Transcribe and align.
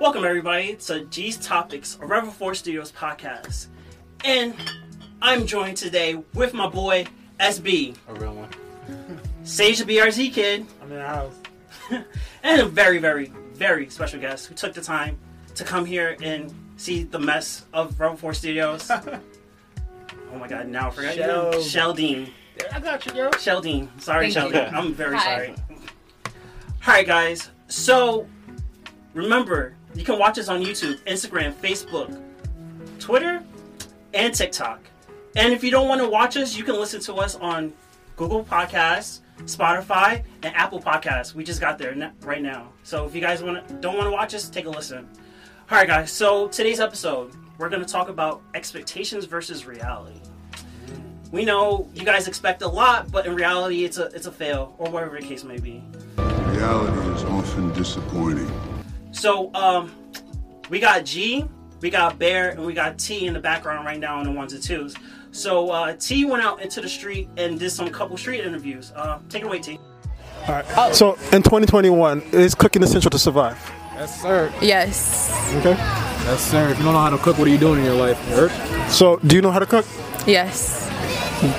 Welcome, 0.00 0.24
everybody, 0.24 0.76
to 0.76 1.04
G's 1.04 1.36
Topics, 1.36 1.98
a 2.00 2.06
Rebel 2.06 2.30
4 2.30 2.54
Studios 2.54 2.92
podcast. 2.92 3.66
And 4.24 4.54
I'm 5.20 5.46
joined 5.46 5.76
today 5.76 6.14
with 6.32 6.54
my 6.54 6.66
boy, 6.66 7.06
SB, 7.38 7.94
A 8.08 8.14
real 8.14 8.34
one. 8.34 8.48
Sage 9.44 9.78
the 9.78 9.84
BRZ 9.84 10.32
kid, 10.32 10.66
I'm 10.80 10.90
in 10.90 10.96
the 10.96 11.06
house. 11.06 11.34
and 12.42 12.60
a 12.62 12.64
very, 12.64 12.98
very, 13.00 13.26
very 13.52 13.90
special 13.90 14.18
guest 14.18 14.46
who 14.46 14.54
took 14.54 14.72
the 14.72 14.80
time 14.80 15.18
to 15.56 15.64
come 15.64 15.84
here 15.84 16.16
and 16.22 16.54
see 16.78 17.02
the 17.02 17.18
mess 17.18 17.66
of 17.74 18.00
Rebel 18.00 18.16
4 18.16 18.32
Studios. 18.32 18.90
oh 20.32 20.38
my 20.38 20.48
god, 20.48 20.68
now 20.68 20.88
I 20.88 20.90
forgot 20.90 21.16
your 21.16 21.26
name. 21.52 21.62
Sheldon. 21.62 22.26
Sheldine. 22.26 22.28
I 22.72 22.80
got 22.80 23.04
you, 23.06 23.12
girl. 23.12 23.30
Sheldine. 23.32 23.88
Sorry, 24.00 24.30
Thank 24.32 24.52
Sheldine. 24.52 24.70
you. 24.72 24.78
I'm 24.78 24.94
very 24.94 25.16
Hi. 25.16 25.24
sorry. 25.24 25.54
Alright, 26.86 27.06
guys. 27.06 27.50
So, 27.68 28.26
remember, 29.14 29.74
you 29.94 30.04
can 30.04 30.18
watch 30.18 30.38
us 30.38 30.48
on 30.48 30.62
YouTube, 30.62 31.02
Instagram, 31.04 31.52
Facebook, 31.54 32.20
Twitter, 32.98 33.42
and 34.14 34.34
TikTok. 34.34 34.80
And 35.36 35.52
if 35.52 35.64
you 35.64 35.70
don't 35.70 35.88
want 35.88 36.00
to 36.00 36.08
watch 36.08 36.36
us, 36.36 36.56
you 36.56 36.64
can 36.64 36.74
listen 36.74 37.00
to 37.02 37.14
us 37.14 37.36
on 37.36 37.72
Google 38.16 38.44
Podcasts, 38.44 39.20
Spotify, 39.44 40.22
and 40.42 40.54
Apple 40.54 40.80
Podcasts. 40.80 41.34
We 41.34 41.44
just 41.44 41.60
got 41.60 41.78
there 41.78 42.12
right 42.22 42.42
now. 42.42 42.68
So 42.82 43.06
if 43.06 43.14
you 43.14 43.20
guys 43.20 43.42
want 43.42 43.66
to, 43.66 43.74
don't 43.74 43.96
want 43.96 44.06
to 44.06 44.12
watch 44.12 44.34
us, 44.34 44.48
take 44.50 44.66
a 44.66 44.70
listen. 44.70 45.08
All 45.70 45.78
right, 45.78 45.86
guys. 45.86 46.10
So 46.10 46.48
today's 46.48 46.80
episode, 46.80 47.32
we're 47.58 47.68
going 47.68 47.84
to 47.84 47.88
talk 47.88 48.08
about 48.08 48.42
expectations 48.54 49.24
versus 49.24 49.66
reality. 49.66 50.20
We 51.30 51.44
know 51.44 51.88
you 51.94 52.04
guys 52.04 52.28
expect 52.28 52.62
a 52.62 52.68
lot, 52.68 53.10
but 53.10 53.26
in 53.26 53.34
reality, 53.34 53.84
it's 53.84 53.98
a 53.98 54.06
it's 54.06 54.26
a 54.26 54.32
fail, 54.32 54.74
or 54.78 54.90
whatever 54.90 55.18
the 55.18 55.26
case 55.26 55.44
may 55.44 55.58
be. 55.58 55.82
Reality 56.18 56.98
is 57.12 57.24
often 57.24 57.72
disappointing. 57.72 58.50
So, 59.12 59.52
um, 59.54 59.92
we 60.68 60.78
got 60.78 61.04
G, 61.04 61.46
we 61.80 61.88
got 61.88 62.18
Bear, 62.18 62.50
and 62.50 62.66
we 62.66 62.74
got 62.74 62.98
T 62.98 63.26
in 63.26 63.32
the 63.32 63.40
background 63.40 63.86
right 63.86 63.98
now 63.98 64.18
on 64.18 64.24
the 64.24 64.32
ones 64.32 64.52
and 64.52 64.62
twos. 64.62 64.94
So, 65.30 65.70
uh, 65.70 65.96
T 65.98 66.26
went 66.26 66.42
out 66.42 66.60
into 66.60 66.82
the 66.82 66.88
street 66.88 67.30
and 67.38 67.58
did 67.58 67.70
some 67.70 67.88
couple 67.88 68.18
street 68.18 68.40
interviews. 68.40 68.92
Uh, 68.94 69.18
take 69.30 69.42
it 69.42 69.46
away, 69.46 69.60
T. 69.60 69.78
All 70.48 70.54
right. 70.54 70.94
So 70.94 71.12
in 71.32 71.42
2021, 71.42 72.20
is 72.32 72.54
cooking 72.54 72.82
essential 72.82 73.10
to 73.10 73.18
survive? 73.18 73.58
Yes, 73.94 74.22
sir. 74.22 74.52
Yes. 74.60 75.54
Okay. 75.56 75.74
Yes, 75.76 76.40
sir. 76.50 76.68
If 76.70 76.78
you 76.78 76.84
don't 76.84 76.94
know 76.94 77.00
how 77.00 77.10
to 77.10 77.18
cook, 77.18 77.38
what 77.38 77.46
are 77.46 77.50
you 77.50 77.58
doing 77.58 77.80
in 77.80 77.84
your 77.84 77.94
life? 77.94 78.18
You? 78.30 78.48
So 78.90 79.16
do 79.18 79.36
you 79.36 79.42
know 79.42 79.50
how 79.50 79.58
to 79.58 79.66
cook? 79.66 79.86
Yes. 80.26 80.88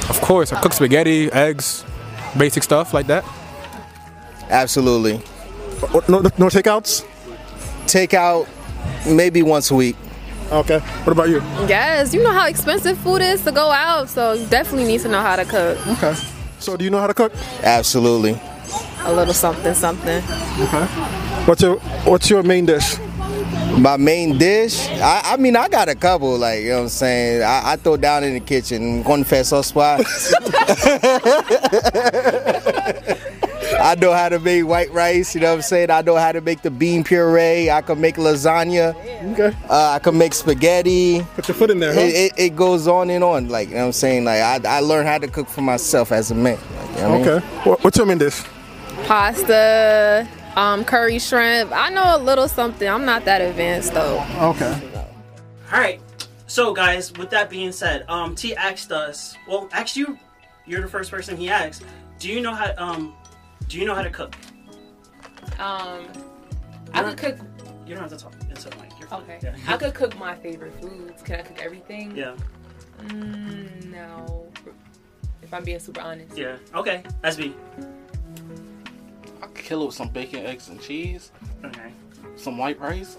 Of 0.10 0.20
course. 0.22 0.52
I 0.52 0.62
cook 0.62 0.74
spaghetti, 0.74 1.32
eggs, 1.32 1.86
basic 2.38 2.64
stuff 2.64 2.94
like 2.94 3.08
that. 3.08 3.24
Absolutely. 4.50 5.22
Uh, 5.84 6.02
no, 6.08 6.20
no 6.22 6.48
takeouts. 6.48 7.06
Takeout 7.86 8.48
maybe 9.06 9.42
once 9.44 9.72
a 9.72 9.76
week. 9.76 9.96
Okay. 10.52 10.80
What 10.80 11.12
about 11.12 11.30
you? 11.30 11.40
Yes. 11.68 12.14
You 12.14 12.24
know 12.24 12.32
how 12.32 12.48
expensive 12.48 12.98
food 12.98 13.22
is 13.22 13.44
to 13.44 13.52
go 13.52 13.72
out, 13.72 14.10
so 14.10 14.34
you 14.34 14.46
definitely 14.48 14.88
need 14.88 15.02
to 15.02 15.08
know 15.08 15.22
how 15.22 15.36
to 15.36 15.46
cook. 15.46 15.88
Okay. 15.88 16.14
So 16.60 16.78
do 16.78 16.84
you 16.84 16.90
know 16.90 17.00
how 17.00 17.08
to 17.08 17.14
cook? 17.14 17.34
Absolutely. 17.62 18.40
A 19.06 19.14
little 19.14 19.34
something, 19.34 19.74
something. 19.74 20.24
Okay. 20.60 20.86
What's 21.46 21.62
your 21.62 21.78
What's 22.06 22.30
your 22.30 22.44
main 22.44 22.66
dish? 22.66 22.98
My 23.78 23.98
main 23.98 24.38
dish, 24.38 24.88
I, 24.88 25.34
I 25.34 25.38
mean, 25.38 25.56
I 25.56 25.68
got 25.68 25.90
a 25.90 25.96
couple, 25.96 26.38
like, 26.38 26.62
you 26.62 26.70
know 26.70 26.76
what 26.76 26.84
I'm 26.84 26.90
saying? 26.90 27.42
I, 27.42 27.72
I 27.72 27.76
throw 27.76 27.98
down 27.98 28.24
in 28.24 28.36
the 28.36 28.40
kitchen, 28.40 29.04
confesso 29.04 29.64
spot. 29.64 30.02
I 33.82 33.96
know 33.96 34.14
how 34.14 34.30
to 34.30 34.40
make 34.40 34.68
white 34.68 34.92
rice, 34.92 35.34
you 35.34 35.42
know 35.42 35.50
what 35.50 35.56
I'm 35.56 35.62
saying? 35.64 35.90
I 35.90 36.02
know 36.02 36.16
how 36.18 36.32
to 36.32 36.40
make 36.40 36.62
the 36.62 36.70
bean 36.70 37.04
puree. 37.04 37.72
I 37.72 37.82
can 37.82 38.00
make 38.00 38.18
lasagna. 38.18 38.96
Okay. 39.34 39.58
Uh, 39.68 39.90
I 39.96 40.00
can 40.00 40.20
make 40.20 40.36
spaghetti. 40.36 41.26
Put 41.36 41.48
your 41.48 41.56
foot 41.56 41.72
in 41.72 41.80
there. 41.80 41.96
Huh? 41.96 42.02
It, 42.02 42.14
it, 42.14 42.34
it 42.38 42.56
goes 42.56 42.88
on 42.88 43.10
and 43.10 43.24
on, 43.24 43.50
like, 43.50 43.70
you 43.70 43.74
know 43.74 43.82
what 43.82 43.86
I'm 43.88 43.94
saying? 43.94 44.24
Like, 44.26 44.40
I, 44.40 44.78
I 44.78 44.80
learned 44.82 45.08
how 45.08 45.18
to 45.18 45.28
cook 45.28 45.48
for 45.48 45.62
myself 45.62 46.12
as 46.12 46.30
a 46.30 46.36
man. 46.36 46.60
Like, 46.78 46.90
you 46.90 46.96
know 46.98 47.10
what 47.10 47.16
I 47.16 47.18
mean? 47.18 47.28
okay. 47.28 47.70
What's 47.82 47.98
your 47.98 48.06
main 48.06 48.20
dish? 48.20 48.44
Pasta, 49.06 50.28
um, 50.56 50.86
curry 50.86 51.20
shrimp. 51.20 51.72
I 51.72 51.90
know 51.90 52.16
a 52.16 52.20
little 52.20 52.48
something. 52.48 52.88
I'm 52.88 53.06
not 53.06 53.26
that 53.26 53.42
advanced 53.42 53.94
though. 53.94 54.24
Okay. 54.40 54.82
All 55.72 55.80
right. 55.80 56.00
So, 56.48 56.74
guys, 56.74 57.12
with 57.14 57.30
that 57.32 57.50
being 57.50 57.72
said, 57.72 58.06
um, 58.08 58.36
T 58.36 58.56
asked 58.56 58.92
us. 58.92 59.36
Well, 59.48 59.68
actually, 59.72 60.02
you, 60.02 60.20
you're 60.66 60.82
the 60.82 60.88
first 60.88 61.10
person 61.12 61.36
he 61.36 61.50
asked. 61.50 61.84
Do 62.20 62.30
you 62.30 62.42
know 62.42 62.54
how 62.54 62.74
um, 62.78 63.14
Do 63.68 63.78
you 63.80 63.86
know 63.86 63.96
how 63.96 64.04
to 64.04 64.10
cook? 64.10 64.36
Um, 65.60 66.06
I 66.94 67.02
could 67.04 67.18
cook. 67.18 67.38
You 67.86 67.96
don't 67.96 68.04
have 68.10 68.18
to 68.18 68.24
talk 68.24 68.34
into 68.50 68.70
the 68.70 68.76
mic. 68.78 68.92
You're 69.00 69.08
fine. 69.10 69.22
Okay, 69.24 69.40
Yeah. 69.44 69.56
I 69.68 69.78
could 69.78 69.94
cook 69.94 70.18
my 70.18 70.36
favorite 70.36 70.74
foods. 70.80 71.22
Can 71.24 71.40
I 71.40 71.44
cook 71.44 71.60
everything? 71.62 72.16
yeah. 72.16 72.36
Mm, 73.08 73.92
no. 73.92 74.48
If 75.42 75.54
I'm 75.54 75.64
being 75.66 75.80
super 75.80 76.00
honest. 76.02 76.38
Yeah. 76.38 76.56
Okay. 76.74 77.04
SB. 77.24 77.42
I 77.50 77.82
could 77.82 77.88
kill 79.64 79.84
it 79.84 79.86
with 79.88 79.96
some 79.96 80.10
bacon, 80.10 80.46
eggs, 80.46 80.68
and 80.70 80.80
cheese, 80.82 81.32
Okay. 81.64 81.92
some 82.36 82.58
white 82.58 82.80
rice. 82.80 83.18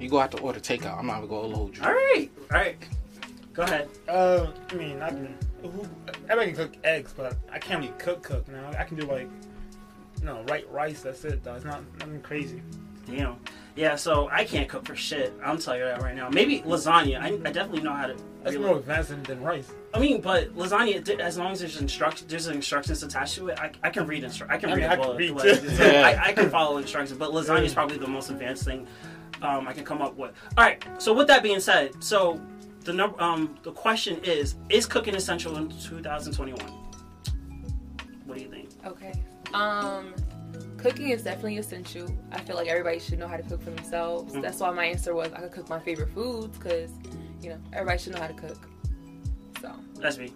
You 0.00 0.08
go 0.08 0.18
have 0.18 0.30
to 0.30 0.38
order 0.40 0.60
takeout. 0.60 0.98
I'm 0.98 1.06
not 1.06 1.16
gonna 1.16 1.26
go 1.28 1.50
hold 1.54 1.76
you. 1.76 1.82
All 1.82 1.92
right. 1.92 2.30
All 2.52 2.58
right. 2.58 2.76
Go 3.52 3.62
ahead. 3.62 3.88
Uh, 4.08 4.48
I 4.70 4.74
mean, 4.74 5.00
I 5.00 5.10
can. 5.10 5.36
Who, 5.62 5.86
everybody 6.28 6.52
can 6.52 6.56
cook 6.56 6.76
eggs, 6.84 7.14
but 7.16 7.36
I 7.52 7.58
can't 7.58 7.80
really 7.80 7.94
cook. 7.98 8.22
Cook. 8.22 8.44
You 8.48 8.54
know, 8.56 8.72
I 8.76 8.82
can 8.84 8.96
do 8.96 9.06
like, 9.06 9.28
you 10.20 10.26
know, 10.26 10.42
white 10.48 10.70
rice. 10.70 11.02
That's 11.02 11.24
it. 11.24 11.44
Though 11.44 11.54
it's 11.54 11.64
not 11.64 11.82
nothing 12.00 12.20
crazy. 12.22 12.62
Damn. 13.06 13.36
Yeah. 13.76 13.94
So 13.96 14.28
I 14.32 14.44
can't 14.44 14.68
cook 14.68 14.84
for 14.86 14.96
shit. 14.96 15.32
I'm 15.44 15.58
telling 15.58 15.80
you 15.80 15.86
that 15.86 16.02
right 16.02 16.16
now. 16.16 16.28
Maybe 16.28 16.60
lasagna. 16.62 17.20
I, 17.20 17.28
I 17.28 17.52
definitely 17.52 17.82
know 17.82 17.92
how 17.92 18.08
to. 18.08 18.16
That's 18.42 18.56
really- 18.56 18.66
more 18.66 18.78
advanced 18.78 19.10
than, 19.10 19.22
than 19.22 19.40
rice. 19.42 19.70
I 19.94 20.00
mean, 20.00 20.20
but 20.20 20.54
lasagna, 20.56 21.20
as 21.20 21.38
long 21.38 21.52
as 21.52 21.60
there's 21.60 21.80
instructions, 21.80 22.28
there's 22.28 22.48
instructions 22.48 23.02
attached 23.04 23.36
to 23.36 23.48
it. 23.48 23.58
I, 23.60 23.70
I 23.84 23.90
can 23.90 24.06
read 24.08 24.24
instru- 24.24 24.50
I 24.50 24.56
can 24.58 24.70
I 24.70 24.74
read. 24.74 24.80
mean, 24.82 24.90
a 24.90 24.92
I 24.92 24.96
can 25.06 25.16
read 25.16 25.30
like, 25.30 25.44
too. 25.60 25.68
so 25.76 25.84
Yeah. 25.86 26.20
I, 26.20 26.30
I 26.30 26.32
can 26.32 26.50
follow 26.50 26.78
instructions, 26.78 27.16
but 27.16 27.30
lasagna 27.30 27.64
is 27.64 27.72
probably 27.74 27.96
the 27.98 28.08
most 28.08 28.28
advanced 28.28 28.64
thing 28.64 28.88
um, 29.40 29.68
I 29.68 29.72
can 29.72 29.84
come 29.84 30.02
up 30.02 30.16
with. 30.16 30.32
All 30.58 30.64
right. 30.64 30.84
So 30.98 31.12
with 31.12 31.28
that 31.28 31.44
being 31.44 31.60
said, 31.60 32.02
so 32.02 32.40
the 32.80 32.92
number, 32.92 33.22
um, 33.22 33.56
the 33.62 33.70
question 33.70 34.18
is: 34.24 34.56
Is 34.68 34.84
cooking 34.84 35.14
essential 35.14 35.56
in 35.58 35.68
2021? 35.68 36.58
What 38.26 38.36
do 38.36 38.42
you 38.42 38.50
think? 38.50 38.70
Okay. 38.84 39.12
Um, 39.52 40.12
cooking 40.76 41.10
is 41.10 41.22
definitely 41.22 41.58
essential. 41.58 42.08
I 42.32 42.40
feel 42.40 42.56
like 42.56 42.66
everybody 42.68 42.98
should 42.98 43.20
know 43.20 43.28
how 43.28 43.36
to 43.36 43.42
cook 43.44 43.62
for 43.62 43.70
themselves. 43.70 44.34
Mhm. 44.34 44.42
That's 44.42 44.58
why 44.58 44.70
my 44.72 44.86
answer 44.86 45.14
was 45.14 45.32
I 45.32 45.40
could 45.40 45.52
cook 45.52 45.68
my 45.68 45.78
favorite 45.78 46.10
foods 46.14 46.58
because, 46.58 46.90
you 47.40 47.50
know, 47.50 47.58
everybody 47.72 47.98
should 48.02 48.14
know 48.14 48.20
how 48.20 48.26
to 48.26 48.34
cook. 48.34 48.68
So 49.94 50.02
SB, 50.02 50.32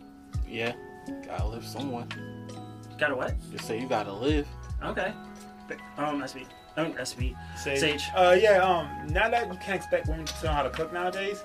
Yeah. 0.48 0.72
Gotta 1.26 1.46
live 1.46 1.64
somewhere. 1.64 2.06
gotta 2.98 3.14
what? 3.16 3.34
Just 3.52 3.66
say 3.66 3.80
you 3.80 3.88
gotta 3.88 4.12
live. 4.12 4.46
Okay. 4.84 5.12
Um, 5.96 6.20
SB. 6.22 6.44
I 6.76 6.84
mean 6.84 6.92
SB. 6.94 7.34
Sage. 7.58 7.80
Sage. 7.80 8.02
Uh, 8.16 8.36
yeah. 8.40 8.58
Um, 8.62 9.12
now 9.12 9.28
that 9.28 9.48
you 9.52 9.58
can't 9.58 9.76
expect 9.76 10.06
women 10.08 10.24
to 10.26 10.44
know 10.46 10.52
how 10.52 10.62
to 10.62 10.70
cook 10.70 10.92
nowadays, 10.92 11.42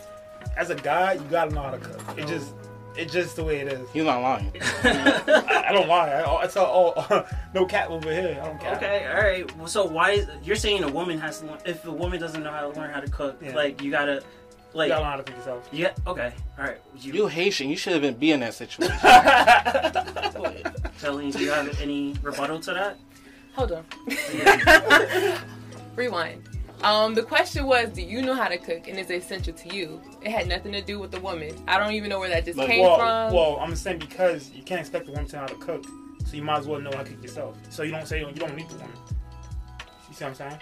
as 0.58 0.70
a 0.70 0.76
guy, 0.76 1.14
you 1.14 1.22
gotta 1.30 1.54
know 1.54 1.62
how 1.64 1.72
to 1.72 1.78
cook. 1.80 2.18
It 2.18 2.28
just, 2.28 2.54
it's 2.96 3.12
just 3.12 3.36
the 3.36 3.44
way 3.44 3.60
it 3.62 3.68
is. 3.68 3.90
He's 3.92 4.04
not 4.04 4.22
lying. 4.22 4.52
I, 4.84 5.66
I 5.70 5.72
don't 5.74 5.88
lie. 5.88 6.12
I, 6.12 6.44
it's 6.44 6.56
all, 6.56 6.92
all 6.92 7.26
no 7.54 7.66
cat 7.66 7.90
over 7.90 8.12
here. 8.14 8.40
I 8.42 8.46
don't 8.46 8.60
care. 8.60 8.76
Okay, 8.76 9.08
all 9.08 9.22
right. 9.24 9.58
Well, 9.58 9.68
So 9.68 9.86
why 9.86 10.12
is 10.12 10.28
you're 10.44 10.56
saying 10.56 10.84
a 10.84 10.90
woman 10.92 11.18
has 11.20 11.40
to 11.40 11.48
learn, 11.48 11.60
if 11.66 11.86
a 11.86 11.92
woman 11.92 12.20
doesn't 12.20 12.44
know 12.44 12.52
how 12.52 12.62
to 12.70 12.80
learn 12.80 12.92
how 12.92 13.00
to 13.00 13.10
cook, 13.10 13.38
Yeah. 13.42 13.56
like 13.56 13.82
you 13.82 13.90
gotta, 13.92 14.24
like 14.73 14.88
You 14.88 14.94
gotta 14.94 15.03
learn 15.03 15.11
how 15.11 15.17
to 15.17 15.23
cook 15.23 15.35
yourself. 15.38 15.69
yeah. 15.72 15.91
Okay, 16.07 16.34
all 16.57 16.66
right. 16.66 16.78
You, 17.00 17.13
You 17.13 17.28
Haitian. 17.28 17.69
You 17.69 17.78
should 17.78 17.94
have 17.94 18.01
been 18.01 18.16
be 18.16 18.31
in 18.31 18.39
that 18.41 18.53
situation. 18.53 18.95
Charlene, 20.99 21.31
do 21.34 21.40
you 21.43 21.52
have 21.52 21.81
any 21.81 22.16
rebuttal 22.22 22.59
to 22.61 22.73
that? 22.73 22.97
hold 23.55 23.72
on. 23.72 23.85
Rewind. 25.96 26.43
Um, 26.81 27.14
the 27.14 27.22
question 27.23 27.66
was, 27.66 27.90
do 27.90 28.02
you 28.02 28.22
know 28.22 28.34
how 28.34 28.47
to 28.49 28.58
cook, 28.58 28.87
and 28.87 28.97
is 28.99 29.09
it 29.09 29.22
essential 29.23 29.53
to 29.53 29.73
you? 29.75 30.02
It 30.22 30.31
had 30.31 30.47
nothing 30.47 30.72
to 30.73 30.81
do 30.81 30.99
with 30.99 31.11
the 31.11 31.19
woman. 31.22 31.55
I 31.67 31.78
don't 31.79 31.93
even 31.93 32.09
know 32.09 32.19
where 32.19 32.29
that 32.29 32.43
just 32.46 32.58
Like, 32.58 32.67
came 32.67 32.81
well, 32.81 32.97
from. 32.97 33.34
well, 33.35 33.58
I'm 33.61 33.76
saying 33.76 33.99
because 33.99 34.49
you 34.52 34.64
can't 34.64 34.81
expect 34.81 35.08
a 35.08 35.11
woman 35.11 35.28
to 35.28 35.35
know 35.35 35.41
how 35.41 35.47
to 35.47 35.55
cook, 35.55 35.85
so 36.26 36.35
you 36.35 36.43
might 36.43 36.58
as 36.59 36.67
well 36.67 36.81
know 36.81 36.91
how 36.91 37.03
to 37.03 37.09
cook 37.09 37.22
yourself. 37.22 37.55
So 37.69 37.84
you 37.84 37.91
don't 37.91 38.05
say 38.08 38.19
you 38.19 38.26
don't 38.34 38.55
need 38.58 38.67
the 38.69 38.76
woman. 38.76 38.97
You 40.09 40.16
see 40.16 40.26
what 40.26 40.31
I'm 40.31 40.35
saying? 40.35 40.59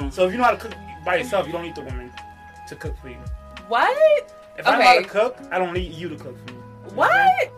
Hmm. 0.00 0.10
So 0.10 0.26
if 0.26 0.32
you 0.32 0.38
know 0.38 0.44
how 0.44 0.50
to 0.52 0.56
cook 0.56 0.74
by 1.04 1.16
yourself, 1.18 1.46
you 1.46 1.52
don't 1.52 1.62
need 1.62 1.76
the 1.76 1.82
woman 1.82 2.10
to 2.72 2.78
cook 2.80 2.96
for 3.00 3.08
you. 3.08 3.16
what? 3.68 4.32
If 4.58 4.66
I 4.66 4.78
know 4.78 4.84
how 4.84 4.98
to 4.98 5.04
cook, 5.04 5.36
I 5.50 5.58
don't 5.58 5.72
need 5.72 5.92
you 5.94 6.08
to 6.08 6.16
cook 6.16 6.36
for 6.46 6.52
me. 6.52 6.58
You 6.88 6.94
What? 6.94 7.10
I'm? 7.10 7.48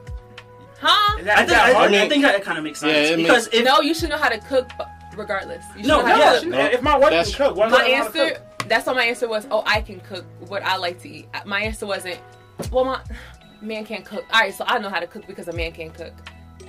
Huh? 0.81 1.22
That, 1.22 1.32
I 1.32 1.37
think 1.38 1.49
that 1.50 1.66
I, 1.69 1.72
hard? 1.72 1.94
I 1.94 2.08
think 2.08 2.22
that 2.22 2.43
kind 2.43 2.58
of 2.58 2.64
makes 2.64 2.81
sense 2.81 2.93
Yeah, 2.93 3.14
it 3.14 3.16
because 3.16 3.49
if 3.52 3.64
no, 3.64 3.81
you 3.81 3.94
should 3.94 4.11
know 4.11 4.19
how 4.19 4.28
to 4.28 4.38
cook 4.38 4.69
regardless. 5.16 5.64
You 5.76 5.84
No, 5.87 6.00
know 6.00 6.06
how 6.06 6.19
yeah, 6.19 6.32
to 6.34 6.40
cook. 6.40 6.49
No, 6.50 6.64
if 6.66 6.82
my 6.82 6.96
wife 6.96 7.11
that's- 7.11 7.34
can 7.34 7.49
cook, 7.49 7.56
why 7.56 7.66
My 7.69 7.70
not 7.70 7.81
how 7.81 7.87
to 7.87 7.93
answer, 7.94 8.31
cook? 8.34 8.69
that's 8.69 8.87
what 8.87 8.96
my 8.96 9.05
answer 9.05 9.28
was. 9.28 9.46
Oh, 9.50 9.62
I 9.66 9.81
can 9.81 10.00
cook 10.00 10.25
what 10.49 10.62
I 10.62 10.76
like 10.76 11.00
to 11.02 11.08
eat. 11.08 11.28
My 11.46 11.62
answer 11.62 11.87
wasn't, 11.87 12.19
well, 12.70 12.84
my 12.84 13.00
man 13.62 13.84
can't 13.87 14.05
cook. 14.05 14.25
All 14.32 14.40
right, 14.40 14.52
so 14.55 14.64
I 14.67 14.78
know 14.78 14.90
how 14.90 15.00
to 15.00 15.06
cook 15.06 15.26
because 15.26 15.49
a 15.49 15.52
man 15.52 15.72
can't 15.72 15.94
cook. 15.94 16.12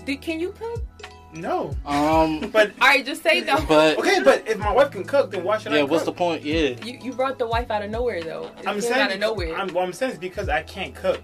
Do, 0.05 0.15
can 0.17 0.39
you 0.39 0.51
cook? 0.51 0.81
No, 1.35 1.75
Um, 1.85 2.49
but 2.53 2.71
All 2.81 2.87
right, 2.87 3.05
just 3.05 3.21
say 3.21 3.41
no. 3.41 3.63
but 3.67 3.97
okay, 3.99 4.21
but 4.23 4.47
if 4.47 4.57
my 4.57 4.71
wife 4.71 4.91
can 4.91 5.03
cook, 5.03 5.31
then 5.31 5.43
why 5.43 5.57
should 5.57 5.73
I? 5.73 5.77
yeah, 5.77 5.83
what's 5.83 6.05
the 6.05 6.11
point? 6.13 6.43
Yeah, 6.43 6.69
You, 6.83 6.97
you 7.01 7.11
brought 7.13 7.37
the 7.37 7.45
wife 7.47 7.69
out 7.69 7.83
of 7.83 7.91
nowhere 7.91 8.23
though. 8.23 8.51
It 8.59 8.67
I'm 8.67 8.79
saying 8.79 8.93
out 8.93 9.11
of 9.11 9.19
because- 9.19 9.19
nowhere. 9.19 9.55
I'm, 9.55 9.67
what 9.73 9.83
I'm 9.83 9.93
saying 9.93 10.13
is 10.13 10.17
because 10.17 10.47
I 10.49 10.63
can't 10.63 10.95
cook. 10.95 11.21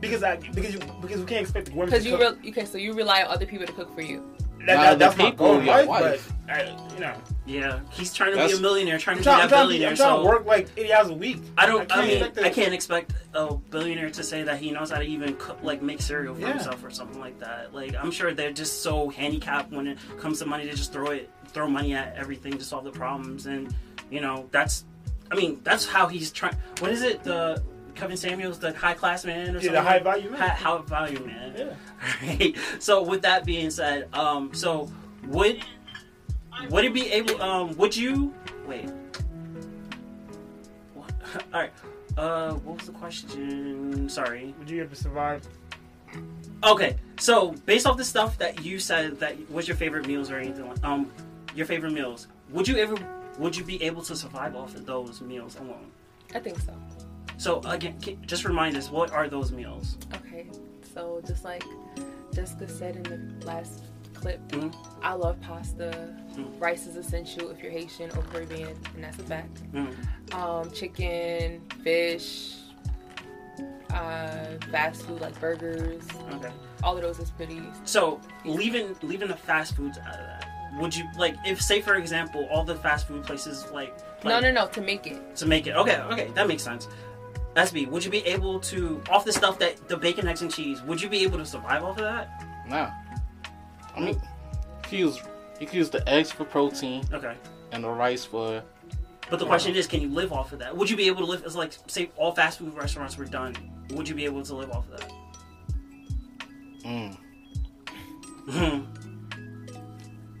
Because 0.00 0.22
I 0.22 0.36
because 0.36 0.74
you 0.74 0.80
because 1.00 1.20
we 1.20 1.26
can't 1.26 1.40
expect 1.40 1.66
the 1.66 1.72
women 1.72 1.86
Because 1.86 2.04
to 2.04 2.10
you 2.10 2.18
cook. 2.18 2.38
re- 2.42 2.50
okay, 2.50 2.64
so 2.66 2.76
you 2.76 2.92
rely 2.92 3.22
on 3.22 3.30
other 3.30 3.46
people 3.46 3.66
to 3.66 3.72
cook 3.72 3.94
for 3.94 4.02
you. 4.02 4.22
that, 4.66 4.76
that, 4.76 4.90
the 4.92 4.96
that's 4.98 5.16
my 5.16 5.30
people, 5.30 5.46
goal 5.46 5.58
in 5.60 5.64
your 5.66 5.86
wife. 5.86 6.32
but 6.46 6.54
I, 6.54 6.76
you 6.94 7.00
know, 7.00 7.14
Yeah, 7.46 7.80
he's 7.92 8.12
trying 8.12 8.36
to 8.36 8.46
be 8.46 8.52
a 8.52 8.60
millionaire, 8.60 8.98
trying 8.98 9.16
to 9.16 9.20
be 9.20 9.24
trying, 9.24 9.36
that 9.38 9.42
I'm 9.44 9.48
trying, 9.48 9.62
to, 9.62 9.68
be- 9.68 9.78
billionaire. 9.78 9.90
I'm 9.90 9.96
trying 9.96 10.16
so 10.16 10.22
to 10.22 10.28
work 10.28 10.46
like 10.46 10.68
80 10.76 10.92
hours 10.92 11.08
a 11.08 11.14
week. 11.14 11.38
I 11.56 11.66
don't. 11.66 11.90
I, 11.92 12.06
can't 12.06 12.36
mean, 12.36 12.44
I 12.44 12.50
can't 12.50 12.74
expect 12.74 13.12
a 13.34 13.54
billionaire 13.54 14.10
to 14.10 14.22
say 14.24 14.42
that 14.42 14.58
he 14.58 14.72
knows 14.72 14.90
how 14.90 14.98
to 14.98 15.04
even 15.04 15.36
cook, 15.36 15.58
like 15.62 15.80
make 15.80 16.02
cereal 16.02 16.34
for 16.34 16.40
Yeah. 16.40 16.54
himself 16.54 16.84
or 16.84 16.90
something 16.90 17.20
like 17.20 17.38
that. 17.38 17.72
Like 17.72 17.94
I'm 17.94 18.10
sure 18.10 18.34
they're 18.34 18.52
just 18.52 18.82
so 18.82 19.08
handicapped 19.10 19.70
when 19.72 19.86
it 19.86 19.98
comes 20.18 20.40
to 20.40 20.46
money. 20.46 20.66
They 20.66 20.72
just 20.72 20.92
throw 20.92 21.10
it, 21.12 21.30
throw 21.48 21.68
money 21.68 21.94
at 21.94 22.16
everything 22.16 22.58
to 22.58 22.64
solve 22.64 22.84
the 22.84 22.90
problems, 22.90 23.46
and 23.46 23.72
you 24.10 24.20
know 24.20 24.48
that's. 24.50 24.84
I 25.30 25.34
mean, 25.34 25.60
that's 25.62 25.86
how 25.86 26.08
he's 26.08 26.32
trying. 26.32 26.56
What 26.80 26.90
is 26.90 27.02
it? 27.02 27.22
The 27.22 27.62
Kevin 27.94 28.16
Samuels, 28.16 28.58
the 28.58 28.72
high 28.72 28.94
class 28.94 29.24
man, 29.24 29.54
or 29.56 29.60
something? 29.60 29.72
Yeah, 29.72 29.78
something. 29.78 29.84
the 29.84 29.90
high 29.90 29.98
value 30.00 30.30
man. 30.30 30.40
High, 30.40 30.48
high 30.48 30.82
value 30.82 31.24
man. 31.24 31.54
Yeah. 31.56 31.74
Right. 32.22 32.56
So 32.78 33.02
with 33.02 33.22
that 33.22 33.44
being 33.44 33.70
said, 33.70 34.08
um, 34.12 34.52
so 34.54 34.90
would 35.26 35.60
would 36.70 36.84
it 36.84 36.94
be 36.94 37.10
able? 37.12 37.40
Um, 37.42 37.76
would 37.76 37.96
you 37.96 38.32
wait? 38.66 38.90
What? 40.94 41.12
All 41.54 41.60
right. 41.60 41.72
Uh, 42.16 42.52
what 42.54 42.78
was 42.78 42.86
the 42.86 42.92
question? 42.92 44.08
Sorry. 44.08 44.54
Would 44.58 44.70
you 44.70 44.82
ever 44.82 44.94
survive? 44.94 45.46
Okay. 46.64 46.96
So 47.18 47.52
based 47.66 47.86
off 47.86 47.96
the 47.96 48.04
stuff 48.04 48.38
that 48.38 48.64
you 48.64 48.78
said 48.78 49.18
that 49.20 49.50
was 49.50 49.68
your 49.68 49.76
favorite 49.76 50.06
meals 50.06 50.30
or 50.30 50.38
anything, 50.38 50.68
like- 50.68 50.84
um, 50.84 51.10
your 51.54 51.66
favorite 51.66 51.92
meals, 51.92 52.28
would 52.50 52.68
you 52.68 52.76
ever? 52.78 52.96
Would 53.38 53.54
you 53.56 53.64
be 53.64 53.82
able 53.82 54.02
to 54.02 54.16
survive 54.16 54.56
off 54.56 54.74
of 54.74 54.86
those 54.86 55.20
meals 55.20 55.56
alone? 55.56 55.90
I 56.34 56.38
think 56.38 56.58
so. 56.58 56.72
So 57.38 57.60
again, 57.66 57.98
just 58.26 58.44
remind 58.46 58.76
us 58.76 58.90
what 58.90 59.10
are 59.10 59.28
those 59.28 59.52
meals? 59.52 59.98
Okay, 60.14 60.46
so 60.94 61.20
just 61.26 61.44
like 61.44 61.62
Jessica 62.32 62.66
said 62.66 62.96
in 62.96 63.38
the 63.40 63.46
last 63.46 63.84
clip, 64.16 64.40
Mhm. 64.48 64.74
I 65.02 65.12
love 65.14 65.40
pasta. 65.40 66.14
Mhm. 66.34 66.60
Rice 66.60 66.86
is 66.86 66.96
essential 66.96 67.50
if 67.50 67.62
you're 67.62 67.72
Haitian 67.72 68.10
or 68.16 68.22
Caribbean, 68.24 68.76
and 68.94 69.04
that's 69.04 69.18
a 69.18 69.22
fact. 69.22 69.62
Mm. 69.72 70.34
Um, 70.34 70.70
chicken, 70.72 71.60
fish, 71.84 72.54
uh, 73.92 74.58
fast 74.70 75.02
food 75.06 75.20
like 75.20 75.38
burgers. 75.40 76.02
Okay. 76.32 76.50
All 76.82 76.96
of 76.96 77.02
those 77.02 77.18
is 77.18 77.30
pretty. 77.30 77.62
So 77.84 78.20
leaving 78.44 78.94
leaving 79.02 79.28
the 79.28 79.36
fast 79.36 79.76
foods 79.76 79.98
out 79.98 80.14
of 80.14 80.26
that, 80.26 80.48
would 80.78 80.94
you 80.94 81.04
like 81.16 81.36
if 81.46 81.60
say 81.62 81.80
for 81.80 81.94
example 81.94 82.46
all 82.50 82.64
the 82.64 82.74
fast 82.76 83.06
food 83.08 83.24
places 83.24 83.64
like, 83.72 83.96
No, 84.24 84.32
like 84.32 84.42
no, 84.42 84.50
no. 84.50 84.66
To 84.68 84.80
make 84.80 85.06
it, 85.06 85.36
to 85.36 85.46
make 85.46 85.66
it 85.66 85.74
okay 85.76 85.96
okay 86.12 86.30
that 86.34 86.46
makes 86.48 86.62
sense. 86.62 86.88
SB, 87.54 87.86
would 87.88 88.04
you 88.04 88.10
be 88.10 88.22
able 88.26 88.60
to 88.60 89.00
off 89.08 89.24
the 89.24 89.32
stuff 89.32 89.58
that 89.60 89.88
the 89.88 89.96
bacon, 89.96 90.28
eggs, 90.28 90.42
and 90.42 90.52
cheese? 90.52 90.82
Would 90.82 91.00
you 91.00 91.08
be 91.08 91.22
able 91.22 91.38
to 91.38 91.46
survive 91.46 91.82
off 91.82 91.96
of 91.96 92.04
that? 92.04 92.44
nah. 92.68 92.90
I 93.96 94.00
mean, 94.00 94.14
you 94.14 94.20
can 94.82 94.98
use 94.98 95.20
you 95.60 95.66
can 95.66 95.76
use 95.78 95.90
the 95.90 96.06
eggs 96.08 96.30
for 96.30 96.44
protein 96.44 97.04
Okay. 97.12 97.34
and 97.72 97.82
the 97.84 97.88
rice 97.88 98.24
for. 98.24 98.62
But 99.30 99.38
the 99.40 99.46
question 99.46 99.74
is, 99.74 99.86
can 99.86 100.00
you 100.00 100.08
live 100.08 100.32
off 100.32 100.52
of 100.52 100.60
that? 100.60 100.76
Would 100.76 100.88
you 100.88 100.96
be 100.96 101.06
able 101.08 101.20
to 101.20 101.26
live? 101.26 101.42
It's 101.44 101.56
like 101.56 101.72
say 101.88 102.10
all 102.16 102.32
fast 102.32 102.58
food 102.58 102.74
restaurants 102.74 103.16
were 103.18 103.24
done. 103.24 103.56
Would 103.90 104.08
you 104.08 104.14
be 104.14 104.24
able 104.24 104.42
to 104.44 104.54
live 104.54 104.70
off 104.70 104.84
of 104.92 105.00
that? 105.00 105.12
Mm. 106.84 107.16
Hmm. 108.48 108.80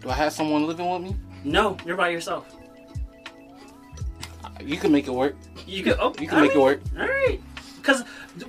Do 0.00 0.10
I 0.10 0.12
have 0.12 0.32
someone 0.32 0.66
living 0.66 0.88
with 0.88 1.02
me? 1.02 1.16
no, 1.44 1.76
you're 1.84 1.96
by 1.96 2.10
yourself. 2.10 2.46
You 4.62 4.76
can 4.76 4.90
make 4.92 5.06
it 5.06 5.12
work. 5.12 5.36
You 5.66 5.82
could. 5.82 5.96
Oh, 6.00 6.14
You 6.20 6.28
can 6.28 6.40
make 6.42 6.52
it 6.54 6.60
work. 6.60 6.80
All 6.98 7.06
right. 7.06 7.40
Because 7.86 8.02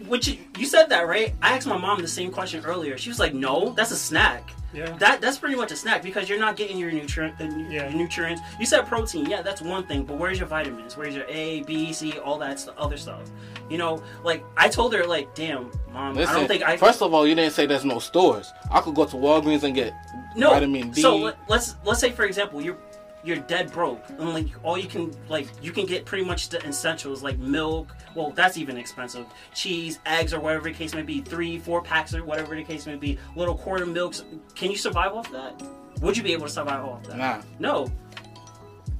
what 0.07 0.25
you 0.25 0.37
you 0.57 0.65
said 0.65 0.89
that 0.89 1.07
right? 1.07 1.35
I 1.41 1.55
asked 1.55 1.67
my 1.67 1.77
mom 1.77 2.01
the 2.01 2.07
same 2.07 2.31
question 2.31 2.65
earlier. 2.65 2.97
She 2.97 3.09
was 3.09 3.19
like, 3.19 3.35
"No, 3.35 3.69
that's 3.75 3.91
a 3.91 3.95
snack. 3.95 4.49
Yeah. 4.73 4.91
That 4.97 5.21
that's 5.21 5.37
pretty 5.37 5.55
much 5.55 5.71
a 5.71 5.75
snack 5.75 6.01
because 6.01 6.27
you're 6.27 6.39
not 6.39 6.55
getting 6.55 6.77
your 6.77 6.91
nutrient 6.91 7.35
Yeah. 7.39 7.87
your 7.87 7.91
nutrients. 7.91 8.41
You 8.59 8.65
said 8.65 8.85
protein, 8.87 9.27
yeah, 9.29 9.41
that's 9.41 9.61
one 9.61 9.85
thing. 9.85 10.03
But 10.03 10.17
where's 10.17 10.39
your 10.39 10.47
vitamins? 10.47 10.97
Where's 10.97 11.15
your 11.15 11.25
A, 11.29 11.61
B, 11.63 11.93
C, 11.93 12.17
all 12.19 12.37
that 12.39 12.59
st- 12.59 12.75
other 12.77 12.97
stuff? 12.97 13.21
You 13.69 13.77
know, 13.77 14.01
like 14.23 14.43
I 14.57 14.67
told 14.69 14.93
her, 14.93 15.05
like, 15.05 15.33
damn, 15.35 15.71
mom, 15.93 16.15
Listen, 16.15 16.35
I 16.35 16.39
don't 16.39 16.47
think 16.47 16.63
I 16.63 16.75
first 16.77 17.01
of 17.01 17.13
all, 17.13 17.25
you 17.27 17.35
didn't 17.35 17.53
say 17.53 17.65
there's 17.65 17.85
no 17.85 17.99
stores. 17.99 18.51
I 18.71 18.81
could 18.81 18.95
go 18.95 19.05
to 19.05 19.15
Walgreens 19.15 19.63
and 19.63 19.73
get 19.73 19.93
no. 20.35 20.49
vitamin 20.49 20.91
D. 20.91 21.01
So 21.01 21.15
let, 21.17 21.37
let's 21.47 21.75
let's 21.85 21.99
say 21.99 22.11
for 22.11 22.25
example, 22.25 22.59
you're 22.61 22.77
you're 23.27 23.37
dead 23.37 23.71
broke 23.71 24.01
and 24.09 24.29
like 24.33 24.47
all 24.63 24.77
you 24.77 24.87
can 24.87 25.11
like 25.29 25.47
you 25.61 25.71
can 25.71 25.85
get 25.85 26.05
pretty 26.05 26.23
much 26.23 26.49
the 26.49 26.59
essentials 26.65 27.21
like 27.21 27.37
milk. 27.37 27.93
Well, 28.15 28.31
that's 28.31 28.57
even 28.57 28.77
expensive. 28.77 29.25
Cheese, 29.53 29.99
eggs, 30.05 30.33
or 30.33 30.39
whatever 30.39 30.69
the 30.69 30.73
case 30.73 30.93
may 30.95 31.01
be. 31.03 31.21
Three, 31.21 31.59
four 31.59 31.81
packs, 31.81 32.15
or 32.15 32.23
whatever 32.23 32.55
the 32.55 32.63
case 32.63 32.85
may 32.87 32.95
be. 32.95 33.19
Little 33.35 33.55
quarter 33.55 33.85
milks. 33.85 34.23
Can 34.55 34.71
you 34.71 34.77
survive 34.77 35.13
off 35.13 35.31
that? 35.31 35.61
Would 36.01 36.15
you 36.15 36.23
be 36.23 36.31
able 36.33 36.47
to 36.47 36.51
survive 36.51 36.83
off 36.85 37.03
that? 37.07 37.17
Nah. 37.17 37.41
No. 37.59 37.91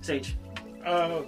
Sage. 0.02 0.36
Uh, 0.86 1.22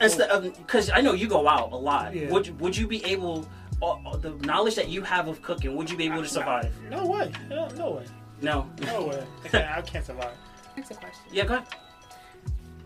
Instead 0.00 0.28
of 0.30 0.42
because 0.58 0.90
I 0.90 1.00
know 1.00 1.14
you 1.14 1.26
go 1.26 1.48
out 1.48 1.72
a 1.72 1.76
lot. 1.76 2.14
Yeah. 2.14 2.28
Would 2.30 2.46
you- 2.48 2.54
would 2.54 2.76
you 2.76 2.86
be 2.86 3.04
able? 3.04 3.48
Uh, 3.82 3.92
uh, 4.06 4.16
the 4.16 4.30
knowledge 4.46 4.74
that 4.74 4.88
you 4.88 5.02
have 5.02 5.28
of 5.28 5.42
cooking, 5.42 5.74
would 5.76 5.90
you 5.90 5.96
be 5.98 6.06
able 6.06 6.22
to 6.22 6.28
survive? 6.28 6.72
no 6.90 7.06
way. 7.06 7.30
No, 7.50 7.68
no 7.76 7.90
way. 7.92 8.04
No. 8.40 8.70
No 8.82 9.06
way. 9.06 9.22
I 9.44 9.48
can't, 9.52 9.78
I 9.78 9.82
can't 9.82 10.04
survive. 10.04 10.32
Next 10.76 10.88
question. 10.96 11.22
Yeah, 11.32 11.44
go 11.44 11.54
ahead. 11.56 11.66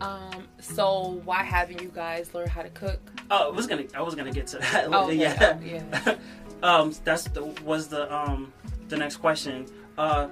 Um, 0.00 0.44
so 0.60 1.20
why 1.24 1.42
haven't 1.42 1.80
you 1.82 1.88
guys 1.94 2.32
learned 2.34 2.50
how 2.50 2.62
to 2.62 2.70
cook? 2.70 3.00
Oh, 3.30 3.48
I 3.48 3.54
was 3.54 3.66
gonna, 3.66 3.84
I 3.94 4.02
was 4.02 4.14
gonna 4.14 4.32
get 4.32 4.46
to 4.48 4.58
that. 4.58 4.86
Oh, 4.92 5.04
okay. 5.06 5.14
yeah, 5.16 5.58
Oh, 5.58 5.64
yeah. 5.64 6.14
um, 6.62 6.94
that's 7.04 7.24
the 7.24 7.44
was 7.64 7.88
the 7.88 8.12
um 8.14 8.52
the 8.88 8.96
next 8.96 9.16
question. 9.16 9.66
Uh, 9.98 10.28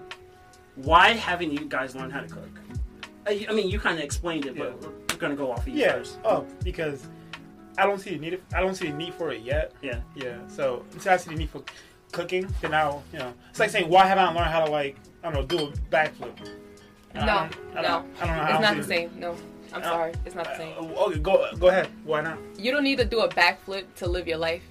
why 0.76 1.10
haven't 1.12 1.52
you 1.52 1.66
guys 1.66 1.94
learned 1.94 2.12
how 2.12 2.20
to 2.20 2.28
cook? 2.28 2.60
I, 3.26 3.46
I 3.48 3.52
mean, 3.52 3.68
you 3.68 3.78
kind 3.78 3.98
of 3.98 4.04
explained 4.04 4.46
it, 4.46 4.56
but 4.56 4.78
Yeah. 4.80 4.88
we're 5.10 5.18
gonna 5.18 5.36
go 5.36 5.52
off 5.52 5.60
of 5.66 5.68
you 5.68 5.80
Yeah. 5.80 5.92
first. 5.92 6.18
Oh, 6.24 6.46
because 6.64 7.06
I 7.76 7.84
don't 7.84 7.98
see 8.00 8.10
the 8.10 8.18
need. 8.18 8.40
I 8.54 8.60
don't 8.60 8.74
see 8.74 8.90
the 8.90 8.96
need 8.96 9.14
for 9.14 9.32
it 9.32 9.42
yet. 9.42 9.72
Yeah. 9.82 10.00
Yeah. 10.16 10.38
So 10.48 10.84
until 10.92 11.12
I 11.12 11.16
see 11.18 11.30
the 11.30 11.36
need 11.36 11.50
for 11.50 11.62
cooking, 12.12 12.48
then 12.62 12.72
I'll, 12.72 13.02
you 13.12 13.18
know, 13.18 13.34
it's 13.50 13.60
like 13.60 13.68
saying, 13.70 13.88
why 13.90 14.06
haven't 14.06 14.24
I 14.24 14.32
learned 14.32 14.46
how 14.50 14.64
to 14.64 14.70
like, 14.70 14.96
I 15.22 15.30
don't 15.30 15.34
know, 15.34 15.44
do 15.58 15.66
a 15.66 15.72
backflip? 15.94 16.32
I 17.14 17.20
No, 17.20 17.26
don't- 17.26 17.76
I 17.76 17.82
no, 17.82 17.82
don't- 17.82 18.06
I 18.22 18.26
don't 18.26 18.36
know. 18.36 18.42
I 18.42 18.44
it's 18.44 18.52
don't 18.52 18.62
not 18.62 18.76
the 18.76 18.82
same. 18.84 19.10
No, 19.18 19.36
I'm 19.72 19.80
Uh, 19.82 19.84
sorry, 19.84 20.12
it's 20.24 20.34
not 20.34 20.44
the 20.44 20.52
Uh, 20.52 20.56
same. 20.56 20.76
okay, 20.78 21.18
go 21.18 21.46
go 21.58 21.68
ahead. 21.68 21.88
Why 22.04 22.20
not? 22.22 22.38
You 22.58 22.70
don't 22.72 22.84
need 22.84 22.98
to 22.98 23.04
do 23.04 23.20
a 23.20 23.28
backflip 23.28 23.84
to 23.96 24.06
live 24.08 24.26
your 24.26 24.38
life. 24.38 24.62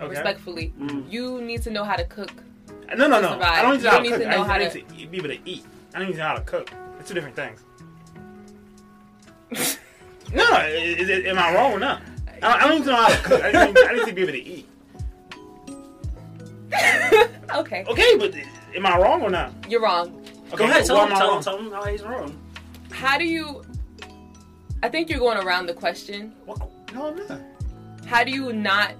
Okay. 0.00 0.08
Respectfully, 0.08 0.72
Mm. 0.78 1.10
you 1.10 1.40
need 1.42 1.62
to 1.62 1.70
know 1.70 1.84
how 1.84 1.96
to 1.96 2.04
cook. 2.04 2.32
No, 2.96 3.06
no, 3.06 3.20
no. 3.20 3.32
survive. 3.32 3.42
I 3.58 3.62
don't 3.62 3.72
need 3.72 3.82
to 3.82 3.84
You 3.84 3.90
know 3.90 3.90
how 3.90 3.96
don't 3.98 4.02
to 4.02 4.02
need 4.02 4.10
cook. 4.10 4.18
to 4.22 4.24
know 4.28 4.34
I, 4.34 4.58
need, 4.58 4.64
how 4.64 4.70
to- 4.70 4.80
to 5.02 5.06
be 5.08 5.16
able 5.18 5.28
to 5.28 5.38
eat. 5.44 5.64
I 5.94 5.98
don't 5.98 6.06
need 6.08 6.14
to 6.14 6.18
know 6.18 6.28
how 6.28 6.34
to 6.34 6.40
cook. 6.42 6.70
It's 6.98 7.08
two 7.08 7.14
different 7.14 7.36
things. 7.36 7.60
no, 10.32 10.50
no. 10.50 10.58
Is, 10.66 11.08
is, 11.08 11.26
am 11.26 11.38
I 11.38 11.54
wrong 11.54 11.72
or 11.72 11.78
not? 11.78 12.02
I, 12.42 12.54
I 12.54 12.60
don't 12.68 12.78
need 12.78 12.84
to 12.84 12.90
know 12.90 12.96
how 12.96 13.08
to 13.08 13.16
cook. 13.22 13.42
I 13.44 13.52
need, 13.52 13.78
I 13.78 13.92
need 13.92 14.06
to 14.06 14.12
be 14.12 14.22
able 14.22 14.32
to 14.32 14.42
eat. 14.42 14.68
Okay, 17.54 17.84
Okay, 17.86 18.16
but 18.18 18.34
am 18.74 18.84
I 18.86 18.98
wrong 18.98 19.22
or 19.22 19.30
not? 19.30 19.52
you're 19.68 19.80
wrong. 19.80 20.08
Okay, 20.48 20.56
Go 20.56 20.64
ahead, 20.64 20.84
tell 20.84 20.96
why 20.96 21.06
him, 21.08 21.16
tell 21.16 21.36
him, 21.36 21.42
tell 21.44 21.58
him 21.58 21.70
how 21.70 21.84
he's 21.84 22.02
wrong. 22.02 22.36
How 22.90 23.16
do 23.16 23.24
you? 23.24 23.62
I 24.84 24.88
think 24.90 25.08
you're 25.08 25.18
going 25.18 25.38
around 25.38 25.64
the 25.64 25.72
question. 25.72 26.34
What? 26.44 26.60
No, 26.92 27.06
I'm 27.06 27.16
not. 27.16 27.40
How 28.04 28.22
do 28.22 28.30
you 28.30 28.52
not 28.52 28.92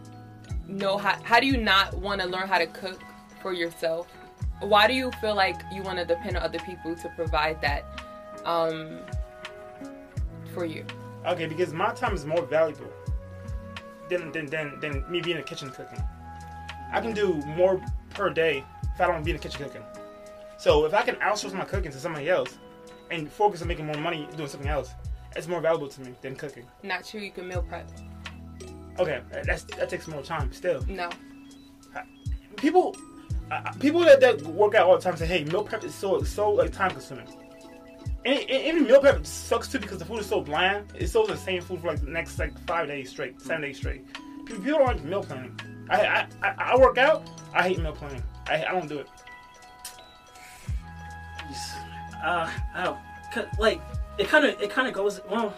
know 0.67 0.97
how? 0.97 1.23
How 1.23 1.41
do 1.41 1.47
you 1.47 1.59
not 1.59 1.93
want 1.93 2.23
to 2.23 2.27
learn 2.27 2.49
how 2.49 2.57
to 2.57 2.67
cook 2.67 2.99
for 3.43 3.53
yourself? 3.53 4.09
Why 4.61 4.87
do 4.87 4.95
you 4.95 5.11
feel 5.21 5.35
like 5.35 5.61
you 5.71 5.83
want 5.83 5.99
to 5.99 6.07
depend 6.07 6.39
on 6.39 6.43
other 6.43 6.59
people 6.61 6.97
to 6.97 7.09
provide 7.11 7.61
that 7.61 7.85
um, 8.47 9.01
for 10.55 10.65
you? 10.65 10.87
Okay, 11.27 11.45
because 11.45 11.75
my 11.75 11.93
time 11.93 12.15
is 12.15 12.25
more 12.25 12.47
valuable 12.47 12.91
than 14.09 14.33
than, 14.33 14.47
than 14.47 14.81
than 14.81 15.05
me 15.11 15.21
being 15.21 15.37
in 15.37 15.43
the 15.43 15.47
kitchen 15.47 15.69
cooking. 15.69 16.03
I 16.93 17.03
can 17.03 17.13
do 17.13 17.35
more 17.59 17.79
per 18.09 18.31
day 18.31 18.65
if 18.95 19.01
I 19.03 19.07
don't 19.07 19.23
be 19.23 19.33
in 19.33 19.37
the 19.37 19.43
kitchen 19.43 19.63
cooking. 19.63 19.83
So 20.57 20.87
if 20.87 20.95
I 20.95 21.03
can 21.03 21.17
outsource 21.17 21.53
my 21.53 21.67
cooking 21.67 21.93
to 21.93 21.99
somebody 21.99 22.31
else 22.31 22.57
and 23.11 23.31
focus 23.31 23.61
on 23.61 23.69
making 23.69 23.85
more 23.85 23.99
money 23.99 24.27
doing 24.35 24.49
something 24.49 24.71
else, 24.71 24.95
it's 25.37 25.49
more 25.49 25.61
valuable 25.61 25.89
to 25.89 26.01
me 26.01 26.15
than 26.23 26.37
cooking. 26.37 26.65
Not 26.83 27.05
true. 27.05 27.21
You 27.21 27.31
can 27.31 27.49
meal 27.49 27.63
prep. 27.63 27.89
Okay, 28.99 29.21
that's 29.45 29.65
that 29.65 29.89
takes 29.89 30.07
more 30.07 30.23
time. 30.23 30.53
Still, 30.53 30.83
No. 30.87 31.11
people 32.57 32.97
uh, 33.51 33.73
people 33.81 34.01
that, 34.01 34.21
that 34.21 34.41
work 34.43 34.75
out 34.75 34.87
all 34.87 34.97
the 34.97 35.03
time 35.03 35.17
say, 35.17 35.27
"Hey, 35.27 35.45
meal 35.45 35.65
prep 35.65 35.85
is 35.85 35.95
so 35.95 36.23
so 36.23 36.51
like 36.51 36.73
time 36.73 36.91
consuming." 36.93 37.27
And, 38.25 38.39
and 38.39 38.51
even 38.51 38.85
meal 38.85 39.01
prep 39.01 39.27
sucks 39.27 39.69
too 39.69 39.79
because 39.79 39.99
the 39.99 40.05
food 40.05 40.21
is 40.21 40.27
so 40.27 40.41
bland. 40.41 40.87
It's 40.95 41.11
still 41.11 41.27
the 41.27 41.37
same 41.37 41.61
food 41.61 41.81
for 41.81 41.89
like 41.89 42.01
the 42.01 42.11
next 42.11 42.39
like 42.39 42.59
five 42.67 42.87
days 42.89 43.11
straight, 43.11 43.41
seven 43.41 43.63
days 43.63 43.77
straight. 43.79 44.07
People, 44.47 44.63
people 44.65 44.79
don't 44.79 44.87
like 44.87 45.05
meal 45.05 45.23
planning. 45.23 45.59
I, 45.91 46.07
I 46.07 46.27
I 46.43 46.55
I 46.73 46.77
work 46.79 46.97
out. 46.97 47.29
I 47.53 47.63
hate 47.69 47.79
meal 47.81 47.93
planning. 47.93 48.23
I, 48.47 48.65
I 48.65 48.73
don't 48.73 48.89
do 48.89 48.99
it. 49.01 49.09
Uh, 52.25 52.51
oh, 52.77 52.99
'cause, 53.33 53.47
like 53.59 53.81
it 54.19 54.29
kind 54.29 54.45
of 54.45 54.61
it 54.61 54.71
kind 54.71 54.87
of 54.89 54.95
goes 54.95 55.21
well, 55.31 55.55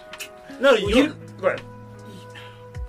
No, 0.60 0.72
you. 0.74 0.88
You- 0.88 1.16
go 1.40 1.56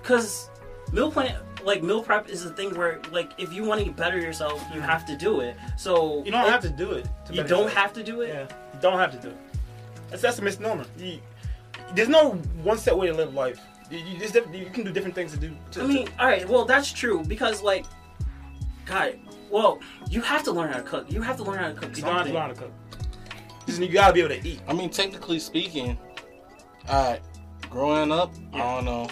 cause 0.02 0.48
meal 0.92 1.10
plan 1.12 1.36
like 1.64 1.82
meal 1.82 2.02
prep 2.02 2.28
is 2.30 2.44
a 2.46 2.50
thing 2.50 2.74
where 2.76 3.00
like 3.12 3.32
if 3.36 3.52
you 3.52 3.62
want 3.64 3.84
to 3.84 3.90
better 3.92 4.18
yourself, 4.18 4.64
you 4.72 4.80
have 4.80 5.04
to 5.06 5.16
do 5.16 5.40
it. 5.40 5.56
So 5.76 6.22
You 6.24 6.30
don't 6.30 6.46
it- 6.46 6.50
have 6.50 6.62
to 6.62 6.70
do 6.70 6.92
it. 6.92 7.06
to 7.26 7.34
You 7.34 7.42
don't 7.42 7.64
yourself. 7.64 7.72
have 7.74 7.92
to 7.94 8.02
do 8.02 8.20
it. 8.22 8.28
Yeah, 8.28 8.42
you 8.74 8.80
don't 8.80 8.98
have 8.98 9.12
to 9.12 9.18
do 9.18 9.28
it. 9.28 9.36
That's 10.08 10.22
that's 10.22 10.38
a 10.38 10.42
misnomer. 10.42 10.86
You, 10.96 11.18
there's 11.94 12.08
no 12.08 12.32
one 12.62 12.78
set 12.78 12.96
way 12.96 13.08
to 13.08 13.14
live 13.14 13.34
life. 13.34 13.60
You, 13.90 13.98
you, 13.98 14.16
you 14.52 14.66
can 14.70 14.84
do 14.84 14.92
different 14.92 15.14
things 15.14 15.32
to 15.32 15.38
do. 15.38 15.54
To, 15.72 15.82
I 15.82 15.86
mean, 15.86 16.08
all 16.18 16.26
right, 16.26 16.48
well 16.48 16.64
that's 16.64 16.90
true 16.92 17.22
because 17.24 17.60
like, 17.62 17.84
God, 18.86 19.18
well 19.50 19.80
you 20.08 20.22
have 20.22 20.42
to 20.44 20.52
learn 20.52 20.70
how 20.72 20.78
to 20.78 20.82
cook. 20.84 21.10
You 21.12 21.20
have 21.22 21.36
to 21.36 21.42
learn 21.42 21.58
how 21.58 21.68
to 21.68 21.74
cook 21.74 21.96
you 21.96 22.02
don't 22.02 22.14
have 22.16 22.26
to 22.28 22.32
learn 22.32 22.42
how 22.42 22.48
to 22.48 22.54
cook. 22.54 22.72
Just, 23.68 23.82
you 23.82 23.88
gotta 23.88 24.14
be 24.14 24.20
able 24.20 24.34
to 24.34 24.48
eat. 24.48 24.60
I 24.66 24.72
mean, 24.72 24.88
technically 24.88 25.38
speaking, 25.38 25.98
I 26.88 27.20
growing 27.68 28.10
up, 28.10 28.32
I 28.54 28.58
don't 28.58 28.86
know. 28.86 29.08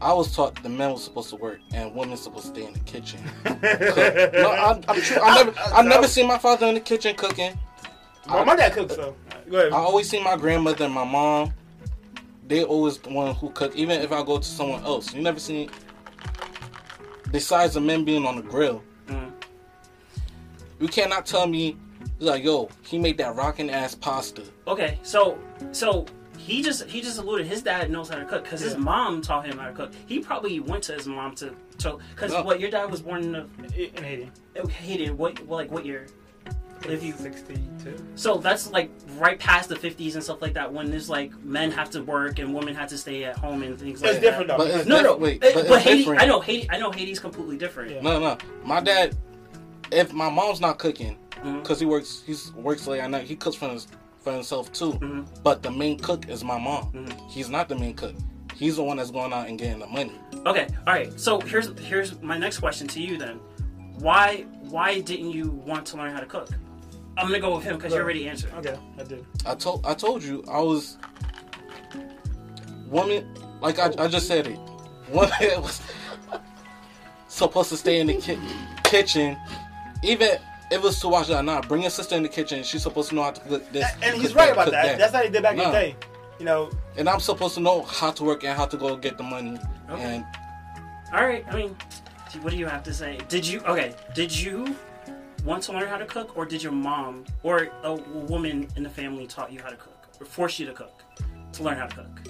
I 0.00 0.12
was 0.14 0.34
taught 0.34 0.62
the 0.62 0.68
men 0.70 0.92
was 0.92 1.04
supposed 1.04 1.28
to 1.30 1.36
work 1.36 1.58
and 1.74 1.94
women 1.94 2.16
supposed 2.16 2.46
to 2.46 2.50
stay 2.52 2.66
in 2.66 2.72
the 2.72 2.78
kitchen. 2.80 3.20
No, 3.44 4.50
I, 4.50 4.80
I'm 4.88 5.00
true. 5.02 5.18
I 5.22 5.42
never, 5.44 5.54
I 5.74 5.82
never 5.94 6.08
seen 6.08 6.26
my 6.26 6.38
father 6.38 6.66
in 6.66 6.74
the 6.74 6.80
kitchen 6.80 7.14
cooking. 7.16 7.58
my, 8.26 8.44
my 8.44 8.56
dad 8.56 8.72
cooks, 8.72 8.94
so 8.94 9.14
go 9.50 9.58
ahead. 9.58 9.72
I 9.72 9.76
always 9.76 10.08
see 10.08 10.22
my 10.22 10.36
grandmother 10.36 10.84
and 10.86 10.94
my 10.94 11.04
mom. 11.04 11.52
They 12.46 12.64
always 12.64 12.96
the 12.98 13.10
one 13.10 13.34
who 13.34 13.50
cook. 13.50 13.74
Even 13.76 14.00
if 14.00 14.10
I 14.12 14.22
go 14.22 14.38
to 14.38 14.44
someone 14.44 14.82
else, 14.84 15.12
you 15.12 15.20
never 15.22 15.38
seen. 15.40 15.68
Besides 17.30 17.74
the 17.74 17.80
men 17.80 18.04
being 18.06 18.24
on 18.24 18.36
the 18.36 18.42
grill, 18.42 18.82
Mm. 19.08 19.32
you 20.80 20.88
cannot 20.88 21.26
tell 21.26 21.46
me 21.46 21.76
like, 22.18 22.42
yo, 22.44 22.68
he 22.82 22.98
made 22.98 23.18
that 23.18 23.34
rocking 23.36 23.70
ass 23.70 23.94
pasta. 23.94 24.42
Okay, 24.66 24.98
so 25.02 25.38
so 25.72 26.06
he 26.38 26.62
just 26.62 26.84
he 26.88 27.00
just 27.00 27.18
alluded 27.18 27.46
his 27.46 27.62
dad 27.62 27.90
knows 27.90 28.08
how 28.08 28.16
to 28.16 28.24
cook 28.24 28.44
because 28.44 28.60
his 28.60 28.76
mom 28.76 29.20
taught 29.22 29.46
him 29.46 29.58
how 29.58 29.66
to 29.68 29.72
cook. 29.74 29.92
He 30.06 30.20
probably 30.20 30.60
went 30.60 30.82
to 30.84 30.94
his 30.94 31.06
mom 31.06 31.34
to 31.36 31.54
to 31.78 31.98
because 32.14 32.32
No. 32.32 32.42
what 32.42 32.60
your 32.60 32.70
dad 32.70 32.90
was 32.90 33.02
born 33.02 33.22
in 33.22 33.32
the 33.32 33.46
in 33.96 34.02
Haiti. 34.04 34.30
Haiti 34.68 35.10
what 35.10 35.46
like 35.48 35.70
what 35.70 35.84
year? 35.84 36.06
If 36.88 37.02
you 37.02 37.14
62. 37.14 37.96
so 38.16 38.36
that's 38.36 38.70
like 38.70 38.90
right 39.18 39.40
past 39.40 39.70
the 39.70 39.74
50s 39.74 40.14
and 40.14 40.22
stuff 40.22 40.40
like 40.42 40.52
that 40.54 40.70
when 40.72 40.90
there's 40.90 41.08
like 41.08 41.36
men 41.42 41.70
have 41.72 41.88
to 41.90 42.02
work 42.02 42.38
and 42.38 42.54
women 42.54 42.74
have 42.74 42.88
to 42.90 42.98
stay 42.98 43.24
at 43.24 43.36
home 43.38 43.62
and 43.62 43.78
things 43.80 44.02
like 44.02 44.10
It's 44.12 44.20
that. 44.20 44.26
different 44.30 44.48
though. 44.48 44.58
But 44.58 44.68
it's 44.68 44.86
No, 44.86 45.00
no, 45.00 45.16
wait, 45.16 45.42
eh, 45.42 45.50
but 45.54 45.66
but, 45.68 45.76
it's 45.78 45.84
Haiti. 45.84 45.98
different. 46.00 46.22
I 46.22 46.26
know 46.26 46.38
Haiti. 46.40 46.68
I 46.70 46.78
know 46.78 46.92
Haiti's 46.92 47.18
completely 47.18 47.56
different. 47.56 47.90
Yeah. 47.92 48.02
No, 48.02 48.20
no, 48.20 48.38
my 48.62 48.80
dad. 48.80 49.16
If 49.90 50.12
my 50.12 50.28
mom's 50.28 50.60
not 50.60 50.78
cooking, 50.78 51.16
Because 51.42 51.78
he 51.80 51.86
works, 51.86 52.22
he 52.26 52.34
works 52.56 52.86
late 52.86 53.00
at 53.00 53.10
night. 53.10 53.26
He 53.26 53.36
cooks 53.36 53.56
for 53.56 53.68
his, 53.68 53.86
for 54.22 54.32
himself 54.32 54.72
too. 54.72 54.92
Mhm. 54.94 55.26
But 55.42 55.62
the 55.62 55.70
main 55.70 55.98
cook 55.98 56.28
is 56.28 56.42
my 56.42 56.58
mom. 56.58 56.92
Mhm. 56.92 57.30
He's 57.30 57.48
not 57.48 57.68
the 57.68 57.76
main 57.76 57.94
cook. 57.94 58.14
He's 58.54 58.76
the 58.76 58.82
one 58.82 58.96
that's 58.96 59.10
going 59.10 59.32
out 59.32 59.48
and 59.48 59.58
getting 59.58 59.78
the 59.80 59.86
money. 59.86 60.12
Okay, 60.46 60.66
all 60.86 60.94
right. 60.94 61.18
So 61.20 61.40
here's 61.40 61.78
here's 61.80 62.20
my 62.22 62.38
next 62.38 62.58
question 62.58 62.86
to 62.88 63.00
you 63.02 63.18
then. 63.18 63.38
Why 63.98 64.46
why 64.62 65.00
didn't 65.00 65.30
you 65.32 65.50
want 65.50 65.86
to 65.88 65.96
learn 65.98 66.12
how 66.12 66.20
to 66.20 66.26
cook? 66.26 66.48
I'm 67.18 67.26
gonna 67.26 67.38
go 67.40 67.54
with 67.56 67.64
him 67.64 67.76
because 67.76 67.92
you 67.92 68.00
already 68.00 68.28
answered. 68.28 68.52
Okay, 68.58 68.76
I 68.98 69.02
did. 69.04 69.24
I 69.44 69.54
told 69.54 69.84
I 69.86 69.94
told 69.94 70.22
you 70.22 70.42
I 70.50 70.60
was 70.60 70.96
woman 72.88 73.26
like 73.60 73.78
I, 73.78 73.92
I 73.98 74.08
just 74.08 74.26
said 74.26 74.46
it. 74.46 74.58
Woman 75.10 75.30
was 75.62 75.80
supposed 77.28 77.68
to 77.70 77.76
stay 77.76 78.00
in 78.00 78.06
the 78.06 78.14
ki- 78.16 78.38
kitchen, 78.84 79.36
even 80.02 80.38
if 80.70 80.78
it 80.78 80.82
was 80.82 81.00
to 81.00 81.08
watch 81.08 81.28
that. 81.28 81.44
not 81.44 81.68
bring 81.68 81.82
your 81.82 81.90
sister 81.90 82.16
in 82.16 82.22
the 82.22 82.28
kitchen. 82.28 82.62
She's 82.62 82.82
supposed 82.82 83.10
to 83.10 83.14
know 83.14 83.22
how 83.24 83.30
to 83.30 83.40
cook 83.42 83.72
this. 83.72 83.86
And 84.02 84.20
he's 84.20 84.34
right 84.34 84.46
that, 84.46 84.52
about 84.52 84.64
cook 84.64 84.72
that. 84.74 84.98
That's 84.98 85.14
how 85.14 85.22
they 85.22 85.30
did 85.30 85.42
back 85.42 85.52
in 85.52 85.58
the 85.58 85.70
day. 85.70 85.96
You 86.38 86.44
know, 86.44 86.70
And 86.96 87.08
I'm 87.08 87.20
supposed 87.20 87.54
to 87.54 87.60
know 87.60 87.82
how 87.82 88.10
to 88.10 88.24
work 88.24 88.44
and 88.44 88.56
how 88.56 88.66
to 88.66 88.76
go 88.76 88.96
get 88.96 89.16
the 89.16 89.22
money. 89.22 89.58
Okay. 89.88 90.02
And 90.02 90.24
All 91.12 91.24
right. 91.24 91.44
I 91.48 91.56
mean, 91.56 91.76
what 92.42 92.50
do 92.50 92.58
you 92.58 92.66
have 92.66 92.82
to 92.84 92.92
say? 92.92 93.18
Did 93.28 93.46
you 93.46 93.60
okay? 93.60 93.94
Did 94.14 94.36
you 94.36 94.76
want 95.44 95.62
to 95.64 95.72
learn 95.72 95.88
how 95.88 95.96
to 95.96 96.04
cook, 96.04 96.36
or 96.36 96.44
did 96.44 96.62
your 96.62 96.72
mom 96.72 97.24
or 97.42 97.68
a 97.84 97.94
woman 97.94 98.68
in 98.76 98.82
the 98.82 98.90
family 98.90 99.26
taught 99.26 99.52
you 99.52 99.60
how 99.62 99.70
to 99.70 99.76
cook, 99.76 100.08
or 100.20 100.26
force 100.26 100.58
you 100.58 100.66
to 100.66 100.72
cook 100.72 101.02
to 101.52 101.62
learn 101.62 101.78
how 101.78 101.86
to 101.86 101.96
cook? 101.96 102.20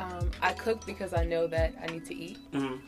Um, 0.00 0.30
I 0.42 0.52
cook 0.52 0.84
because 0.84 1.12
I 1.14 1.24
know 1.24 1.46
that 1.46 1.74
I 1.80 1.86
need 1.86 2.04
to 2.06 2.14
eat. 2.14 2.38
Mhm. 2.52 2.80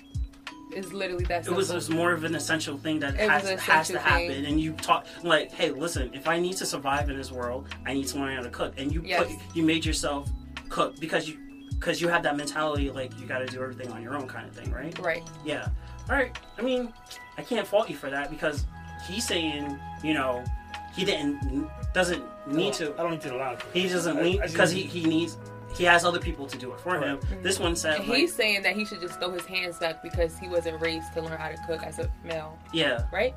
It's 0.72 0.92
literally 0.92 1.24
that 1.24 1.46
It 1.46 1.52
was 1.52 1.70
just 1.70 1.90
more 1.90 2.12
of 2.12 2.24
an 2.24 2.34
essential 2.34 2.78
thing 2.78 3.00
that 3.00 3.14
It 3.14 3.28
has, 3.28 3.48
has 3.60 3.88
to 3.88 3.98
happen, 3.98 4.28
thing. 4.28 4.46
and 4.46 4.60
you 4.60 4.72
taught 4.72 5.06
like, 5.22 5.50
hey, 5.52 5.70
listen, 5.70 6.10
if 6.14 6.28
I 6.28 6.38
need 6.38 6.56
to 6.58 6.66
survive 6.66 7.10
in 7.10 7.16
this 7.16 7.32
world, 7.32 7.68
I 7.86 7.92
need 7.94 8.06
to 8.08 8.18
learn 8.18 8.36
how 8.36 8.42
to 8.42 8.50
cook, 8.50 8.74
and 8.78 8.92
you 8.92 9.02
Yes. 9.04 9.26
put 9.26 9.56
you 9.56 9.62
made 9.62 9.84
yourself 9.84 10.28
cook 10.68 10.98
because 11.00 11.28
you 11.28 11.36
because 11.70 12.00
you 12.00 12.08
have 12.08 12.22
that 12.22 12.36
mentality 12.36 12.90
like 12.90 13.10
you 13.18 13.26
got 13.26 13.38
to 13.38 13.46
do 13.46 13.62
everything 13.62 13.90
on 13.90 14.02
your 14.02 14.14
own 14.14 14.28
kind 14.28 14.46
of 14.46 14.54
thing, 14.54 14.70
right? 14.70 14.96
right. 14.98 15.22
Yeah. 15.46 15.68
All 16.10 16.14
right. 16.16 16.36
I 16.58 16.62
mean, 16.62 16.92
I 17.38 17.42
can't 17.42 17.66
fault 17.66 17.88
you 17.88 17.96
for 17.96 18.10
that 18.10 18.30
because 18.30 18.66
he's 19.08 19.26
saying, 19.26 19.78
you 20.04 20.12
know, 20.12 20.44
he 20.94 21.04
didn't 21.06 21.68
doesn't 21.94 22.22
need 22.46 22.74
to. 22.74 22.92
I 22.98 23.02
don't 23.02 23.12
need 23.12 23.20
to 23.22 23.34
allow 23.34 23.52
it. 23.54 23.62
He 23.72 23.88
doesn't 23.88 24.18
I- 24.18 24.22
need 24.22 24.42
because 24.42 24.70
he 24.70 24.82
he 24.82 25.04
needs 25.06 25.38
he 25.80 25.86
has 25.86 26.04
other 26.04 26.18
people 26.18 26.46
to 26.46 26.58
do 26.58 26.72
it 26.74 26.80
for 26.80 27.00
him. 27.00 27.18
Right. 27.18 27.42
This 27.42 27.58
one 27.58 27.74
said, 27.74 28.00
And 28.00 28.08
like, 28.08 28.18
he's 28.18 28.34
saying 28.34 28.60
that 28.64 28.76
he 28.76 28.84
should 28.84 29.00
just 29.00 29.18
throw 29.18 29.30
his 29.30 29.46
hands 29.46 29.78
back 29.78 30.02
because 30.02 30.38
he 30.38 30.46
wasn't 30.46 30.78
raised 30.78 31.10
to 31.14 31.22
learn 31.22 31.38
how 31.38 31.48
to 31.48 31.56
cook 31.66 31.82
as 31.82 31.98
a 31.98 32.12
male, 32.22 32.58
yeah, 32.70 33.06
right? 33.10 33.34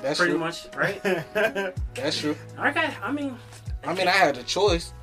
that's 0.00 0.18
pretty 0.18 0.32
true. 0.32 0.40
much, 0.40 0.66
right? 0.74 1.02
That's 1.94 2.20
true. 2.20 2.36
okay. 2.58 2.94
I 3.02 3.12
mean, 3.12 3.36
I 3.84 3.92
mean, 3.92 4.08
I 4.08 4.12
had 4.12 4.38
a 4.38 4.44
choice, 4.44 4.94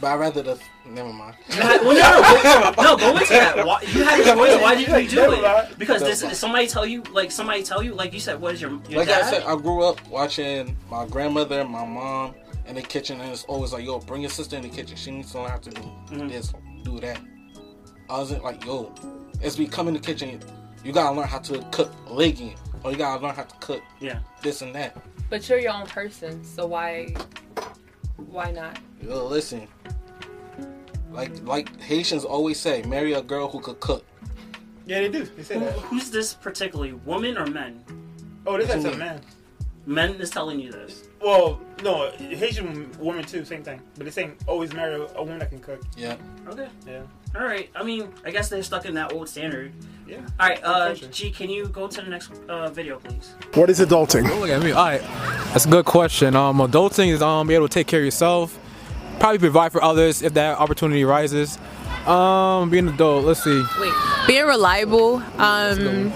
but 0.00 0.08
I 0.08 0.16
rather 0.16 0.42
the. 0.42 0.58
Never 0.84 1.12
mind. 1.12 1.36
well, 1.48 1.94
no, 1.94 2.42
no, 2.42 2.72
go, 2.74 2.82
no, 2.82 2.96
go 2.96 3.16
into 3.16 3.32
that. 3.32 3.56
Why, 3.66 3.80
you 3.82 4.02
had 4.02 4.20
a 4.20 4.24
choice. 4.24 4.60
Why 4.60 4.74
didn't 4.74 5.04
you 5.04 5.08
do 5.10 5.32
it? 5.32 5.78
Because 5.78 6.02
this 6.02 6.22
Never 6.22 6.34
somebody 6.34 6.66
tell 6.66 6.84
you, 6.84 7.04
like 7.12 7.30
somebody 7.30 7.62
tell 7.62 7.84
you, 7.84 7.94
like 7.94 8.12
you 8.12 8.18
said, 8.18 8.40
what 8.40 8.52
is 8.54 8.60
your 8.60 8.72
your 8.88 8.98
like 8.98 9.08
dad? 9.08 9.22
I 9.22 9.30
said, 9.30 9.42
I 9.44 9.54
grew 9.54 9.84
up 9.84 10.04
watching 10.08 10.76
my 10.90 11.06
grandmother, 11.06 11.64
my 11.64 11.86
mom 11.86 12.34
in 12.66 12.74
the 12.76 12.82
kitchen, 12.82 13.20
and 13.20 13.30
it's 13.32 13.44
always 13.44 13.72
like, 13.72 13.84
yo, 13.84 13.98
bring 13.98 14.22
your 14.22 14.30
sister 14.30 14.56
in 14.56 14.62
the 14.62 14.68
kitchen. 14.68 14.96
She 14.96 15.10
needs 15.10 15.32
to 15.32 15.40
learn 15.40 15.50
how 15.50 15.56
to 15.58 15.70
do 15.70 15.82
Mhm. 16.10 16.28
this, 16.28 16.52
do 16.84 17.00
that. 17.00 17.20
I 18.08 18.18
wasn't 18.18 18.44
like, 18.44 18.64
yo, 18.64 18.92
as 19.42 19.58
we 19.58 19.66
come 19.66 19.88
in 19.88 19.94
the 19.94 20.00
kitchen, 20.00 20.40
you 20.84 20.92
gotta 20.92 21.14
learn 21.16 21.28
how 21.28 21.38
to 21.40 21.58
cook 21.70 21.92
legging, 22.08 22.54
or 22.84 22.90
you 22.92 22.96
gotta 22.98 23.22
learn 23.24 23.34
how 23.34 23.44
to 23.44 23.56
cook 23.56 23.82
yeah. 24.00 24.18
this 24.42 24.62
and 24.62 24.74
that. 24.74 24.96
But 25.30 25.48
you're 25.48 25.58
your 25.58 25.72
own 25.72 25.86
person, 25.86 26.44
so 26.44 26.66
why, 26.66 27.14
why 28.16 28.50
not? 28.50 28.78
Yo, 29.02 29.26
listen, 29.26 29.66
like 31.12 31.32
like 31.44 31.78
Haitians 31.80 32.24
always 32.24 32.58
say, 32.60 32.82
marry 32.82 33.12
a 33.14 33.22
girl 33.22 33.48
who 33.48 33.60
could 33.60 33.80
cook. 33.80 34.04
yeah, 34.86 35.00
they 35.00 35.08
do. 35.08 35.24
They 35.24 35.42
say 35.42 35.54
Who, 35.58 35.64
that. 35.64 35.72
who's 35.74 36.10
this 36.10 36.34
particularly? 36.34 36.92
Woman 36.92 37.38
or 37.38 37.46
men? 37.46 37.82
Oh, 38.46 38.56
this 38.58 38.68
is 38.70 38.84
What 38.84 38.86
a 38.86 38.92
you 38.92 38.98
man. 38.98 39.20
Men 39.84 40.14
is 40.20 40.30
telling 40.30 40.60
you 40.60 40.70
this. 40.70 41.08
Well, 41.20 41.60
no, 41.82 42.10
Haitian 42.12 42.90
woman 42.98 43.24
too, 43.24 43.44
same 43.44 43.64
thing. 43.64 43.80
But 43.94 44.04
they're 44.04 44.12
saying 44.12 44.36
always 44.46 44.72
marry 44.72 44.94
a, 44.94 45.06
a 45.16 45.22
woman 45.22 45.38
that 45.40 45.50
can 45.50 45.58
cook. 45.60 45.80
Yeah, 45.96 46.16
Okay. 46.48 46.68
Yeah. 46.86 47.02
All 47.34 47.44
right. 47.44 47.70
I 47.74 47.82
mean, 47.82 48.08
I 48.24 48.30
guess 48.30 48.48
they're 48.48 48.62
stuck 48.62 48.84
in 48.84 48.94
that 48.94 49.12
old 49.12 49.28
standard. 49.28 49.72
Yeah. 50.06 50.18
All 50.38 50.48
right. 50.48 50.62
Uh, 50.62 50.94
G, 50.94 51.30
can 51.30 51.48
you 51.50 51.66
go 51.66 51.88
to 51.88 52.00
the 52.02 52.10
next 52.10 52.30
uh, 52.48 52.68
video, 52.70 52.98
please? 52.98 53.34
What 53.54 53.70
is 53.70 53.80
adulting? 53.80 54.24
Look 54.40 54.50
at 54.50 54.62
me. 54.62 54.72
All 54.72 54.84
right, 54.84 55.00
that's 55.52 55.64
a 55.64 55.68
good 55.70 55.84
question. 55.86 56.36
Um, 56.36 56.58
adulting 56.58 57.08
is 57.08 57.22
um 57.22 57.46
be 57.46 57.54
able 57.54 57.68
to 57.68 57.72
take 57.74 57.86
care 57.86 58.00
of 58.00 58.04
yourself, 58.04 58.58
probably 59.18 59.38
provide 59.38 59.72
for 59.72 59.82
others 59.82 60.22
if 60.22 60.34
that 60.34 60.58
opportunity 60.58 61.02
arises. 61.04 61.58
Um, 62.06 62.68
being 62.70 62.88
an 62.88 62.94
adult. 62.94 63.24
Let's 63.24 63.42
see. 63.42 63.64
Wait, 63.80 63.92
being 64.26 64.44
reliable, 64.44 65.22
um, 65.38 66.12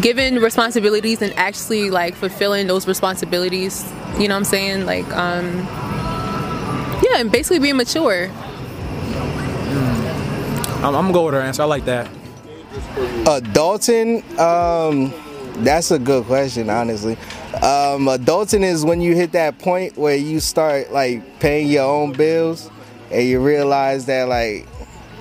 given 0.00 0.36
responsibilities 0.36 1.22
and 1.22 1.32
actually 1.36 1.90
like 1.90 2.14
fulfilling 2.14 2.66
those 2.66 2.86
responsibilities. 2.86 3.84
You 4.18 4.28
know 4.28 4.34
what 4.34 4.38
I'm 4.38 4.44
saying? 4.44 4.86
Like, 4.86 5.06
um, 5.12 5.58
yeah, 7.02 7.18
and 7.18 7.30
basically 7.32 7.58
being 7.58 7.76
mature. 7.76 8.30
I'm, 10.82 10.84
I'm 10.84 10.92
gonna 10.92 11.12
go 11.12 11.24
with 11.26 11.34
her 11.34 11.40
answer. 11.40 11.62
I 11.62 11.66
like 11.66 11.84
that. 11.84 12.10
Adulting, 13.24 14.38
um, 14.38 15.12
that's 15.62 15.90
a 15.90 15.98
good 15.98 16.24
question, 16.24 16.70
honestly. 16.70 17.16
Um, 17.54 18.06
adulting 18.06 18.62
is 18.62 18.84
when 18.84 19.00
you 19.00 19.14
hit 19.14 19.32
that 19.32 19.58
point 19.58 19.98
where 19.98 20.16
you 20.16 20.40
start 20.40 20.92
like 20.92 21.40
paying 21.40 21.68
your 21.68 21.84
own 21.84 22.12
bills 22.12 22.70
and 23.10 23.26
you 23.26 23.44
realize 23.44 24.06
that 24.06 24.28
like 24.28 24.66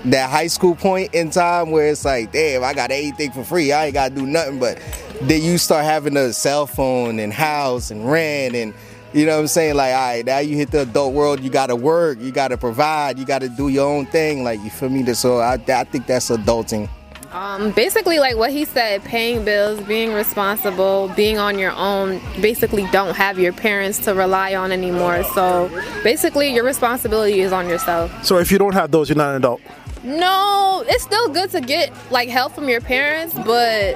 that 0.06 0.30
high 0.30 0.48
school 0.48 0.76
point 0.76 1.14
in 1.14 1.30
time 1.30 1.72
where 1.72 1.90
it's 1.90 2.06
like, 2.06 2.32
damn, 2.32 2.64
I 2.64 2.74
got 2.74 2.92
everything 2.92 3.32
for 3.32 3.44
free. 3.44 3.72
I 3.72 3.86
ain't 3.86 3.94
gotta 3.94 4.14
do 4.14 4.26
nothing. 4.26 4.60
But 4.60 4.82
then 5.22 5.42
you 5.42 5.58
start 5.58 5.86
having 5.86 6.16
a 6.16 6.34
cell 6.34 6.68
phone 6.68 7.20
and 7.20 7.34
house 7.34 7.92
and 7.92 8.10
rent 8.10 8.56
and 8.56 8.74
you 9.12 9.26
know 9.26 9.36
what 9.36 9.42
I'm 9.42 9.48
saying? 9.48 9.76
Like, 9.76 9.94
all 9.94 10.00
right, 10.00 10.26
now 10.26 10.38
you 10.38 10.56
hit 10.56 10.70
the 10.70 10.82
adult 10.82 11.16
world, 11.16 11.40
you 11.40 11.50
gotta 11.50 11.76
work, 11.76 12.20
you 12.20 12.32
gotta 12.32 12.58
provide, 12.58 13.18
you 13.18 13.26
gotta 13.26 13.50
do 13.50 13.68
your 13.68 13.90
own 13.90 14.06
thing. 14.06 14.44
Like, 14.44 14.60
you 14.64 14.70
feel 14.70 14.90
me? 14.90 15.04
So 15.14 15.40
I, 15.40 15.54
I 15.54 15.84
think 15.84 16.06
that's 16.06 16.30
adulting. 16.30 16.90
Um, 17.32 17.72
basically, 17.72 18.18
like 18.18 18.38
what 18.38 18.52
he 18.52 18.66
said, 18.66 19.04
paying 19.04 19.46
bills, 19.46 19.80
being 19.82 20.14
responsible, 20.14 21.12
being 21.16 21.38
on 21.38 21.60
your 21.60 21.72
own. 21.74 22.20
Basically, 22.42 22.88
don't 22.92 23.16
have 23.16 23.38
your 23.38 23.54
parents 23.54 24.00
to 24.00 24.16
rely 24.16 24.56
on 24.56 24.72
anymore. 24.72 25.24
So, 25.36 25.70
basically, 26.04 26.52
your 26.54 26.64
responsibility 26.64 27.42
is 27.42 27.52
on 27.52 27.70
yourself. 27.70 28.26
So 28.26 28.40
if 28.40 28.52
you 28.52 28.58
don't 28.58 28.74
have 28.74 28.90
those, 28.90 29.10
you're 29.10 29.16
not 29.16 29.30
an 29.30 29.36
adult. 29.38 29.62
No, 30.04 30.84
it's 30.88 31.04
still 31.04 31.30
good 31.30 31.50
to 31.52 31.62
get 31.62 31.92
like 32.12 32.30
help 32.30 32.54
from 32.54 32.70
your 32.70 32.82
parents, 32.82 33.36
but 33.46 33.96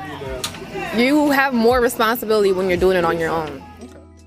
you 0.98 1.32
have 1.32 1.54
more 1.54 1.80
responsibility 1.80 2.52
when 2.52 2.68
you're 2.68 2.78
doing 2.78 2.98
it 2.98 3.06
on 3.06 3.20
your 3.20 3.30
own. 3.30 3.64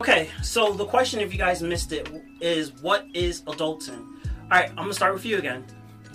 Okay, 0.00 0.28
so 0.42 0.72
the 0.72 0.84
question, 0.84 1.20
if 1.20 1.32
you 1.32 1.38
guys 1.38 1.62
missed 1.62 1.92
it, 1.92 2.08
is 2.40 2.72
what 2.82 3.06
is 3.14 3.42
adulting? 3.42 3.98
All 3.98 4.50
right, 4.50 4.70
I'm 4.70 4.76
gonna 4.76 4.94
start 4.94 5.14
with 5.14 5.24
you 5.24 5.38
again. 5.38 5.64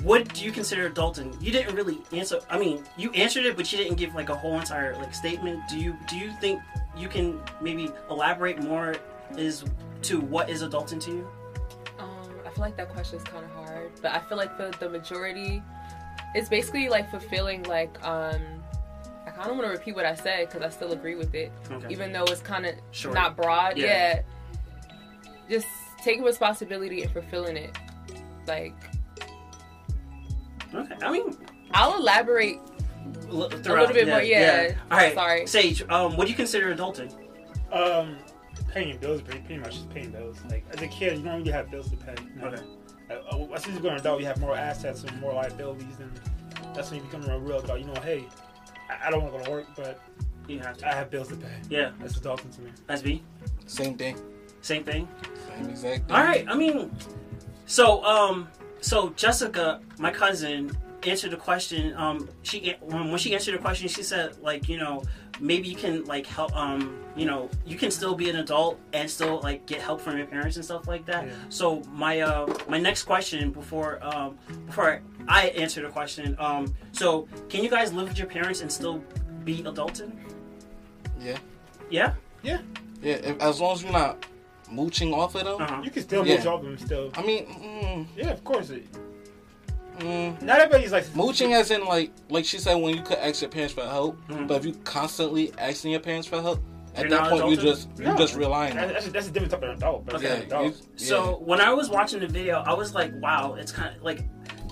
What 0.03 0.33
do 0.33 0.43
you 0.43 0.51
consider 0.51 0.89
adulting? 0.89 1.39
You 1.41 1.51
didn't 1.51 1.75
really 1.75 1.99
answer. 2.11 2.39
I 2.49 2.57
mean, 2.57 2.83
you 2.97 3.11
answered 3.11 3.45
it, 3.45 3.55
but 3.55 3.71
you 3.71 3.77
didn't 3.77 3.97
give 3.97 4.15
like 4.15 4.29
a 4.29 4.35
whole 4.35 4.59
entire 4.59 4.95
like 4.95 5.13
statement. 5.13 5.61
Do 5.69 5.77
you 5.77 5.95
do 6.07 6.17
you 6.17 6.31
think 6.39 6.59
you 6.97 7.07
can 7.07 7.39
maybe 7.61 7.89
elaborate 8.09 8.59
more? 8.63 8.95
Is 9.37 9.63
to 10.03 10.19
what 10.19 10.49
is 10.49 10.63
adulting 10.63 10.99
to 11.01 11.11
you? 11.11 11.27
I 12.61 12.65
feel 12.65 12.69
like 12.69 12.77
that 12.77 12.89
question 12.93 13.17
is 13.17 13.23
kind 13.23 13.43
of 13.43 13.51
hard, 13.51 13.91
but 14.03 14.11
I 14.11 14.19
feel 14.19 14.37
like 14.37 14.55
for 14.55 14.69
the 14.79 14.87
majority, 14.87 15.63
it's 16.35 16.47
basically 16.47 16.89
like 16.89 17.09
fulfilling 17.09 17.63
like 17.63 17.91
um. 18.05 18.39
I 19.25 19.29
kind 19.31 19.49
of 19.51 19.57
want 19.57 19.67
to 19.67 19.77
repeat 19.77 19.95
what 19.95 20.05
I 20.05 20.13
said 20.15 20.47
because 20.49 20.61
I 20.63 20.69
still 20.69 20.91
agree 20.93 21.15
with 21.15 21.33
it, 21.35 21.51
Okay. 21.71 21.87
even 21.89 22.11
though 22.11 22.23
it's 22.25 22.41
kind 22.41 22.65
of 22.65 22.75
Short. 22.91 23.13
not 23.15 23.35
broad. 23.37 23.77
Yeah. 23.77 23.85
Yeah. 23.87 25.31
just 25.49 25.67
taking 26.03 26.23
responsibility 26.23 27.01
and 27.03 27.11
fulfilling 27.11 27.55
it. 27.57 27.75
Like 28.47 28.73
Okay, 30.73 30.95
I 31.01 31.11
mean, 31.11 31.37
I'll 31.73 31.97
elaborate 31.97 32.59
a 33.29 33.31
a 33.31 33.33
little 33.33 33.87
bit 33.93 34.07
more. 34.07 34.21
Yeah. 34.21 34.73
All 34.91 34.97
right, 34.97 35.13
Sorry. 35.13 35.47
Sage. 35.47 35.83
Um, 35.89 36.15
what 36.17 36.25
do 36.25 36.31
you 36.31 36.37
consider 36.37 36.73
adulting? 36.75 37.11
Um, 37.71 38.17
paying 38.71 38.97
bills, 38.97 39.21
pretty, 39.21 39.41
pretty 39.41 39.61
much 39.61 39.73
just 39.73 39.89
paying 39.89 40.11
bills. 40.11 40.37
Like 40.49 40.65
as 40.71 40.81
a 40.81 40.87
kid, 40.87 41.17
you 41.17 41.23
don't 41.23 41.39
really 41.39 41.51
have 41.51 41.69
bills 41.69 41.89
to 41.89 41.97
pay. 41.97 42.15
You 42.35 42.41
know? 42.41 42.47
Okay. 42.47 42.63
As 43.53 43.63
soon 43.63 43.73
as 43.73 43.77
you 43.77 43.83
go 43.83 43.89
an 43.89 43.97
adult, 43.97 44.21
you 44.21 44.25
have 44.25 44.39
more 44.39 44.55
assets 44.55 45.03
and 45.03 45.19
more 45.19 45.33
liabilities, 45.33 45.99
and 45.99 46.11
that's 46.73 46.91
when 46.91 47.01
you 47.01 47.05
become 47.05 47.29
a 47.29 47.37
real 47.37 47.59
adult. 47.59 47.79
You 47.79 47.87
know, 47.87 48.01
hey, 48.01 48.25
I, 48.89 49.07
I 49.07 49.11
don't 49.11 49.21
want 49.23 49.33
to 49.33 49.39
go 49.39 49.45
to 49.45 49.51
work, 49.51 49.67
but 49.75 49.99
You 50.47 50.59
have 50.59 50.77
to. 50.77 50.89
I 50.89 50.93
have 50.93 51.09
bills 51.09 51.27
to 51.29 51.35
pay. 51.35 51.47
Yeah. 51.69 51.91
That's 51.99 52.17
adulting 52.17 52.55
to 52.55 52.61
me. 52.61 52.71
SB. 52.89 53.21
Same 53.67 53.97
thing. 53.97 54.17
Same 54.61 54.83
thing. 54.83 55.07
Same 55.47 55.69
exact 55.69 56.07
thing. 56.07 56.15
All 56.15 56.23
right. 56.23 56.45
I 56.47 56.55
mean, 56.55 56.91
so 57.65 58.03
um, 58.05 58.47
so 58.79 59.09
Jessica, 59.11 59.81
my 59.97 60.11
cousin, 60.11 60.75
answered 61.03 61.31
the 61.31 61.37
question. 61.37 61.93
Um, 61.95 62.29
she 62.43 62.75
when 62.81 63.17
she 63.17 63.33
answered 63.33 63.55
the 63.55 63.59
question, 63.59 63.87
she 63.87 64.03
said 64.03 64.37
like 64.41 64.67
you 64.69 64.77
know 64.77 65.03
maybe 65.41 65.67
you 65.67 65.75
can 65.75 66.05
like 66.05 66.25
help 66.25 66.55
um 66.55 66.97
you 67.15 67.25
know 67.25 67.49
you 67.65 67.77
can 67.77 67.91
still 67.91 68.15
be 68.15 68.29
an 68.29 68.37
adult 68.37 68.79
and 68.93 69.09
still 69.09 69.41
like 69.41 69.65
get 69.65 69.81
help 69.81 69.99
from 69.99 70.17
your 70.17 70.27
parents 70.27 70.55
and 70.55 70.63
stuff 70.63 70.87
like 70.87 71.05
that. 71.07 71.25
Yeah. 71.27 71.33
So 71.49 71.81
my 71.91 72.21
uh 72.21 72.45
my 72.69 72.77
next 72.77 73.03
question 73.03 73.51
before 73.51 73.99
um 74.03 74.37
before 74.65 75.01
I 75.27 75.47
answer 75.49 75.81
the 75.81 75.89
question 75.89 76.35
um 76.39 76.73
so 76.91 77.27
can 77.49 77.63
you 77.63 77.69
guys 77.69 77.91
live 77.91 78.07
with 78.07 78.17
your 78.17 78.27
parents 78.27 78.61
and 78.61 78.71
still 78.71 79.03
be 79.43 79.63
adulting? 79.63 80.13
Yeah. 81.19 81.37
Yeah. 81.89 82.13
Yeah, 82.43 82.59
Yeah. 83.01 83.15
If, 83.15 83.39
as 83.41 83.59
long 83.59 83.73
as 83.73 83.83
you're 83.83 83.91
not 83.91 84.25
mooching 84.71 85.13
off 85.13 85.35
of 85.35 85.43
them. 85.43 85.61
Uh-huh. 85.61 85.81
you 85.83 85.91
can 85.91 86.01
still 86.03 86.25
Yeah. 86.25 86.37
move 86.37 86.47
off 86.47 86.61
them 86.63 86.77
still. 86.77 87.11
I 87.15 87.21
mean, 87.23 87.45
mm, 87.45 88.07
Yeah, 88.15 88.29
of 88.31 88.43
course. 88.43 88.69
It, 88.69 88.85
mm, 90.01 90.41
not 90.41 90.59
everybody's 90.59 90.91
like 90.91 91.05
mooching 91.15 91.53
as 91.53 91.71
in 91.71 91.85
like 91.85 92.11
like 92.29 92.45
she 92.45 92.57
said 92.57 92.75
when 92.75 92.95
you 92.95 93.01
could 93.01 93.17
ask 93.17 93.41
your 93.41 93.49
parents 93.49 93.73
for 93.73 93.83
help, 93.83 94.17
Mhm. 94.27 94.47
but 94.47 94.57
if 94.57 94.65
you 94.65 94.73
constantly 94.83 95.53
asking 95.57 95.91
your 95.91 95.99
parents 95.99 96.27
for 96.27 96.41
help, 96.41 96.59
at 96.95 97.01
You're 97.01 97.09
that 97.11 97.21
not 97.21 97.29
point 97.31 97.49
you 97.51 97.57
adulting? 97.57 97.61
just 97.61 97.89
you 97.97 98.03
No. 98.05 98.17
just 98.17 98.35
relying. 98.35 98.75
That's, 98.75 98.91
that's, 98.93 99.07
that's 99.09 99.27
a 99.27 99.31
different 99.31 99.51
type 99.53 99.63
of 99.63 99.77
adult, 99.77 100.05
but 100.05 100.15
Okay. 100.15 100.25
Yeah, 100.25 100.33
an 100.33 100.39
you- 100.41 100.45
adult. 100.47 100.75
yeah. 100.97 101.07
So 101.07 101.41
when 101.45 101.61
I 101.61 101.73
was 101.73 101.89
watching 101.89 102.19
the 102.19 102.27
video, 102.27 102.59
I 102.65 102.73
was 102.73 102.93
like, 102.93 103.11
"Wow, 103.21 103.55
it's 103.59 103.71
kind 103.71 103.95
of 103.95 104.01
like." 104.03 104.23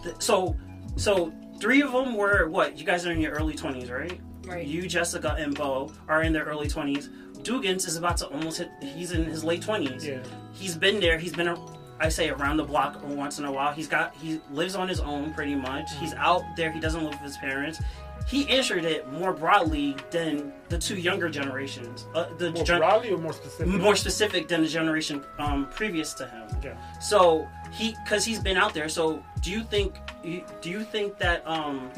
Th- 0.03 0.15
so, 0.19 0.55
so 0.95 1.31
three 1.59 1.81
of 1.81 1.91
them 1.91 2.15
were 2.15 2.47
what? 2.49 2.77
You 2.77 2.85
guys 2.85 3.05
are 3.05 3.11
in 3.11 3.19
your 3.21 3.31
early 3.33 3.53
twenties, 3.55 3.89
right? 3.91 4.19
Right. 4.45 4.65
You, 4.65 4.87
Jessica, 4.87 5.35
and 5.37 5.53
Bo 5.55 5.91
are 6.07 6.23
in 6.23 6.33
their 6.33 6.45
early 6.45 6.67
twenties. 6.67 7.09
Dugans 7.43 7.87
is 7.87 7.95
about 7.95 8.17
to 8.17 8.27
almost 8.27 8.57
hit. 8.57 8.69
He's 8.81 9.11
in 9.13 9.23
his 9.25 9.43
late 9.43 9.61
twenties. 9.61 10.05
Yeah. 10.05 10.19
He's 10.53 10.75
been 10.75 10.99
there. 10.99 11.17
He's 11.17 11.31
been, 11.33 11.47
a, 11.47 11.55
I 11.99 12.09
say, 12.09 12.29
around 12.29 12.57
the 12.57 12.63
block 12.63 13.01
once 13.03 13.39
in 13.39 13.45
a 13.45 13.51
while. 13.51 13.73
He's 13.73 13.87
got. 13.87 14.15
He 14.15 14.39
lives 14.51 14.75
on 14.75 14.87
his 14.87 14.99
own 14.99 15.33
pretty 15.33 15.55
much. 15.55 15.89
He's 15.99 16.13
out 16.13 16.43
there. 16.55 16.71
He 16.71 16.79
doesn't 16.79 17.01
live 17.03 17.11
with 17.13 17.21
his 17.21 17.37
parents. 17.37 17.81
He 18.27 18.47
answered 18.49 18.85
it 18.85 19.11
more 19.11 19.33
broadly 19.33 19.95
than 20.11 20.53
the 20.69 20.77
two 20.77 20.97
younger 20.97 21.29
generations. 21.29 22.05
Uh, 22.13 22.27
the 22.37 22.51
More 22.51 22.63
gen- 22.63 22.79
broadly 22.79 23.11
or 23.11 23.17
more 23.17 23.33
specific? 23.33 23.67
more 23.67 23.95
specific 23.95 24.47
than 24.47 24.61
the 24.61 24.67
generation 24.67 25.23
um, 25.39 25.67
previous 25.73 26.13
to 26.15 26.27
him. 26.27 26.43
Okay. 26.59 26.73
So 27.01 27.47
he, 27.71 27.95
because 28.03 28.23
he's 28.23 28.39
been 28.39 28.55
out 28.57 28.73
there. 28.73 28.87
So 28.89 29.23
do 29.41 29.51
you 29.51 29.63
think? 29.63 29.95
you- 30.23 30.43
Do 30.61 30.69
you 30.69 30.83
think 30.83 31.17
that 31.17 31.45
um, 31.47 31.89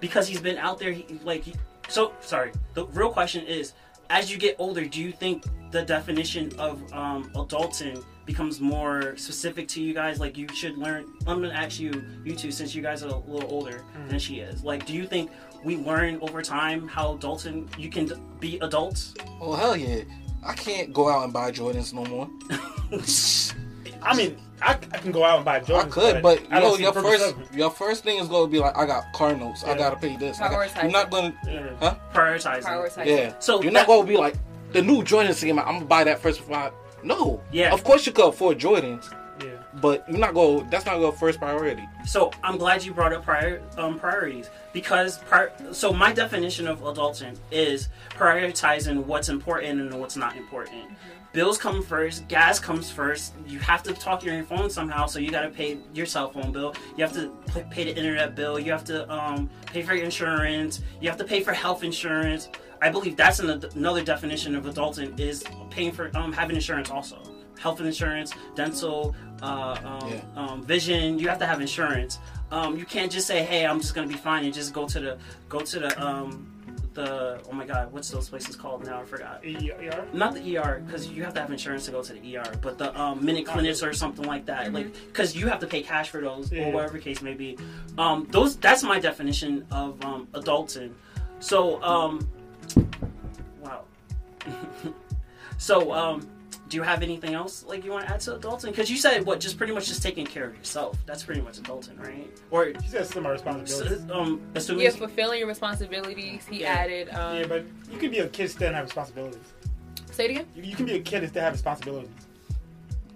because 0.00 0.28
he's 0.28 0.40
been 0.40 0.56
out 0.58 0.78
there, 0.78 0.92
he, 0.92 1.18
like, 1.24 1.44
so 1.88 2.12
sorry. 2.20 2.52
The 2.74 2.86
real 2.86 3.10
question 3.10 3.44
is, 3.46 3.72
as 4.08 4.30
you 4.30 4.38
get 4.38 4.54
older, 4.58 4.84
do 4.84 5.02
you 5.02 5.10
think 5.10 5.44
the 5.70 5.82
definition 5.82 6.52
of 6.58 6.80
um, 6.92 7.30
adulting 7.34 8.04
becomes 8.24 8.60
more 8.60 9.16
specific 9.16 9.68
to 9.68 9.82
you 9.82 9.94
guys? 9.94 10.18
Like, 10.20 10.36
you 10.36 10.48
should 10.54 10.76
learn. 10.78 11.06
I'm 11.26 11.40
gonna 11.42 11.52
ask 11.54 11.78
you, 11.80 12.04
you 12.24 12.34
two, 12.34 12.50
since 12.50 12.74
you 12.74 12.82
guys 12.82 13.02
are 13.02 13.08
a 13.08 13.16
little 13.16 13.50
older 13.52 13.82
than 14.08 14.18
she 14.18 14.40
is. 14.40 14.64
Like, 14.64 14.86
do 14.86 14.92
you 14.92 15.06
think 15.06 15.30
we 15.64 15.76
learn 15.76 16.18
over 16.20 16.42
time 16.42 16.86
how 16.88 17.16
adulting 17.16 17.66
you 17.78 17.90
can 17.90 18.06
d- 18.06 18.14
be 18.40 18.58
adults? 18.60 19.14
Oh 19.40 19.54
hell 19.54 19.76
yeah! 19.76 20.02
I 20.44 20.54
can't 20.54 20.92
go 20.92 21.08
out 21.08 21.24
and 21.24 21.32
buy 21.32 21.50
Jordans 21.52 21.92
no 21.92 22.04
more. 22.04 22.28
I 24.02 24.14
mean, 24.16 24.36
I, 24.62 24.72
I 24.72 24.98
can 24.98 25.10
go 25.10 25.24
out 25.24 25.36
and 25.36 25.44
buy 25.44 25.60
Jordans. 25.60 25.84
I 25.86 25.88
could, 25.88 26.22
but 26.22 26.40
you 26.42 26.46
I 26.50 26.60
know 26.60 26.76
your 26.76 26.92
first 26.92 27.34
of 27.34 27.56
your 27.56 27.70
first 27.70 28.04
thing 28.04 28.18
is 28.18 28.28
gonna 28.28 28.46
be 28.48 28.58
like, 28.58 28.76
I 28.76 28.86
got 28.86 29.12
car 29.12 29.34
notes. 29.34 29.64
I 29.64 29.76
gotta 29.76 29.96
pay 29.96 30.16
this. 30.16 30.40
I 30.40 30.48
got, 30.48 30.68
Prioritize 30.68 30.82
you're 30.82 30.92
not 30.92 31.10
gonna, 31.10 31.34
Yeah. 31.46 31.68
huh? 31.80 31.94
Prioritizing. 32.12 32.62
prioritize. 32.62 33.06
Yeah. 33.06 33.34
So 33.40 33.60
you're 33.62 33.72
that- 33.72 33.80
not 33.80 33.86
gonna 33.88 34.06
be 34.06 34.16
like 34.16 34.36
the 34.72 34.82
new 34.82 35.02
Jordans 35.02 35.40
came 35.40 35.58
out. 35.58 35.66
I'm 35.66 35.74
gonna 35.74 35.84
buy 35.86 36.04
that 36.04 36.18
first. 36.20 36.40
before 36.40 36.56
I-" 36.56 36.70
No. 37.02 37.40
Yeah. 37.52 37.72
Of 37.72 37.84
course 37.84 38.06
you 38.06 38.12
could 38.12 38.26
afford 38.26 38.58
Jordans, 38.58 39.12
Yeah. 39.42 39.50
but 39.80 40.04
you're 40.08 40.18
not 40.18 40.34
go. 40.34 40.62
That's 40.70 40.86
not 40.86 40.98
your 40.98 41.12
first 41.12 41.38
priority. 41.38 41.86
So 42.06 42.32
I'm 42.42 42.58
glad 42.58 42.84
you 42.84 42.92
brought 42.92 43.12
up 43.12 43.24
prior, 43.24 43.62
um, 43.76 43.98
priorities 43.98 44.50
because 44.72 45.20
so 45.72 45.92
my 45.92 46.12
definition 46.12 46.66
of 46.66 46.80
adulting 46.82 47.36
is 47.50 47.88
prioritizing 48.10 49.04
what's 49.04 49.28
important 49.28 49.80
and 49.80 50.00
what's 50.00 50.16
not 50.16 50.36
important. 50.36 50.84
Bills 51.32 51.58
come 51.58 51.82
first, 51.82 52.26
gas 52.28 52.58
comes 52.58 52.90
first. 52.90 53.34
You 53.46 53.58
have 53.58 53.82
to 53.82 53.92
talk 53.92 54.22
on 54.22 54.32
your 54.32 54.44
phone 54.44 54.70
somehow, 54.70 55.04
so 55.04 55.18
you 55.18 55.30
got 55.30 55.42
to 55.42 55.50
pay 55.50 55.76
your 55.92 56.06
cell 56.06 56.30
phone 56.30 56.50
bill. 56.50 56.74
You 56.96 57.04
have 57.04 57.12
to 57.12 57.30
pay 57.70 57.84
the 57.84 57.94
internet 57.94 58.34
bill. 58.34 58.58
You 58.58 58.72
have 58.72 58.84
to 58.84 59.12
um, 59.12 59.50
pay 59.66 59.82
for 59.82 59.94
your 59.94 60.04
insurance. 60.06 60.80
You 60.98 61.10
have 61.10 61.18
to 61.18 61.24
pay 61.24 61.40
for 61.42 61.52
health 61.52 61.84
insurance. 61.84 62.48
I 62.82 62.90
believe 62.90 63.16
that's 63.16 63.38
an, 63.40 63.50
another 63.74 64.02
definition 64.04 64.54
of 64.54 64.64
adulting 64.64 65.18
is 65.18 65.44
paying 65.70 65.92
for 65.92 66.10
um, 66.16 66.32
having 66.32 66.56
insurance 66.56 66.90
also. 66.90 67.18
Health 67.58 67.80
insurance, 67.80 68.32
dental, 68.54 69.14
uh, 69.42 69.76
um, 69.84 70.10
Yeah. 70.10 70.20
um, 70.36 70.62
vision. 70.62 71.18
You 71.18 71.28
have 71.28 71.38
to 71.38 71.46
have 71.46 71.60
insurance. 71.60 72.18
Um, 72.50 72.76
you 72.76 72.84
can't 72.84 73.10
just 73.10 73.26
say, 73.26 73.42
"Hey, 73.42 73.66
I'm 73.66 73.80
just 73.80 73.94
gonna 73.94 74.06
be 74.06 74.14
fine," 74.14 74.44
and 74.44 74.52
just 74.52 74.72
go 74.74 74.86
to 74.86 75.00
the 75.00 75.18
go 75.48 75.60
to 75.60 75.78
the 75.80 76.04
um, 76.06 76.52
the 76.92 77.40
oh 77.50 77.52
my 77.52 77.64
god, 77.66 77.92
what's 77.92 78.10
those 78.10 78.28
places 78.28 78.56
called 78.56 78.84
now? 78.84 79.00
I 79.00 79.04
forgot. 79.04 79.42
ER? 79.44 80.06
Not 80.12 80.34
the 80.34 80.56
ER 80.58 80.82
because 80.86 81.08
you 81.08 81.24
have 81.24 81.32
to 81.34 81.40
have 81.40 81.50
insurance 81.50 81.86
to 81.86 81.90
go 81.92 82.02
to 82.02 82.12
the 82.12 82.36
ER, 82.36 82.44
but 82.62 82.76
the 82.78 82.98
um, 83.00 83.24
minute 83.24 83.46
clinics 83.46 83.82
or 83.82 83.92
something 83.94 84.26
like 84.26 84.44
that. 84.46 84.72
Like 84.72 84.92
because 85.06 85.34
you 85.34 85.48
have 85.48 85.58
to 85.60 85.66
pay 85.66 85.82
cash 85.82 86.10
for 86.10 86.20
those 86.20 86.52
Yeah. 86.52 86.68
or 86.68 86.72
whatever 86.72 86.98
case 86.98 87.20
may 87.22 87.34
be. 87.34 87.58
Um, 87.98 88.26
those 88.30 88.56
that's 88.56 88.82
my 88.82 89.00
definition 89.00 89.66
of 89.70 90.02
um, 90.04 90.28
adulting. 90.34 90.92
So 91.40 91.82
um, 91.82 92.18
wow. 92.18 92.35
so 95.58 95.92
um, 95.92 96.28
do 96.68 96.76
you 96.76 96.82
have 96.82 97.02
anything 97.02 97.34
else 97.34 97.64
like 97.66 97.84
you 97.84 97.90
want 97.92 98.06
to 98.06 98.12
add 98.12 98.20
to 98.20 98.32
adulting? 98.32 98.66
Because 98.66 98.90
you 98.90 98.96
said 98.96 99.24
what, 99.24 99.40
just 99.40 99.56
pretty 99.56 99.72
much 99.72 99.86
just 99.86 100.02
taking 100.02 100.26
care 100.26 100.44
of 100.44 100.56
yourself. 100.56 100.98
That's 101.06 101.22
pretty 101.22 101.40
much 101.40 101.58
adulting, 101.62 101.98
right? 102.02 102.30
Or 102.50 102.72
She 102.82 102.88
said 102.88 103.06
some 103.06 103.26
responsibilities. 103.26 104.02
s- 104.04 104.10
um, 104.10 104.40
assuming 104.54 104.84
Yeah, 104.84 104.90
fulfilling 104.90 105.38
your 105.38 105.48
responsibilities. 105.48 106.44
He 106.48 106.60
Yeah. 106.62 106.72
added. 106.74 107.08
Um, 107.10 107.38
yeah, 107.38 107.46
but 107.46 107.64
you 107.90 107.98
can 107.98 108.10
be 108.10 108.18
a 108.18 108.28
kid 108.28 108.50
still 108.50 108.68
and 108.68 108.76
have 108.76 108.84
responsibilities. 108.86 109.38
say 110.10 110.24
it 110.26 110.30
again. 110.32 110.46
You, 110.54 110.62
you 110.62 110.76
can 110.76 110.86
be 110.86 110.94
a 110.94 111.00
kid 111.00 111.20
and 111.22 111.28
still 111.28 111.42
have 111.42 111.52
responsibilities. 111.52 112.10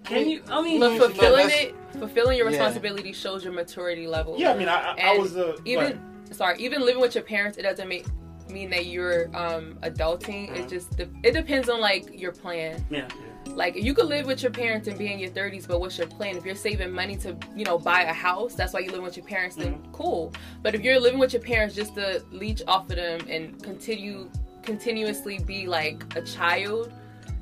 can 0.03 0.29
you? 0.29 0.43
I 0.49 0.61
mean, 0.61 0.79
But 0.79 0.97
fulfilling 0.97 1.49
it, 1.49 1.75
fulfilling 1.99 2.37
your 2.37 2.45
Yeah. 2.47 2.51
responsibility 2.57 3.11
shows 3.13 3.43
your 3.43 3.53
maturity 3.53 4.07
level. 4.07 4.35
Yeah, 4.37 4.51
I 4.51 4.57
mean, 4.57 4.67
I, 4.67 4.93
I, 4.97 5.13
I 5.13 5.17
was 5.17 5.35
a 5.35 5.55
even 5.65 5.99
sorry, 6.31 6.57
even 6.59 6.81
living 6.81 7.01
with 7.01 7.15
your 7.15 7.23
parents, 7.23 7.57
it 7.57 7.63
doesn't 7.63 7.87
make 7.87 8.05
mean 8.51 8.69
that 8.71 8.85
you're 8.87 9.25
um 9.35 9.77
adulting. 9.83 10.49
Mhm. 10.49 10.57
It 10.57 10.69
just 10.69 10.97
de- 10.97 11.09
it 11.23 11.31
depends 11.33 11.69
on 11.69 11.79
like 11.81 12.19
your 12.19 12.31
plan. 12.31 12.83
yeah. 12.89 13.07
Like 13.47 13.75
you 13.75 13.93
could 13.93 14.05
live 14.05 14.27
with 14.27 14.43
your 14.43 14.51
parents 14.51 14.87
and 14.87 14.97
be 14.97 15.11
in 15.11 15.19
your 15.19 15.29
30s, 15.31 15.67
but 15.67 15.79
what's 15.81 15.97
your 15.97 16.07
plan? 16.07 16.37
If 16.37 16.45
you're 16.45 16.55
saving 16.55 16.91
money 16.91 17.15
to, 17.17 17.35
you 17.55 17.65
know, 17.65 17.77
buy 17.77 18.03
a 18.03 18.13
house, 18.13 18.53
that's 18.55 18.71
why 18.73 18.79
you 18.81 18.91
live 18.91 19.01
with 19.03 19.17
your 19.17 19.25
parents. 19.25 19.55
Then 19.55 19.73
Mm-hmm. 19.73 19.91
cool. 19.91 20.31
But 20.61 20.73
if 20.75 20.81
you're 20.83 20.99
living 20.99 21.19
with 21.19 21.33
your 21.33 21.41
parents 21.41 21.75
just 21.75 21.95
to 21.95 22.23
leech 22.31 22.61
off 22.67 22.89
of 22.89 22.95
them 22.95 23.19
and 23.27 23.61
continue 23.63 24.29
continuously 24.63 25.39
be 25.39 25.65
like 25.67 26.03
a 26.15 26.21
child, 26.21 26.93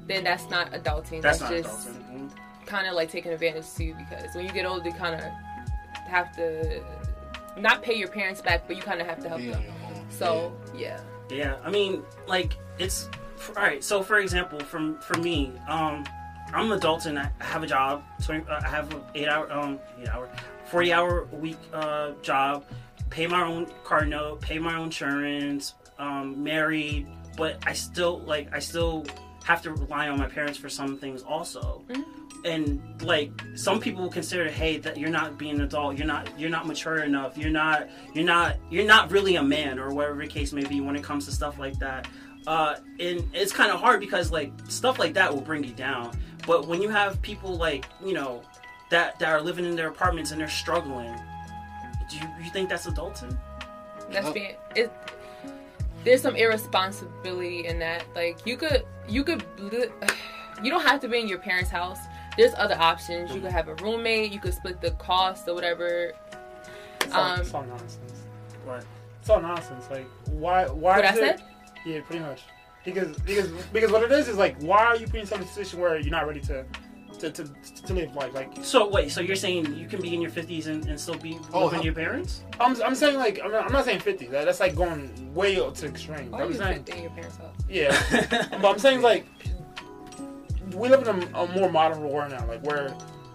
then 0.08 0.24
that's 0.24 0.50
not 0.50 0.72
adulting. 0.72 1.22
That's 1.22 1.40
That's, 1.40 1.42
not 1.42 1.52
just 1.52 1.88
adulting. 1.90 2.30
Mhm. 2.30 2.66
kind 2.66 2.88
of 2.88 2.94
like 2.94 3.12
taking 3.12 3.32
advantage 3.34 3.66
too. 3.76 3.94
Because 4.00 4.34
when 4.36 4.46
you 4.46 4.52
get 4.54 4.66
older, 4.66 4.88
you 4.88 4.94
kind 4.96 5.16
of 5.16 5.22
have 6.08 6.34
to 6.38 6.82
not 7.58 7.84
pay 7.84 7.94
your 7.96 8.08
parents 8.08 8.42
back, 8.42 8.64
but 8.68 8.78
you 8.78 8.82
kind 8.82 9.02
of 9.02 9.06
have 9.08 9.20
to 9.22 9.28
help 9.30 9.42
Be 9.42 9.50
them. 9.52 9.64
On 10.12 10.18
your 10.20 10.46
own. 10.46 10.52
So 10.72 10.78
yeah. 10.78 11.00
Yeah, 11.30 11.58
I 11.64 11.70
mean, 11.70 12.04
like 12.28 12.58
it's 12.80 13.10
all 13.48 13.54
right. 13.56 13.84
So, 13.84 14.02
for 14.04 14.20
example, 14.20 14.60
from 14.60 15.00
for 15.00 15.18
me, 15.20 15.54
um, 15.68 16.04
I'm 16.54 16.72
an 16.72 16.78
adult 16.78 17.06
and 17.06 17.20
I 17.20 17.30
have 17.40 17.64
a 17.64 17.68
job. 17.68 18.04
20, 18.24 18.50
uh, 18.50 18.62
I 18.64 18.68
have 18.70 18.92
an 18.94 19.02
eight 19.16 19.28
hour, 19.28 19.52
um, 19.52 19.80
eight 20.02 20.10
hour, 20.10 20.30
forty 20.66 20.92
hour 20.92 21.28
a 21.32 21.36
week 21.36 21.58
uh, 21.74 22.12
job. 22.22 22.66
Pay 23.10 23.28
my 23.28 23.44
own 23.44 23.68
car 23.84 24.06
note. 24.06 24.42
Pay 24.42 24.60
my 24.60 24.76
own 24.76 24.86
insurance. 24.86 25.76
Um, 25.98 26.42
married, 26.44 27.08
but 27.38 27.58
I 27.66 27.74
still 27.74 28.20
like 28.20 28.54
I 28.54 28.60
still 28.60 29.06
have 29.44 29.62
to 29.64 29.72
rely 29.72 30.10
on 30.10 30.18
my 30.18 30.28
parents 30.28 30.58
for 30.58 30.70
some 30.70 30.98
things 30.98 31.22
also. 31.24 31.84
And 32.46 32.82
like 33.02 33.32
some 33.56 33.80
people 33.80 34.04
will 34.04 34.12
consider, 34.12 34.50
hey, 34.50 34.78
that 34.78 34.98
you're 34.98 35.10
not 35.10 35.38
being 35.38 35.56
an 35.56 35.62
adult. 35.62 35.98
You're 35.98 36.08
not 36.08 36.40
you're 36.40 36.50
not 36.50 36.68
mature 36.68 37.00
enough. 37.00 37.38
You're 37.38 37.52
not 37.52 37.90
you're 38.14 38.26
not 38.26 38.58
you're 38.70 38.86
not 38.86 39.12
really 39.12 39.36
a 39.36 39.44
man 39.44 39.78
or 39.78 39.94
whatever 39.94 40.22
the 40.22 40.28
case 40.28 40.54
may 40.54 40.64
be 40.64 40.80
when 40.80 40.96
it 40.96 41.04
comes 41.04 41.26
to 41.26 41.32
stuff 41.32 41.60
like 41.60 41.78
that. 41.80 42.08
Uh, 42.48 42.78
and 43.00 43.28
it's 43.34 43.52
kind 43.52 43.72
of 43.72 43.80
hard 43.80 44.00
because 44.00 44.32
like 44.32 44.54
stuff 44.70 45.00
like 45.00 45.14
that 45.14 45.34
will 45.34 45.42
bring 45.42 45.64
you 45.64 45.74
down. 45.74 46.18
But 46.48 46.68
when 46.68 46.82
you 46.82 46.90
have 46.90 47.22
people 47.22 47.58
like 47.58 47.86
you 48.04 48.14
know 48.14 48.42
that 48.90 49.20
that 49.20 49.30
are 49.30 49.42
living 49.42 49.66
in 49.66 49.76
their 49.76 49.90
apartments 49.90 50.32
and 50.32 50.40
they're 50.40 50.48
struggling, 50.48 51.14
do 52.10 52.18
you, 52.18 52.24
you 52.44 52.50
think 52.52 52.70
that's 52.70 52.88
adulting? 52.88 53.38
That's 54.12 54.30
being 54.32 54.56
it. 54.76 54.92
There's 56.04 56.22
some 56.22 56.36
irresponsibility 56.36 57.68
in 57.68 57.80
that. 57.80 58.06
Like 58.16 58.46
you 58.46 58.58
could, 58.58 58.86
you 59.08 59.24
could, 59.24 59.44
you 60.64 60.72
don't 60.72 60.86
have 60.86 61.00
to 61.02 61.08
be 61.08 61.20
in 61.20 61.28
your 61.28 61.40
parents' 61.40 61.70
house. 61.70 62.00
There's 62.40 62.54
other 62.56 62.76
options. 62.80 63.36
You 63.36 63.42
could 63.42 63.52
have 63.52 63.68
a 63.68 63.76
roommate. 63.76 64.32
You 64.32 64.40
could 64.40 64.54
split 64.54 64.80
the 64.80 64.92
cost 64.92 65.50
or 65.50 65.54
whatever. 65.56 66.14
It's 67.02 67.14
all, 67.14 67.22
Um, 67.34 67.40
it's 67.42 67.54
all 67.54 67.64
nonsense. 67.64 68.24
What? 68.64 68.86
It's 69.20 69.30
all 69.30 69.42
nonsense. 69.42 69.90
Like 69.92 70.08
why? 70.28 70.66
Why? 70.68 70.96
What 71.00 71.06
I 71.06 71.10
it- 71.10 71.16
said? 71.16 71.44
Yeah, 71.86 72.00
pretty 72.08 72.22
much. 72.24 72.44
Because 72.86 73.18
because 73.20 73.50
because 73.74 73.92
what 73.92 74.04
it 74.04 74.12
is 74.14 74.30
is 74.30 74.38
like 74.38 74.56
why 74.62 74.86
are 74.86 74.96
you 74.96 75.06
putting 75.06 75.20
yourself 75.20 75.42
in 75.42 75.48
a 75.48 75.50
position 75.50 75.82
where 75.82 76.00
you're 76.00 76.12
not 76.12 76.28
ready 76.28 76.40
to 76.40 76.64
to, 77.20 77.30
to, 77.30 77.44
to 77.88 77.94
live 77.94 78.16
life? 78.16 78.34
Like 78.34 78.54
So 78.62 78.88
wait, 78.88 79.12
so 79.12 79.20
you're 79.20 79.36
saying 79.36 79.76
you 79.76 79.86
can 79.90 80.02
be 80.02 80.16
in 80.16 80.22
your 80.22 80.32
50s 80.32 80.68
and, 80.68 80.86
and 80.86 80.98
still 80.98 81.16
be 81.16 81.38
Oh, 81.52 81.66
living 81.66 81.80
how- 81.80 81.84
your 81.84 81.94
parents? 81.94 82.44
I'm, 82.62 82.82
I'm 82.82 82.96
saying 82.96 83.18
like 83.18 83.42
I'm 83.44 83.52
not, 83.52 83.66
I'm 83.66 83.74
not 83.74 83.84
saying 83.84 84.00
50. 84.00 84.28
That, 84.28 84.46
that's 84.46 84.62
like 84.62 84.76
going 84.76 85.12
way 85.36 85.60
up 85.60 85.74
to 85.76 85.82
the 85.82 85.88
extreme. 85.90 86.32
Why 86.32 86.44
I'm 86.44 86.52
you 86.54 86.58
saying 86.58 86.86
in 86.88 87.02
your 87.02 87.12
parents' 87.12 87.36
house? 87.36 87.54
yeah, 87.68 87.92
but 88.62 88.66
I'm 88.66 88.80
saying 88.80 89.02
like 89.02 89.26
we 90.76 90.90
live 90.90 91.08
in 91.08 91.24
a, 91.36 91.40
a 91.40 91.48
more 91.48 91.70
modern 91.72 92.02
world 92.04 92.32
now, 92.32 92.46
like 92.48 92.64
where 92.66 92.94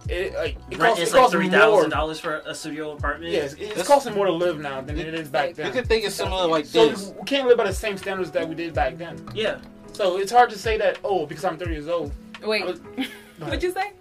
it 0.08 0.34
like 0.34 0.56
it 0.70 0.78
Rent 0.78 0.96
costs, 0.96 1.02
is 1.02 1.08
it 1.08 1.12
like 1.12 1.20
costs 1.22 1.32
three 1.34 1.48
more. 1.48 1.58
thousand 1.58 1.90
dollars 1.90 2.20
for 2.20 2.42
a 2.46 2.54
studio 2.54 2.92
apartment. 2.92 3.32
Yes, 3.32 3.52
it's, 3.54 3.62
It's- 3.62 3.86
costing 3.86 4.14
more 4.14 4.26
to 4.26 4.32
live 4.32 4.60
now 4.60 4.80
than 4.80 4.98
it 4.98 5.14
is 5.14 5.28
back 5.28 5.54
then. 5.54 5.66
You 5.66 5.72
then. 5.72 5.80
can 5.82 5.88
think 5.88 6.04
it's 6.04 6.14
similar 6.14 6.46
like 6.46 6.66
So 6.66 6.88
this. 6.90 7.12
we 7.18 7.24
can't 7.24 7.48
live 7.48 7.56
by 7.56 7.64
the 7.64 7.72
same 7.72 7.96
standards 7.96 8.30
that 8.32 8.48
we 8.48 8.54
did 8.54 8.74
back 8.74 8.98
then. 8.98 9.16
Yeah. 9.34 9.58
So 9.92 10.18
it's 10.18 10.30
hard 10.32 10.50
to 10.50 10.58
say 10.58 10.76
that 10.78 10.98
oh 11.04 11.24
because 11.26 11.44
I'm 11.44 11.56
30 11.56 11.72
years 11.72 11.88
old. 11.88 12.12
Wait, 12.44 12.66
was- 12.66 12.80
what'd 13.38 13.62
you 13.62 13.72
say? 13.72 13.92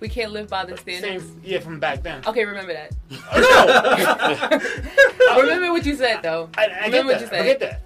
We 0.00 0.08
can't 0.08 0.32
live 0.32 0.48
by 0.50 0.64
the 0.64 0.76
standards. 0.76 1.24
Same 1.24 1.40
yeah 1.44 1.60
from 1.60 1.78
back 1.78 2.02
then. 2.02 2.22
Okay, 2.26 2.44
remember 2.44 2.72
that. 2.72 2.92
Oh, 5.30 5.36
no, 5.36 5.42
remember 5.42 5.72
what 5.72 5.86
you 5.86 5.94
said 5.94 6.20
though. 6.22 6.50
I, 6.58 6.64
I 6.64 6.66
get 6.66 6.84
remember 6.86 7.12
that. 7.12 7.22
what 7.22 7.32
you 7.32 7.38
I 7.38 7.40
said. 7.40 7.60
get 7.60 7.60
that. 7.60 7.80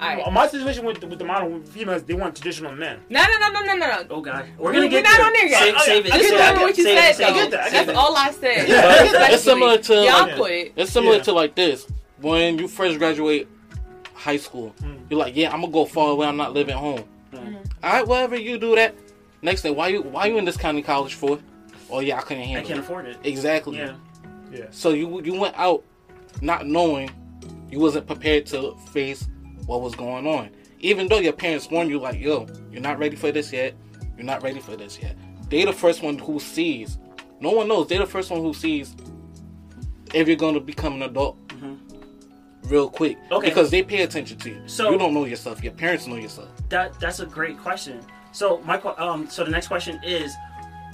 Alright. 0.00 0.32
My 0.32 0.46
situation 0.46 0.84
with 0.84 1.00
the, 1.00 1.06
with 1.06 1.18
the 1.18 1.24
modern 1.24 1.62
females, 1.64 2.04
they 2.04 2.14
want 2.14 2.36
traditional 2.36 2.72
men. 2.72 3.00
No, 3.08 3.22
no, 3.24 3.38
no, 3.38 3.48
no, 3.60 3.60
no, 3.66 3.74
no, 3.74 3.86
no. 3.86 4.06
Oh 4.10 4.20
god, 4.20 4.48
we're 4.56 4.72
gonna 4.72 4.84
we're 4.84 4.90
get 4.90 5.04
not 5.04 5.16
there. 5.16 5.26
on 5.26 5.32
there 5.32 5.46
yet. 5.46 5.60
Save, 5.60 5.80
save 5.80 6.06
it. 6.06 6.12
I 6.12 6.16
I 6.16 6.20
get 6.20 6.38
that. 6.38 6.56
what 6.60 6.78
you 6.78 6.84
Save 6.84 6.98
said 6.98 7.10
it, 7.10 7.16
though. 7.18 7.24
I 7.24 7.32
get 7.32 7.50
that. 7.50 7.60
I 7.60 7.64
get 7.64 7.72
That's 7.72 7.88
it. 7.90 7.94
all 7.96 8.16
I 8.16 8.30
said. 8.30 8.68
Yeah, 8.68 9.26
I. 9.28 9.32
It's 9.32 9.42
similar 9.42 9.78
to 9.78 9.94
Y'all 9.94 10.04
like, 10.04 10.36
quit. 10.36 10.72
it's 10.76 10.92
similar 10.92 11.16
Yeah. 11.16 11.22
to 11.22 11.32
like 11.32 11.54
this. 11.54 11.86
When 12.20 12.58
you 12.58 12.68
first 12.68 12.98
graduate 12.98 13.48
high 14.14 14.36
school, 14.36 14.74
you're 15.10 15.18
like, 15.18 15.36
yeah, 15.36 15.52
I'm 15.52 15.60
gonna 15.60 15.72
go 15.72 15.84
far 15.84 16.10
away. 16.12 16.26
I'm 16.26 16.36
not 16.36 16.52
living 16.52 16.76
home. 16.76 17.04
Mm-hmm. 17.32 17.54
All 17.82 17.92
right, 17.92 18.06
whatever 18.06 18.36
you 18.36 18.58
do 18.58 18.74
that. 18.76 18.94
Next 19.42 19.62
day, 19.62 19.70
why 19.70 19.88
you 19.88 20.02
why 20.02 20.26
you 20.26 20.38
in 20.38 20.44
this 20.44 20.56
county 20.56 20.82
college 20.82 21.14
for? 21.14 21.38
Oh 21.90 22.00
yeah, 22.00 22.18
I 22.18 22.20
couldn't 22.22 22.42
handle. 22.44 22.64
I 22.64 22.66
can't 22.66 22.78
it. 22.80 22.82
afford 22.84 23.06
it. 23.06 23.16
Exactly. 23.24 23.78
Yeah. 23.78 23.94
Yeah. 24.52 24.66
So 24.70 24.90
you 24.90 25.20
you 25.22 25.38
went 25.38 25.54
out 25.56 25.84
not 26.40 26.66
knowing 26.66 27.10
you 27.70 27.78
wasn't 27.78 28.06
prepared 28.06 28.46
to 28.46 28.74
face 28.92 29.28
what 29.68 29.82
was 29.82 29.94
going 29.94 30.26
on. 30.26 30.50
Even 30.80 31.06
though 31.08 31.18
your 31.18 31.34
parents 31.34 31.70
warn 31.70 31.90
you 31.90 31.98
like, 32.00 32.18
yo, 32.18 32.46
you're 32.72 32.80
not 32.80 32.98
ready 32.98 33.16
for 33.16 33.30
this 33.30 33.52
yet. 33.52 33.74
You're 34.16 34.24
not 34.24 34.42
ready 34.42 34.60
for 34.60 34.74
this 34.76 34.98
yet. 34.98 35.14
They 35.50 35.64
the 35.64 35.72
first 35.72 36.02
one 36.02 36.18
who 36.18 36.40
sees. 36.40 36.98
No 37.40 37.52
one 37.52 37.68
knows. 37.68 37.86
They're 37.88 37.98
the 37.98 38.06
first 38.06 38.30
one 38.30 38.40
who 38.40 38.54
sees 38.54 38.96
if 40.14 40.26
you're 40.26 40.36
gonna 40.36 40.58
become 40.60 40.94
an 40.94 41.02
adult 41.02 41.36
real 42.64 42.88
quick. 42.88 43.18
Mm-hmm. 43.24 43.34
Okay. 43.34 43.48
Because 43.50 43.70
they 43.70 43.82
pay 43.82 44.02
attention 44.02 44.38
to 44.38 44.48
you. 44.50 44.62
So- 44.66 44.90
you 44.90 44.98
don't 44.98 45.12
know 45.14 45.26
yourself. 45.26 45.62
Your 45.62 45.74
parents 45.74 46.06
know 46.06 46.16
yourself. 46.16 46.48
That 46.70 46.98
that's 46.98 47.20
a 47.20 47.26
great 47.26 47.58
question. 47.58 48.00
So 48.32 48.58
my 48.64 48.78
um 48.78 49.28
so 49.28 49.44
the 49.44 49.50
next 49.50 49.68
question 49.68 50.00
is, 50.02 50.34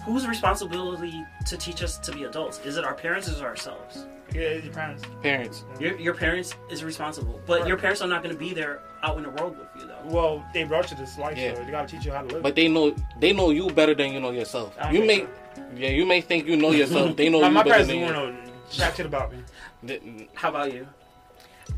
whose 0.04 0.26
responsibility 0.26 1.24
to 1.46 1.56
teach 1.56 1.82
us 1.82 1.98
to 1.98 2.12
be 2.12 2.24
adults? 2.24 2.58
Is 2.64 2.76
it 2.76 2.84
our 2.84 2.94
parents 2.94 3.28
or 3.40 3.44
ourselves? 3.46 4.06
Yeah, 4.34 4.40
it's 4.40 4.64
your 4.64 4.74
parents. 4.74 5.04
Parents. 5.22 5.64
Your, 5.78 5.96
your 5.96 6.14
parents 6.14 6.54
is 6.68 6.82
responsible, 6.82 7.40
but 7.46 7.68
your 7.68 7.76
parents 7.76 8.02
are 8.02 8.08
not 8.08 8.22
going 8.22 8.34
to 8.34 8.38
be 8.38 8.52
there 8.52 8.80
out 9.04 9.16
in 9.16 9.22
the 9.22 9.30
world 9.30 9.56
with 9.58 9.68
you 9.80 9.86
though. 9.86 10.00
Well, 10.06 10.44
they 10.52 10.64
brought 10.64 10.90
you 10.90 10.96
this 10.96 11.16
life, 11.18 11.38
Yeah. 11.38 11.54
so 11.54 11.62
they 11.64 11.70
gotta 11.70 11.86
teach 11.86 12.04
you 12.04 12.10
how 12.12 12.22
to 12.22 12.26
live. 12.34 12.42
But 12.42 12.54
they 12.56 12.66
know 12.68 12.94
they 13.20 13.32
know 13.32 13.50
you 13.50 13.70
better 13.70 13.94
than 13.94 14.12
you 14.12 14.20
know 14.20 14.30
yourself. 14.32 14.74
I 14.78 14.84
don't 14.84 14.94
You 14.94 15.06
think 15.06 15.28
may 15.74 15.82
yeah, 15.82 15.90
you 15.90 16.04
may 16.04 16.20
think 16.20 16.46
you 16.46 16.56
know 16.56 16.70
yourself. 16.80 17.16
They 17.16 17.28
know 17.28 17.40
my, 17.42 17.48
you 17.48 17.54
my 17.54 17.62
better 17.62 17.70
parents 17.84 17.88
than 17.88 17.98
didn't 18.00 18.14
you. 18.16 18.22
want 18.22 18.36
to 18.36 18.44
know 18.46 18.52
jack 18.70 18.96
shit 18.96 19.06
about 19.06 19.32
me. 19.32 20.28
How 20.34 20.48
about 20.48 20.72
you? 20.72 20.86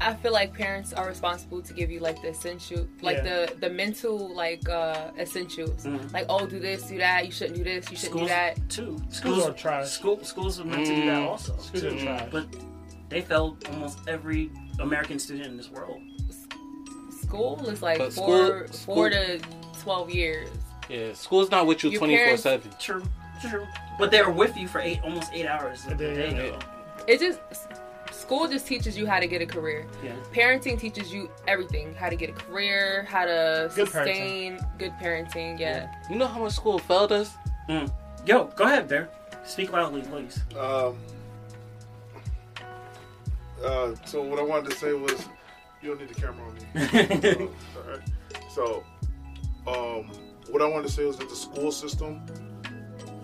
I 0.01 0.15
feel 0.15 0.33
like 0.33 0.53
parents 0.53 0.93
are 0.93 1.09
responsible 1.09 1.63
to 1.63 1.73
give 1.73 1.91
you 1.91 2.01
like 2.01 2.21
the 2.23 2.29
essential, 2.29 2.87
like 3.03 3.17
Yeah. 3.19 3.47
the 3.47 3.55
the 3.61 3.71
mental 3.71 4.35
like 4.35 4.69
uh 4.69 5.11
essentials. 5.19 5.85
Mhm. 5.85 6.13
Like 6.13 6.27
oh, 6.29 6.47
do 6.47 6.59
this, 6.59 6.83
do 6.85 6.99
that. 6.99 7.25
You 7.27 7.33
shouldn't 7.33 7.57
do 7.57 7.65
this. 7.65 7.91
You 7.91 7.97
shouldn't 7.97 8.13
Schools 8.13 8.29
do 8.29 8.35
that. 8.35 8.69
too. 8.69 8.97
Schools 9.11 9.17
Schools 9.17 9.47
are 9.49 9.53
trash. 9.53 9.89
School 9.89 10.23
schools 10.25 10.61
are 10.61 10.65
meant 10.65 10.87
to 10.87 10.95
do 10.95 11.07
that 11.07 11.23
Mm. 11.23 11.29
also. 11.29 11.57
Schools 11.59 11.85
are 11.85 11.99
trash. 11.99 12.29
But 12.31 12.47
they 13.09 13.21
failed 13.23 13.65
almost 13.71 13.99
every 14.07 14.51
American 14.81 15.19
student 15.19 15.47
in 15.47 15.57
this 15.57 15.71
world. 15.71 16.01
School 17.23 17.67
is 17.69 17.83
like 17.83 17.99
But 17.99 18.13
four 18.13 18.67
school- 18.69 18.95
four 18.95 19.11
to 19.11 19.41
twelve 19.83 20.11
years. 20.11 20.49
Yeah, 20.89 21.13
school's 21.15 21.51
not 21.51 21.67
with 21.67 21.83
you 21.83 21.97
twenty 21.99 22.17
four 22.17 22.37
seven. 22.37 22.71
True, 22.79 23.03
true. 23.49 23.67
But 23.99 24.11
they're 24.11 24.31
with 24.31 24.57
you 24.57 24.69
for 24.69 24.81
eight, 24.81 25.01
almost 25.03 25.33
eight 25.33 25.47
hours 25.47 25.85
a 25.87 25.95
day. 25.95 26.55
It 27.09 27.19
just 27.21 27.41
school 28.27 28.49
just 28.49 28.67
teaches 28.67 28.99
you 28.99 29.07
how 29.07 29.21
to 29.21 29.29
get 29.29 29.41
a 29.41 29.47
career. 29.47 29.87
Yeah. 30.03 30.13
Parenting 30.33 30.79
teaches 30.79 31.13
you 31.13 31.31
everything: 31.47 31.95
how 31.95 32.09
to 32.09 32.17
get 32.17 32.29
a 32.29 32.33
career, 32.33 33.07
how 33.09 33.25
to 33.25 33.71
Good 33.75 33.89
sustain 33.89 34.59
good 34.79 34.93
parenting. 35.01 35.59
Yeah. 35.61 35.93
You 36.11 36.17
know 36.17 36.27
how 36.27 36.41
much 36.41 36.53
school 36.53 36.79
failed 36.79 37.13
us? 37.13 37.31
Yo, 38.27 38.45
go 38.57 38.65
ahead, 38.65 38.89
Bear. 38.89 39.09
Speak 39.45 39.73
loudly, 39.73 40.03
please. 40.03 40.43
Um, 40.59 40.97
uh, 43.65 43.95
so 44.05 44.23
what 44.23 44.41
I 44.41 44.43
wanted 44.43 44.71
to 44.71 44.77
say 44.77 44.93
was, 44.93 45.29
you 45.81 45.91
don't 45.91 46.01
need 46.01 46.09
the 46.09 46.21
camera 46.21 46.45
on 46.49 46.55
me. 46.55 47.49
Uh, 47.77 47.79
all 47.79 47.91
right. 47.91 48.01
So, 48.51 48.85
um, 49.69 50.11
what 50.51 50.63
I 50.63 50.67
wanted 50.67 50.89
to 50.89 50.93
say 50.93 51.05
was 51.05 51.17
that 51.19 51.29
the 51.29 51.37
school 51.37 51.71
system, 51.71 52.27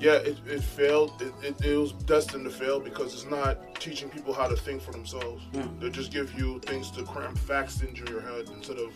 yeah, 0.02 0.14
it, 0.14 0.36
it 0.46 0.62
failed. 0.62 1.12
It, 1.22 1.32
it, 1.42 1.64
it 1.64 1.76
was 1.76 1.92
destined 1.92 2.44
to 2.44 2.50
fail 2.50 2.80
because 2.80 3.14
it's 3.14 3.26
not 3.26 3.74
teaching 3.76 4.08
people 4.08 4.34
how 4.34 4.48
to 4.48 4.56
think 4.56 4.82
for 4.82 4.90
themselves. 4.90 5.44
They 5.78 5.90
just 5.90 6.12
give 6.12 6.36
you 6.38 6.58
things 6.60 6.90
to 6.92 7.04
cram 7.04 7.36
facts 7.36 7.82
into 7.82 8.10
your 8.10 8.20
head 8.20 8.48
instead 8.54 8.78
of. 8.78 8.92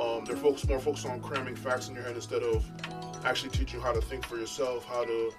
Um, 0.00 0.24
they're 0.24 0.36
focused 0.36 0.68
more 0.68 0.78
focused 0.78 1.04
on 1.06 1.20
cramming 1.20 1.56
facts 1.56 1.88
in 1.88 1.94
your 1.94 2.04
head 2.04 2.14
instead 2.14 2.42
of 2.42 2.64
actually 3.24 3.50
teaching 3.50 3.80
you 3.80 3.84
how 3.84 3.92
to 3.92 4.00
think 4.00 4.24
for 4.24 4.36
yourself, 4.36 4.86
how 4.86 5.04
to 5.04 5.32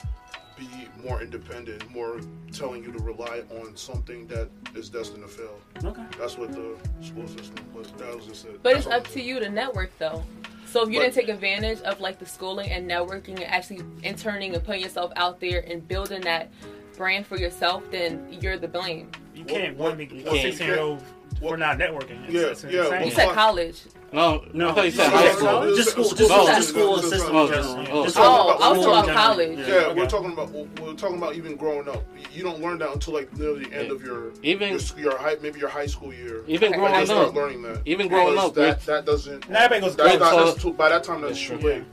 be 0.57 0.67
more 1.03 1.21
independent, 1.21 1.89
more 1.89 2.21
telling 2.51 2.83
you 2.83 2.91
to 2.91 2.99
rely 2.99 3.41
on 3.61 3.75
something 3.75 4.27
that 4.27 4.49
is 4.75 4.89
destined 4.89 5.23
to 5.23 5.29
fail. 5.29 5.59
Okay. 5.83 6.03
That's 6.19 6.37
what 6.37 6.51
the 6.51 6.75
school 7.01 7.27
system. 7.27 7.65
But 7.73 7.97
that 7.97 8.15
was 8.15 8.27
just 8.27 8.45
it. 8.45 8.61
But 8.61 8.73
That's 8.73 8.85
it's 8.85 8.93
all. 8.93 8.99
up 8.99 9.07
to 9.07 9.21
you 9.21 9.39
to 9.39 9.49
network 9.49 9.97
though. 9.97 10.23
So 10.71 10.83
if 10.83 10.89
you 10.89 10.99
But- 10.99 11.03
didn't 11.03 11.15
take 11.15 11.27
advantage 11.29 11.81
of 11.81 11.99
like 11.99 12.17
the 12.17 12.25
schooling 12.25 12.71
and 12.71 12.89
networking 12.89 13.35
and 13.35 13.43
actually 13.43 13.81
interning 14.03 14.55
and 14.55 14.63
putting 14.63 14.81
yourself 14.81 15.11
out 15.17 15.41
there 15.41 15.65
and 15.67 15.85
building 15.85 16.21
that 16.21 16.49
brand 16.95 17.27
for 17.27 17.37
yourself, 17.37 17.83
then 17.91 18.25
you're 18.41 18.57
the 18.57 18.69
blame. 18.69 19.11
You 19.35 19.43
can't 19.43 19.75
what- 19.75 19.97
blame 19.97 20.09
me 20.09 20.23
a 20.25 20.41
16 20.41 20.67
year 20.67 20.79
old 20.79 21.03
for 21.41 21.57
not 21.57 21.77
networking. 21.77 22.23
It's, 22.25 22.33
Yeah, 22.33 22.41
it's 22.41 22.63
yeah, 22.63 22.87
well, 22.89 23.05
You 23.05 23.11
said 23.11 23.29
college. 23.31 23.81
No, 24.13 24.43
No, 24.53 24.69
I 24.69 24.73
thought 24.73 24.85
you 24.85 24.91
said 24.91 25.09
no, 25.09 25.15
high 25.17 25.23
no, 25.25 25.31
school. 25.31 25.45
no, 25.61 25.75
just 25.77 25.89
school, 25.91 26.03
just 26.03 26.29
No. 26.29 26.45
that 26.45 26.63
school 26.63 26.97
system 27.01 27.33
Oh, 27.35 27.45
in 27.47 27.53
general. 27.53 27.87
oh. 27.91 28.03
Just 28.03 28.17
Oh, 28.19 28.57
I 28.61 28.71
was 28.73 28.85
talking 28.85 29.09
about 29.09 29.15
college. 29.17 29.59
Yeah, 29.59 29.67
Yeah. 29.67 29.93
we're 29.93 30.05
talking 30.07 30.31
about 30.33 30.49
we're 30.51 30.93
talking 30.95 31.17
about 31.17 31.35
even 31.35 31.55
growing 31.55 31.87
up. 31.87 32.03
You 32.33 32.43
don't 32.43 32.59
learn 32.59 32.77
that 32.79 32.91
until 32.91 33.13
like 33.13 33.31
near 33.37 33.53
the 33.53 33.71
end 33.73 33.89
of 33.89 34.03
your 34.03 34.31
Even- 34.43 34.71
your, 34.71 34.99
your 34.99 35.17
high 35.17 35.37
maybe 35.41 35.59
your 35.61 35.69
high 35.69 35.85
school 35.85 36.13
year. 36.13 36.43
Even 36.47 36.71
Like, 36.71 36.79
growing 36.81 36.99
you 36.99 37.05
start 37.05 37.27
up. 37.29 37.35
learning 37.35 37.61
that. 37.61 37.81
Even 37.85 38.09
growing 38.09 38.37
up, 38.37 38.53
that 38.55 38.85
that 38.85 39.05
doesn't. 39.05 39.49
Not 39.49 39.61
everybody 39.61 39.81
goes 39.81 39.95
That's 39.95 40.11
to 40.13 40.19
not, 40.19 40.29
college. 40.31 40.45
that's 40.55 40.61
too, 40.63 40.73
by 40.73 40.89
that 40.89 41.03
time 41.05 41.21
that's 41.21 41.33
That's 41.33 41.47
too 41.47 41.57
true. 41.59 41.69
late. 41.69 41.83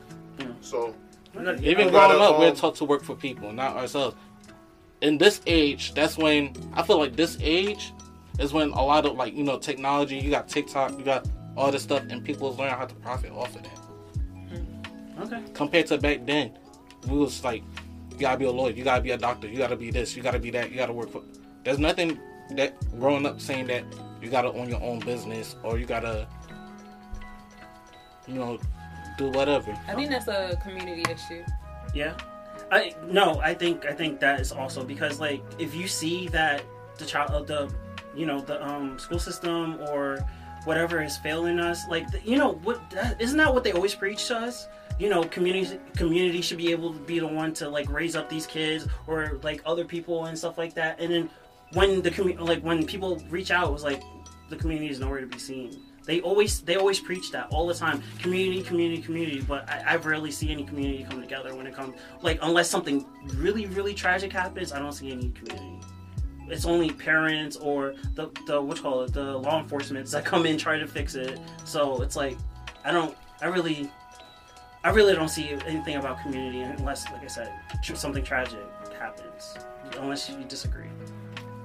So 0.61 0.94
Even 1.62 1.90
growing 1.90 2.20
up, 2.20 2.40
we're 2.40 2.52
taught 2.52 2.74
to 2.76 2.85
work 2.85 3.04
for 3.04 3.14
people, 3.14 3.52
not 3.52 3.76
ourselves. 3.76 4.16
In 5.02 5.18
this 5.18 5.40
age, 5.46 5.94
that's 5.94 6.18
when 6.18 6.52
I 6.74 6.83
feel 6.83 6.98
like 6.98 7.14
this 7.14 7.38
age 7.40 7.92
is 8.40 8.52
when 8.52 8.70
a 8.70 8.83
lot 8.85 9.07
of 9.07 9.14
like 9.16 9.35
you 9.37 9.44
know 9.44 9.57
technology. 9.57 10.16
You 10.16 10.31
got 10.31 10.48
TikTok, 10.48 10.98
you 10.98 11.04
got 11.04 11.24
all 11.59 11.73
this 11.73 11.83
stuff, 11.83 12.05
and 12.09 12.25
people 12.25 12.55
learn 12.55 12.71
how 12.71 12.87
to 12.87 12.94
profit 12.97 13.33
off 13.33 13.55
of 13.57 13.62
that. 13.64 13.79
Okay. 15.21 15.42
Compared 15.53 15.87
to 15.88 15.99
back 15.99 16.25
then, 16.25 16.57
we 17.09 17.18
was 17.18 17.42
like, 17.42 17.62
you 18.12 18.18
gotta 18.18 18.38
be 18.38 18.44
a 18.44 18.51
lawyer, 18.51 18.73
you 18.73 18.85
gotta 18.85 19.03
be 19.03 19.11
a 19.11 19.16
doctor, 19.16 19.49
you 19.49 19.59
gotta 19.59 19.77
be 19.77 19.90
this, 19.90 20.16
you 20.16 20.23
gotta 20.23 20.38
be 20.38 20.51
that, 20.51 20.71
you 20.71 20.77
gotta 20.77 20.92
work 20.92 21.11
for. 21.11 21.23
There's 21.64 21.79
nothing 21.79 22.18
that 22.53 22.75
growing 22.99 23.27
up 23.27 23.40
saying 23.40 23.66
that 23.66 23.85
you 24.23 24.31
gotta 24.31 24.53
own 24.53 24.68
your 24.68 24.83
own 24.83 25.01
business 25.01 25.57
or 25.64 25.79
you 25.79 25.87
gotta, 25.87 26.29
you 28.29 28.35
know, 28.35 28.59
do 29.18 29.31
whatever. 29.31 29.77
I 29.88 29.94
think 29.94 30.11
that's 30.11 30.29
a 30.29 30.57
community 30.62 31.03
issue. 31.11 31.44
Yeah. 31.94 32.16
I 32.71 32.94
no, 33.07 33.40
I 33.40 33.55
think 33.55 33.87
I 33.87 33.92
think 33.92 34.21
that 34.21 34.40
is 34.40 34.53
also 34.53 34.85
because 34.85 35.18
like 35.18 35.42
if 35.59 35.75
you 35.75 35.88
see 35.88 36.29
that 36.29 36.62
the 36.99 37.07
child 37.07 37.31
of 37.31 37.47
the 37.47 37.73
you 38.14 38.27
know 38.27 38.40
the 38.40 38.62
um 38.62 38.99
school 38.99 39.18
system 39.18 39.79
or 39.90 40.18
whatever 40.64 41.03
is 41.03 41.16
failing 41.16 41.59
us 41.59 41.87
like 41.88 42.07
you 42.25 42.37
know 42.37 42.55
what 42.64 42.90
that, 42.90 43.21
isn't 43.21 43.37
that 43.37 43.53
what 43.53 43.64
they 43.64 43.73
always 43.73 43.94
preach 43.94 44.27
to 44.29 44.37
us? 44.37 44.68
You 44.99 45.09
know 45.09 45.23
community 45.25 45.79
community 45.97 46.40
should 46.42 46.59
be 46.59 46.71
able 46.71 46.92
to 46.92 46.99
be 47.01 47.18
the 47.18 47.27
one 47.27 47.53
to 47.55 47.68
like 47.68 47.88
raise 47.90 48.16
up 48.16 48.29
these 48.29 48.47
kids 48.47 48.87
or 49.07 49.38
like 49.42 49.62
other 49.64 49.85
people 49.85 50.27
and 50.27 50.37
stuff 50.37 50.59
like 50.59 50.75
that. 50.75 51.01
And 51.01 51.12
then 51.12 51.31
when 51.73 52.03
the 52.03 52.11
community, 52.11 52.44
like 52.44 52.62
when 52.62 52.87
people 52.87 53.23
reach 53.31 53.51
out 53.51 53.68
it 53.68 53.73
was 53.73 53.85
like 53.85 54.03
the 54.49 54.57
community 54.57 54.90
is 54.90 54.99
nowhere 54.99 55.21
to 55.21 55.27
be 55.27 55.38
seen. 55.38 55.83
They 56.05 56.23
always 56.23 56.62
they 56.62 56.77
always 56.77 56.99
preach 56.99 57.31
that 57.33 57.49
all 57.51 57.66
the 57.66 57.75
time. 57.75 58.03
Community 58.18 58.62
community 58.62 59.03
community. 59.03 59.42
But 59.42 59.68
I, 59.68 59.83
I 59.87 59.97
rarely 59.97 60.31
see 60.31 60.51
any 60.51 60.64
community 60.64 61.05
come 61.09 61.21
together 61.21 61.55
when 61.55 61.66
it 61.66 61.75
comes 61.75 61.94
like 62.23 62.38
unless 62.42 62.68
something 62.68 63.05
really 63.35 63.66
really 63.66 63.94
tragic 63.94 64.33
happens 64.33 64.73
i 64.73 64.79
don't 64.79 64.92
see 64.92 65.12
any 65.12 65.31
community 65.31 65.77
it's 66.50 66.64
only 66.64 66.90
parents 66.90 67.56
or 67.56 67.94
the 68.14 68.28
the 68.46 68.61
what 68.61 68.76
you 68.76 68.82
call 68.82 69.02
it 69.02 69.12
the 69.12 69.37
law 69.38 69.61
enforcement 69.61 70.06
that 70.11 70.24
come 70.24 70.46
in 70.46 70.56
try 70.58 70.78
to 70.78 70.87
fix 70.87 71.14
it 71.14 71.38
so 71.64 72.00
it's 72.02 72.16
like 72.16 72.37
i 72.84 72.90
don't 72.92 73.16
i 73.42 73.46
really 73.46 73.90
i 74.84 74.90
really 74.90 75.14
don't 75.14 75.28
see 75.28 75.48
anything 75.66 75.96
about 75.96 76.20
community 76.22 76.61
unless 76.61 77.04
like 77.12 77.22
i 77.22 77.26
said 77.26 77.52
tr- 77.82 77.94
something 77.94 78.22
tragic 78.24 78.58
happens 78.98 79.56
unless 80.00 80.28
you 80.28 80.37
disagree 80.48 80.88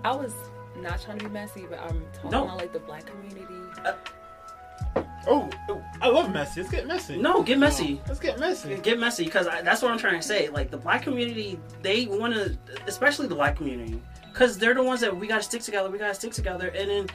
I 0.05 0.11
was 0.13 0.33
not 0.81 1.01
trying 1.01 1.17
to 1.19 1.25
be 1.25 1.31
messy, 1.31 1.65
but 1.69 1.79
I'm 1.79 2.03
talking 2.13 2.31
No. 2.31 2.43
about 2.43 2.57
like 2.57 2.73
the 2.73 2.79
black 2.79 3.05
community. 3.05 3.55
Uh, 3.85 3.93
oh, 5.27 5.49
oh, 5.69 5.81
I 6.01 6.09
love 6.09 6.29
messy. 6.33 6.59
Let's 6.61 6.73
get 6.73 6.87
messy. 6.87 7.15
no 7.15 7.41
get 7.41 7.57
messy 7.57 8.01
Let's 8.07 8.19
get 8.19 8.37
messy. 8.37 8.75
get 8.83 8.99
messy 8.99 9.23
because 9.23 9.45
that's 9.63 9.81
what 9.81 9.91
I'm 9.91 9.97
trying 9.97 10.19
to 10.19 10.27
say. 10.27 10.49
Like 10.49 10.69
the 10.71 10.77
black 10.77 11.03
community, 11.03 11.57
they 11.81 12.05
want 12.07 12.33
to, 12.33 12.57
especially 12.85 13.27
the 13.27 13.35
black 13.35 13.55
community, 13.55 14.01
because 14.33 14.57
they're 14.57 14.73
the 14.73 14.83
ones 14.83 14.99
that 15.01 15.15
we 15.15 15.27
got 15.27 15.37
to 15.37 15.43
stick 15.43 15.61
together. 15.61 15.89
We 15.89 15.99
got 15.99 16.07
to 16.07 16.15
stick 16.15 16.33
together, 16.33 16.69
and 16.69 16.89
then, 16.89 17.07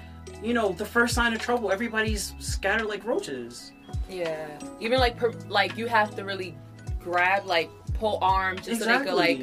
you 0.43 0.55
know, 0.55 0.73
the 0.73 0.85
first 0.85 1.15
sign 1.15 1.35
of 1.35 1.41
trouble, 1.41 1.73
everybody's 1.73 2.35
scattered 2.39 2.87
like 2.87 3.05
roaches. 3.05 3.73
Yeah, 4.09 4.49
even 4.81 5.01
like 5.01 5.17
per, 5.17 5.33
like 5.49 5.77
you 5.77 5.87
have 5.87 6.15
to 6.17 6.25
really 6.25 6.57
grab 7.01 7.45
like 7.45 7.71
pull 7.95 8.19
arms 8.23 8.67
just 8.67 8.81
so 8.81 8.87
they 8.87 9.05
could 9.05 9.15
like 9.15 9.41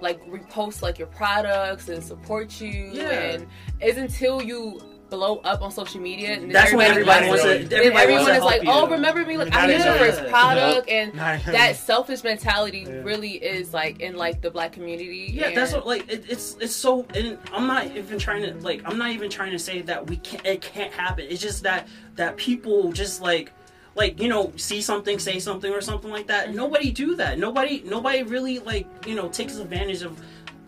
like 0.00 0.24
repost 0.26 0.82
like 0.82 0.98
your 0.98 1.08
products 1.08 1.88
and 1.88 2.02
support 2.02 2.60
you. 2.60 2.90
Yeah. 2.92 3.10
And 3.10 3.46
it's 3.80 3.98
until 3.98 4.42
you 4.42 4.82
blow 5.12 5.36
up 5.44 5.60
on 5.60 5.70
social 5.70 6.00
media 6.00 6.32
and 6.32 6.50
That's 6.50 6.72
when 6.72 6.90
everybody 6.90 7.28
wants 7.28 7.42
to. 7.42 7.48
then 7.48 7.72
Everybody 7.80 8.02
everyone 8.02 8.22
wants 8.22 8.30
to 8.32 8.36
is 8.38 8.44
like, 8.44 8.62
help 8.62 8.76
"Oh, 8.76 8.86
you. 8.86 8.92
remember 8.94 9.24
me? 9.26 9.36
Like 9.36 9.54
I 9.54 9.70
used 9.70 9.84
your 9.84 9.94
even- 9.96 10.08
first 10.10 10.26
product." 10.28 10.88
And 10.88 11.12
that 11.14 11.76
selfish 11.76 12.24
mentality 12.24 12.86
Yeah. 12.88 13.02
really 13.02 13.32
is 13.32 13.74
like 13.74 14.00
in 14.00 14.16
like 14.16 14.40
the 14.40 14.50
black 14.50 14.72
community. 14.72 15.30
Yeah, 15.34 15.54
that's 15.54 15.72
what 15.74 15.86
like 15.86 16.10
it, 16.10 16.24
it's 16.28 16.56
it's 16.60 16.74
so. 16.74 17.06
And 17.14 17.36
I'm 17.52 17.66
not 17.66 17.94
even 17.94 18.18
trying 18.18 18.42
to 18.42 18.54
like 18.64 18.80
I'm 18.86 18.96
not 18.96 19.10
even 19.10 19.28
trying 19.30 19.52
to 19.52 19.58
say 19.58 19.82
that 19.82 20.06
we 20.08 20.16
can't 20.16 20.44
it 20.46 20.62
can't 20.62 20.92
happen. 20.92 21.26
It's 21.28 21.42
just 21.42 21.62
that 21.64 21.86
that 22.16 22.36
people 22.36 22.90
just 22.92 23.20
like 23.20 23.52
like 23.94 24.18
you 24.18 24.28
know 24.28 24.52
see 24.56 24.80
something 24.80 25.18
say 25.18 25.38
something 25.38 25.70
or 25.72 25.82
something 25.82 26.10
like 26.10 26.26
that. 26.28 26.46
Mm-hmm. 26.46 26.56
Nobody 26.56 26.90
do 26.90 27.14
that. 27.16 27.38
Nobody 27.38 27.82
nobody 27.84 28.22
really 28.22 28.60
like 28.60 28.86
you 29.06 29.14
know 29.14 29.28
takes 29.28 29.56
advantage 29.58 30.02
of. 30.02 30.18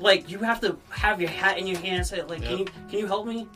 Like 0.01 0.29
you 0.29 0.39
have 0.41 0.61
to 0.63 0.77
have 0.91 1.21
your 1.21 1.31
hat 1.31 1.57
in 1.57 1.69
your 1.69 1.79
hand 1.79 1.99
and 1.99 2.07
say 2.07 2.21
like, 2.23 2.43
can 2.43 2.59
you 2.59 2.65
can 2.91 2.99
you 2.99 3.07
help 3.07 3.27
me? 3.29 3.47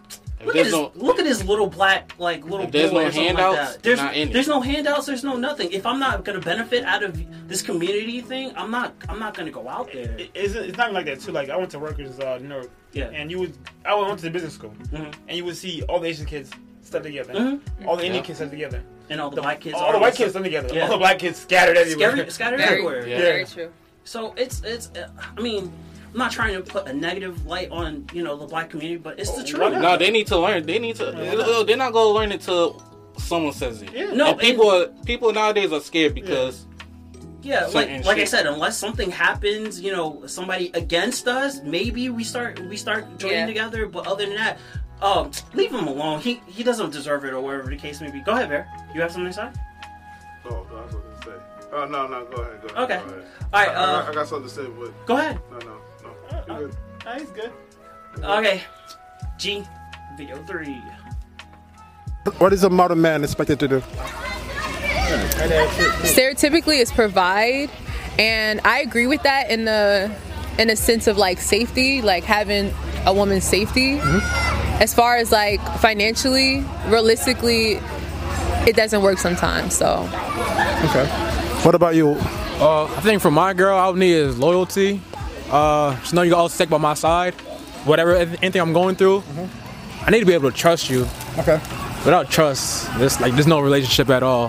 If 0.40 0.46
Look 0.46 0.54
at 0.54 0.62
there's 0.62 0.66
this! 0.72 0.74
no- 0.74 0.92
look 0.94 1.18
at 1.18 1.24
this 1.24 1.44
little 1.44 1.66
black 1.66 2.12
like 2.18 2.44
little 2.44 2.66
If 2.66 2.70
there's 2.70 2.90
boy 2.90 3.00
no 3.02 3.08
or 3.08 3.10
something 3.12 3.26
handouts, 3.36 3.56
like 3.58 3.68
that. 3.74 3.82
There's 3.82 3.98
not 3.98 4.16
in 4.16 4.32
there's 4.32 4.46
no 4.48 4.60
handouts. 4.60 5.06
There's 5.06 5.24
no 5.24 5.36
nothing. 5.36 5.72
If 5.72 5.84
I'm 5.84 5.98
not 5.98 6.24
gonna 6.24 6.40
benefit 6.40 6.84
out 6.84 7.02
of 7.02 7.48
this 7.48 7.60
community 7.62 8.20
thing, 8.20 8.52
I'm 8.56 8.70
not 8.70 8.94
I'm 9.08 9.18
not 9.18 9.34
gonna 9.36 9.50
go 9.50 9.68
out 9.68 9.92
there. 9.92 10.12
It- 10.18 10.30
It's, 10.34 10.54
it's 10.54 10.78
not 10.78 10.92
like 10.92 11.06
that 11.06 11.20
too. 11.20 11.32
Like 11.32 11.50
I 11.50 11.56
went 11.56 11.70
to 11.72 11.78
Rutgers, 11.80 12.20
uh, 12.20 12.38
New 12.40 12.54
York, 12.54 12.70
Yeah. 12.92 13.10
and 13.12 13.30
you 13.30 13.40
would 13.40 13.54
I 13.84 13.94
went 13.96 14.16
to 14.18 14.24
the 14.24 14.30
business 14.30 14.54
school, 14.54 14.74
Mhm. 14.92 15.12
and 15.26 15.36
you 15.36 15.44
would 15.44 15.56
see 15.56 15.82
all 15.88 15.98
the 15.98 16.06
Asian 16.08 16.26
kids 16.26 16.50
stuck 16.82 17.02
together, 17.02 17.34
Mhm. 17.34 17.60
all 17.86 17.96
the 17.96 18.04
Indian 18.04 18.22
Yeah. 18.22 18.26
kids 18.28 18.38
stuck 18.38 18.50
together, 18.50 18.80
And 19.10 19.20
all 19.20 19.30
the, 19.30 19.42
black 19.42 19.60
kids. 19.60 19.74
all 19.76 19.92
the 19.92 19.98
white 19.98 20.14
kids 20.14 20.30
stuck 20.30 20.44
together, 20.44 20.72
Yeah. 20.72 20.84
all 20.84 20.88
the 20.90 20.96
black 20.98 21.18
kids 21.18 21.38
scattered 21.38 21.76
everywhere. 21.76 22.10
Scattered, 22.12 22.32
scattered 22.32 22.58
very, 22.60 22.70
everywhere. 22.74 23.06
Yeah. 23.08 23.18
very 23.18 23.44
true. 23.44 23.70
So 24.04 24.32
it's 24.36 24.62
it's. 24.64 24.88
uh, 24.96 25.08
I 25.36 25.40
mean, 25.40 25.70
I'm 26.18 26.24
not 26.24 26.32
trying 26.32 26.54
to 26.54 26.68
put 26.68 26.88
a 26.88 26.92
negative 26.92 27.46
light 27.46 27.70
on 27.70 28.04
you 28.12 28.24
know 28.24 28.36
the 28.36 28.44
black 28.46 28.70
community, 28.70 28.98
but 29.00 29.20
it's 29.20 29.30
the 29.30 29.42
Oh, 29.42 29.46
truth. 29.46 29.60
why? 29.74 29.78
No, 29.78 29.96
they 29.96 30.10
need 30.10 30.26
to 30.26 30.36
learn. 30.36 30.66
They 30.66 30.80
need 30.80 30.96
to. 30.96 31.64
They're 31.64 31.76
not 31.76 31.92
gonna 31.92 32.10
learn 32.10 32.32
it 32.32 32.40
till 32.40 32.82
someone 33.18 33.52
says 33.52 33.82
it. 33.82 33.92
Yeah. 33.92 34.10
No, 34.14 34.30
and 34.32 34.40
people 34.40 34.68
are, 34.68 34.88
people 35.04 35.32
nowadays 35.32 35.72
are 35.72 35.78
scared 35.80 36.16
because 36.16 36.66
Yeah, 37.42 37.66
like 37.66 37.70
certain 37.86 38.02
like 38.02 38.18
I 38.18 38.24
said, 38.24 38.46
unless 38.48 38.76
something 38.76 39.12
happens, 39.12 39.80
you 39.80 39.92
know, 39.92 40.26
somebody 40.26 40.72
against 40.74 41.28
us, 41.28 41.62
maybe 41.62 42.08
we 42.10 42.24
start 42.24 42.58
we 42.66 42.76
start 42.76 43.16
joining 43.18 43.38
Yeah. 43.38 43.46
together. 43.46 43.86
But 43.86 44.08
other 44.08 44.26
than 44.26 44.34
that, 44.34 44.58
um, 45.00 45.30
leave 45.54 45.70
him 45.70 45.86
alone. 45.86 46.18
He 46.18 46.40
he 46.48 46.64
doesn't 46.64 46.90
deserve 46.90 47.24
it 47.26 47.32
or 47.32 47.40
whatever 47.40 47.70
the 47.70 47.76
case 47.76 48.00
may 48.00 48.10
be. 48.10 48.18
Go 48.22 48.32
ahead, 48.32 48.48
Bear. 48.48 48.66
You 48.92 49.02
have 49.02 49.12
something 49.12 49.30
to 49.32 49.38
say? 49.40 49.50
Oh, 50.46 50.66
no, 50.68 50.78
I 50.78 50.82
was 50.84 50.92
going 50.94 51.04
to 51.16 51.22
say. 51.26 51.30
Oh 51.74 51.84
no, 51.84 52.08
no, 52.08 52.24
go 52.24 52.42
ahead, 52.42 52.60
go 52.62 52.68
ahead. 52.74 52.90
Okay. 52.90 53.00
Go 53.06 53.14
ahead. 53.14 53.26
All 53.52 53.60
right. 53.60 53.68
I, 53.68 53.70
I, 53.70 53.74
got, 53.74 53.76
I 53.76 54.08
Uh, 54.08 54.12
got 54.14 54.26
something 54.28 54.48
to 54.48 54.54
say, 54.54 54.66
but 54.80 55.06
go 55.06 55.16
ahead. 55.16 55.38
no, 55.52 55.58
no, 55.58 55.76
no. 56.48 56.54
Uh, 56.54 56.58
good. 56.58 56.74
He's 57.20 57.30
good. 57.30 57.52
Okay. 58.24 58.62
G, 59.38 59.64
video 60.16 60.42
three. 60.44 60.82
What 62.38 62.52
is 62.52 62.64
a 62.64 62.70
modern 62.70 63.00
man 63.00 63.22
expected 63.22 63.60
to 63.60 63.68
do? 63.68 63.82
stereotypically 66.04 66.82
it's 66.82 66.92
provide 66.92 67.70
and 68.18 68.60
i 68.66 68.80
agree 68.80 69.06
with 69.06 69.22
that 69.22 69.50
in 69.50 69.64
the 69.64 70.14
in 70.58 70.68
a 70.68 70.76
sense 70.76 71.06
of 71.06 71.16
like 71.16 71.38
safety 71.40 72.02
like 72.02 72.24
having 72.24 72.70
a 73.06 73.14
woman's 73.14 73.44
safety 73.44 73.98
as 74.82 74.92
far 74.92 75.16
as 75.16 75.32
like 75.32 75.62
financially 75.78 76.62
realistically 76.88 77.80
it 78.68 78.76
doesn't 78.76 79.00
work 79.00 79.16
sometimes 79.16 79.74
so 79.74 80.06
Okay. 80.84 81.06
What 81.64 81.74
about 81.74 81.96
you? 81.96 82.10
Uh, 82.60 82.84
I 82.84 83.00
think 83.00 83.20
for 83.20 83.32
my 83.32 83.52
girl, 83.52 83.76
all 83.76 83.88
I 83.88 83.90
would 83.90 83.98
need 83.98 84.12
is 84.12 84.38
loyalty. 84.38 85.00
Uh, 85.50 85.96
just 86.00 86.12
know 86.14 86.22
you 86.22 86.30
can 86.30 86.38
always 86.38 86.52
stick 86.52 86.68
by 86.68 86.78
my 86.78 86.94
side. 86.94 87.34
Whatever, 87.84 88.16
anything 88.16 88.60
I'm 88.60 88.72
going 88.72 88.96
through, 88.96 89.22
I 90.04 90.10
need 90.10 90.20
to 90.20 90.26
be 90.26 90.34
able 90.34 90.50
to 90.50 90.56
trust 90.56 90.90
you. 90.90 91.06
Okay. 91.38 91.60
Without 92.04 92.30
trust, 92.30 92.86
there's 92.98 93.20
like 93.20 93.32
there's 93.34 93.46
no 93.46 93.60
relationship 93.60 94.08
at 94.10 94.22
all. 94.22 94.48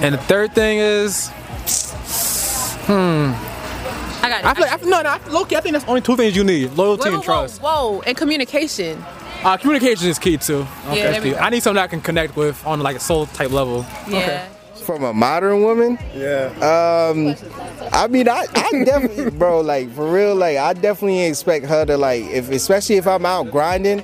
And 0.00 0.14
the 0.14 0.18
third 0.18 0.54
thing 0.54 0.78
is, 0.78 1.28
hmm, 2.86 3.32
i 4.22 4.28
got 4.28 4.44
I 4.44 4.54
feel, 4.54 4.64
I 4.64 4.76
feel 4.78 4.88
no, 4.88 5.02
no, 5.02 5.18
Loki. 5.30 5.56
I 5.56 5.60
think 5.60 5.74
that's 5.74 5.84
only 5.86 6.00
two 6.00 6.16
things 6.16 6.34
you 6.34 6.44
need: 6.44 6.72
loyalty 6.72 7.08
whoa, 7.10 7.14
and 7.16 7.24
trust. 7.24 7.60
whoa, 7.60 7.92
whoa, 7.92 8.02
and 8.02 8.16
communication 8.16 9.02
Uh, 9.44 9.56
communication 9.58 10.08
is 10.08 10.18
key 10.18 10.36
too. 10.38 10.66
Yeah, 10.86 10.94
there 11.12 11.20
we 11.20 11.28
key. 11.30 11.34
go. 11.34 11.38
I 11.40 11.50
need 11.50 11.62
something 11.62 11.82
I 11.82 11.86
can 11.86 12.00
connect 12.00 12.34
with 12.36 12.64
on 12.66 12.80
like 12.80 12.96
a 12.96 13.00
soul 13.00 13.26
type 13.26 13.50
level. 13.50 13.84
yeah 14.08 14.48
From 14.84 15.02
a 15.02 15.12
modern 15.14 15.62
woman, 15.62 15.98
Yeah. 16.14 16.50
um, 16.60 17.34
I 17.92 18.06
mean, 18.06 18.28
I, 18.28 18.44
I 18.54 18.84
definitely, 18.84 19.30
bro, 19.38 19.60
like 19.62 19.90
for 19.94 20.10
real, 20.10 20.34
like 20.34 20.58
I 20.58 20.74
definitely 20.74 21.22
expect 21.24 21.64
her 21.66 21.86
to 21.86 21.96
like, 21.96 22.24
if 22.24 22.50
especially 22.50 22.96
if 22.96 23.06
I'm 23.06 23.24
out 23.24 23.50
grinding, 23.50 24.02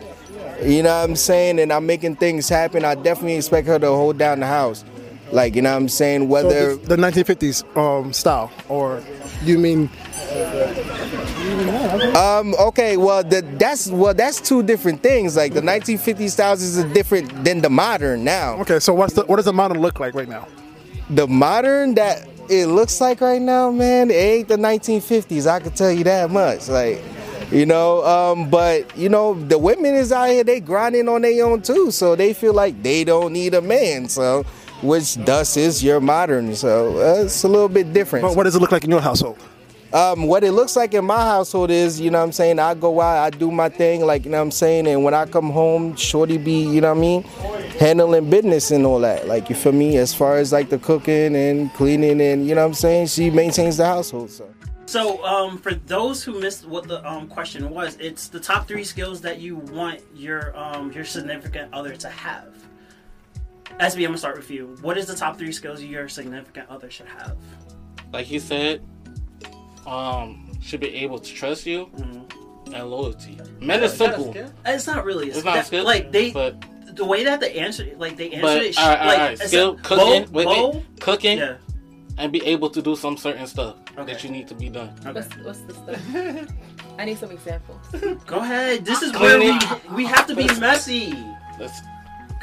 you 0.63 0.83
know 0.83 0.89
what 1.01 1.11
I'm 1.11 1.17
saying, 1.17 1.59
and 1.61 1.71
I'm 1.73 1.85
making 1.87 2.17
things 2.17 2.49
happen, 2.49 2.85
I 2.85 2.95
definitely 2.95 3.35
expect 3.37 3.67
her 3.69 3.79
to 3.79 3.89
hold 3.89 4.17
down 4.19 4.41
the 4.41 4.47
house. 4.47 4.85
Like 5.33 5.55
you 5.55 5.63
know 5.63 5.71
what 5.73 5.83
I'm 5.83 5.89
saying? 5.89 6.29
Whether 6.29 6.77
the, 6.77 6.97
the 6.97 7.03
1950s 7.03 7.77
um, 7.77 8.13
style, 8.13 8.51
or 8.69 9.03
you 9.45 9.59
mean? 9.59 9.89
Um. 12.17 12.55
Okay. 12.59 12.97
Well, 12.97 13.23
the, 13.23 13.43
that's 13.59 13.89
well, 13.91 14.15
that's 14.15 14.41
two 14.41 14.63
different 14.63 15.03
things. 15.03 15.37
Like 15.37 15.53
the 15.55 15.61
1950s 15.61 16.31
styles 16.31 16.63
is 16.63 16.83
different 16.93 17.45
than 17.45 17.61
the 17.61 17.71
modern 17.71 18.25
now. 18.25 18.55
Okay. 18.61 18.81
So 18.81 18.93
what's 18.95 19.15
the 19.15 19.25
what 19.27 19.37
does 19.37 19.45
the 19.45 19.53
modern 19.53 19.79
look 19.81 20.01
like 20.01 20.15
right 20.15 20.29
now? 20.29 20.49
The 21.11 21.27
modern 21.27 21.95
that 21.95 22.29
it 22.49 22.67
looks 22.67 23.01
like 23.01 23.21
right 23.21 23.41
now, 23.41 23.71
man, 23.71 24.11
it 24.11 24.15
ain't 24.15 24.49
the 24.49 24.57
1950s. 24.57 25.47
I 25.47 25.61
can 25.61 25.73
tell 25.73 25.93
you 25.93 26.05
that 26.05 26.31
much. 26.31 26.69
Like, 26.69 27.03
you 27.51 27.67
know. 27.67 28.05
Um. 28.05 28.51
But 28.51 28.97
you 28.97 29.09
know, 29.09 29.35
the 29.35 29.59
women 29.59 29.95
is 29.95 30.13
out 30.13 30.31
here. 30.31 30.45
They 30.45 30.61
grinding 30.61 31.09
on 31.09 31.23
their 31.23 31.45
own 31.45 31.63
too. 31.63 31.91
So 31.91 32.17
they 32.17 32.33
feel 32.33 32.55
like 32.55 32.83
they 32.83 33.05
don't 33.05 33.33
need 33.33 33.55
a 33.55 33.61
man. 33.61 34.09
So. 34.09 34.45
Which 34.83 35.17
thus 35.17 35.59
is 35.59 35.85
your 35.85 36.01
modern, 36.01 36.55
so 36.55 36.97
uh, 36.97 37.25
it's 37.25 37.45
a 37.45 37.49
little 37.49 37.69
bit 37.69 37.93
different. 37.93 38.23
But 38.23 38.35
what 38.35 38.45
does 38.45 38.57
it 38.57 38.61
look 38.61 38.73
like 38.73 38.83
in 38.83 38.89
your 38.89 39.03
household? 39.03 39.37
Um, 39.93 40.29
what 40.29 40.45
it 40.45 40.53
looks 40.53 40.77
like 40.77 40.95
in 40.95 41.05
my 41.05 41.19
household 41.19 41.71
is, 41.71 42.01
you 42.01 42.11
know 42.11 42.19
what 42.19 42.27
I'm 42.27 42.33
saying, 42.33 42.61
I 42.61 42.75
go 42.75 43.01
out, 43.01 43.25
I 43.25 43.31
do 43.31 43.51
my 43.51 43.69
thing, 43.69 44.07
like, 44.07 44.25
you 44.25 44.31
know 44.31 44.39
what 44.39 44.45
I'm 44.45 44.51
saying, 44.53 44.87
and 44.87 45.03
when 45.03 45.15
I 45.15 45.27
come 45.27 45.51
home, 45.51 45.97
Shorty 45.97 46.39
be, 46.39 46.63
you 46.63 46.81
know 46.81 46.95
what 46.95 46.99
I 46.99 47.01
mean, 47.01 47.23
handling 47.81 48.31
business 48.31 48.71
and 48.71 48.87
all 48.87 49.01
that. 49.01 49.27
Like, 49.27 49.51
you 49.51 49.57
feel 49.57 49.73
me? 49.73 49.97
As 49.97 50.15
far 50.15 50.37
as 50.37 50.53
like 50.53 50.71
the 50.71 50.79
cooking 50.79 51.35
and 51.35 51.75
cleaning 51.75 52.21
and, 52.21 52.47
you 52.47 52.55
know 52.55 52.61
what 52.61 52.69
I'm 52.69 52.75
saying, 52.75 53.09
she 53.09 53.31
maintains 53.31 53.79
the 53.79 53.87
household, 53.87 54.31
so. 54.31 54.49
So, 54.87 55.25
um, 55.25 55.59
for 55.59 55.75
those 55.75 56.23
who 56.23 56.41
missed 56.41 56.67
what 56.67 56.89
the 56.89 57.09
um, 57.09 57.29
question 57.29 57.71
was, 57.71 57.97
it's 57.99 58.27
the 58.29 58.41
top 58.41 58.67
three 58.67 58.83
skills 58.83 59.21
that 59.21 59.39
you 59.39 59.57
want 59.57 60.01
your 60.13 60.57
um, 60.59 60.91
your 60.91 61.05
significant 61.05 61.73
other 61.73 61.95
to 61.95 62.09
have. 62.09 62.53
SB, 63.79 63.99
I'm 63.99 64.07
gonna 64.07 64.19
start 64.19 64.37
with 64.37 64.51
you. 64.51 64.77
What 64.83 64.99
is 64.99 65.07
the 65.07 65.15
top 65.15 65.39
three 65.39 65.53
skills 65.53 65.81
your 65.81 66.09
significant 66.09 66.69
other 66.69 66.91
should 66.91 67.07
have? 67.07 67.37
Like 68.13 68.33
you 68.33 68.41
said, 68.41 68.83
um, 69.87 70.51
should 70.61 70.81
be 70.81 70.95
able 70.97 71.19
to 71.19 71.33
trust 71.33 71.67
you 71.67 71.87
Mm-hmm. 71.97 72.75
and 72.75 72.91
loyalty. 72.91 73.39
Men 73.61 73.83
is 73.83 73.93
simple. 73.95 74.35
It's 74.67 74.87
not 74.87 75.05
really. 75.05 75.29
It's 75.29 75.45
not 75.45 75.55
a 75.55 75.59
that- 75.59 75.67
skill, 75.67 75.85
Like 75.85 76.13
they, 76.13 76.31
but- 76.33 76.63
the 76.97 77.05
way 77.05 77.25
that 77.25 77.41
they 77.41 77.55
answer, 77.55 77.87
like 77.99 78.17
they 78.17 78.31
answered 78.31 78.43
But 78.43 78.63
it, 78.63 78.79
all 78.79 78.89
right, 78.89 78.99
all 78.99 79.07
right, 79.07 79.07
like 79.07 79.19
all 79.21 79.27
right. 79.29 79.39
skill, 79.39 79.71
a- 79.73 79.83
cooking, 79.83 80.25
Bo- 80.25 80.31
wait, 80.33 80.45
Bo- 80.45 80.71
wait, 80.71 81.01
cooking, 81.01 81.39
Yeah. 81.39 81.57
and 82.19 82.33
be 82.33 82.45
able 82.45 82.69
to 82.71 82.83
do 82.83 82.97
some 82.97 83.17
certain 83.17 83.47
stuff 83.47 83.77
Okay. 83.97 84.13
that 84.13 84.25
you 84.25 84.31
need 84.31 84.49
to 84.49 84.55
be 84.55 84.69
done. 84.69 84.89
What's, 85.05 85.29
what's 85.39 85.61
the 85.61 85.75
stuff? 85.75 86.49
I 86.99 87.05
need 87.05 87.17
some 87.19 87.31
examples. 87.31 87.79
Go 88.27 88.39
ahead. 88.41 88.85
This 88.85 89.03
is 89.03 89.13
where 89.13 89.39
we 89.39 89.57
we 89.95 90.05
have 90.05 90.27
to 90.27 90.35
be 90.35 90.47
messy. 90.59 91.15
Let's, 91.59 91.81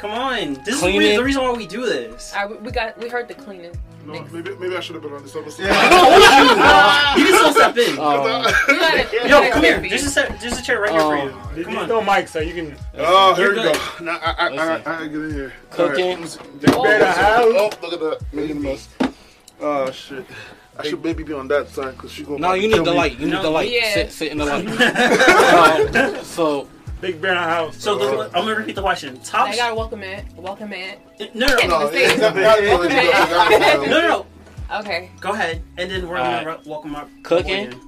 Come 0.00 0.12
on. 0.12 0.54
This 0.64 0.76
is 0.76 0.80
Cleaning. 0.80 0.98
re- 1.00 1.16
the 1.16 1.24
reason 1.24 1.42
why 1.42 1.52
we 1.52 1.66
do 1.66 1.84
this. 1.84 2.32
All 2.34 2.48
right, 2.48 2.62
we 2.62 2.70
got 2.72 2.96
we 2.98 3.08
heard 3.08 3.28
the 3.28 3.34
cleaning. 3.34 3.72
No, 4.06 4.22
maybe, 4.32 4.54
maybe 4.56 4.74
I 4.76 4.80
should 4.80 4.94
have 4.94 5.02
been 5.02 5.12
on 5.12 5.22
this 5.22 5.36
episode. 5.36 5.64
you 5.64 5.68
can 5.68 7.34
still 7.34 7.52
step 7.52 7.76
in. 7.76 7.90
You 7.90 7.96
gotta, 7.96 9.08
you 9.12 9.28
Yo, 9.28 9.50
come 9.50 9.62
here. 9.62 9.82
for 9.82 9.88
There's 9.88 10.04
a, 10.04 10.10
set, 10.10 10.40
there's 10.40 10.58
a 10.58 10.62
chair 10.62 10.80
right 10.80 10.90
here 10.92 11.00
for 11.00 11.56
you. 11.58 11.64
Come 11.64 11.76
on. 11.78 11.88
no 11.88 12.02
mic, 12.02 12.26
so 12.28 12.38
you 12.40 12.54
can. 12.54 12.76
Oh, 12.96 13.34
here 13.34 13.54
You're 13.54 13.66
we 13.66 13.72
go. 13.72 13.80
Now, 14.00 14.18
I, 14.22 14.30
I, 14.30 14.48
I, 14.48 14.48
I, 14.48 14.74
I 14.76 14.78
gotta 14.82 15.08
get 15.08 15.20
in 15.20 15.30
here. 15.34 15.52
Cooking. 15.70 16.04
All 16.04 16.16
right, 16.16 16.20
let 16.20 16.62
me 16.62 16.72
Oh. 16.74 16.82
Bear 16.84 16.98
the 17.00 17.06
house. 17.06 17.16
House. 17.16 17.44
Oh, 17.54 17.70
look 17.82 17.92
at 17.92 18.00
that. 18.00 18.18
Making 18.32 18.56
a 18.56 18.60
mess. 18.60 18.88
Oh, 19.60 19.90
shit. 19.90 20.24
I 20.78 20.84
should 20.84 21.02
maybe 21.04 21.24
be 21.24 21.32
on 21.32 21.48
that 21.48 21.68
side 21.68 21.92
because 21.96 22.12
she's 22.12 22.24
going 22.24 22.40
to 22.40 22.48
no, 22.48 22.54
you 22.54 22.68
need 22.68 22.84
the 22.84 22.92
light. 22.94 23.18
You 23.18 23.26
need 23.26 23.32
No. 23.32 23.42
the 23.42 23.50
light. 23.50 23.70
Yeah. 23.70 23.92
Sit, 23.94 24.12
sit 24.12 24.32
in 24.32 24.38
the 24.38 24.46
light. 24.46 25.94
um, 25.96 26.24
so 26.24 26.68
Big 27.00 27.20
bear 27.22 27.30
in 27.32 27.36
the 27.36 27.42
house. 27.42 27.76
So 27.76 27.96
the, 27.96 28.24
I'm 28.36 28.44
gonna 28.44 28.56
repeat 28.56 28.74
the 28.74 28.82
question. 28.82 29.20
Top. 29.20 29.48
I 29.48 29.54
gotta 29.56 29.74
welcome 29.74 30.02
it. 30.02 30.24
Welcome 30.36 30.72
it. 30.72 30.98
No, 31.34 31.46
no, 31.46 31.56
Can't 31.56 31.70
no, 31.70 31.88
No, 32.38 33.86
no, 33.86 34.00
no. 34.08 34.26
Okay. 34.80 35.10
Go 35.20 35.32
ahead, 35.32 35.62
and 35.76 35.88
then 35.90 36.08
we're 36.08 36.18
Alright. 36.18 36.44
gonna 36.44 36.60
welcome 36.66 36.96
up 36.96 37.08
Cooking. 37.22 37.70
Morgan. 37.70 37.80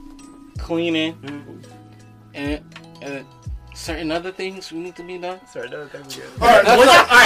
cleaning 0.59 1.15
Mhm. 1.23 1.65
and, 2.35 2.61
and 3.03 3.27
certain 3.75 4.13
other 4.13 4.31
things 4.31 4.71
we 4.73 4.79
need 4.79 4.95
to 4.97 5.03
be 5.03 5.19
done. 5.19 5.41
Sorry, 5.53 5.69
that, 5.69 5.93
that 5.93 6.05
was 6.05 6.15
good. 6.15 6.25
All 6.41 6.47
right, 6.49 6.65
What's 6.79 6.93
up? 6.95 7.07
Oh. 7.11 7.17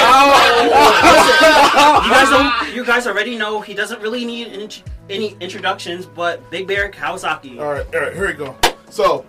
Listen, 2.01 2.07
you 2.07 2.15
guys 2.15 2.31
don't. 2.31 2.75
You 2.77 2.85
guys 2.85 3.07
already 3.07 3.37
know 3.37 3.61
he 3.61 3.75
doesn't 3.75 4.01
really 4.01 4.25
need 4.25 4.47
an 4.49 4.61
int- 4.63 4.83
any 5.11 5.37
introductions, 5.41 6.07
but 6.07 6.51
Big 6.51 6.67
Bear 6.67 6.91
Kawasaki. 6.91 7.61
All 7.61 7.73
right, 7.73 7.87
all 7.95 8.01
right, 8.01 8.15
here 8.15 8.27
we 8.29 8.33
go. 8.33 8.57
So, 8.91 9.27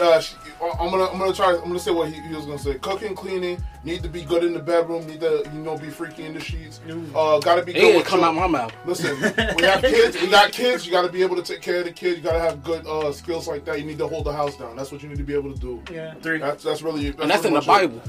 uh, 0.00 0.20
sh- 0.20 0.34
I'm 0.62 0.90
gonna, 0.90 1.04
I'm 1.06 1.18
gonna 1.18 1.32
try. 1.32 1.52
I'm 1.54 1.60
gonna 1.62 1.78
say 1.78 1.90
what 1.90 2.08
he, 2.12 2.20
he 2.20 2.34
was 2.34 2.44
gonna 2.46 2.58
say. 2.58 2.74
Cooking, 2.78 3.14
cleaning, 3.14 3.62
need 3.84 4.02
to 4.02 4.08
be 4.08 4.22
good 4.22 4.44
in 4.44 4.52
the 4.52 4.58
bedroom. 4.58 5.06
Need 5.06 5.20
to, 5.20 5.48
you 5.52 5.60
know, 5.60 5.76
be 5.78 5.88
freaky 5.88 6.24
in 6.26 6.34
the 6.34 6.40
sheets. 6.40 6.80
Uh, 7.14 7.38
gotta 7.40 7.62
be 7.64 7.72
good. 7.72 7.82
It 7.82 7.96
with 7.96 8.06
come 8.06 8.20
your- 8.20 8.28
out 8.28 8.34
my 8.34 8.46
mouth. 8.46 8.72
Listen, 8.84 9.16
we 9.56 9.64
have 9.64 9.80
kids. 9.82 10.20
We 10.20 10.28
got 10.28 10.52
kids. 10.52 10.84
You 10.84 10.92
got 10.92 11.02
to 11.02 11.12
be 11.12 11.22
able 11.22 11.36
to 11.36 11.42
take 11.42 11.62
care 11.62 11.78
of 11.78 11.84
the 11.84 11.92
kids. 11.92 12.18
You 12.18 12.22
got 12.22 12.32
to 12.32 12.40
have 12.40 12.62
good 12.62 12.86
uh, 12.86 13.10
skills 13.12 13.48
like 13.48 13.64
that. 13.64 13.78
You 13.80 13.86
need 13.86 13.98
to 13.98 14.06
hold 14.06 14.24
the 14.26 14.32
house 14.32 14.56
down. 14.56 14.76
That's 14.76 14.92
what 14.92 15.02
you 15.02 15.08
need 15.08 15.18
to 15.18 15.24
be 15.24 15.34
able 15.34 15.52
to 15.52 15.58
do. 15.58 15.82
Yeah. 15.92 16.14
Three. 16.14 16.38
That's 16.38 16.62
that's 16.64 16.82
really. 16.82 17.10
That's 17.10 17.22
And 17.22 17.30
that's 17.30 17.44
in 17.44 17.52
the 17.54 17.60
much 17.60 17.64
it. 17.64 17.66
Bible. 17.68 18.02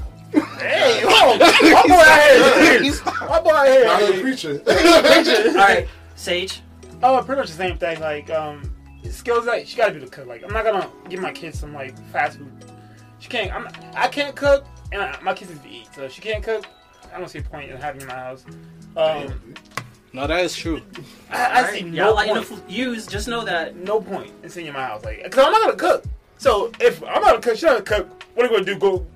Hey, 0.58 1.02
oh, 1.04 1.36
my 1.62 1.82
boy 1.88 1.94
out 1.94 2.80
here. 2.80 3.28
My 3.28 3.40
boy 3.40 3.50
out 3.50 3.66
here. 3.66 3.84
Now 3.84 3.96
Hey. 3.98 4.12
you're 4.14 4.22
preaching. 4.22 4.60
All 4.66 5.54
right, 5.54 5.86
Sage. 6.16 6.60
Oh, 7.02 7.20
pretty 7.22 7.40
much 7.40 7.50
the 7.50 7.56
same 7.56 7.76
thing. 7.76 8.00
Like, 8.00 8.30
um, 8.30 8.71
skills 9.10 9.46
like 9.46 9.66
she 9.66 9.76
gotta 9.76 9.92
be 9.92 9.98
able 9.98 10.08
to 10.08 10.12
cook. 10.16 10.26
Like, 10.26 10.42
I'm 10.44 10.52
not 10.52 10.64
gonna 10.64 10.88
give 11.08 11.20
my 11.20 11.32
kids 11.32 11.58
some 11.58 11.74
like 11.74 11.96
fast 12.10 12.38
food. 12.38 12.52
She 13.18 13.28
can't. 13.28 13.52
I'm. 13.52 13.68
I 13.94 14.08
can't 14.08 14.34
cook, 14.34 14.64
and 14.92 15.00
I, 15.02 15.18
my 15.22 15.34
kids 15.34 15.50
need 15.50 15.62
to 15.62 15.68
eat. 15.68 15.88
So 15.94 16.02
if 16.04 16.12
she 16.12 16.20
can't 16.20 16.42
cook. 16.42 16.64
I 17.14 17.18
don't 17.18 17.28
see 17.28 17.40
a 17.40 17.42
point 17.42 17.70
in 17.70 17.76
having 17.76 18.00
in 18.00 18.06
my 18.06 18.14
house. 18.14 18.44
Um, 18.96 19.54
No, 20.14 20.26
that 20.26 20.40
is 20.44 20.56
true. 20.56 20.80
I, 21.30 21.60
I 21.62 21.70
see 21.70 21.82
right, 21.82 21.86
no 21.92 22.18
y'all 22.24 22.42
point. 22.44 22.70
use. 22.70 23.06
Just 23.06 23.28
know 23.28 23.44
that. 23.44 23.76
no 23.76 24.00
point 24.00 24.30
in 24.42 24.48
seeing 24.48 24.66
in 24.66 24.72
my 24.72 24.84
house. 24.84 25.04
Like, 25.04 25.30
cause 25.30 25.44
I'm 25.44 25.52
not 25.52 25.60
gonna 25.62 25.76
cook. 25.76 26.04
So 26.38 26.70
if 26.80 27.02
I'm 27.02 27.20
not 27.20 27.24
gonna 27.24 27.40
cook, 27.40 27.54
she's 27.54 27.64
not 27.64 27.84
gonna 27.84 28.04
cook. 28.04 28.24
What 28.34 28.46
are 28.46 28.48
you 28.50 28.54
gonna 28.56 28.64
do? 28.64 28.78
Go 28.78 29.06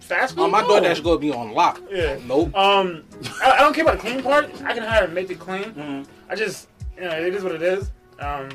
fast 0.00 0.34
food? 0.34 0.42
Oh, 0.42 0.48
my 0.48 0.60
No. 0.60 0.68
DoorDash 0.80 1.02
gonna 1.02 1.18
be 1.18 1.32
on 1.32 1.52
lock. 1.52 1.80
Yeah. 1.90 2.18
Nope. 2.26 2.54
Um, 2.54 3.02
I, 3.42 3.52
I 3.52 3.58
don't 3.60 3.72
care 3.74 3.84
about 3.84 3.94
the 3.96 4.00
clean 4.02 4.22
part. 4.22 4.50
I 4.64 4.74
can 4.74 4.82
hire 4.82 5.02
her 5.02 5.06
to 5.06 5.12
make 5.12 5.30
it 5.30 5.38
clean. 5.38 5.72
Mhm. 5.72 6.06
I 6.28 6.34
just, 6.34 6.68
you 6.96 7.02
know, 7.04 7.10
it 7.16 7.34
is 7.34 7.42
what 7.42 7.52
it 7.52 7.62
is. 7.62 7.90
Um, 8.18 8.48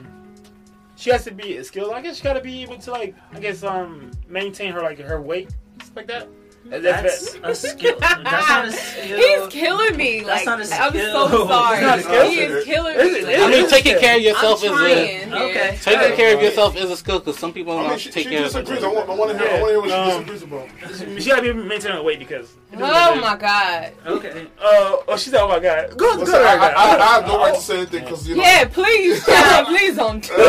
she 0.98 1.12
has 1.12 1.24
to 1.24 1.32
be 1.32 1.64
skilled. 1.64 1.94
I 1.94 2.02
guess 2.02 2.18
she 2.18 2.24
gotta 2.24 2.42
be 2.42 2.64
able 2.64 2.78
to 2.80 2.92
like, 2.92 3.16
I 3.32 3.40
guess, 3.40 3.64
um, 3.64 4.12
maintain 4.28 4.74
her 4.74 4.82
like 4.82 5.00
her 5.00 5.22
weight, 5.22 5.52
stuff 5.82 5.96
like 5.96 6.08
that. 6.08 6.28
That- 6.70 6.82
That's 6.84 7.36
a 7.44 7.56
skill. 7.56 7.96
That's 8.00 8.24
not 8.50 8.68
a 8.68 8.72
skill. 8.74 9.18
He's 9.18 9.48
killing 9.54 9.96
me. 9.98 10.20
That's 10.22 10.46
Like, 10.46 10.60
not 10.60 10.60
a 10.60 10.82
I'm 10.84 10.94
so 10.94 11.48
sorry. 11.48 11.78
It's 11.78 11.82
not 11.88 12.00
skill. 12.02 12.30
He 12.30 12.40
is 12.40 12.66
killing 12.66 12.98
me. 12.98 13.04
it's- 13.04 13.42
I 13.42 13.50
mean, 13.52 13.70
taking 13.70 14.00
care 14.00 14.16
of 14.18 14.22
yourself 14.22 14.64
is 14.64 14.72
a 14.72 14.74
trying. 14.76 15.34
Okay. 15.34 15.54
Yeah. 15.74 15.78
taking 15.80 16.16
care 16.18 16.36
of 16.36 16.42
yourself 16.42 16.76
is 16.76 16.90
a 16.92 16.98
skill 16.98 17.20
because 17.20 17.38
some 17.40 17.54
people 17.54 17.76
don't 17.78 17.86
I 17.86 17.90
mean, 17.92 18.00
she, 18.00 18.10
take 18.10 18.24
she 18.26 18.30
care 18.32 18.40
of 18.46 18.52
disagrees. 18.52 18.84
I 18.84 18.90
themselves. 18.92 18.96
want, 19.08 19.10
I 19.10 19.14
want 19.16 19.32
to 19.32 19.38
hear. 19.38 19.48
I 19.48 19.62
want 19.62 19.68
to 19.68 19.70
hear 19.70 19.82
what 19.82 19.92
Um, 19.92 20.26
she 20.26 20.32
disagrees 20.32 20.44
about. 20.44 21.22
She 21.24 21.30
gotta 21.30 21.42
be 21.42 21.54
maintaining 21.54 21.98
her 21.98 22.04
weight 22.04 22.20
because. 22.20 22.50
it 22.72 22.76
is 22.76 22.80
what 22.82 22.92
Oh 23.18 23.22
my 23.22 23.36
god. 23.38 23.92
Okay. 24.06 24.48
Uh, 24.60 24.98
oh, 25.08 25.18
she 25.18 25.30
said, 25.30 25.42
"Oh 25.42 25.48
my 25.48 25.60
god." 25.60 25.90
Good. 25.92 25.98
go, 25.98 26.16
Listen, 26.20 26.34
go, 26.36 26.44
I, 26.46 26.54
I, 26.54 26.58
go. 26.58 26.64
I, 26.76 26.96
I 26.98 27.06
have 27.16 27.28
no 27.28 27.38
right 27.40 27.56
to 27.56 27.62
say 27.62 27.78
anything 27.78 28.04
because 28.04 28.28
you 28.28 28.36
know. 28.36 28.44
Yeah, 28.44 28.66
please, 28.66 29.24
God, 29.26 29.66
please 29.68 29.96
don't. 29.96 30.30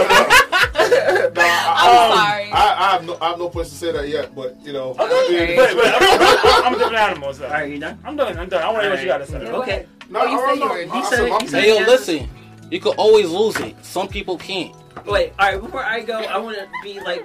Nah, 0.78 1.44
I'm 1.44 2.10
I, 2.10 2.14
sorry. 2.16 2.52
I, 2.52 2.74
I 2.88 2.90
have 2.92 3.04
no, 3.04 3.18
I 3.20 3.28
have 3.30 3.38
no 3.38 3.48
place 3.48 3.68
to 3.70 3.74
say 3.74 3.92
that 3.92 4.08
yet, 4.08 4.34
but 4.34 4.56
you 4.64 4.72
know. 4.72 4.96
Okay, 4.98 5.54
but, 5.56 5.74
but 5.76 6.00
I'm, 6.10 6.64
I'm 6.64 6.74
a 6.74 6.78
different 6.78 6.96
animal. 6.98 7.32
So. 7.34 7.44
All 7.46 7.50
right, 7.52 7.70
you 7.70 7.78
done? 7.78 7.98
I'm 8.04 8.16
done. 8.16 8.38
I'm 8.38 8.48
done. 8.48 8.62
I 8.62 8.66
want 8.70 8.78
to 8.78 8.82
hear 8.82 8.90
what 8.90 9.00
you 9.00 9.06
got 9.06 9.18
to 9.18 9.26
say. 9.26 9.36
Okay. 9.38 9.86
No, 10.10 10.24
you 10.24 10.38
I 10.40 10.54
said 10.54 10.58
yours. 10.58 10.92
He 10.92 11.02
said 11.04 11.16
said- 11.18 11.28
my- 11.30 11.38
he 11.40 11.46
said- 11.48 11.62
Hey, 11.62 11.78
yo, 11.80 11.86
listen. 11.86 12.28
You 12.70 12.80
could 12.80 12.94
always 12.96 13.28
lose 13.30 13.56
it. 13.60 13.82
Some 13.84 14.08
people 14.08 14.36
can't. 14.38 14.74
Wait. 15.06 15.32
All 15.38 15.52
right. 15.52 15.60
Before 15.60 15.84
I 15.84 16.00
go, 16.02 16.18
I 16.18 16.36
want 16.38 16.56
to 16.58 16.66
be 16.82 17.00
like. 17.00 17.24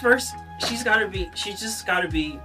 First, 0.00 0.34
she's 0.66 0.82
got 0.82 0.98
to 0.98 1.08
be. 1.08 1.28
She's 1.34 1.60
just 1.60 1.86
got 1.86 2.00
to 2.00 2.08
be 2.08 2.38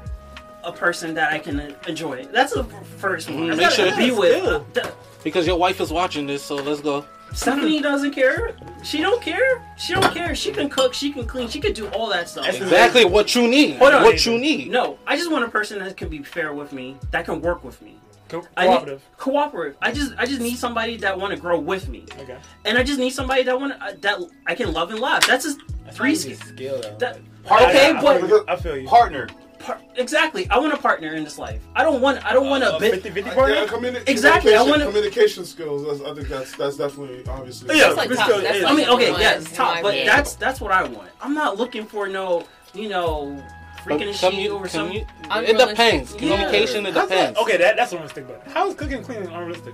a 0.64 0.72
person 0.72 1.14
that 1.14 1.32
I 1.32 1.40
can 1.40 1.76
enjoy. 1.88 2.26
That's 2.26 2.54
the 2.54 2.66
first 2.66 3.30
one. 3.30 3.40
Mhm, 3.44 3.50
make 3.52 3.60
gotta 3.60 3.76
sure- 3.76 3.96
be 3.98 4.12
with. 4.12 4.78
uh, 4.78 4.92
Because 5.24 5.48
your 5.48 5.58
wife 5.58 5.80
is 5.80 5.92
watching 5.92 6.28
this, 6.28 6.44
so 6.44 6.56
let's 6.56 6.82
go. 6.82 7.06
Stephanie 7.34 7.82
doesn't 7.82 8.12
care. 8.12 8.56
She 8.84 9.00
don't 9.02 9.22
care. 9.22 9.62
She 9.78 9.94
don't 9.94 10.14
care. 10.14 10.34
She 10.36 10.52
can 10.52 10.70
cook. 10.70 10.94
She 10.94 11.12
can 11.12 11.26
clean. 11.26 11.48
She 11.50 11.60
can 11.60 11.74
do 11.74 11.88
all 11.90 12.08
that 12.10 12.30
stuff. 12.30 12.46
That's 12.46 12.58
Exactly 12.58 13.06
what 13.06 13.36
you 13.36 13.48
need. 13.48 13.78
Hold 13.78 13.94
on. 13.94 14.04
What 14.04 14.26
you 14.26 14.38
need. 14.40 14.70
No, 14.72 14.98
I 15.06 15.16
just 15.18 15.32
want 15.32 15.44
a 15.46 15.50
person 15.50 15.80
that 15.80 15.96
can 15.98 16.10
be 16.10 16.24
fair 16.24 16.54
with 16.54 16.74
me, 16.74 16.98
that 17.12 17.26
can 17.26 17.42
work 17.42 17.64
with 17.64 17.82
me. 17.82 18.00
Co- 18.30 18.46
I 18.58 18.64
need- 18.68 18.74
cooperative. 18.74 19.02
cooperative. 19.18 19.78
I 19.82 19.92
just, 19.92 20.14
I 20.18 20.26
just 20.26 20.42
need 20.42 20.58
somebody 20.58 20.98
that 20.98 21.18
want 21.18 21.34
to 21.34 21.40
grow 21.40 21.60
with 21.60 21.88
me, 21.88 22.06
Okay. 22.20 22.38
and 22.66 22.78
I 22.78 22.84
just 22.84 23.00
need 23.00 23.12
somebody 23.12 23.44
that 23.44 23.58
want 23.58 23.74
uh, 23.82 23.94
that 24.02 24.20
I 24.46 24.54
can 24.54 24.74
love 24.74 24.92
and 24.92 25.00
laugh. 25.00 25.26
That's 25.26 25.46
just 25.46 25.60
three 25.92 26.14
skills. 26.16 26.40
skill 26.40 26.82
though. 26.82 26.98
That, 26.98 27.20
I- 27.50 27.70
okay, 27.70 27.92
I, 27.92 28.02
but 28.02 28.24
I 28.24 28.28
feel. 28.28 28.46
I 28.50 28.56
feel 28.58 28.78
you. 28.78 28.88
Partner. 28.88 29.28
Par- 29.60 29.80
exactly. 29.96 30.50
I 30.50 30.58
want 30.60 30.74
a 30.74 30.78
partner 30.78 31.14
in 31.16 31.24
this 31.24 31.38
life. 31.38 31.62
I 31.76 31.84
don't 31.84 32.02
want. 32.02 32.24
I 32.26 32.34
don't 32.34 32.50
want 32.50 32.64
a 32.64 32.76
A 32.76 32.80
bit. 32.80 32.94
50 32.96 33.10
50 33.12 33.30
Yeah, 33.30 33.36
partner? 33.36 33.66
communi- 33.68 34.08
Exactly, 34.10 34.56
I 34.56 34.62
wanna- 34.62 34.86
communication 34.86 35.46
skills. 35.46 35.86
That's, 35.86 36.10
I 36.10 36.14
think 36.16 36.28
that's 36.28 36.56
that's 36.56 36.78
definitely 36.78 37.24
obviously. 37.28 37.76
Yeah, 37.78 37.86
That's 37.94 37.98
like 37.98 38.10
top- 38.10 38.42
that's 38.42 38.58
it- 38.60 38.66
I 38.66 38.74
mean, 38.74 38.88
okay, 38.90 39.12
One, 39.12 39.20
yes, 39.22 39.50
in 39.50 39.56
top, 39.56 39.82
but 39.82 39.88
opinion. 39.90 40.08
that's 40.08 40.36
that's 40.36 40.62
what 40.62 40.72
I 40.72 40.84
want. 40.84 41.10
I'm 41.22 41.34
not 41.34 41.58
looking 41.58 41.86
for 41.86 42.08
no, 42.08 42.46
you 42.74 42.90
know, 42.90 43.42
freaking 43.84 44.20
But 44.22 44.34
she 44.34 44.50
over 44.50 44.68
some. 44.68 44.90
commu- 44.90 45.02
it 45.02 45.08
Unrealistic. 45.30 45.70
depends. 45.70 46.14
Yeah. 46.14 46.20
Communication, 46.20 46.86
it 46.86 46.94
How's 46.94 47.10
that- 47.10 47.16
depends. 47.16 47.40
Okay, 47.40 47.58
that, 47.58 47.76
that's 47.78 47.92
unrealistic. 47.92 48.28
But 48.28 48.44
how 48.54 48.68
is 48.68 48.76
cooking 48.76 48.96
and 48.96 49.06
cleaning 49.06 49.28
unrealistic? 49.28 49.74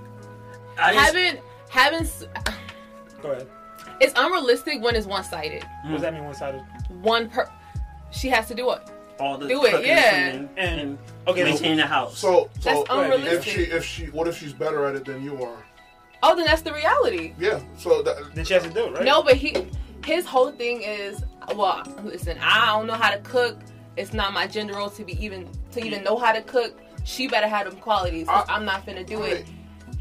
I 0.78 0.92
just- 0.94 1.06
Having 1.06 1.38
having 1.70 2.00
s- 2.00 2.24
Go 3.22 3.30
ahead. 3.32 3.46
it's 4.00 4.12
unrealistic 4.16 4.82
when 4.82 4.94
it's 4.96 5.06
one 5.06 5.24
sided. 5.24 5.62
Hmm. 5.64 5.88
What 5.88 5.92
does 5.94 6.02
that 6.02 6.14
mean 6.14 6.24
one 6.24 6.34
sided? 6.34 6.62
One 7.02 7.28
per 7.28 7.48
she 8.10 8.28
has 8.28 8.46
to 8.48 8.54
do 8.54 8.70
it. 8.70 8.80
All 9.18 9.38
the 9.38 9.48
Do 9.48 9.64
it, 9.64 9.70
cooking 9.72 9.86
yeah. 9.86 10.14
and, 10.14 10.54
cleaning 10.54 10.78
and, 10.80 10.98
Okay, 11.26 11.44
maintaining 11.44 11.78
the 11.78 11.86
house. 11.86 12.18
So, 12.18 12.50
That's 12.62 12.86
so 12.86 13.12
if 13.12 13.44
she, 13.44 13.60
if 13.62 13.84
she, 13.84 14.06
what 14.06 14.28
if 14.28 14.38
she's 14.38 14.52
better 14.52 14.84
at 14.86 14.94
it 14.94 15.04
than 15.04 15.22
you 15.22 15.42
are? 15.42 15.64
Oh, 16.22 16.34
then 16.34 16.46
that's 16.46 16.62
the 16.62 16.72
reality. 16.72 17.34
Yeah. 17.38 17.60
So 17.76 18.02
that, 18.02 18.34
Then 18.34 18.44
she 18.44 18.54
has 18.54 18.62
to 18.62 18.70
do 18.70 18.86
it, 18.86 18.92
right? 18.94 19.04
No, 19.04 19.22
but 19.22 19.36
he 19.36 19.66
his 20.04 20.26
whole 20.26 20.50
thing 20.52 20.82
is 20.82 21.22
well, 21.54 21.82
listen, 22.02 22.38
I 22.40 22.66
don't 22.66 22.86
know 22.86 22.94
how 22.94 23.10
to 23.10 23.18
cook. 23.18 23.58
It's 23.96 24.12
not 24.12 24.32
my 24.32 24.46
gender 24.46 24.74
role 24.74 24.90
to 24.90 25.04
be 25.04 25.22
even 25.22 25.48
to 25.72 25.84
even 25.84 26.02
know 26.02 26.16
how 26.18 26.32
to 26.32 26.42
cook. 26.42 26.80
She 27.04 27.28
better 27.28 27.46
have 27.46 27.68
them 27.70 27.78
qualities. 27.78 28.26
I- 28.28 28.44
I'm 28.48 28.64
not 28.64 28.86
finna 28.86 29.06
do 29.06 29.22
it. 29.22 29.46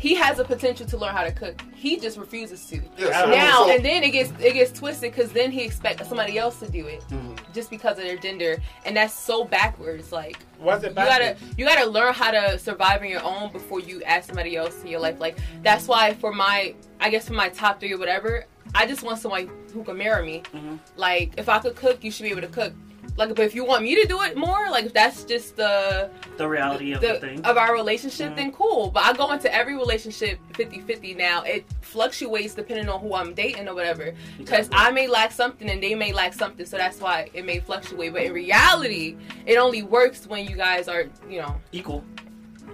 He 0.04 0.16
has 0.16 0.38
a 0.38 0.43
potential 0.43 0.86
to 0.88 0.97
learn 0.97 1.14
how 1.16 1.24
to 1.24 1.32
cook. 1.32 1.62
He 1.74 1.97
just 1.97 2.18
refuses 2.18 2.66
to. 2.66 2.82
Yeah, 2.97 3.24
now 3.26 3.64
so- 3.66 3.72
and 3.74 3.86
then 3.86 4.04
it 4.04 4.12
gets 4.12 4.32
it 4.32 4.54
gets 4.54 4.72
twisted 4.78 5.14
because 5.14 5.32
then 5.32 5.49
he 5.49 5.62
expects 5.64 6.10
somebody 6.10 6.38
else 6.38 6.60
to 6.60 6.70
do 6.70 6.88
it 6.88 6.99
Mm-hmm. 7.10 7.36
just 7.54 7.70
because 7.70 7.97
of 7.97 8.04
their 8.04 8.18
gender, 8.18 8.58
and 8.86 8.97
that's 8.97 9.14
so 9.14 9.45
backwards. 9.45 10.12
Like 10.12 10.38
Why 10.60 10.76
is 10.76 10.84
it 10.84 10.89
you 10.89 10.93
gotta 10.95 11.38
you 11.58 11.66
gotta 11.66 11.89
learn 11.89 12.14
how 12.14 12.32
to 12.32 12.60
survive 12.60 12.99
on 13.01 13.08
your 13.08 13.24
own 13.24 13.49
before 13.54 13.80
you 13.80 14.04
ask 14.04 14.28
somebody 14.28 14.58
else 14.58 14.82
in 14.82 14.88
your 14.88 14.99
life. 14.99 15.22
Like 15.22 15.38
that's 15.62 15.88
why 15.88 16.14
for 16.16 16.34
my 16.34 16.76
I 16.99 17.10
guess 17.10 17.28
for 17.30 17.34
my 17.34 17.47
top 17.47 17.80
three 17.80 17.93
or 17.93 17.97
whatever, 17.97 18.43
I 18.76 18.86
just 18.86 19.04
want 19.04 19.20
someone 19.20 19.49
who 19.74 19.86
can 19.86 19.97
marry 19.97 20.26
me. 20.26 20.43
Mm-hmm. 20.54 20.76
Like 20.97 21.36
if 21.38 21.47
I 21.47 21.60
could 21.60 21.78
cook, 21.78 22.04
you 22.04 22.12
should 22.12 22.24
be 22.24 22.32
able 22.32 22.41
to 22.41 22.47
cook. 22.60 22.74
Like, 23.16 23.30
but 23.36 23.45
if 23.45 23.53
you 23.53 23.64
want 23.64 23.84
me 23.84 23.93
to 24.01 24.07
do 24.07 24.24
it 24.24 24.36
more, 24.36 24.70
like 24.72 24.86
if 24.86 24.93
that's 24.93 25.24
just 25.24 25.55
the 25.55 26.09
the 26.38 26.47
reality 26.47 26.93
of 26.93 27.01
the, 27.01 27.09
the, 27.14 27.20
thing. 27.20 27.45
of 27.45 27.57
our 27.57 27.74
relationship, 27.74 28.28
Mm-hmm. 28.30 28.36
then 28.38 28.51
cool. 28.51 28.89
But 28.89 29.03
I 29.03 29.14
go 29.14 29.32
into 29.32 29.53
every 29.53 29.76
relationship 29.76 30.39
50-50 30.53 31.16
now. 31.16 31.43
It 31.43 31.66
fluctuates 31.82 32.55
depending 32.55 32.89
on 32.89 32.99
who 33.01 33.14
I'm 33.14 33.34
dating 33.36 33.68
or 33.68 33.76
whatever. 33.76 34.14
Because 34.39 34.68
I 34.72 34.89
may 34.91 35.07
lack 35.07 35.32
something 35.32 35.70
and 35.70 35.82
they 35.82 35.93
may 35.93 36.11
lack 36.11 36.34
something, 36.34 36.66
so 36.66 36.78
that's 36.78 36.99
why 36.99 37.30
it 37.36 37.45
may 37.45 37.59
fluctuate. 37.59 38.14
But 38.14 38.24
in 38.24 38.34
reality, 38.34 39.16
it 39.45 39.57
only 39.57 39.84
works 39.84 40.26
when 40.26 40.47
you 40.47 40.55
guys 40.55 40.88
are, 40.88 41.05
you 41.30 41.39
know, 41.41 41.55
equal. 41.72 42.03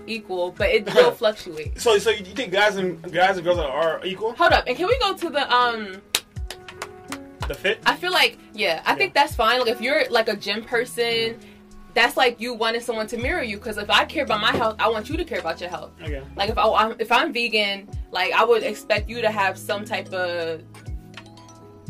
equal. 0.08 0.52
But 0.52 0.70
it 0.70 0.94
will 0.96 1.12
fluctuate. 1.24 1.80
So, 1.82 1.98
so 1.98 2.12
you 2.12 2.24
think 2.24 2.54
guys 2.54 2.78
and 2.78 3.02
guys 3.12 3.36
and 3.36 3.44
girls 3.46 3.60
are, 3.60 3.70
are 3.70 4.06
equal? 4.06 4.34
Hold 4.36 4.54
up, 4.54 4.64
and 4.68 4.78
can 4.78 4.88
we 4.88 4.98
go 5.00 5.16
to 5.18 5.30
the 5.30 5.54
um? 5.54 6.02
The 7.50 7.56
fit? 7.56 7.80
I 7.86 7.96
feel 7.96 8.12
like 8.12 8.38
yeah, 8.54 8.82
I 8.86 8.94
think 8.96 9.14
that's 9.16 9.36
fine. 9.36 9.60
Like 9.60 9.70
if 9.70 9.82
you're 9.82 10.08
like 10.12 10.30
a 10.30 10.36
gym 10.36 10.64
person, 10.64 11.40
that's 11.96 12.16
like 12.16 12.40
you 12.40 12.54
wanting 12.54 12.80
someone 12.82 13.08
to 13.08 13.18
mirror 13.18 13.42
you. 13.42 13.58
Because 13.58 13.78
if 13.80 13.90
I 13.90 14.06
care 14.06 14.24
about 14.24 14.40
my 14.40 14.52
health, 14.56 14.76
I 14.80 14.88
want 14.88 15.10
you 15.10 15.18
to 15.18 15.26
care 15.26 15.40
about 15.40 15.60
your 15.60 15.72
health. 15.72 15.92
Okay. 16.02 16.22
Like 16.38 16.52
if 16.52 16.58
I 16.60 16.64
I'm, 16.70 16.96
if 17.00 17.12
I'm 17.12 17.34
vegan, 17.34 17.90
like 18.12 18.32
I 18.34 18.44
would 18.46 18.62
expect 18.62 19.10
you 19.10 19.22
to 19.24 19.32
have 19.32 19.58
some 19.58 19.84
type 19.84 20.14
of 20.14 20.62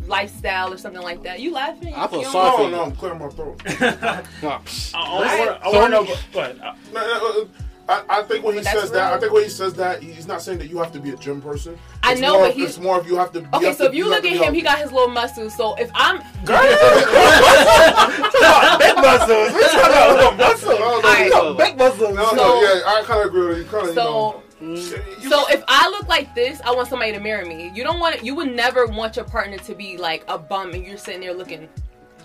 lifestyle 0.07 0.72
or 0.74 0.78
something 0.78 1.01
like 1.01 1.24
that. 1.24 1.41
You 1.41 1.51
laughing? 1.53 1.93
I 1.93 2.07
feel 2.07 2.22
You 2.22 2.26
sorry 2.28 2.64
no, 2.64 2.70
no, 2.78 2.84
I'm 2.86 2.91
clearing 2.93 3.20
my 3.20 3.30
throat. 3.30 3.62
Nah, 4.41 4.62
I, 4.93 4.95
I 4.95 5.38
wanna- 5.38 5.60
I 5.62 5.72
So- 5.72 5.80
want 5.80 5.93
to 5.93 6.14
know. 6.14 6.16
But 6.34 6.57
No, 6.57 6.74
no, 6.93 7.41
uh, 7.41 7.45
I, 7.90 8.20
I 8.20 8.24
think 8.24 8.46
when 8.46 8.54
he 8.54 8.60
But 8.60 8.66
that's 8.66 8.80
says 8.82 8.92
that, 8.92 9.14
I 9.14 9.20
think 9.20 9.34
when 9.34 9.44
he 9.44 9.50
says 9.50 9.74
that, 9.74 10.04
he's 10.04 10.28
not 10.28 10.42
saying 10.44 10.60
that 10.60 10.70
you 10.70 10.78
have 10.78 10.92
to 10.94 11.00
be 11.00 11.10
a 11.10 11.16
gym 11.16 11.42
person. 11.42 11.76
I 12.04 12.14
know, 12.14 12.34
more 12.34 12.42
but 12.44 12.50
of- 12.52 12.56
he's- 12.56 12.70
it's 12.70 12.78
more 12.80 13.00
of 13.00 13.08
you 13.08 13.16
have 13.18 13.32
to. 13.34 13.40
Okay, 13.56 13.66
have 13.66 13.76
so 13.78 13.86
to- 13.86 13.90
if 13.90 13.96
you 13.96 14.04
have 14.12 14.24
look 14.24 14.32
at 14.32 14.38
him, 14.38 14.48
on- 14.50 14.54
he 14.54 14.62
got 14.62 14.78
his 14.78 14.92
little 14.92 15.10
muscles. 15.10 15.56
So 15.58 15.74
if 15.76 15.90
I'm 15.96 16.18
girl, 16.46 16.62
big 18.80 18.96
muscles. 18.96 19.54
We're 19.54 19.70
talking 19.70 19.90
about 19.90 20.16
little 20.16 20.32
muscles. 20.34 20.80
No, 20.80 20.82
no, 20.90 20.96
Alright. 20.98 21.30
no, 21.32 21.54
Big 21.56 21.78
muscles. 21.78 22.16
no, 22.16 22.32
no, 22.32 22.62
yeah, 22.62 22.82
I 22.86 23.04
kind 23.06 23.22
of 23.22 23.28
agree 23.28 23.48
with 23.48 23.58
you. 23.60 23.64
Kind 23.66 23.90
of, 23.90 23.94
so 23.96 24.44
you 24.62 24.68
know, 24.68 24.74
mm. 24.76 25.24
you- 25.24 25.30
So 25.30 25.48
if 25.50 25.64
I 25.68 25.90
look 25.90 26.08
like 26.08 26.34
this, 26.36 26.62
I 26.66 26.72
want 26.72 26.88
somebody 26.90 27.12
to 27.14 27.20
marry 27.20 27.46
me. 27.48 27.72
You 27.74 27.84
don't 27.84 28.00
want 28.00 28.24
you 28.24 28.36
would 28.36 28.54
never 28.56 28.86
want 28.88 29.16
your 29.16 29.26
partner 29.26 29.58
to 29.58 29.76
be 29.76 29.98
like 29.98 30.24
a 30.28 30.38
bum 30.38 30.74
and 30.74 30.86
you're 30.86 30.98
sitting 30.98 31.22
there 31.22 31.34
looking 31.34 31.68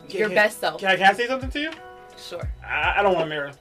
your 0.09 0.29
Can- 0.29 0.35
best 0.35 0.61
self. 0.61 0.81
Can 0.81 0.91
I, 0.91 0.97
can 0.97 1.07
I 1.07 1.13
say 1.15 1.27
something 1.27 1.51
to 1.51 1.61
you? 1.61 1.71
Sure. 2.19 2.49
I, 2.65 2.95
I 2.99 3.03
don't 3.03 3.15
want 3.15 3.25
to 3.25 3.29
marry. 3.31 3.53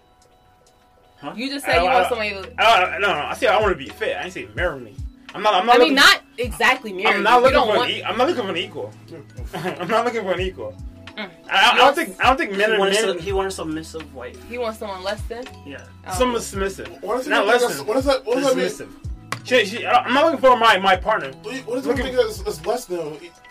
You 1.35 1.49
just 1.49 1.65
I 1.65 1.73
said 1.73 1.75
you 1.83 1.89
don't- 1.89 1.93
want 1.93 2.05
I- 2.05 2.09
somebody 2.09 2.29
to 2.31 2.61
I, 2.61 2.97
no, 2.99 3.07
no, 3.07 3.19
I 3.19 3.33
said 3.33 3.49
I 3.49 3.59
want 3.61 3.77
to 3.77 3.83
be 3.83 3.89
fit. 3.89 4.15
I 4.17 4.23
didn't 4.23 4.33
say 4.33 4.47
marry 4.55 4.79
me. 4.79 4.95
I'm 5.35 5.41
not. 5.41 5.55
I'm 5.55 5.65
not. 5.65 5.75
I 5.75 5.79
mean 5.79 5.95
looking, 5.95 5.95
not 5.95 6.21
exactly 6.37 6.93
marry. 6.93 7.15
I'm 7.15 7.23
not 7.23 7.29
you. 7.31 7.35
You 7.37 7.41
looking 7.43 7.53
don't 7.55 7.67
for 7.71 7.77
want 7.77 7.91
an. 7.91 7.97
E- 7.97 8.03
I'm 8.03 8.17
not 8.17 8.27
looking 8.27 8.43
for 8.43 8.49
an 8.51 8.57
equal. 8.57 8.93
I'm 9.53 9.87
not 9.87 10.05
looking 10.05 10.21
for 10.21 10.33
an 10.33 10.41
equal. 10.41 10.77
Mm. 11.17 11.29
I, 11.49 11.71
I 11.71 11.77
don't 11.77 11.95
think. 11.95 12.19
I 12.19 12.27
don't 12.27 12.37
think 12.37 12.51
he, 12.51 12.57
men 12.57 12.71
are 12.73 12.79
wants 12.79 13.01
men. 13.01 13.17
a, 13.17 13.21
he 13.21 13.31
wants 13.33 13.55
a 13.55 13.57
submissive 13.57 14.13
wife. 14.15 14.37
he 14.49 14.57
wants 14.57 14.79
someone 14.79 15.03
less 15.03 15.21
than. 15.23 15.43
Yeah. 15.65 15.83
Oh. 16.07 16.13
Someone 16.17 16.41
submissive. 16.41 16.87
What 17.01 17.17
does 17.17 17.27
Not 17.27 17.45
less 17.47 17.77
than. 17.77 17.85
what 17.87 17.93
does 17.95 18.05
that? 18.05 18.25
What 18.25 18.35
does 18.35 18.77
that 18.77 18.87
mean? 18.87 18.99
Submissive. 19.45 19.69
She, 19.69 19.77
she, 19.77 19.85
I- 19.85 20.03
I'm 20.03 20.13
not 20.13 20.25
looking 20.25 20.39
for 20.39 20.55
my 20.57 20.77
my 20.79 20.95
partner. 20.95 21.31
What 21.43 21.43
does 21.75 21.83
he 21.85 21.89
Looking- 21.91 22.05
think 22.05 22.15
that's, 22.17 22.41
that's 22.41 22.65
less 22.65 22.85
than? 22.85 22.99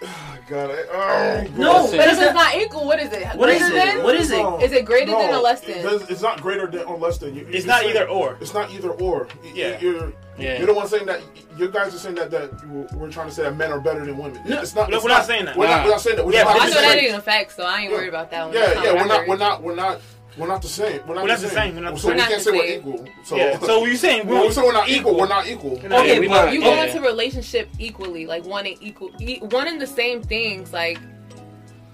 Oh, 0.04 0.38
God, 0.48 0.70
I, 0.70 0.84
oh, 0.92 1.46
No, 1.56 1.86
But 1.90 2.08
if 2.08 2.18
it's 2.20 2.34
not 2.34 2.56
equal, 2.56 2.86
what 2.86 2.98
is 2.98 3.12
it? 3.12 3.24
What 3.36 3.48
is 3.48 3.60
greater 3.62 3.76
it? 3.76 3.94
than? 3.94 4.02
What 4.02 4.16
is 4.16 4.30
it? 4.32 4.38
No. 4.42 4.58
Is 4.60 4.72
it 4.72 4.84
greater 4.84 5.12
than 5.12 5.32
or 5.34 5.38
less 5.38 5.62
it 5.62 5.74
than? 5.74 5.82
does- 5.84 6.10
It's 6.10 6.22
not 6.22 6.40
greater 6.40 6.66
than 6.66 6.82
or 6.84 6.98
less 6.98 7.18
than. 7.18 7.34
You, 7.36 7.46
It's 7.50 7.66
not 7.66 7.80
saying- 7.82 7.90
either 7.96 8.08
or. 8.08 8.36
It's 8.40 8.52
not 8.54 8.70
either 8.72 8.90
or. 8.90 9.28
Yeah. 9.54 9.78
You're, 9.80 10.12
Yeah. 10.38 10.58
you're 10.58 10.66
the 10.66 10.74
one 10.74 10.88
saying 10.88 11.06
that. 11.06 11.20
You 11.56 11.68
guys 11.68 11.94
are 11.94 11.98
saying 11.98 12.14
that 12.16 12.30
that 12.30 12.50
we're 12.96 13.10
trying 13.10 13.28
to 13.28 13.34
say 13.34 13.42
that 13.42 13.56
men 13.56 13.70
are 13.70 13.78
better 13.78 14.04
than 14.04 14.16
women. 14.16 14.40
No, 14.46 14.62
it's 14.62 14.74
not. 14.74 14.88
no, 14.90 14.96
it's 14.96 15.04
we're 15.04 15.10
not 15.10 15.26
saying 15.26 15.44
that. 15.44 15.54
We're 15.56 15.68
not, 15.68 15.84
we're 15.84 15.90
not 15.90 16.00
saying 16.00 16.16
that. 16.16 16.24
We're 16.26 16.32
Yeah, 16.32 16.44
just 16.44 16.56
I 16.62 16.64
know 16.68 16.74
that 16.74 16.92
saying- 16.92 17.04
ain't 17.08 17.16
a 17.16 17.20
fact, 17.20 17.52
so 17.54 17.62
I 17.64 17.80
ain't 17.82 17.92
worried 17.92 18.08
about 18.08 18.30
that 18.30 18.46
one. 18.46 18.54
Yeah, 18.54 18.60
That's 18.60 18.76
not 18.76 18.84
yeah. 18.86 18.92
We're 18.94 19.06
not. 19.06 19.28
We're 19.28 19.36
not. 19.36 19.62
We're 19.62 19.74
not. 19.74 20.00
We're 20.38 20.46
not 20.46 20.62
the 20.62 20.68
same. 20.68 21.00
We're 21.06 21.14
not, 21.14 21.24
We're 21.24 21.28
not 21.30 21.40
the 21.40 21.48
same. 21.48 21.74
We're 21.76 21.82
not 21.82 21.94
the 21.94 22.00
same. 22.00 22.10
we 22.10 22.16
We're 22.16 22.26
can't 22.28 22.42
say 22.42 22.50
we're 22.52 22.78
equal. 22.78 23.08
So 23.24 23.36
Yeah. 23.36 23.58
So 23.60 23.84
you're 23.84 23.96
saying 23.96 24.26
we 24.26 24.32
when 24.32 24.40
we 24.40 24.44
want 24.46 24.54
say 24.54 24.62
we're 24.62 24.72
not 24.72 24.88
equal, 24.88 25.16
we're 25.18 25.28
not 25.28 25.46
equal. 25.46 25.72
Okay, 25.78 26.18
we 26.20 26.28
but 26.28 26.44
not- 26.46 26.52
You 26.54 26.60
go 26.60 26.74
yeah. 26.74 26.84
into 26.84 27.00
relationship 27.02 27.68
equally, 27.78 28.26
like 28.26 28.44
wanting 28.44 28.78
equal, 28.80 29.10
e- 29.20 29.40
wanting 29.42 29.78
the 29.78 29.86
same 29.86 30.22
things. 30.22 30.72
Like 30.72 30.98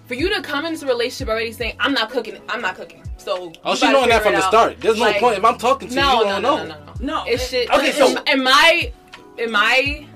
for 0.07 0.15
you 0.15 0.29
to 0.35 0.41
come 0.43 0.65
into 0.67 0.85
a 0.87 0.89
relationship 0.89 1.29
already 1.29 1.53
saying, 1.53 1.75
"I'm 1.81 1.93
not 1.93 2.11
cooking. 2.11 2.39
I'm 2.49 2.61
not 2.63 2.77
cooking." 2.77 3.03
So 3.17 3.53
Oh, 3.65 3.71
you 3.73 3.77
she 3.77 3.91
knowing 3.91 4.09
that 4.11 4.23
from 4.23 4.35
the 4.35 4.41
start. 4.49 4.81
There's 4.81 4.97
no 4.99 5.05
Like, 5.07 5.19
point. 5.19 5.39
If 5.39 5.45
I'm 5.45 5.59
talking 5.59 5.89
to 5.89 5.95
no, 5.97 6.13
you, 6.13 6.19
you 6.21 6.25
no, 6.25 6.31
don't 6.33 6.43
no, 6.43 6.57
know. 6.57 6.65
no, 6.65 6.75
no, 6.75 6.85
no. 6.85 6.95
No. 7.01 7.25
It's 7.27 7.49
shit. 7.49 7.69
Okay, 7.71 7.93
so- 7.93 8.23
in 8.25 8.43
my 8.45 8.93
in 9.37 9.51
my 9.51 10.07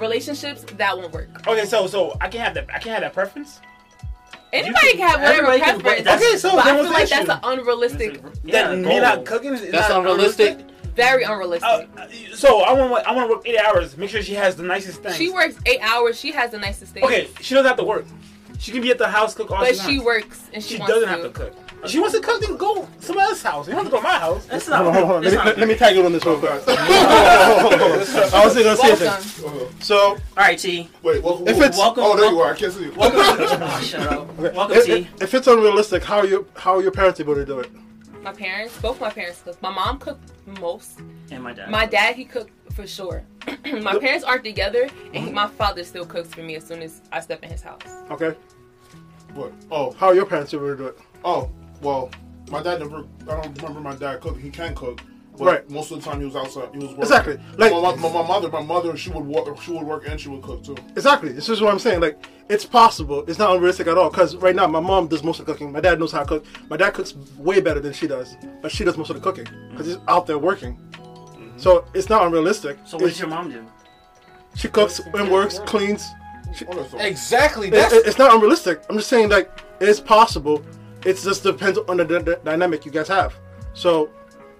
relationships, 0.00 0.64
that 0.76 0.96
won't 0.96 1.12
work. 1.12 1.46
Okay, 1.46 1.64
so 1.66 1.86
so 1.86 2.16
I 2.20 2.28
can 2.28 2.40
have 2.40 2.54
that. 2.54 2.66
I 2.74 2.78
can 2.78 2.92
have 2.92 3.02
that 3.02 3.12
preference. 3.12 3.60
Anybody 4.52 4.88
can- 4.92 4.96
can 4.98 5.08
have 5.08 5.20
whatever 5.20 5.58
preference. 5.58 6.04
that's- 6.04 6.22
Okay, 6.22 6.36
so 6.38 6.56
but 6.56 6.66
I 6.66 6.80
feel 6.80 6.92
like 6.92 7.08
that's 7.08 7.28
an 7.28 7.38
unrealistic, 7.42 8.20
Yeah, 8.44 8.68
that 8.68 8.78
me 8.78 8.84
goal. 8.88 9.00
not 9.00 9.24
cooking 9.24 9.54
is, 9.54 9.62
is 9.62 9.72
That's 9.72 9.88
not 9.88 10.00
unrealistic. 10.00 10.58
very 10.94 11.24
unrealistic. 11.24 11.68
Uh, 11.68 12.06
so 12.34 12.60
I 12.62 12.72
want 12.72 13.06
I 13.06 13.12
want 13.12 13.28
to 13.28 13.34
work 13.36 13.46
eight 13.46 13.58
hours. 13.58 13.96
Make 13.96 14.10
sure 14.10 14.22
she 14.22 14.34
has 14.34 14.56
the 14.56 14.62
nicest 14.62 15.02
thing. 15.02 15.12
she 15.14 15.28
works 15.30 15.56
eight 15.66 15.80
hours. 15.82 16.18
She 16.18 16.32
has 16.32 16.50
the 16.52 16.58
nicest 16.58 16.94
thing. 16.94 17.04
Okay, 17.04 17.28
she 17.40 17.54
doesn't 17.54 17.68
have 17.68 17.76
to 17.76 17.84
work. 17.84 18.06
She 18.58 18.72
can 18.72 18.80
be 18.80 18.90
at 18.90 18.96
the 18.98 19.08
house 19.08 19.34
cook 19.34 19.50
all 19.50 19.60
day. 19.62 19.72
but 19.72 19.76
she 19.76 19.92
she 19.92 19.98
wants. 19.98 20.04
works 20.06 20.40
and 20.54 20.62
she, 20.64 20.74
She 20.74 20.78
wants 20.80 20.94
doesn't 20.94 21.08
to. 21.08 21.14
have 21.14 21.22
to 21.24 21.28
cook. 21.30 21.52
If 21.84 21.90
she 21.90 21.98
wants 21.98 22.14
to 22.14 22.22
cook, 22.22 22.40
then 22.40 22.56
go 22.56 22.88
somewhere 23.00 23.24
else's 23.24 23.25
house. 23.46 23.66
You 23.68 23.74
don't 23.74 23.84
have 23.84 23.92
to 23.92 23.96
go 23.96 24.02
to 24.02 24.02
my 24.02 24.18
house. 24.18 24.46
That's 24.46 24.66
Hold 24.68 24.86
not. 24.86 24.86
on, 24.86 24.94
hold 24.94 25.16
on. 25.16 25.22
Let 25.22 25.30
that's 25.30 25.32
me, 25.32 25.36
not 25.36 25.46
let, 25.46 25.58
let 25.58 25.68
me 25.68 25.74
tag 25.76 25.96
you 25.96 26.04
on 26.04 26.12
this 26.12 26.24
real 26.24 26.38
quick. 26.38 26.50
I 26.50 28.42
was 28.44 28.54
gonna 28.54 28.76
say 28.76 28.88
Welcome. 28.90 29.22
something. 29.22 29.80
So, 29.80 29.96
All 29.96 30.18
right, 30.36 30.58
T. 30.58 30.88
Wait, 31.02 31.22
welcome. 31.22 31.48
If 31.48 31.56
it's- 31.56 31.78
Welcome. 31.78 32.04
oh, 32.04 32.16
there 32.16 32.30
you 32.30 32.40
are. 32.40 32.52
I 32.52 32.56
can't 32.56 32.72
see 32.72 32.84
you. 32.84 32.92
Welcome. 32.92 33.18
oh, 33.22 33.80
shut 33.84 34.06
up. 34.12 34.34
Welcome, 34.36 34.76
if, 34.76 34.84
T. 34.86 34.92
if, 34.92 35.22
if 35.22 35.34
it's 35.34 35.46
unrealistic, 35.46 36.02
how 36.04 36.18
are 36.18 36.26
you 36.26 36.46
how 36.56 36.76
are 36.76 36.82
your 36.82 36.92
parents 36.92 37.20
able 37.20 37.34
to 37.34 37.44
do 37.44 37.60
it? 37.60 37.70
My 38.22 38.32
parents, 38.32 38.76
both 38.80 39.00
my 39.00 39.10
parents 39.10 39.40
cook. 39.42 39.60
My 39.62 39.70
mom 39.70 39.98
cooked 39.98 40.32
most. 40.60 40.98
And 41.30 41.42
my 41.44 41.52
dad. 41.52 41.70
My 41.70 41.86
dad, 41.86 42.16
he 42.16 42.24
cooked 42.24 42.50
for 42.74 42.84
sure. 42.86 43.22
my 43.82 43.98
parents 43.98 44.24
aren't 44.24 44.42
together, 44.44 44.88
and 45.14 45.26
Mm-hmm. 45.26 45.34
my 45.34 45.46
father 45.46 45.84
still 45.84 46.04
cooks 46.04 46.28
for 46.34 46.40
me 46.42 46.56
as 46.56 46.64
soon 46.66 46.82
as 46.82 47.02
I 47.12 47.20
step 47.20 47.42
in 47.44 47.50
his 47.50 47.62
house. 47.62 47.82
Okay. 48.10 48.34
What? 49.34 49.52
Oh, 49.70 49.92
How 49.92 50.08
are 50.08 50.14
your 50.14 50.26
parents 50.26 50.52
able 50.54 50.68
to 50.70 50.76
do 50.76 50.86
it? 50.86 50.98
oh. 51.24 51.50
Well, 51.82 52.10
my 52.50 52.62
dad 52.62 52.80
never. 52.80 53.04
I 53.22 53.40
don't 53.42 53.56
remember 53.62 53.80
my 53.80 53.94
dad 53.94 54.20
cooking. 54.20 54.40
He 54.42 54.50
can 54.50 54.74
cook. 54.74 55.00
But 55.38 55.44
Right. 55.44 55.70
Most 55.70 55.90
of 55.90 56.02
the 56.02 56.08
time 56.10 56.20
he 56.20 56.24
was 56.24 56.34
outside. 56.34 56.70
He 56.72 56.78
was 56.78 56.88
working. 56.88 57.02
Exactly. 57.02 57.38
Like- 57.58 57.70
my, 57.72 57.94
my, 57.96 58.08
my 58.10 58.26
mother. 58.26 58.48
My 58.48 58.62
mother. 58.62 58.96
She 58.96 59.10
would 59.10 59.26
work. 59.26 59.60
She 59.60 59.70
would 59.72 59.82
work 59.82 60.08
and 60.08 60.18
she 60.18 60.30
would 60.30 60.40
cook 60.42 60.64
too. 60.64 60.76
Exactly. 60.96 61.30
This 61.32 61.48
is 61.50 61.60
what 61.60 61.70
I'm 61.72 61.78
saying. 61.78 62.00
Like, 62.00 62.24
it's 62.48 62.64
possible. 62.64 63.22
It's 63.28 63.38
not 63.38 63.50
unrealistic 63.54 63.86
at 63.86 63.98
all. 63.98 64.08
Because 64.08 64.34
right 64.36 64.56
now, 64.56 64.66
my 64.66 64.80
mom 64.80 65.08
does 65.08 65.22
most 65.22 65.38
of 65.40 65.44
the 65.46 65.52
cooking. 65.52 65.72
My 65.72 65.80
dad 65.80 65.98
knows 66.00 66.10
how 66.12 66.20
to 66.20 66.26
cook. 66.26 66.46
My 66.70 66.78
dad 66.78 66.94
cooks 66.94 67.14
way 67.36 67.60
better 67.60 67.80
than 67.80 67.92
she 67.92 68.06
does, 68.06 68.36
but 68.62 68.72
she 68.72 68.82
does 68.82 68.96
most 68.96 69.10
of 69.10 69.16
the 69.16 69.22
cooking 69.22 69.46
because 69.70 69.86
he's 69.86 69.98
out 70.08 70.26
there 70.26 70.38
working. 70.38 70.78
Mm-hmm. 70.92 71.58
So 71.58 71.84
it's 71.92 72.08
not 72.08 72.24
unrealistic. 72.24 72.78
so 72.86 72.96
what 72.96 73.02
It's- 73.02 73.12
does 73.14 73.20
your 73.20 73.28
mom 73.28 73.50
do? 73.50 73.62
She 74.54 74.68
cooks 74.68 75.00
and 75.00 75.30
works, 75.30 75.58
cleans. 75.66 76.06
Okay, 76.48 76.88
so- 76.90 76.98
Exactly. 76.98 77.68
It- 77.68 77.72
That's 77.72 77.92
it- 77.92 78.06
it's 78.06 78.16
not 78.18 78.32
unrealistic. 78.34 78.82
I'm 78.88 78.96
just 78.96 79.10
saying, 79.10 79.28
like, 79.28 79.50
it 79.80 79.88
is 79.88 80.00
possible. 80.00 80.64
It 81.04 81.16
just 81.18 81.42
depends 81.42 81.78
on 81.88 81.96
the, 81.98 82.04
d- 82.04 82.18
d- 82.22 82.34
dynamic 82.44 82.84
you 82.84 82.90
guys 82.92 83.08
have. 83.08 83.34
So, 83.74 84.10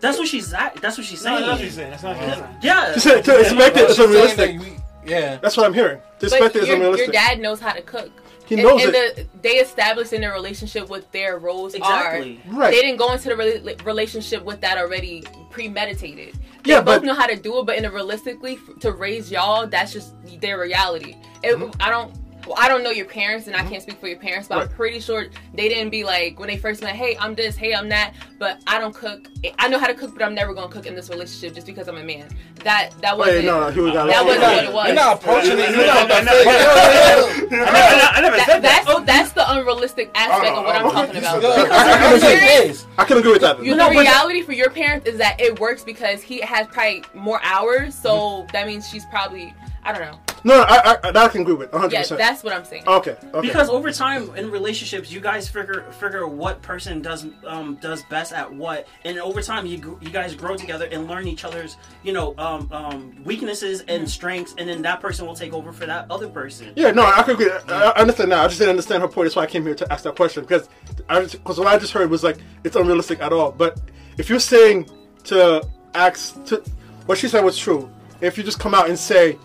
That's 0.01 0.19
what 0.19 0.29
she's 0.29 0.53
at. 0.53 0.77
That's 0.77 0.97
what 0.99 1.07
she's 1.07 1.25
No, 1.25 1.37
saying. 1.37 1.47
that's 1.47 1.53
what 1.53 1.61
you're 1.63 1.71
saying. 1.71 1.91
That's 1.91 2.03
not 2.03 2.17
what 2.17 2.27
you're 2.27 2.37
saying. 2.37 2.57
Yeah. 2.63 2.93
to, 2.93 3.23
to 3.23 3.41
expect 3.41 3.77
it 3.77 3.91
is 3.91 3.99
unrealistic. 3.99 4.59
that 4.59 4.61
we- 4.61 4.77
yeah. 5.11 5.37
That's 5.37 5.57
what 5.57 5.67
I'm 5.67 5.75
hearing. 5.75 6.01
To 6.21 6.29
But 6.31 6.55
it 6.55 6.63
is 6.63 6.69
your, 6.69 6.97
your 6.97 7.07
dad 7.09 7.39
knows 7.41 7.61
how 7.61 7.73
to 7.73 7.81
cook. 7.83 8.11
He 8.47 8.55
and- 8.57 8.65
knows 8.65 8.85
and 8.85 8.95
it. 8.95 9.17
the- 9.17 9.27
they 9.43 9.55
established 9.57 10.13
in 10.13 10.21
their 10.21 10.33
relationship 10.33 10.89
what 10.89 11.11
their 11.13 11.39
roles 11.39 11.75
Exactly. 11.75 12.41
are. 12.51 12.55
Right. 12.59 12.71
They 12.73 12.81
didn't 12.81 12.99
go 12.99 13.13
into 13.13 13.29
the 13.31 13.35
rela- 13.35 13.85
relationship 13.87 14.45
with 14.45 14.61
that 14.61 14.79
already 14.79 15.25
premeditated. 15.51 16.35
They 16.65 16.73
Yeah, 16.73 16.81
both 16.83 17.01
but- 17.01 17.05
know 17.05 17.15
how 17.15 17.27
to 17.27 17.37
do 17.37 17.59
it, 17.61 17.67
but 17.67 17.77
in 17.77 17.85
a 17.85 17.91
realistically 17.91 18.59
to 18.81 18.93
raise 18.93 19.31
y'all, 19.31 19.67
that's 19.67 19.93
just 19.93 20.13
their 20.41 20.59
reality. 20.61 21.17
It, 21.43 21.57
Mm-hmm. 21.57 21.81
I 21.81 21.91
don't. 21.91 22.13
Well, 22.47 22.57
I 22.59 22.69
don't 22.69 22.83
know 22.83 22.91
your 22.91 23.07
parents, 23.07 23.47
and 23.47 23.57
I 23.57 23.61
mm-hmm. 23.61 23.71
can't 23.71 23.83
speak 23.83 23.99
for 23.99 24.09
your 24.09 24.19
parents, 24.19 24.49
but 24.49 24.59
I'm 24.59 24.69
pretty 24.69 25.01
sure 25.01 25.27
they 25.55 25.69
didn't 25.69 25.91
be 25.91 26.05
like 26.05 26.39
when 26.39 26.49
they 26.49 26.57
first 26.57 26.83
met. 26.83 26.95
Hey, 26.95 27.17
I'm 27.19 27.35
this. 27.35 27.57
Hey, 27.57 27.75
I'm 27.75 27.89
that. 27.89 28.15
But 28.39 28.61
I 28.67 28.79
don't 28.79 28.95
cook. 28.95 29.29
I 29.59 29.69
know 29.69 29.79
how 29.79 29.87
to 29.87 29.95
cook, 29.95 30.13
but 30.13 30.23
I'm 30.23 30.35
never 30.35 30.55
gonna 30.55 30.69
cook 30.69 30.87
in 30.87 30.95
this 30.95 31.09
relationship 31.09 31.55
just 31.55 31.67
because 31.67 31.89
I'm 31.89 31.97
a 31.97 32.05
man. 32.05 32.29
That 32.65 32.91
that 33.01 33.17
wasn't. 33.17 33.39
Wait, 33.39 33.45
no, 33.45 33.61
no, 33.61 33.71
here 33.71 33.83
we 33.83 33.93
got 33.93 34.07
that 34.07 34.25
wasn't 34.25 34.43
what 34.43 34.65
it 34.65 34.73
was. 34.73 34.87
You're 34.87 34.95
not 34.97 35.17
approaching 35.17 35.59
it. 35.59 35.71
You're 35.71 35.91
I 35.91 36.07
not 36.07 36.25
never- 36.25 37.57
I 37.57 38.21
never, 38.21 38.37
That, 38.37 38.47
said 38.47 38.63
that. 38.63 38.85
that's 38.87 39.07
that's 39.07 39.33
the 39.33 39.53
unrealistic 39.53 40.11
aspect 40.15 40.53
Oh, 40.55 40.61
of 40.61 40.65
what 40.65 40.77
I'm 40.77 40.85
oh, 40.85 40.89
oh, 40.89 40.91
oh. 40.91 41.07
talking 41.07 41.17
about. 41.17 41.37
Because 41.41 41.71
I 41.71 41.99
can 41.99 42.21
say 42.21 42.39
parents- 42.39 42.83
this. 42.83 42.87
I 42.99 43.05
can 43.05 43.19
agree 43.19 43.33
with 43.33 43.43
that. 43.43 43.63
you, 43.63 43.75
No, 43.75 43.91
the 43.91 43.99
reality 43.99 44.43
for 44.43 44.53
your 44.53 44.71
parents 44.71 45.07
is 45.07 45.19
that 45.19 45.41
it 45.41 45.59
works 45.59 45.83
because 45.83 46.23
he 46.23 46.41
has 46.41 46.67
probably 46.67 47.05
more 47.15 47.41
hours, 47.43 47.95
so 47.95 48.11
mm-hmm. 48.11 48.53
that 48.53 48.67
means 48.67 48.89
she's 48.89 49.07
probably 49.07 49.55
I 49.85 49.93
don't 49.93 50.03
know. 50.03 50.19
No, 50.47 50.59
no, 50.59 50.63
I, 50.63 50.99
I, 51.03 51.11
that 51.11 51.17
I 51.17 51.27
can 51.27 51.41
agree 51.41 51.55
with 51.55 51.73
100. 51.73 51.93
Yeah, 51.93 52.03
percent 52.03 52.19
that's 52.21 52.45
what 52.45 52.53
I'm 52.53 52.65
saying. 52.65 52.85
Okay, 52.87 53.17
okay. 53.35 53.49
Because 53.49 53.69
over 53.69 53.91
time 53.91 54.33
in 54.37 54.49
relationships, 54.49 55.11
you 55.11 55.19
guys 55.19 55.49
figure 55.49 55.83
figure 55.99 56.29
what 56.29 56.63
person 56.63 57.03
does 57.03 57.27
um, 57.45 57.75
does 57.81 58.05
best 58.05 58.33
at 58.33 58.55
what, 58.55 58.87
and 59.05 59.19
over 59.19 59.43
time 59.43 59.67
you 59.67 59.99
you 60.01 60.09
guys 60.09 60.37
grow 60.37 60.55
together 60.55 60.87
and 60.93 61.09
learn 61.09 61.27
each 61.27 61.45
other's 61.45 61.77
you 62.05 62.13
know 62.13 62.33
um, 62.39 62.69
um, 62.71 63.25
weaknesses 63.25 63.83
and 63.89 64.09
strengths, 64.09 64.55
and 64.57 64.69
then 64.69 64.83
that 64.83 65.01
person 65.01 65.27
will 65.27 65.35
take 65.35 65.53
over 65.53 65.73
for 65.73 65.85
that 65.85 66.09
other 66.13 66.29
person. 66.29 66.73
Yeah, 66.77 66.93
no, 66.93 67.05
I 67.05 67.25
can 67.25 67.33
agree. 67.33 67.51
I, 67.51 67.91
I 67.97 68.01
understand 68.01 68.31
now. 68.31 68.45
I 68.45 68.47
just 68.47 68.61
didn't 68.61 68.71
understand 68.71 69.03
her 69.03 69.09
point. 69.09 69.27
That's 69.27 69.35
why 69.35 69.43
I 69.43 69.47
came 69.47 69.65
here 69.65 69.75
to 69.75 69.93
ask 69.93 70.05
that 70.05 70.15
question 70.15 70.45
because 70.45 70.69
I 71.09 71.25
because 71.25 71.59
what 71.59 71.67
I 71.67 71.77
just 71.77 71.93
heard 71.93 72.09
was 72.09 72.23
like 72.23 72.39
it's 72.63 72.77
unrealistic 72.77 73.21
at 73.21 73.33
all. 73.33 73.51
But 73.51 73.81
if 74.17 74.31
you're 74.31 74.39
saying 74.39 74.89
to 75.25 75.69
ask 75.95 76.41
to 76.45 76.63
what 77.07 77.19
she 77.19 77.27
said 77.27 77.45
was 77.45 77.59
true, 77.59 77.91
if 78.21 78.39
you 78.39 78.45
just 78.45 78.61
come 78.61 78.75
out 78.75 78.89
and 78.89 78.99
say, 78.99 79.39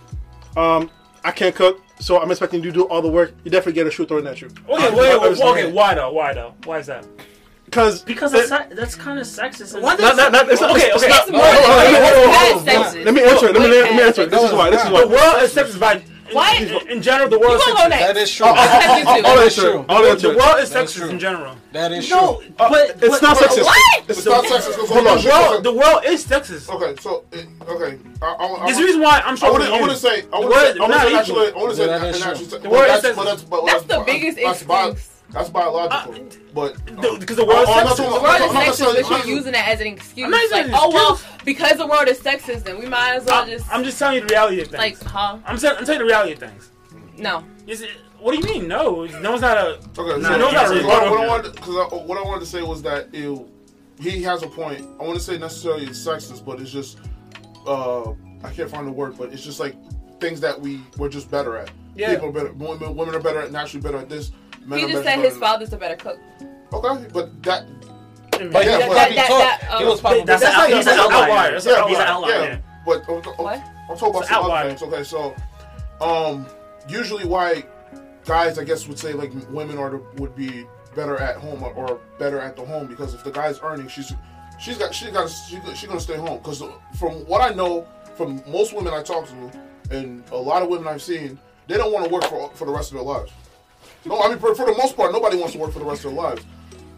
um, 0.57 0.89
I 1.23 1.31
can't 1.31 1.55
cook, 1.55 1.81
so 1.99 2.21
I'm 2.21 2.31
expecting 2.31 2.63
you 2.63 2.71
to 2.71 2.75
do 2.79 2.83
all 2.85 3.01
the 3.01 3.09
work, 3.09 3.33
you 3.43 3.51
definitely 3.51 3.73
get 3.73 3.87
a 3.87 3.91
shoe 3.91 4.05
thrown 4.05 4.25
at 4.27 4.41
you. 4.41 4.47
Okay, 4.47 4.91
wait, 4.91 5.21
wait, 5.21 5.21
wait, 5.21 5.41
okay, 5.41 5.71
why 5.71 5.93
though? 5.93 6.11
Why 6.11 6.33
though? 6.33 6.53
Why 6.65 6.79
is 6.79 6.87
that? 6.87 7.05
Because 7.65 8.01
Because 8.03 8.31
that's, 8.33 8.49
that's 8.49 8.95
kind 8.95 9.17
of 9.19 9.25
sexist. 9.25 9.75
and- 9.75 9.83
What 9.83 9.99
Not, 9.99 10.17
not, 10.17 10.31
not, 10.31 10.49
it's 10.49 10.59
not, 10.59 10.71
Okay, 10.71 10.91
okay. 10.93 11.07
not-. 11.07 11.29
Let 11.29 13.13
me 13.13 13.23
answer 13.23 13.47
it. 13.47 13.53
Let 13.55 13.61
me, 13.61 13.67
let 13.69 13.95
me 13.95 14.01
answer 14.01 14.23
it. 14.23 14.31
This 14.31 14.43
is 14.43 14.51
why. 14.53 14.69
This 14.69 14.83
is 14.83 14.89
why. 14.91 15.01
The 15.01 15.07
world 15.07 15.35
accepts 15.43 15.77
by 15.77 16.03
Why? 16.33 16.55
in, 16.57 16.89
in 16.89 17.01
general. 17.01 17.29
The 17.29 17.39
world 17.39 17.59
You 17.59 17.73
gonna 17.73 17.83
go 17.83 17.87
next? 17.89 18.05
That 18.07 18.17
is 18.17 18.31
true. 18.31 18.45
I'll, 18.47 18.55
I'll, 18.55 19.07
I'll, 19.07 19.25
I'll 19.25 19.35
That 19.37 19.47
is 19.47 19.55
true. 19.55 19.85
I'll 19.89 20.15
The 20.15 20.27
world 20.29 20.59
is 20.59 20.69
That's 20.69 20.93
sexist 20.93 20.99
true. 20.99 21.09
in 21.09 21.19
general. 21.19 21.55
That 21.71 21.91
is 21.91 22.09
No, 22.09 22.41
true. 22.41 22.53
Uh, 22.59 22.69
but 22.69 22.89
it's 23.03 23.21
not 23.21 23.37
but- 23.39 23.49
sexist. 23.49 23.63
What? 23.63 24.09
It's 24.09 24.25
not 24.25 24.43
sexist 24.45 24.75
because 24.75 24.89
Hold 24.89 25.07
on. 25.07 25.21
The 25.21 25.29
world, 25.29 25.63
the 25.63 25.71
world 25.73 26.01
is 26.05 26.25
sexist. 26.25 26.69
Okay, 26.69 27.01
so 27.01 27.23
it- 27.31 27.47
okay, 27.67 27.97
I, 28.21 28.25
I, 28.25 28.65
There's 28.65 28.77
a 28.79 28.83
reason 28.83 29.01
why 29.01 29.21
I'm 29.25 29.33
I 29.33 29.37
sure. 29.37 29.51
want 29.51 29.63
to. 29.63 29.69
I 29.71 29.79
want 29.79 29.91
to 29.91 29.97
say. 29.97 30.09
I 30.09 30.21
The 30.21 30.29
want 30.39 30.53
to 30.53 30.59
say. 30.59 30.77
I 30.77 30.79
want 30.79 30.91
not 30.91 31.13
actually. 31.13 31.47
I 31.53 31.55
want 31.55 31.69
to 31.71 31.75
say. 31.77 31.85
That 31.87 32.03
is 32.07 32.15
and 32.15 32.23
true. 32.23 32.31
actually 32.31 32.45
say- 32.49 32.57
The 32.57 32.63
but 32.63 32.71
word 32.71 32.87
that's, 32.87 33.01
says- 33.01 33.15
that's, 33.15 33.83
the 33.85 34.03
biggest 34.05 34.37
that's 34.37 34.63
bi- 34.63 34.87
excuse. 34.89 35.20
That's 35.31 35.49
biological. 35.49 36.27
but 36.53 36.75
Because 37.19 37.37
the 37.37 37.45
world 37.45 37.63
is 37.63 37.69
I'm 37.69 37.85
not 37.85 37.97
sexist. 37.97 37.97
The 37.97 38.21
world 38.21 38.41
is 38.41 38.51
sexist, 38.51 38.93
saying- 38.93 39.05
but 39.09 39.25
you're 39.27 39.35
using 39.37 39.51
that 39.53 39.67
as 39.69 39.79
an 39.81 39.87
excuse. 39.87 40.25
I'm 40.25 40.31
not 40.31 40.41
using 40.41 40.57
Like, 40.57 40.65
it 40.67 40.69
as 40.73 40.73
an 40.73 40.79
oh 40.81 40.89
well, 40.93 41.21
because 41.45 41.77
the 41.77 41.87
world 41.87 42.07
is 42.07 42.19
sexist, 42.19 42.63
then 42.63 42.79
we 42.79 42.85
might 42.85 43.15
as 43.15 43.25
well 43.25 43.43
I'm, 43.43 43.49
just 43.49 43.71
I'm 43.73 43.83
just 43.83 43.97
telling 43.97 44.15
you 44.15 44.21
the 44.21 44.27
reality 44.27 44.61
of 44.61 44.67
things. 44.67 44.77
like, 44.79 45.01
huh? 45.03 45.37
I'm, 45.45 45.57
saying, 45.57 45.75
I'm 45.77 45.85
telling 45.85 46.01
you 46.01 46.05
the 46.05 46.09
reality 46.11 46.33
of 46.33 46.39
things. 46.39 46.71
No. 47.17 47.43
Is 47.67 47.81
it, 47.81 47.91
what 48.19 48.33
do 48.33 48.39
you 48.47 48.53
mean? 48.53 48.67
No, 48.67 49.05
no, 49.05 49.29
one's 49.31 49.41
not 49.41 49.57
a. 49.57 49.61
Okay, 49.97 49.97
No, 49.97 50.21
so, 50.21 50.37
no, 50.37 50.51
not 50.51 50.67
so 50.67 50.73
really. 50.73 50.85
what, 50.85 51.09
what 51.11 51.19
I 51.21 51.27
wanted, 51.27 51.55
cause 51.61 51.75
I, 51.91 51.95
what 51.95 52.17
I 52.17 52.21
wanted 52.21 52.41
to 52.41 52.45
say 52.45 52.61
was 52.61 52.81
that 52.83 53.07
it, 53.13 53.47
he 53.99 54.21
has 54.23 54.43
a 54.43 54.47
point. 54.47 54.81
I 54.99 55.03
want 55.03 55.15
to 55.17 55.23
say 55.23 55.37
necessarily 55.37 55.85
it's 55.85 56.05
sexist, 56.05 56.43
but 56.45 56.59
it's 56.59 56.71
just 56.71 56.99
uh, 57.65 58.11
I 58.43 58.51
can't 58.53 58.69
find 58.69 58.85
the 58.87 58.91
word, 58.91 59.17
but 59.17 59.31
it's 59.31 59.43
just 59.43 59.59
like 59.59 59.75
things 60.19 60.39
that 60.41 60.59
we 60.59 60.81
we're 60.97 61.09
just 61.09 61.31
better 61.31 61.57
at. 61.57 61.71
Yeah. 61.95 62.13
People 62.13 62.29
are 62.29 62.31
better. 62.31 62.51
Women, 62.53 62.95
women 62.95 63.15
are 63.15 63.19
better 63.19 63.39
at 63.41 63.51
naturally 63.51 63.81
better 63.81 63.97
at 63.97 64.09
this. 64.09 64.31
Men 64.65 64.79
He 64.79 64.87
just 64.91 65.03
said 65.03 65.19
his 65.19 65.37
father's 65.37 65.73
a 65.73 65.77
better 65.77 65.95
cook. 65.95 66.19
Okay, 66.73 67.07
but 67.13 67.43
that. 67.43 67.65
But 68.31 68.41
Yeah, 68.41 68.41
he, 68.41 68.51
but- 68.51 68.63
that, 68.95 69.15
that- 69.15 69.59
that, 69.69 69.77
he 69.79 69.85
was 69.85 70.01
probably 70.01 70.23
That's 70.23 70.41
That's 70.41 70.55
an 70.55 70.61
out- 70.61 70.69
he's 70.69 70.85
that's 70.85 70.97
an 70.97 71.05
an 71.05 71.11
outlier. 71.11 71.23
outlier. 71.31 71.51
That's 71.51 71.65
Yeah, 71.65 71.81
an 71.83 71.87
He's 71.89 71.97
an 71.97 72.03
yeah, 72.05 72.11
outlier. 72.13 72.43
yeah. 72.43 72.57
But 72.85 73.07
What? 73.37 73.61
I'm 73.89 73.97
talking 73.97 74.09
about 74.09 74.21
It's 74.21 74.29
some 74.29 74.51
other 74.51 74.69
things. 74.69 74.81
Okay, 74.81 75.03
so 75.03 75.35
um, 76.01 76.47
usually 76.87 77.25
why 77.25 77.63
guys, 78.25 78.57
I 78.57 78.63
guess, 78.63 78.87
would 78.87 78.97
say 78.97 79.13
like 79.13 79.31
women 79.51 79.77
are 79.77 79.91
the, 79.91 79.97
would 80.21 80.35
be 80.35 80.65
better 80.95 81.17
at 81.17 81.37
home 81.37 81.61
or, 81.63 81.71
or 81.73 81.99
better 82.17 82.39
at 82.39 82.55
the 82.55 82.65
home 82.65 82.87
because 82.87 83.13
if 83.13 83.23
the 83.23 83.31
guy's 83.31 83.59
earning, 83.61 83.87
she's 83.87 84.13
she's 84.59 84.77
got 84.77 84.93
she 84.95 85.11
got 85.11 85.29
she, 85.29 85.59
she's 85.75 85.87
gonna 85.87 85.99
stay 85.99 86.17
home 86.17 86.37
because 86.39 86.63
from 86.97 87.13
what 87.27 87.41
I 87.41 87.53
know 87.53 87.85
from 88.15 88.41
most 88.47 88.73
women 88.73 88.93
I 88.93 89.03
talk 89.03 89.27
to 89.27 89.51
and 89.91 90.23
a 90.31 90.35
lot 90.37 90.63
of 90.63 90.69
women 90.69 90.87
I've 90.87 91.01
seen, 91.01 91.37
they 91.67 91.77
don't 91.77 91.93
want 91.93 92.05
to 92.05 92.11
work 92.11 92.23
for 92.25 92.49
for 92.55 92.65
the 92.65 92.71
rest 92.71 92.91
of 92.91 92.95
their 92.97 93.03
lives. 93.05 93.31
No, 94.05 94.21
I 94.21 94.29
mean 94.29 94.39
for, 94.39 94.53
for 94.55 94.65
the 94.65 94.73
most 94.77 94.95
part, 94.97 95.11
nobody 95.11 95.37
wants 95.37 95.53
to 95.53 95.59
work 95.59 95.71
for 95.71 95.79
the 95.79 95.85
rest 95.85 96.05
of 96.05 96.11
their 96.13 96.21
lives. 96.21 96.43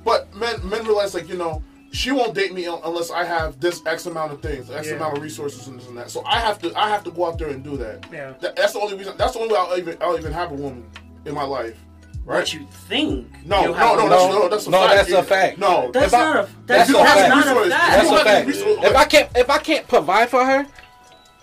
But 0.06 0.34
men 0.36 0.56
men 0.68 0.84
realize 0.86 1.14
like 1.14 1.28
you 1.30 1.36
know 1.38 1.62
she 1.92 2.12
won't 2.12 2.34
date 2.34 2.54
me 2.54 2.66
unless 2.66 3.12
I 3.12 3.24
have 3.24 3.60
this 3.60 3.82
X 3.86 4.06
amount 4.08 4.32
of 4.34 4.42
things, 4.42 4.72
X 4.72 4.88
Yeah. 4.88 4.96
amount 4.96 5.18
of 5.18 5.24
resources 5.24 5.68
and 5.68 5.80
this 5.80 5.88
and 5.88 5.98
that. 5.98 6.10
So 6.10 6.24
I 6.26 6.40
have 6.40 6.60
to 6.60 6.74
I 6.78 6.90
have 6.90 7.04
to 7.04 7.12
go 7.12 7.26
out 7.28 7.38
there 7.38 7.50
and 7.50 7.64
do 7.64 7.78
that. 7.78 8.06
Yeah. 8.12 8.34
That- 8.42 8.56
that's 8.56 8.74
the 8.74 8.80
only 8.80 8.98
reason. 8.98 9.16
That's 9.18 9.34
the 9.34 9.40
only 9.40 9.54
way 9.54 9.60
I'll 9.60 9.78
even 9.78 9.98
I'll 10.02 10.18
even 10.18 10.32
have 10.34 10.52
a 10.52 10.56
woman 10.56 10.90
in 11.26 11.34
my 11.36 11.44
life. 11.44 11.78
Right? 12.26 12.38
What 12.38 12.54
you 12.54 12.66
think? 12.88 13.28
no, 13.46 13.62
you 13.64 13.68
no, 13.68 13.74
have 13.74 13.98
no, 13.98 14.08
that's, 14.10 14.34
no, 14.34 14.48
that's 14.50 14.68
a 14.68 14.70
No, 14.72 14.78
fact. 14.88 14.96
that's 14.96 15.12
a 15.12 15.24
fact. 15.24 15.58
No, 15.58 15.92
That's 15.92 16.06
If 16.06 16.12
not 16.14 16.36
a. 16.38 16.50
that's 16.66 16.90
That's, 16.90 16.90
a 16.90 16.94
fact. 17.04 17.30
not 17.30 17.48
a 17.68 17.70
fact. 17.70 18.48
That's 18.48 18.62
a 18.62 18.66
fact. 18.66 18.86
If 18.86 18.96
I 18.96 19.04
can't 19.06 19.30
if 19.36 19.50
I 19.50 19.58
can't 19.58 19.88
provide 19.90 20.30
for 20.30 20.46
her, 20.46 20.66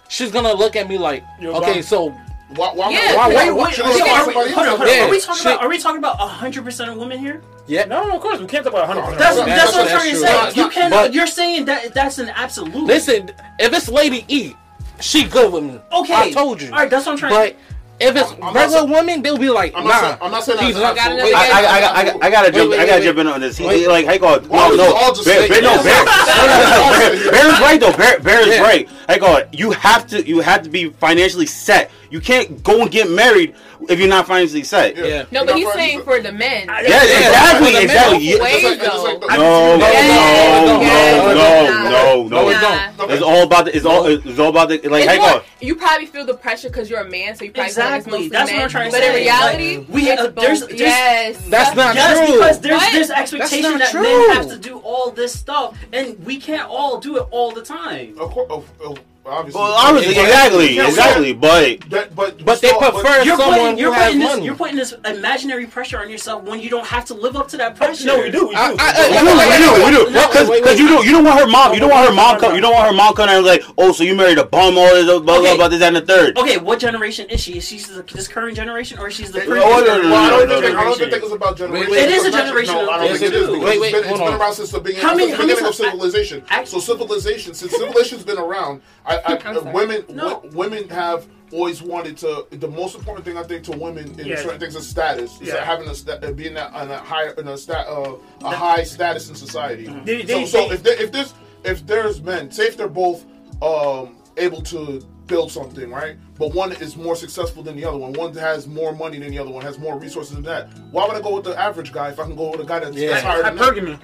she's 0.08 0.30
gonna 0.32 0.54
look 0.54 0.76
at 0.76 0.88
me 0.88 0.96
like, 0.96 1.22
You're 1.38 1.54
okay, 1.56 1.74
bum. 1.74 1.82
so 1.82 2.16
why, 2.57 2.72
why, 2.74 2.90
Yeah, 2.90 3.16
why, 3.16 3.28
wait, 3.28 3.53
why, 3.53 3.64
wait, 3.64 3.74
should 3.74 3.84
Wait, 3.86 4.03
I 4.03 4.24
so 4.24 4.32
go 4.32 4.40
are 4.40 4.44
we, 4.46 4.51
hold 4.53 4.66
on, 4.66 4.76
hold 4.78 4.80
on. 4.82 4.88
Yeah, 4.88 5.05
Are 5.07 5.11
we 5.11 5.20
talking 5.20 5.36
shit. 5.42 5.46
about? 5.53 5.62
Are 5.64 5.68
we 5.68 5.78
talking 5.78 5.98
about 5.98 6.16
hundred 6.18 6.64
percent 6.64 6.90
of 6.90 6.96
women 6.96 7.18
here? 7.18 7.42
yeah. 7.66 7.84
No, 7.84 8.03
no, 8.09 8.16
of 8.16 8.20
course 8.22 8.40
we 8.40 8.46
can't 8.46 8.64
talk 8.64 8.72
about 8.72 8.88
100. 8.88 9.18
That's, 9.18 9.36
Yeah, 9.38 9.44
that's, 9.46 9.72
what 9.72 9.80
I'm 9.82 9.86
that's 9.86 9.92
trying 9.92 10.11
to 10.14 10.16
say. 10.20 10.32
No, 10.32 10.46
it's 10.48 10.57
you 10.57 10.62
not- 10.64 10.72
can. 10.72 10.90
but- 10.90 11.14
you're 11.14 11.26
saying 11.28 11.64
that 11.66 11.94
that's 11.94 12.18
an 12.18 12.28
absolute. 12.30 12.74
Listen, 12.84 13.30
if 13.61 13.72
it's 13.72 13.88
lady 13.88 14.24
E, 14.28 14.55
she 15.01 15.24
good 15.24 15.53
with 15.53 15.62
me. 15.64 15.80
Okay. 15.92 16.14
I 16.14 16.30
told 16.32 16.61
you. 16.61 16.70
All 16.72 16.78
right, 16.78 16.90
that's 16.90 17.07
what 17.07 17.12
I'm 17.12 17.18
trying. 17.18 17.32
But 17.32 17.57
if 18.01 18.16
it's 18.16 18.30
I'm- 18.32 18.42
I'm 18.42 18.55
regular 18.55 18.78
saying- 18.80 18.90
women, 18.90 19.22
they'll 19.22 19.38
be 19.38 19.51
like, 19.51 19.72
I'm 19.76 19.84
nah. 19.84 19.90
not 19.90 20.01
saying, 20.01 20.16
I'm 20.22 20.30
not 20.32 20.44
saying 20.44 20.59
he's 20.59 20.74
that's 20.74 20.82
not- 20.82 20.96
got 20.96 21.12
absolute. 21.12 21.34
I, 21.34 21.38
I, 21.38 21.44
I, 21.44 21.62
got- 21.62 21.96
I, 21.96 22.05
got- 22.05 22.24
I 22.24 22.30
gotta 22.30 22.51
jump. 22.53 22.70
wait, 22.72 22.80
I 22.80 22.86
gotta 22.86 22.98
wait, 22.98 23.05
jump 23.05 23.18
in 23.18 23.26
on 23.28 23.40
this. 23.40 23.57
He, 23.59 23.66
wait. 23.66 23.86
like, 23.88 24.07
hey, 24.07 24.18
God, 24.18 24.46
Why 24.48 24.68
no, 24.70 24.76
no, 24.76 25.24
Bear, 25.24 25.48
Bear, 25.48 25.62
no, 25.62 25.82
Bear, 25.84 26.05
Bear, 26.05 26.05
Bear 27.30 27.46
is 27.53 27.61
right 27.61 27.78
though. 27.78 27.92
Bear, 27.96 28.18
Bear 28.20 28.40
is 28.40 28.57
Yeah. 28.57 28.62
right. 28.62 28.88
Hey, 29.09 29.18
God, 29.18 29.48
you 29.53 29.70
have 29.70 30.07
to, 30.09 30.26
you 30.26 30.40
have 30.40 30.62
to 30.62 30.68
be 30.70 30.88
financially 30.90 31.46
set. 31.46 31.90
You 32.11 32.20
can't 32.20 32.62
go 32.64 32.82
and 32.82 32.90
get 32.90 33.08
married 33.08 33.54
if 33.88 33.98
you're 33.98 34.08
not 34.08 34.26
financially 34.26 34.64
set. 34.64 34.96
Yeah. 34.96 35.04
Yeah. 35.04 35.24
No, 35.30 35.46
but 35.46 35.54
he's 35.56 35.72
saying 35.72 36.02
for 36.02 36.20
the 36.20 36.32
men. 36.32 36.66
Yeah, 36.66 36.80
Yeah, 36.82 37.02
exactly, 37.04 37.76
exactly. 37.76 38.18
men. 38.18 38.26
Yeah. 38.26 38.42
Ways, 38.42 38.64
like- 38.64 38.78
like 38.78 39.20
the- 39.20 39.26
No, 39.36 39.76
no, 39.76 39.78
no, 39.78 40.66
no, 40.66 41.32
no, 41.34 42.28
no, 42.28 42.28
No, 42.28 42.48
it's 42.50 42.61
Nah. 42.62 42.70
not. 42.98 43.11
It's 43.11 43.22
all 43.22 43.42
about 43.44 43.64
the. 43.66 43.76
It's 43.76 43.86
all. 43.86 44.06
It's 44.06 44.38
all 44.38 44.48
about 44.50 44.68
the. 44.68 44.78
Like, 44.88 45.04
It's 45.04 45.12
hey, 45.12 45.18
more- 45.18 45.42
you 45.61 45.74
probably 45.76 46.06
feel 46.06 46.24
the 46.26 46.34
pressure 46.34 46.68
because 46.68 46.90
you're 46.90 47.00
a 47.00 47.08
man, 47.08 47.34
so 47.36 47.44
you 47.44 47.52
probably 47.52 47.72
feel 47.72 47.84
like 47.84 47.98
it's 47.98 48.06
Exactly. 48.06 48.12
mostly 48.12 48.28
That's 48.28 48.50
what. 48.52 48.61
I'm 48.62 48.68
trying 48.68 48.90
to 48.90 48.96
but 48.96 49.02
say. 49.02 49.08
in 49.08 49.14
reality, 49.14 49.76
Like, 49.78 49.86
we 49.88 50.04
have- 50.06 50.34
both. 50.34 50.44
there's- 50.44 50.61
there's- 50.61 50.78
yes, 50.80 51.36
That's 51.48 51.76
not 51.76 51.94
Yes, 51.94 52.18
true. 52.26 52.34
because 52.36 52.61
there's 52.61 52.76
What? 52.80 52.92
this 52.92 53.11
expectation 53.11 53.78
that 53.78 53.94
men 53.94 54.30
have 54.32 54.48
to 54.48 54.56
do 54.56 54.78
all 54.84 55.11
this 55.11 55.32
stuff, 55.32 55.74
and 55.92 56.16
we 56.24 56.36
can't 56.38 56.68
all 56.68 56.98
do 56.98 57.16
it 57.18 57.26
all 57.30 57.50
the 57.52 57.62
time. 57.62 58.16
Of 58.18 58.30
course, 58.32 58.46
of, 58.50 58.64
of, 58.84 58.98
obviously. 59.26 59.60
Well, 59.60 59.72
obviously, 59.72 60.12
exactly, 60.22 60.78
exactly. 60.78 61.32
But 61.32 61.80
That, 61.90 62.14
but 62.16 62.44
But 62.44 62.60
they 62.60 62.68
still- 62.68 62.78
prefer 62.80 63.22
You're 63.22 63.36
someone 63.36 63.58
putting, 63.58 63.78
you're 63.78 63.88
who 63.92 63.98
has 63.98 64.04
putting 64.06 64.18
this, 64.20 64.28
money. 64.30 64.44
you're 64.44 64.54
putting 64.54 64.76
this 64.76 64.94
imaginary 65.04 65.66
pressure 65.66 65.98
on 65.98 66.10
yourself 66.10 66.42
when 66.44 66.60
you 66.60 66.70
don't 66.70 66.86
have 66.86 67.04
to 67.06 67.14
live 67.14 67.36
up 67.36 67.48
to 67.48 67.56
that 67.58 67.76
pressure. 67.76 68.06
No, 68.06 68.18
we 68.18 68.30
do. 68.30 68.46
We 68.48 68.54
do. 68.54 68.60
I- 68.60 68.74
I- 68.78 69.08
we 69.10 69.18
do, 69.18 69.90
we 69.90 69.90
do, 69.90 70.00
we 70.00 70.04
do. 70.06 70.10
No, 70.12 70.26
Because 70.28 70.48
wait, 70.48 70.64
wait. 70.64 70.78
you 70.78 70.88
don't, 70.88 71.04
you 71.04 71.12
don't 71.12 71.24
want 71.24 71.40
her 71.40 71.46
mom. 71.46 71.74
You 71.74 71.80
don't 71.80 71.90
want 71.90 72.08
her 72.08 72.14
mom. 72.14 72.38
Come, 72.40 72.54
you 72.54 72.60
don't 72.60 72.72
want 72.72 72.86
her 72.88 72.92
mom 72.94 73.14
coming 73.14 73.34
and 73.36 73.44
like, 73.46 73.62
oh, 73.78 73.92
so 73.92 74.04
you 74.04 74.14
married 74.14 74.38
a 74.38 74.44
bum, 74.44 74.78
all 74.78 74.86
this, 74.94 75.04
blah 75.06 75.18
blah 75.20 75.36
Okay. 75.38 75.56
blah, 75.56 75.68
this 75.68 75.82
and 75.82 75.96
the 75.96 76.00
third. 76.00 76.36
Okay, 76.38 76.56
what 76.58 76.78
generation 76.78 77.28
is 77.28 77.40
she? 77.40 77.58
Is 77.58 77.66
she 77.68 77.78
this 78.12 78.28
current 78.28 78.56
generation 78.56 78.98
or 78.98 79.08
is 79.08 79.14
she 79.14 79.24
the 79.24 79.38
Well, 79.38 79.46
previous 79.46 79.64
no, 79.64 80.02
no, 80.02 80.08
no, 80.08 80.14
I 80.16 80.30
don't, 80.30 80.42
even 80.42 80.48
no, 80.48 80.60
think, 80.66 80.76
I 80.78 80.84
don't 80.84 80.98
think 80.98 81.12
it's 81.12 81.32
about 81.32 81.56
generation. 81.56 81.90
wait. 81.90 82.02
It 82.04 82.10
is 82.10 82.24
a 82.24 82.30
generation. 82.30 82.74
No, 82.74 82.90
I 82.90 82.98
don't 83.06 83.18
think 83.18 83.22
it 83.22 83.34
is. 83.34 83.42
is. 83.42 83.48
is. 83.48 83.54
because 83.54 83.64
Wait, 83.64 83.72
it's 83.72 83.80
wait, 83.80 83.92
been, 83.92 84.00
it's 84.00 84.08
hold 84.08 84.30
been 84.30 84.40
around 84.40 84.54
since 84.54 84.70
the 84.70 84.80
beginning, 84.80 85.02
How 85.02 85.14
many- 85.14 85.26
since 85.28 85.36
how 85.36 85.42
many 85.46 85.52
of 85.52 85.58
times- 85.60 85.76
civilization. 85.76 86.42
Act- 86.50 86.68
so 86.68 86.78
civilization, 86.80 87.54
since 87.54 87.72
civilization's 87.72 88.22
been 88.24 88.38
around, 88.38 88.80
I, 89.06 89.18
I, 89.26 89.38
I'm 89.44 89.72
women 89.72 90.04
No. 90.10 90.38
wo- 90.44 90.50
women 90.52 90.88
have 90.88 91.26
always 91.52 91.82
wanted 91.82 92.16
to. 92.18 92.46
The 92.50 92.68
most 92.68 92.94
important 92.94 93.24
thing 93.24 93.36
I 93.36 93.42
think 93.42 93.64
to 93.64 93.72
women 93.72 94.18
in 94.20 94.26
Yeah. 94.26 94.36
certain 94.42 94.60
things 94.60 94.76
is 94.76 94.86
status. 94.88 95.40
Is 95.40 95.48
Yeah. 95.48 95.64
having 95.64 95.88
a 95.88 95.94
sta- 95.94 96.18
uh, 96.22 96.32
being 96.32 96.54
that 96.54 96.72
on 96.72 96.90
a 96.90 96.98
higher 96.98 97.32
a 97.36 97.56
stat 97.58 97.86
uh, 97.88 98.14
a 98.42 98.50
high 98.54 98.84
status 98.84 99.28
in 99.28 99.34
society. 99.34 99.86
They- 100.04 100.20
so 100.26 100.26
they- 100.26 100.46
so 100.46 100.68
they- 100.68 100.74
if 100.74 100.82
there, 100.82 101.02
if 101.02 101.12
this 101.12 101.34
if 101.64 101.86
there's 101.86 102.22
men, 102.22 102.50
say 102.50 102.64
if 102.66 102.76
they're 102.76 102.88
both 102.88 103.24
um, 103.62 104.16
able 104.36 104.62
to 104.62 105.00
build 105.26 105.52
something, 105.52 105.90
right? 105.90 106.16
But 106.38 106.54
one 106.54 106.72
is 106.72 106.96
more 106.96 107.14
successful 107.14 107.62
than 107.62 107.76
the 107.76 107.84
other 107.84 107.98
one. 107.98 108.12
One 108.14 108.34
has 108.34 108.66
more 108.66 108.92
money 108.92 109.18
than 109.18 109.30
the 109.30 109.38
other 109.38 109.50
one, 109.50 109.62
has 109.64 109.78
more 109.78 109.98
resources 109.98 110.34
than 110.34 110.42
that. 110.44 110.70
Why 110.90 111.06
would 111.06 111.14
I 111.16 111.20
go 111.20 111.34
with 111.36 111.44
the 111.44 111.56
average 111.60 111.92
guy 111.92 112.08
if 112.08 112.18
I 112.18 112.24
can 112.24 112.34
go 112.34 112.50
with 112.50 112.60
a 112.60 112.64
guy 112.64 112.80
that's, 112.80 112.96
yeah. 112.96 113.10
that's 113.10 113.22
higher 113.22 113.42
than 113.42 113.56
that? 113.56 114.00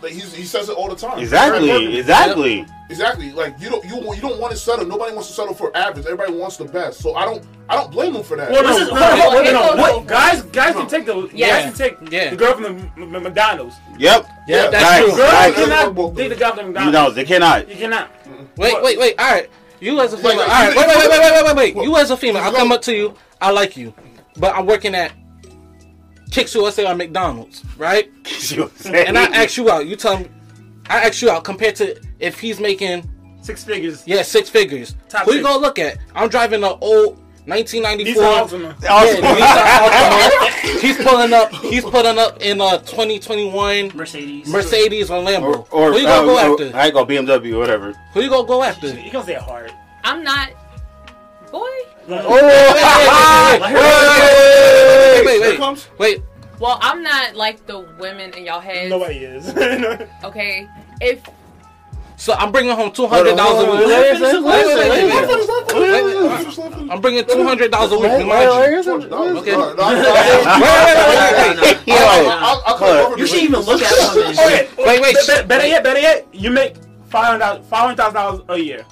Hypergamy. 0.00 0.02
Like 0.02 0.12
he's, 0.12 0.34
he 0.34 0.44
says 0.44 0.68
it 0.68 0.76
all 0.76 0.88
the 0.88 0.96
time. 0.96 1.18
Exactly, 1.18 1.98
exactly. 1.98 2.66
Exactly. 2.88 3.30
Like 3.30 3.54
you 3.60 3.70
don't 3.70 3.84
you 3.84 4.14
you 4.14 4.20
don't 4.20 4.40
want 4.40 4.50
to 4.52 4.58
settle. 4.58 4.84
Nobody 4.84 5.12
wants 5.14 5.28
to 5.28 5.34
settle 5.34 5.54
for 5.54 5.74
average. 5.76 6.06
Everybody 6.06 6.32
wants 6.32 6.56
the 6.56 6.64
best. 6.64 7.00
So 7.00 7.14
I 7.14 7.24
don't 7.24 7.44
I 7.68 7.76
don't 7.76 7.90
blame 7.92 8.14
him 8.16 8.22
for 8.24 8.36
that. 8.36 8.50
Well, 8.50 8.62
no, 8.64 8.68
This 8.72 8.82
is- 8.82 8.88
hold 8.88 9.00
on, 9.02 9.18
hold 9.18 9.20
on, 9.20 9.44
hold 9.44 9.46
on, 9.46 9.54
hold 9.54 9.70
on, 9.70 9.76
no, 9.76 9.84
hold 9.92 10.06
guys, 10.08 10.42
guys 10.42 10.74
can 10.74 10.88
take 10.88 11.06
the 11.06 11.30
Yeah. 11.32 11.48
guys 11.48 11.64
can 11.64 11.74
take 12.00 12.12
Yeah. 12.12 12.30
the 12.30 12.36
girl 12.36 12.54
from 12.54 12.62
the 12.64 12.68
M- 12.70 13.14
M- 13.14 13.22
McDonald's. 13.22 13.76
Yep. 13.98 14.26
Yeah, 14.48 14.70
that's 14.70 14.84
Right, 14.84 15.04
true. 15.04 15.16
Girls 15.16 15.32
right. 15.32 15.54
cannot 15.54 16.14
date 16.16 16.28
the 16.28 16.34
guy 16.34 16.48
from 16.50 16.56
the 16.56 16.62
You 16.62 16.68
McDonald's. 16.72 16.92
know, 16.92 17.10
they 17.10 17.24
cannot. 17.24 17.68
You 17.68 17.76
cannot. 17.76 18.10
Wait, 18.56 18.82
wait, 18.82 18.98
wait. 18.98 19.14
All 19.20 19.30
right. 19.32 19.48
You 19.78 20.00
as 20.00 20.12
a 20.12 20.16
female. 20.16 20.38
like, 20.38 20.48
all 20.48 20.54
right. 20.66 20.76
Wait, 20.76 20.86
wait, 20.88 20.96
wait, 20.98 21.08
wait, 21.08 21.20
wait, 21.20 21.44
wait, 21.44 21.56
wait, 21.56 21.74
wait. 21.76 21.84
You 21.84 21.96
as 21.96 22.10
a 22.10 22.16
female. 22.16 22.42
I'll 22.42 22.52
come 22.52 22.72
up 22.72 22.82
to 22.82 22.94
you. 22.94 23.14
I 23.40 23.50
like 23.52 23.76
you, 23.76 23.94
but 24.36 24.54
I'm 24.54 24.66
working 24.66 24.94
at 24.96 25.12
Kicks 26.30 26.54
USA 26.54 26.86
or 26.86 26.94
McDonald's, 26.94 27.64
right? 27.76 28.10
And 28.86 29.18
I 29.18 29.24
ask 29.26 29.56
you 29.56 29.70
out. 29.70 29.86
You 29.86 29.96
tell 29.96 30.18
me. 30.18 30.28
I 30.88 31.02
ask 31.02 31.22
you 31.22 31.30
out 31.30 31.44
compared 31.44 31.76
to 31.76 32.00
if 32.18 32.40
he's 32.40 32.58
making 32.60 33.08
Six 33.42 33.64
figures. 33.64 34.02
yeah 34.06 34.22
six 34.22 34.50
figures. 34.50 34.94
Top 35.08 35.24
Who 35.24 35.34
you 35.34 35.42
gonna 35.42 35.58
look 35.58 35.78
at? 35.78 35.98
I'm 36.14 36.28
driving 36.28 36.62
an 36.62 36.76
old 36.80 37.18
1994. 37.46 38.22
Nissan 38.22 38.74
Altima. 38.74 38.82
Yeah, 38.82 39.20
Nissan 39.20 39.80
Altima. 39.80 40.80
He's 40.80 40.96
pulling 40.98 41.32
up. 41.32 41.52
He's 41.52 41.82
pulling 41.84 42.18
up 42.18 42.40
in 42.40 42.60
a 42.60 42.78
2021 42.78 43.92
Mercedes. 43.94 44.46
Mercedes 44.48 45.10
or 45.10 45.22
Lambo. 45.22 45.66
Or, 45.70 45.88
or 45.88 45.92
Who 45.92 45.98
you 45.98 46.04
gonna 46.06 46.26
go 46.26 46.36
uh, 46.36 46.52
after? 46.66 46.76
I 46.76 46.90
go 46.90 47.04
BMW 47.06 47.54
or 47.54 47.58
whatever. 47.58 47.92
Who 48.12 48.20
you 48.20 48.28
gonna 48.30 48.46
go 48.46 48.62
after? 48.62 48.88
You 48.88 49.10
gonna 49.10 49.24
say 49.24 49.34
hard. 49.34 49.72
I'm 50.04 50.22
not. 50.22 50.50
Boy. 51.50 51.66
Oh! 52.12 53.58
Wait, 55.24 55.40
wait, 55.40 55.88
wait. 55.98 56.22
Well, 56.58 56.78
I'm 56.82 57.02
not 57.02 57.36
like 57.36 57.66
the 57.66 57.80
women 57.98 58.32
in 58.34 58.44
y'all 58.44 58.60
heads. 58.60 58.90
Nobody 58.90 59.18
is. 59.18 59.48
okay. 60.24 60.68
If 61.00 61.22
so 62.20 62.34
I'm 62.34 62.52
bringing 62.52 62.76
home 62.76 62.92
two 62.92 63.06
hundred 63.06 63.34
dollars 63.38 63.64
a 63.66 63.70
week. 63.70 63.80
I'm 66.90 67.00
bringing 67.00 67.24
two 67.24 67.42
hundred 67.44 67.70
dollars 67.70 67.92
a 67.92 67.98
week. 67.98 68.10
Okay. 72.68 73.16
You 73.16 73.26
should 73.26 73.42
even 73.42 73.60
look 73.60 73.80
at 73.80 73.94
something. 73.94 74.38
Okay. 74.38 74.68
Wait, 74.76 75.00
wait. 75.00 75.16
Better 75.48 75.66
yet, 75.66 75.82
better 75.82 75.98
yet, 76.00 76.26
you 76.30 76.50
make 76.50 76.76
five 77.08 77.40
hundred 77.40 77.64
thousand 77.64 78.14
dollars 78.14 78.42
a 78.50 78.58
year, 78.58 78.84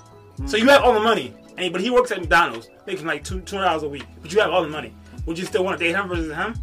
so 0.47 0.57
you 0.57 0.67
have 0.69 0.83
all 0.83 0.95
the 0.95 1.01
money 1.01 1.35
and 1.59 1.73
but 1.73 1.81
he 1.81 1.91
works 1.91 2.11
at 2.11 2.21
McDonald's, 2.21 2.71
making 2.87 3.07
like 3.07 3.25
two 3.25 3.41
two 3.41 3.57
hundred 3.57 3.69
dollars 3.69 3.83
a 3.83 3.89
week. 3.89 4.07
But 4.23 4.33
you 4.33 4.41
have 4.41 4.51
all 4.51 4.63
the 4.63 4.69
money. 4.69 4.95
Would 5.27 5.39
you 5.39 5.45
still 5.45 5.65
want 5.65 5.79
to 5.79 5.85
date 5.85 5.95
him 5.95 6.09
versus 6.09 6.35
him? 6.35 6.55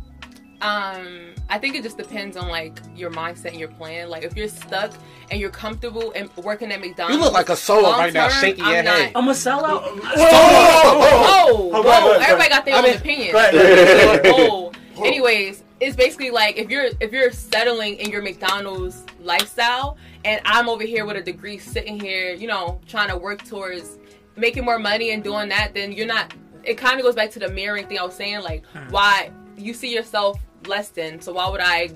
um 0.62 1.34
I 1.48 1.60
think 1.60 1.76
it 1.76 1.84
just 1.84 1.98
depends 1.98 2.38
on 2.38 2.48
like 2.48 2.80
your 2.96 3.12
mindset 3.12 3.52
and 3.52 3.60
your 3.60 3.68
plan. 3.70 4.10
Like 4.10 4.24
if 4.24 4.36
you're 4.36 4.48
stuck 4.48 4.92
and 5.30 5.40
you're 5.40 5.52
comfortable 5.52 6.12
and 6.16 6.36
working 6.38 6.72
at 6.72 6.80
McDonald's. 6.80 7.18
You 7.18 7.24
look 7.24 7.34
like 7.34 7.50
a 7.50 7.56
solo 7.56 7.92
right 7.92 8.12
now, 8.12 8.24
long-term, 8.24 8.42
shaking 8.42 8.64
I'm 8.64 8.74
your 8.74 8.84
head. 8.84 9.12
I'm 9.16 9.28
a 9.28 9.32
sellout. 9.32 9.84
Whoa, 9.84 11.70
go 11.70 11.88
ahead, 11.88 12.04
go 12.04 12.16
ahead, 12.16 12.22
everybody 12.22 12.50
got 12.50 12.66
their 12.66 12.76
I 12.76 12.78
own 12.80 12.84
mean, 12.86 12.98
opinion. 12.98 13.36
Whoa. 13.36 14.72
Anyways, 15.06 15.64
it's 15.80 15.96
basically 15.96 16.32
like 16.32 16.58
if 16.58 16.70
you're 16.70 16.88
if 17.00 17.12
you're 17.12 17.32
settling 17.32 17.98
in 17.98 18.10
your 18.10 18.22
McDonald's 18.22 19.04
lifestyle, 19.20 19.98
and 20.24 20.42
I'm 20.46 20.68
over 20.68 20.84
here 20.84 21.06
with 21.06 21.18
a 21.18 21.22
degree, 21.22 21.60
sitting 21.60 22.00
here, 22.00 22.34
you 22.34 22.48
know, 22.48 22.80
trying 22.88 23.10
to 23.10 23.18
work 23.18 23.44
towards 23.44 24.00
making 24.36 24.66
more 24.66 24.80
money 24.80 25.12
and 25.12 25.24
doing 25.24 25.50
that, 25.50 25.74
then 25.74 25.92
you're 25.92 26.08
not. 26.08 26.34
It 26.64 26.78
kind 26.78 26.98
of 27.00 27.04
goes 27.04 27.16
back 27.16 27.32
to 27.32 27.40
the 27.40 27.50
mirroring 27.50 27.88
thing 27.88 28.00
I 28.00 28.04
was 28.04 28.16
saying, 28.16 28.42
like 28.42 28.64
Hmm. 28.74 28.90
why 28.92 29.32
you 29.58 29.74
see 29.74 29.94
yourself 29.94 30.40
less 30.68 30.90
than, 30.90 31.22
so 31.22 31.34
why 31.34 31.48
would 31.50 31.62
I 31.62 31.90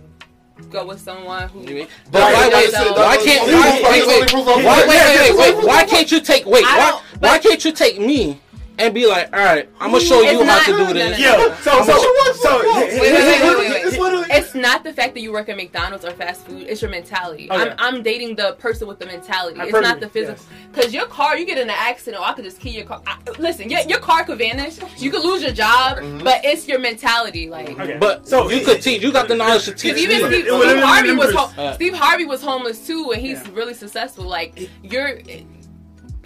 go 0.70 0.86
with 0.86 1.00
someone 1.02 1.50
who? 1.50 1.86
But 2.12 2.22
why, 2.34 2.50
wait, 2.54 2.70
So- 2.72 2.94
why 2.94 3.18
can't 3.18 3.48
why, 3.48 3.82
wait, 3.90 4.08
wait, 4.08 4.34
why, 4.34 4.64
wait, 4.64 4.88
wait, 4.88 5.36
wait, 5.38 5.56
wait, 5.56 5.66
why 5.66 5.84
can't 5.86 6.12
you 6.12 6.20
take 6.20 6.46
wait, 6.46 6.64
why, 6.64 7.02
why 7.20 7.40
can't 7.40 7.64
you 7.66 7.72
take 7.72 8.00
me 8.00 8.40
and 8.80 8.94
be 8.94 9.06
like, 9.06 9.32
all 9.34 9.44
right, 9.44 9.70
I'm 9.80 9.92
gonna 9.92 10.04
show 10.04 10.22
It's 10.22 10.32
you 10.34 10.44
how 10.46 10.64
to 10.66 10.72
do 10.88 10.94
this. 10.94 11.20
no, 11.20 11.38
no. 11.38 11.48
Yo, 11.48 11.54
so 11.56 11.84
so 11.84 12.34
so. 12.34 12.60
Wait, 12.80 13.02
wait, 13.02 13.14
wait, 13.14 13.58
wait, 13.58 13.84
wait, 13.84 14.00
wait. 14.00 14.26
It's 14.32 14.56
not 14.56 14.84
the 14.84 14.94
fact 14.94 15.14
that 15.16 15.22
you 15.22 15.32
work 15.32 15.50
at 15.50 15.58
McDonald's 15.58 16.06
or 16.06 16.12
fast 16.12 16.46
food. 16.46 16.66
It's 16.68 16.82
your 16.82 16.90
mentality. 16.92 17.50
Okay. 17.52 17.72
I'm, 17.72 17.76
I'm 17.96 18.04
dating 18.04 18.36
the 18.36 18.54
person 18.54 18.88
with 18.88 19.00
the 19.00 19.06
mentality. 19.06 19.60
I've 19.60 19.70
it's 19.70 19.74
not 19.82 19.96
of 19.96 20.00
the 20.02 20.06
it, 20.08 20.12
physical. 20.12 20.46
Because 20.72 20.94
your 20.94 21.08
car, 21.08 21.38
you 21.38 21.46
get 21.46 21.58
in 21.58 21.70
an 21.70 21.76
accident, 21.78 22.22
or 22.22 22.26
I 22.28 22.34
could 22.34 22.46
just 22.46 22.60
key 22.60 22.70
your 22.70 22.86
car. 22.86 23.02
I, 23.06 23.18
listen, 23.38 23.70
your, 23.70 23.82
your 23.82 24.00
car 24.00 24.24
could 24.24 24.38
vanish. 24.38 24.80
You 24.98 25.12
could 25.12 25.24
lose 25.24 25.42
your 25.42 25.52
job, 25.52 25.98
but 26.24 26.46
it's 26.46 26.68
your 26.68 26.80
mentality. 26.80 27.50
Like, 27.50 27.72
Okay. 27.80 27.98
But 28.00 28.28
So 28.28 28.50
you 28.50 28.58
it- 28.58 28.66
could 28.66 28.82
teach. 28.82 29.02
You 29.02 29.12
got 29.12 29.28
the 29.28 29.36
knowledge 29.36 29.66
to 29.66 29.74
teach 29.74 29.98
even. 29.98 30.18
Steve, 30.28 30.32
it- 30.32 30.48
it- 30.48 30.62
Steve 30.62 30.84
Harvey 30.84 31.12
was 31.16 31.30
it- 31.32 31.36
ho- 31.36 31.62
Uh, 31.62 31.74
Steve 31.74 31.94
Harvey 31.96 32.26
was 32.26 32.42
homeless 32.42 32.86
too, 32.88 33.12
and 33.12 33.22
he's 33.22 33.44
Yeah. 33.44 33.54
really 33.54 33.74
successful. 33.74 34.26
Like, 34.26 34.70
you're 34.84 35.20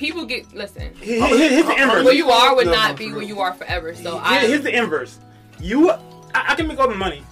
people 0.04 0.26
get 0.26 0.54
listen. 0.54 0.94
Here- 1.02 1.26
here- 1.28 1.50
here's 1.50 1.66
the 1.66 1.82
inverse. 1.82 2.04
Where 2.06 2.14
you 2.14 2.30
are 2.30 2.56
would 2.56 2.66
No, 2.68 2.72
not 2.74 2.92
no, 2.92 2.98
be 2.98 3.08
no. 3.10 3.16
where 3.16 3.24
you 3.24 3.40
are 3.40 3.54
forever. 3.54 3.96
So 3.96 4.12
Here- 4.14 4.22
I. 4.24 4.40
here's 4.48 4.64
the 4.64 4.76
inverse. 4.76 5.20
You, 5.60 5.92
I, 5.92 5.98
I 6.36 6.56
can 6.56 6.68
make 6.68 6.80
all 6.80 6.90
the 6.90 6.96
money. 6.96 7.24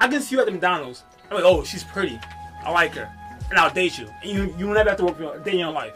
I 0.00 0.08
can 0.08 0.20
see 0.20 0.34
you 0.34 0.40
at 0.40 0.46
the 0.46 0.52
McDonald's. 0.52 1.02
I'm 1.30 1.36
like, 1.36 1.44
oh, 1.44 1.64
she's 1.64 1.84
pretty. 1.84 2.18
I 2.64 2.70
like 2.70 2.94
her, 2.94 3.10
and 3.50 3.58
I'll 3.58 3.70
date 3.72 3.98
you. 3.98 4.06
And 4.22 4.30
you, 4.30 4.54
you 4.58 4.66
will 4.66 4.74
never 4.74 4.90
have 4.90 4.98
to 4.98 5.04
work 5.06 5.16
for 5.16 5.36
a 5.36 5.40
day 5.42 5.52
in 5.52 5.58
your 5.60 5.72
life. 5.72 5.94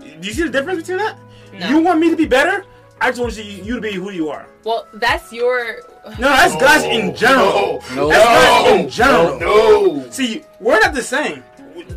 Do 0.00 0.06
you 0.26 0.32
see 0.32 0.42
the 0.44 0.50
difference 0.50 0.80
between 0.82 0.98
that? 0.98 1.16
No. 1.52 1.68
You 1.68 1.80
want 1.80 1.98
me 2.00 2.10
to 2.10 2.16
be 2.16 2.26
better? 2.26 2.64
I 3.00 3.08
just 3.10 3.20
want 3.20 3.36
you, 3.36 3.42
you 3.44 3.74
to 3.76 3.80
be 3.80 3.92
who 3.92 4.10
you 4.10 4.28
are. 4.28 4.46
Well, 4.64 4.86
that's 4.94 5.32
your. 5.32 5.80
No, 6.18 6.28
that's 6.28 6.54
guys 6.56 6.84
in 6.84 7.14
general. 7.16 7.82
No, 7.94 8.08
That's 8.08 8.24
guys 8.24 8.80
in 8.80 8.88
general. 8.90 9.38
no. 9.40 10.10
See, 10.10 10.44
we're 10.60 10.78
not 10.80 10.94
the 10.94 11.02
same. 11.02 11.42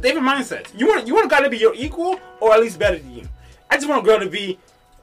They 0.02 0.14
have 0.14 0.24
mindsets. 0.24 0.68
You 0.78 0.88
want 0.88 1.08
you 1.08 1.14
want 1.16 1.26
a 1.28 1.30
guy 1.30 1.42
to 1.42 1.50
be 1.50 1.58
your 1.58 1.74
equal 1.76 2.20
or 2.40 2.54
at 2.54 2.60
least 2.62 2.80
better 2.80 2.98
than 2.98 3.14
you. 3.14 3.28
I 3.70 3.76
just 3.78 3.88
want 3.88 4.04
a 4.04 4.06
girl 4.06 4.20
to 4.20 4.30
be 4.30 4.60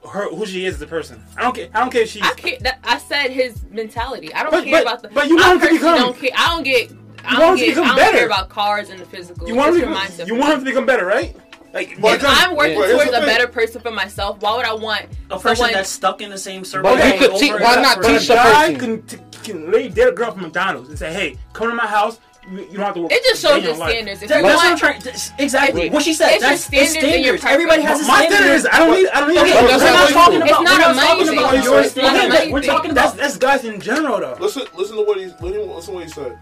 her 0.08 0.28
who 0.34 0.46
she 0.46 0.64
is 0.66 0.76
as 0.76 0.82
a 0.82 0.86
person. 0.86 1.22
I 1.36 1.42
don't 1.42 1.54
care. 1.54 1.68
I 1.74 1.80
don't 1.80 1.90
care 1.90 2.02
if 2.02 2.10
she's. 2.10 2.22
I 2.22 2.32
care. 2.34 2.58
That, 2.60 2.78
I 2.84 2.98
said 2.98 3.30
his 3.30 3.62
mentality. 3.70 4.32
I 4.32 4.42
don't 4.42 4.50
But- 4.52 4.64
care 4.64 4.72
but- 4.72 4.82
about 4.82 5.02
the. 5.02 5.08
but 5.08 5.28
you 5.28 5.38
I 5.38 5.48
want 5.48 5.52
him 5.52 5.60
to 5.60 5.66
personally 5.66 5.78
become- 5.78 5.98
Don't 6.12 6.20
care. 6.20 6.30
I 6.36 6.48
don't 6.54 6.62
get. 6.62 6.90
I 6.90 6.92
want 6.92 7.40
don't 7.40 7.50
him 7.50 7.56
to 7.58 7.64
get. 7.64 7.68
become 7.68 7.84
I 7.84 7.88
don't 7.88 7.96
better. 7.96 8.16
care 8.18 8.26
about 8.26 8.48
cars 8.48 8.88
and 8.90 8.98
the 9.00 9.04
physical. 9.06 9.46
you 9.48 9.54
want 9.54 9.68
him 9.68 9.74
to 9.74 9.80
your 9.80 9.88
become, 9.90 10.06
mindset. 10.06 10.26
you 10.26 10.34
want 10.36 10.52
him 10.54 10.58
to 10.60 10.64
become 10.64 10.86
better, 10.86 11.04
right? 11.06 11.36
Like, 11.72 12.00
But- 12.00 12.14
If 12.16 12.24
I'm 12.26 12.56
working 12.56 12.78
Yeah. 12.80 12.86
Towards 12.92 13.10
the 13.10 13.22
a 13.22 13.26
better 13.26 13.46
person 13.46 13.80
for 13.80 13.90
myself, 13.92 14.38
why 14.40 14.56
would 14.56 14.64
I 14.66 14.72
want 14.74 15.02
A 15.30 15.38
person 15.38 15.56
someone? 15.56 15.72
that's 15.74 15.90
stuck 15.90 16.20
in 16.20 16.30
the 16.30 16.38
same 16.38 16.64
circle. 16.64 16.90
But 16.96 17.04
you 17.12 17.18
could 17.28 17.36
teach. 17.38 17.52
over 17.52 17.62
Why 17.62 17.74
not 17.82 17.98
over. 17.98 18.08
But 18.08 18.18
teach 18.18 18.24
a 18.24 18.26
the 18.28 18.34
guy 18.34 18.72
person? 18.74 18.78
can, 18.80 19.02
t- 19.02 19.18
can 19.44 19.70
lay 19.70 19.88
date 19.88 20.08
a 20.08 20.12
girl 20.12 20.32
from 20.32 20.42
McDonald's 20.42 20.88
and 20.88 20.98
say, 20.98 21.12
"Hey, 21.12 21.36
come 21.52 21.68
to 21.68 21.74
my 21.74 21.86
house. 21.86 22.18
You, 22.50 22.58
you 22.58 22.76
don't 22.76 22.84
have 22.86 22.94
to 22.94 23.02
work." 23.02 23.12
it 23.12 23.22
just 23.22 23.42
shows 23.42 23.62
your 23.62 23.74
standards. 23.74 24.22
If 24.22 24.30
you 24.30 24.42
that's 24.42 24.56
what 24.56 24.66
I'm 24.72 24.78
trying. 24.78 25.02
Exactly. 25.38 25.90
What 25.90 26.02
she 26.02 26.12
said. 26.14 26.32
It's 26.32 26.42
that's 26.42 26.64
standards 26.64 26.96
it's 26.96 27.04
and 27.04 27.24
your 27.24 27.38
standards. 27.38 27.44
Everybody 27.44 27.82
has 27.82 28.00
a 28.02 28.06
My 28.06 28.26
standard. 28.26 28.36
standard 28.36 28.54
is 28.54 28.66
I 28.66 28.78
don't 28.78 28.94
need. 28.94 29.08
I 29.08 29.20
don't 29.20 29.28
need. 29.30 29.38
Okay, 29.38 29.50
a 29.50 29.60
girl. 29.60 29.68
that's 29.68 29.82
we're 29.82 29.90
not 29.90 29.94
not 29.94 30.06
true. 30.06 30.14
talking 30.14 30.40
It's 30.42 30.50
about. 30.50 30.64
not 30.64 30.78
we're 30.78 30.90
a 30.90 30.94
not 30.94 31.06
talking 31.06 31.38
about 31.38 31.64
your 31.64 31.80
It's 31.80 31.96
not 31.96 32.14
a 32.16 32.18
standard. 32.18 32.52
We're 32.52 32.62
talking 32.62 32.90
about. 32.90 33.16
that's 33.16 33.36
guys 33.36 33.64
in 33.64 33.80
general 33.80 34.20
though. 34.20 34.36
Listen, 34.40 34.64
listen 34.74 34.96
to 34.96 35.02
what 35.02 35.18
he 35.18 35.26
listen 35.26 35.52
to 35.62 35.90
what 35.92 36.04
he 36.04 36.10
said. 36.10 36.38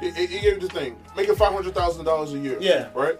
He, 0.00 0.10
he 0.10 0.26
he 0.26 0.40
gave 0.40 0.60
the 0.60 0.68
thing, 0.68 0.96
making 1.16 1.36
five 1.36 1.52
hundred 1.52 1.74
thousand 1.74 2.04
dollars 2.04 2.32
a 2.34 2.38
year. 2.38 2.58
Yeah. 2.60 2.88
Right. 2.94 3.18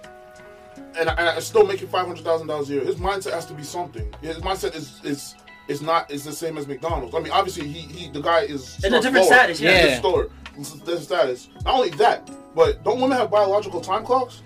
And 0.98 1.08
I, 1.08 1.14
and 1.14 1.28
I 1.28 1.38
still 1.40 1.66
making 1.66 1.88
five 1.88 2.06
hundred 2.06 2.24
thousand 2.24 2.46
dollars 2.48 2.68
a 2.70 2.74
year. 2.74 2.84
His 2.84 2.96
mindset 2.96 3.32
has 3.32 3.46
to 3.46 3.54
be 3.54 3.62
something. 3.62 4.12
His 4.20 4.38
mindset 4.38 4.74
is 4.74 5.00
is 5.04 5.34
is 5.68 5.80
not 5.80 6.10
is 6.10 6.24
the 6.24 6.32
same 6.32 6.58
as 6.58 6.66
McDonald's. 6.66 7.14
I 7.14 7.20
mean, 7.20 7.32
obviously 7.32 7.66
he 7.68 7.80
he 7.82 8.10
the 8.10 8.20
guy 8.20 8.40
is 8.40 8.82
In 8.84 8.92
a 8.94 9.00
different 9.00 9.24
lower. 9.26 9.34
status, 9.34 9.60
yeah. 9.60 9.86
Yeah. 9.86 9.98
store, 9.98 10.28
different 10.56 11.02
status. 11.02 11.48
Not 11.64 11.74
only 11.74 11.90
that, 11.90 12.30
but 12.54 12.82
don't 12.84 13.00
women 13.00 13.16
have 13.18 13.30
biological 13.30 13.80
time 13.80 14.04
clocks? 14.04 14.42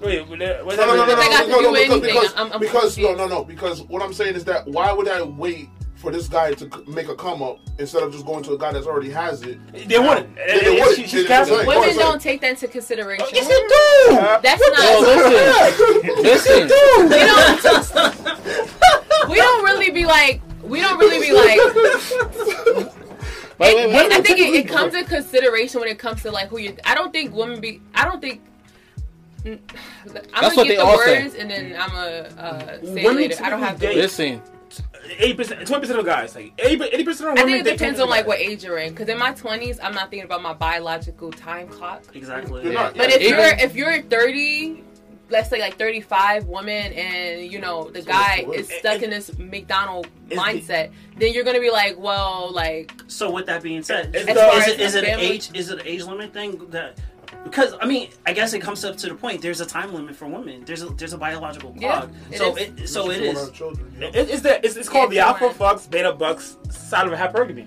Wait, 0.00 0.26
wait, 0.28 0.38
wait, 0.40 0.66
wait, 0.66 0.76
No, 0.76 0.86
no, 0.86 0.86
no, 0.86 0.94
no, 0.94 1.00
What 1.00 1.08
no, 1.08 1.16
they 1.16 1.28
got 1.28 1.42
to 1.44 1.48
no, 1.48 1.56
do 1.58 1.62
no, 1.62 1.70
with 1.72 1.80
because, 1.82 2.02
anything? 2.02 2.14
because, 2.14 2.34
I'm- 2.34 2.52
I'm 2.52 2.60
because 2.60 2.98
no, 2.98 3.08
confused. 3.14 3.30
no, 3.30 3.38
no, 3.38 3.44
because 3.44 3.82
what 3.82 4.02
I'm 4.02 4.12
saying 4.12 4.34
is 4.34 4.44
that 4.46 4.66
why 4.66 4.90
would 4.92 5.08
I 5.08 5.22
wait 5.22 5.68
for 5.94 6.10
this 6.10 6.26
guy 6.26 6.52
to 6.54 6.64
c- 6.64 6.70
make 6.88 7.06
a 7.08 7.14
come 7.14 7.40
up 7.44 7.60
instead 7.78 8.02
of 8.02 8.10
just 8.12 8.26
going 8.26 8.42
to 8.42 8.54
a 8.54 8.58
guy 8.58 8.72
that's 8.72 8.86
already 8.86 9.10
has 9.10 9.42
it? 9.42 9.60
They 9.88 10.00
wouldn't. 10.00 10.34
They- 10.34 10.58
they 10.58 10.64
She- 10.64 10.70
wouldn't. 10.80 10.96
she's 11.08 11.12
They- 11.12 11.24
canceled. 11.28 11.60
they- 11.60 11.66
women 11.66 11.88
Like- 11.90 11.96
don't 11.96 12.20
take 12.20 12.40
that 12.40 12.50
into 12.50 12.66
consideration. 12.66 13.26
Yes, 13.32 13.46
they 13.46 13.54
do. 13.54 14.16
That's 14.42 14.60
Yo, 14.60 14.68
not. 14.70 15.02
listen, 16.22 16.22
listen. 16.22 16.62
we 17.08 17.18
don't. 17.20 17.62
we 19.30 19.36
don't 19.36 19.64
really 19.64 19.90
be 19.90 20.04
like. 20.04 20.40
We 20.64 20.80
don't 20.80 20.98
really 20.98 21.20
be 21.20 21.32
like. 21.32 21.60
Wait, 23.62 23.74
wait, 23.76 23.86
wait. 23.94 24.12
I 24.12 24.20
think 24.20 24.38
it, 24.38 24.54
it 24.54 24.68
comes 24.68 24.94
in 24.94 25.04
consideration 25.04 25.80
when 25.80 25.88
it 25.88 25.98
comes 25.98 26.22
to 26.22 26.30
like 26.30 26.48
who 26.48 26.58
you. 26.58 26.76
I 26.84 26.94
don't 26.94 27.12
think 27.12 27.34
women 27.34 27.60
be. 27.60 27.80
I 27.94 28.04
don't 28.04 28.20
think. 28.20 28.40
I'm 29.44 29.58
That's 30.06 30.54
gonna 30.54 30.68
get 30.68 30.76
the 30.78 30.84
all 30.84 30.98
say. 30.98 31.22
words 31.24 31.34
and 31.34 31.50
then 31.50 31.74
I'm 31.78 31.88
gonna 31.88 32.28
uh, 32.38 32.60
say 32.66 32.74
it 32.76 33.04
Women 33.04 33.16
later. 33.16 33.42
I 33.42 33.50
don't 33.50 33.60
have. 33.60 33.74
typically 33.80 33.96
The, 33.96 34.02
Listen. 34.02 34.42
Eighty 35.18 35.34
percent, 35.34 35.66
twenty 35.66 35.80
percent 35.80 35.98
of 35.98 36.06
guys, 36.06 36.34
like 36.34 36.52
eighty 36.58 37.04
percent 37.04 37.30
of 37.30 37.34
women. 37.34 37.38
I 37.38 37.44
women. 37.44 37.46
think 37.46 37.60
it 37.60 37.64
they 37.64 37.76
depends 37.76 38.00
on 38.00 38.08
like 38.08 38.26
what 38.26 38.38
age 38.38 38.62
you're 38.64 38.78
in. 38.78 38.90
Because 38.92 39.08
in 39.08 39.18
my 39.18 39.32
20s, 39.32 39.78
I'm 39.82 39.92
not 39.94 40.10
thinking 40.10 40.24
about 40.24 40.42
my 40.42 40.54
biological 40.54 41.30
time 41.32 41.68
clock. 41.68 42.04
Exactly. 42.14 42.62
You're 42.64 42.72
But 42.74 42.96
yeah, 42.96 43.02
if 43.08 43.20
Even- 43.20 43.38
you're 43.40 43.48
if 43.58 43.74
you're 43.76 44.02
30, 44.02 44.84
let's 45.32 45.48
say 45.50 45.60
like 45.60 45.76
35 45.78 46.46
woman 46.46 46.92
and 46.92 47.50
you 47.50 47.58
know 47.60 47.90
the 47.90 48.02
guy 48.02 48.44
is 48.54 48.68
stuck 48.68 49.02
in 49.02 49.10
this 49.10 49.36
McDonald 49.38 50.06
mindset, 50.28 50.92
then 51.18 51.32
you're 51.32 51.42
gonna 51.44 51.60
be 51.60 51.70
like, 51.70 51.98
well, 51.98 52.52
like 52.52 52.92
So 53.08 53.30
with 53.30 53.46
that 53.46 53.62
being 53.62 53.82
said, 53.82 54.14
It's 54.14 54.28
is, 54.28 54.34
the- 54.36 54.48
is 54.50 54.68
it, 54.68 54.80
is 54.80 54.94
it 54.94 55.04
an 55.04 55.18
age? 55.20 55.50
Is 55.54 55.70
it 55.70 55.80
an 55.80 55.86
age 55.86 56.02
limit 56.04 56.32
thing 56.32 56.64
that? 56.70 56.98
Because 57.44 57.74
I 57.80 57.86
mean, 57.86 58.10
I 58.26 58.32
guess 58.34 58.52
it 58.52 58.60
comes 58.60 58.84
up 58.84 58.96
to 58.98 59.08
the 59.08 59.14
point. 59.14 59.40
There's 59.40 59.60
a 59.62 59.66
time 59.66 59.92
limit 59.94 60.14
for 60.14 60.26
women. 60.28 60.64
There's 60.66 60.82
a 60.82 60.90
there's 60.90 61.14
a 61.14 61.18
biological 61.18 61.74
Yeah, 61.78 62.00
clock. 62.02 62.10
it 62.30 62.38
so 62.38 62.56
is. 62.56 62.68
it 62.82 62.88
so 62.88 63.10
it 63.10 63.16
Unless 63.16 63.20
you 63.22 63.30
is. 63.30 63.36
wanna 63.36 63.52
children, 63.52 63.96
yeah. 63.98 64.06
It, 64.08 64.30
it's 64.30 64.42
the 64.42 64.64
it's, 64.64 64.76
it's 64.76 64.88
called 64.88 65.12
Yeah, 65.12 65.32
the 65.32 65.44
alpha 65.44 65.58
fucks 65.58 65.90
beta 65.90 66.12
bucks 66.12 66.56
side 66.70 67.06
of 67.06 67.12
a 67.12 67.16
hypergamy. 67.16 67.66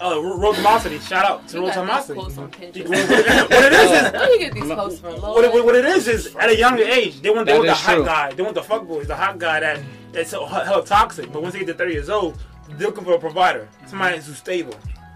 Oh, 0.00 0.20
Ro- 0.22 0.38
Rosamosity! 0.52 0.98
Shout 0.98 1.24
out 1.24 1.46
to 1.48 1.56
You 1.58 1.62
got 1.62 1.66
these 1.68 1.76
Rosamosity. 1.76 2.14
posts 2.16 2.38
on 2.38 2.50
Pinterest. 2.50 2.88
what 2.88 2.98
it 3.64 3.72
is 3.72 3.90
is 3.90 4.12
Where 4.12 4.26
do 4.26 4.32
you 4.32 4.38
get 4.40 4.52
these 4.54 4.64
posts 4.64 5.00
from? 5.00 5.20
Lord? 5.20 5.34
what, 5.36 5.44
it- 5.44 5.64
what 5.64 5.74
it 5.76 5.84
is 5.84 6.08
is 6.08 6.34
at 6.36 6.50
a 6.50 6.56
younger 6.58 6.82
age 6.82 7.20
they 7.20 7.30
want 7.30 7.46
they 7.46 7.54
want 7.54 7.66
the 7.66 7.74
hot 7.74 7.94
true. 7.94 8.04
guy, 8.04 8.32
they 8.32 8.42
want 8.42 8.54
the 8.54 8.62
fuck 8.62 8.86
boys, 8.86 9.06
the 9.06 9.14
hot 9.16 9.38
guy 9.38 9.60
that 9.60 9.80
that's 10.12 10.30
so 10.30 10.44
hell 10.46 10.82
toxic. 10.82 11.32
But 11.32 11.42
once 11.42 11.52
they 11.54 11.60
get 11.60 11.68
to 11.68 11.74
thirty 11.74 11.92
years 11.94 12.10
old, 12.10 12.36
they're 12.70 12.88
looking 12.88 13.04
for 13.04 13.14
a 13.14 13.18
provider, 13.18 13.68
somebody 13.86 14.16
who's 14.18 14.36
stable. 14.36 14.74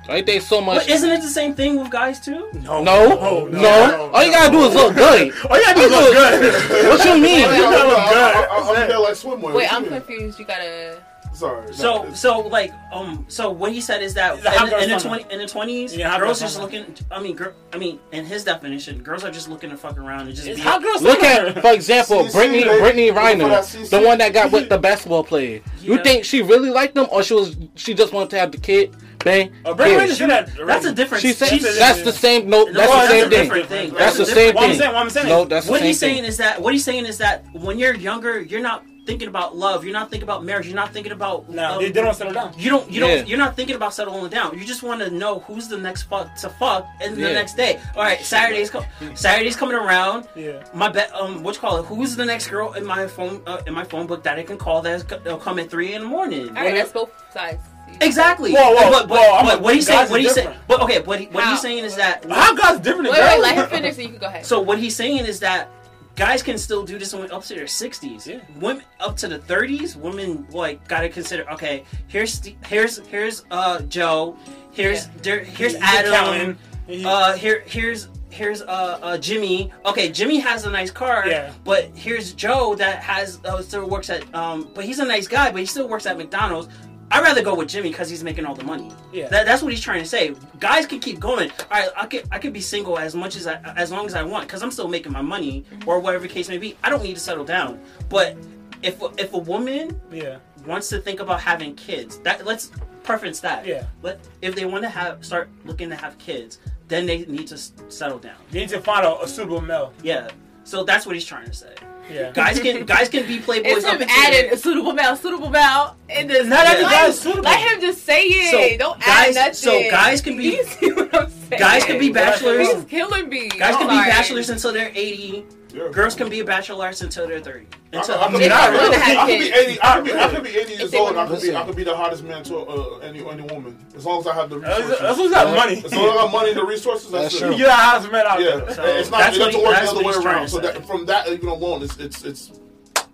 Right 0.09 0.25
there, 0.25 0.41
so 0.41 0.63
much. 0.63 0.87
But 0.87 0.89
isn't 0.89 1.11
it 1.11 1.21
the 1.21 1.29
same 1.29 1.55
thing 1.55 1.79
with 1.79 1.91
guys 1.91 2.19
too? 2.21 2.49
No, 2.63 2.83
No, 2.83 3.47
no, 3.49 4.11
All 4.15 4.25
you 4.25 4.33
gotta 4.33 4.51
do 4.51 4.65
is 4.65 4.75
look 4.75 4.95
good. 4.95 5.33
All 5.51 5.59
you 5.59 5.65
gotta 5.65 5.81
do 5.81 5.85
is 5.87 5.91
look 5.91 6.13
good. 6.15 6.89
What 6.89 7.05
you 7.05 7.15
mean? 7.23 7.41
You 7.41 7.63
gotta 7.63 7.89
look 7.89 8.09
good. 8.09 8.49
I'm 8.49 8.89
there 8.89 8.99
like 9.01 9.13
swimwear. 9.15 9.43
Wait, 9.43 9.55
What 9.55 9.73
I'm 9.73 9.85
you 9.85 9.91
mean? 9.91 10.01
confused. 10.01 10.39
You 10.39 10.45
gotta. 10.47 11.03
Sorry. 11.39 11.73
So 11.73 12.03
no, 12.03 12.13
so 12.15 12.41
like 12.41 12.73
um 12.93 13.25
so 13.29 13.51
what 13.51 13.71
he 13.73 13.81
said 13.81 14.03
is 14.03 14.13
that 14.15 14.39
in, 14.39 14.83
in 14.83 14.91
the 14.91 14.99
twenty 14.99 15.25
in 15.33 15.39
the 15.39 15.47
twenties, 15.47 15.97
Yeah, 15.97 16.19
girls 16.19 16.41
girl 16.41 16.47
just 16.49 16.55
summer. 16.55 16.65
looking. 16.67 16.97
I 17.13 17.21
mean, 17.21 17.37
girl. 17.37 17.53
I 17.73 17.79
mean, 17.79 18.01
in 18.11 18.25
his 18.25 18.43
definition, 18.43 19.03
girls 19.05 19.23
are 19.25 19.31
just 19.31 19.49
looking 19.49 19.71
to 19.71 19.77
fuck 19.77 19.99
around 19.99 20.27
and 20.27 20.35
just 20.35 20.49
It's 20.49 20.57
be. 20.59 20.63
hot 20.65 20.83
girl 20.83 21.01
Look 21.01 21.23
at, 21.23 21.61
for 21.63 21.73
example, 21.73 22.25
CC, 22.25 22.33
Brittany, 22.33 22.65
baby. 22.65 22.81
Brittany 22.81 23.11
Look 23.13 23.17
Renner, 23.23 23.49
that 23.51 23.67
the 23.91 24.01
one 24.01 24.19
that 24.19 24.33
got 24.33 24.51
with 24.51 24.69
the 24.69 24.79
basketball 24.79 25.23
player. 25.23 25.61
You 25.81 26.03
think 26.03 26.25
she 26.25 26.43
really 26.43 26.71
liked 26.71 26.97
him, 26.97 27.07
or 27.13 27.23
she 27.23 27.35
was 27.35 27.57
she 27.77 27.95
just 27.95 28.13
wanted 28.13 28.31
to 28.31 28.39
have 28.41 28.51
the 28.51 28.59
kid? 28.59 28.97
Bang. 29.25 29.53
Brittany 29.63 30.09
kid. 30.09 30.21
Renner 30.21 30.47
that. 30.47 30.67
That's 30.67 30.87
a 30.87 30.93
different. 30.93 31.23
She 31.23 31.33
said 31.35 31.49
she's- 31.51 31.79
that's 31.79 32.03
the 32.03 32.13
same. 32.13 32.51
No, 32.51 32.65
that's 32.65 32.91
No, 32.91 33.01
the 33.03 33.09
same 33.09 33.27
a 33.27 33.31
thing. 33.31 33.67
thing. 33.67 33.93
That's 33.95 34.17
the 34.17 34.25
That's 34.25 34.31
a 34.31 34.35
same 34.35 34.55
What 34.55 34.65
I'm 34.65 34.71
thing. 34.71 34.79
saying, 34.81 34.93
what 34.93 35.01
I'm 35.03 35.11
saying 35.11 35.29
No, 35.29 35.45
that's 35.45 35.67
what 35.69 35.83
he's 35.83 35.99
saying 36.01 36.25
is 36.25 36.37
that 36.39 36.61
what 36.61 36.73
he's 36.73 36.85
saying 36.85 37.07
is 37.07 37.19
that 37.19 37.45
when 37.53 37.79
you're 37.79 37.95
younger, 37.95 38.41
you're 38.41 38.61
not 38.61 38.85
thinking 39.09 39.29
about 39.29 39.57
love. 39.57 39.85
You're 39.85 39.95
not 39.95 40.11
thinking 40.11 40.25
about 40.29 40.45
marriage. 40.45 40.67
You're 40.67 40.77
not 40.77 40.93
thinking 40.93 41.13
about. 41.13 41.49
No, 41.49 41.73
um, 41.73 41.79
they, 41.83 41.91
they 41.91 42.03
don't 42.03 42.15
settle 42.15 42.35
down. 42.35 42.53
You 42.59 42.69
don't. 42.69 42.93
You 42.93 43.01
Yeah. 43.01 43.17
don't. 43.17 43.29
You're 43.29 43.39
not 43.39 43.57
thinking 43.57 43.75
about 43.75 43.95
settling 43.95 44.29
down. 44.29 44.59
You 44.59 44.67
just 44.67 44.83
want 44.83 45.01
to 45.01 45.09
know 45.09 45.41
who's 45.41 45.67
the 45.67 45.79
next 45.79 46.03
fuck 46.03 46.35
to 46.43 46.51
fuck, 46.51 46.87
and 47.01 47.17
the 47.17 47.33
next 47.33 47.57
day. 47.57 47.81
All 47.97 48.03
right, 48.03 48.21
Saturday's 48.21 48.71
co- 48.71 48.85
Saturday's 49.15 49.57
coming 49.57 49.77
around. 49.77 50.29
Yeah. 50.37 50.63
My 50.75 50.91
bet. 50.91 51.13
Um, 51.15 51.43
what 51.43 51.55
you 51.55 51.61
call 51.63 51.79
it? 51.79 51.87
Who's 51.87 52.15
the 52.17 52.27
next 52.27 52.49
girl 52.49 52.75
in 52.75 52.85
my 52.85 53.07
phone? 53.07 53.43
Uh, 53.47 53.63
in 53.67 53.73
my 53.73 53.85
phone 53.85 54.07
book 54.07 54.23
that 54.25 54.39
I 54.39 54.43
can 54.43 54.59
call 54.59 54.83
that's 54.83 55.03
co- 55.03 55.19
they'll 55.21 55.39
come 55.39 55.59
at 55.59 55.71
three 55.71 55.95
in 55.95 56.03
the 56.03 56.09
morning. 56.09 56.49
All 56.51 56.55
right, 56.55 56.75
that's 56.75 56.93
both 56.93 57.11
sides. 57.33 57.63
Exactly. 58.01 58.53
Whoa, 58.53 58.75
whoa, 58.75 58.91
but, 58.91 59.09
but, 59.09 59.19
whoa, 59.19 59.43
but 59.45 59.63
what 59.63 59.75
he's 59.75 59.87
saying, 59.87 60.11
what 60.11 60.21
he's 60.21 60.35
saying, 60.35 60.55
but 60.69 60.83
okay, 60.83 61.01
what, 61.01 61.21
he, 61.21 61.27
what 61.29 61.43
How? 61.43 61.53
he's 61.53 61.63
saying 61.63 61.85
is 61.85 61.97
that 61.97 62.25
Hot 62.29 62.57
guy's 62.57 62.81
different 62.81 63.11
Wait, 63.11 63.19
wait, 63.19 63.41
let 63.41 63.57
him 63.57 63.67
finish 63.67 63.97
so 63.97 64.03
you 64.03 64.09
can 64.11 64.19
go 64.19 64.27
ahead. 64.27 64.45
So 64.45 64.61
what 64.61 64.79
he's 64.79 64.95
saying 64.95 65.25
is 65.25 65.41
that 65.41 65.71
guys 66.19 66.43
can 66.43 66.59
still 66.59 66.85
do 66.85 66.99
this 66.99 67.15
up 67.15 67.45
to 67.45 67.55
their 67.55 67.69
sixties. 67.69 68.27
Yeah. 68.27 68.41
Women 68.57 68.83
up 68.99 69.17
to 69.19 69.29
the 69.29 69.39
thirties, 69.39 69.97
women 69.97 70.47
like 70.51 70.87
gotta 70.89 71.09
consider. 71.09 71.49
Okay, 71.53 71.85
here's 72.09 72.45
here's 72.67 72.99
here's 73.07 73.45
uh 73.51 73.81
Joe, 73.83 74.37
here's 74.73 75.09
Yeah. 75.25 75.45
here's 75.45 75.73
He's 75.75 75.83
Adam, 75.83 76.59
uh 77.07 77.35
here 77.35 77.63
here's 77.67 78.09
here's 78.31 78.63
uh, 78.63 78.99
uh 79.01 79.19
Jimmy. 79.19 79.73
Okay, 79.87 80.11
Jimmy 80.11 80.39
has 80.39 80.65
a 80.65 80.71
nice 80.71 80.91
car. 80.91 81.27
Yeah. 81.27 81.53
But 81.65 81.91
here's 81.95 82.33
Joe 82.35 82.75
that 82.75 83.03
has 83.03 83.39
uh, 83.45 83.63
still 83.63 83.89
works 83.89 84.11
at 84.11 84.23
um, 84.35 84.71
but 84.75 84.85
he's 84.85 84.99
a 84.99 85.05
nice 85.05 85.29
guy, 85.29 85.51
but 85.51 85.61
he 85.61 85.67
still 85.67 85.89
works 85.89 86.05
at 86.07 86.19
McDonald's. 86.19 86.69
I'd 87.11 87.23
rather 87.23 87.43
go 87.43 87.55
with 87.55 87.69
Jimmy 87.69 87.89
because 87.91 88.11
he's 88.11 88.23
making 88.23 88.45
all 88.45 88.55
the 88.55 88.65
money. 88.65 88.91
Yeah. 89.13 89.29
That, 89.29 89.47
that's 89.47 89.63
what 89.63 89.73
he's 89.73 89.81
trying 89.81 90.03
to 90.03 90.09
say. 90.09 90.35
Guys 90.61 90.87
can 90.87 91.01
keep 91.01 91.19
going. 91.19 91.51
All 91.51 91.67
right, 91.71 91.89
I 91.97 92.07
could 92.07 92.29
I 92.31 92.39
could 92.39 92.53
be 92.53 92.61
single 92.61 92.99
as 92.99 93.15
much 93.15 93.37
as 93.37 93.47
I 93.47 93.55
as 93.77 93.91
long 93.91 94.07
as 94.07 94.15
I 94.15 94.23
want 94.23 94.47
because 94.47 94.63
I'm 94.63 94.71
still 94.71 94.89
making 94.89 95.13
my 95.13 95.23
money 95.23 95.65
mm-hmm. 95.71 95.89
or 95.89 96.01
whatever 96.01 96.23
the 96.27 96.33
case 96.33 96.49
may 96.49 96.59
be. 96.59 96.77
I 96.85 96.91
don't 96.91 97.03
need 97.03 97.15
to 97.15 97.21
settle 97.21 97.45
down. 97.45 97.81
But 98.09 98.37
if 98.83 99.01
if 99.19 99.33
a 99.33 99.39
woman 99.39 99.99
Yeah. 100.13 100.39
wants 100.67 100.89
to 100.91 101.01
think 101.01 101.21
about 101.21 101.41
having 101.41 101.75
kids, 101.77 102.19
that 102.19 102.45
let's 102.45 102.71
preference 103.05 103.41
that. 103.41 103.67
Yeah. 103.67 103.87
But 104.03 104.21
if 104.43 104.55
they 104.55 104.67
want 104.67 104.85
to 104.85 104.91
have 104.91 105.25
start 105.25 105.49
looking 105.65 105.89
to 105.89 105.97
have 105.97 106.19
kids, 106.19 106.59
then 106.89 107.07
they 107.07 107.25
need 107.25 107.47
to 107.49 107.55
s- 107.55 107.73
settle 107.89 108.19
down. 108.19 108.37
You 108.51 108.61
need 108.61 108.69
to 108.71 108.81
find 108.81 109.07
a, 109.07 109.23
a 109.23 109.29
suitable 109.29 109.61
male. 109.63 109.95
Yeah. 110.03 110.29
So 110.65 110.85
that's 110.85 111.07
what 111.07 111.15
he's 111.15 111.25
trying 111.25 111.47
to 111.47 111.55
say. 111.55 111.75
Yeah. 112.11 112.33
Guys 112.33 112.59
can 112.61 112.85
guys 112.87 113.09
can 113.09 113.27
be 113.27 113.39
playboys. 113.39 113.63
It's 113.65 113.85
him 113.87 114.01
until 114.01 114.53
a 114.53 114.57
suitable 114.57 114.93
male, 114.93 115.15
suitable 115.17 115.51
male, 115.51 115.97
and 116.09 116.29
this. 116.31 116.47
Not 116.47 116.67
every 116.67 116.85
let, 116.85 116.93
guy 116.93 117.07
is 117.09 117.21
suitable. 117.21 117.43
let 117.45 117.73
him 117.73 117.81
just 117.81 118.05
say 118.05 118.23
it. 118.25 118.51
So, 118.73 118.79
Don't 118.79 119.01
guys- 119.01 119.37
add 119.37 119.41
nothing. 119.49 119.55
so 119.55 119.91
guys 119.91 120.21
can 120.23 120.37
be- 120.37 120.45
You 120.57 120.65
see 120.65 120.93
what 120.93 121.15
I'm 121.15 121.31
saying? 121.31 121.61
guys 121.61 121.85
can 121.85 121.99
be 121.99 122.11
bachelors. 122.11 122.73
He's 122.73 122.85
killing 122.85 123.29
me. 123.29 123.49
Guys 123.49 123.75
I'm 123.75 123.87
can 123.87 123.89
be 123.89 124.11
bachelors 124.11 124.49
until 124.51 124.73
they're 124.73 124.93
80. 124.95 125.45
Yeah. 125.73 125.89
Girls 125.93 126.15
can 126.15 126.31
be 126.31 126.41
a 126.41 126.45
bachelors 126.45 127.03
until 127.03 127.27
they're 127.29 127.41
30. 127.41 127.67
I, 127.93 127.97
Until, 127.99 128.15
I, 128.15 128.23
I, 128.25 128.31
could, 128.31 128.41
If 128.43 128.53
I, 128.53 128.71
they 128.71 128.77
wanna 128.79 128.89
could, 128.89 128.95
have 129.03 129.19
I 129.19 129.27
could 129.27 129.39
be 129.39 129.53
eighty. 129.53 129.79
I 129.83 129.95
could 129.97 130.05
be, 130.05 130.13
I 130.15 130.29
could 130.29 130.43
be 130.45 130.51
eighty 130.59 130.73
years 130.75 130.95
old. 130.95 131.17
I 131.17 131.27
could 131.29 131.43
be. 131.43 131.55
I 131.57 131.65
could 131.65 131.77
be 131.77 131.85
the 131.85 131.97
hottest 131.97 132.25
man 132.25 132.43
to 132.45 132.57
uh, 132.59 132.99
any 132.99 133.19
any 133.29 133.43
woman 133.43 133.87
as 133.95 134.05
long 134.07 134.21
as 134.21 134.27
I 134.27 134.35
have 134.35 134.49
the 134.51 134.59
That's 134.61 134.81
resources. 134.81 135.01
that's 135.01 135.19
who's 135.19 135.31
got 135.31 135.55
money. 135.55 135.83
As 135.85 135.93
long 135.95 136.05
as 136.07 136.11
I 136.11 136.15
got 136.15 136.33
money 136.33 136.49
and 136.51 136.59
the 136.59 136.65
resources, 136.65 137.11
that's, 137.11 137.25
That's 137.25 137.35
it. 137.37 137.39
true. 137.47 137.57
You're 137.57 137.69
the 137.69 137.75
hottest 137.75 138.11
man 138.13 138.27
out 138.27 138.41
Yeah, 138.41 138.57
there. 138.57 138.75
So 138.75 138.85
it's 138.85 139.11
not. 139.11 139.19
that's 139.21 139.37
It 139.37 139.41
what 139.41 139.53
doesn't 139.53 139.63
work 139.67 139.77
the 139.81 139.89
other 139.91 140.05
way 140.05 140.15
around. 140.25 140.49
So 140.49 140.57
say. 140.61 140.73
that 140.73 140.87
from 140.87 141.07
that 141.07 141.29
even 141.29 141.49
alone, 141.49 141.83
it's 141.83 141.97
it's 141.99 142.25
it's 142.25 142.61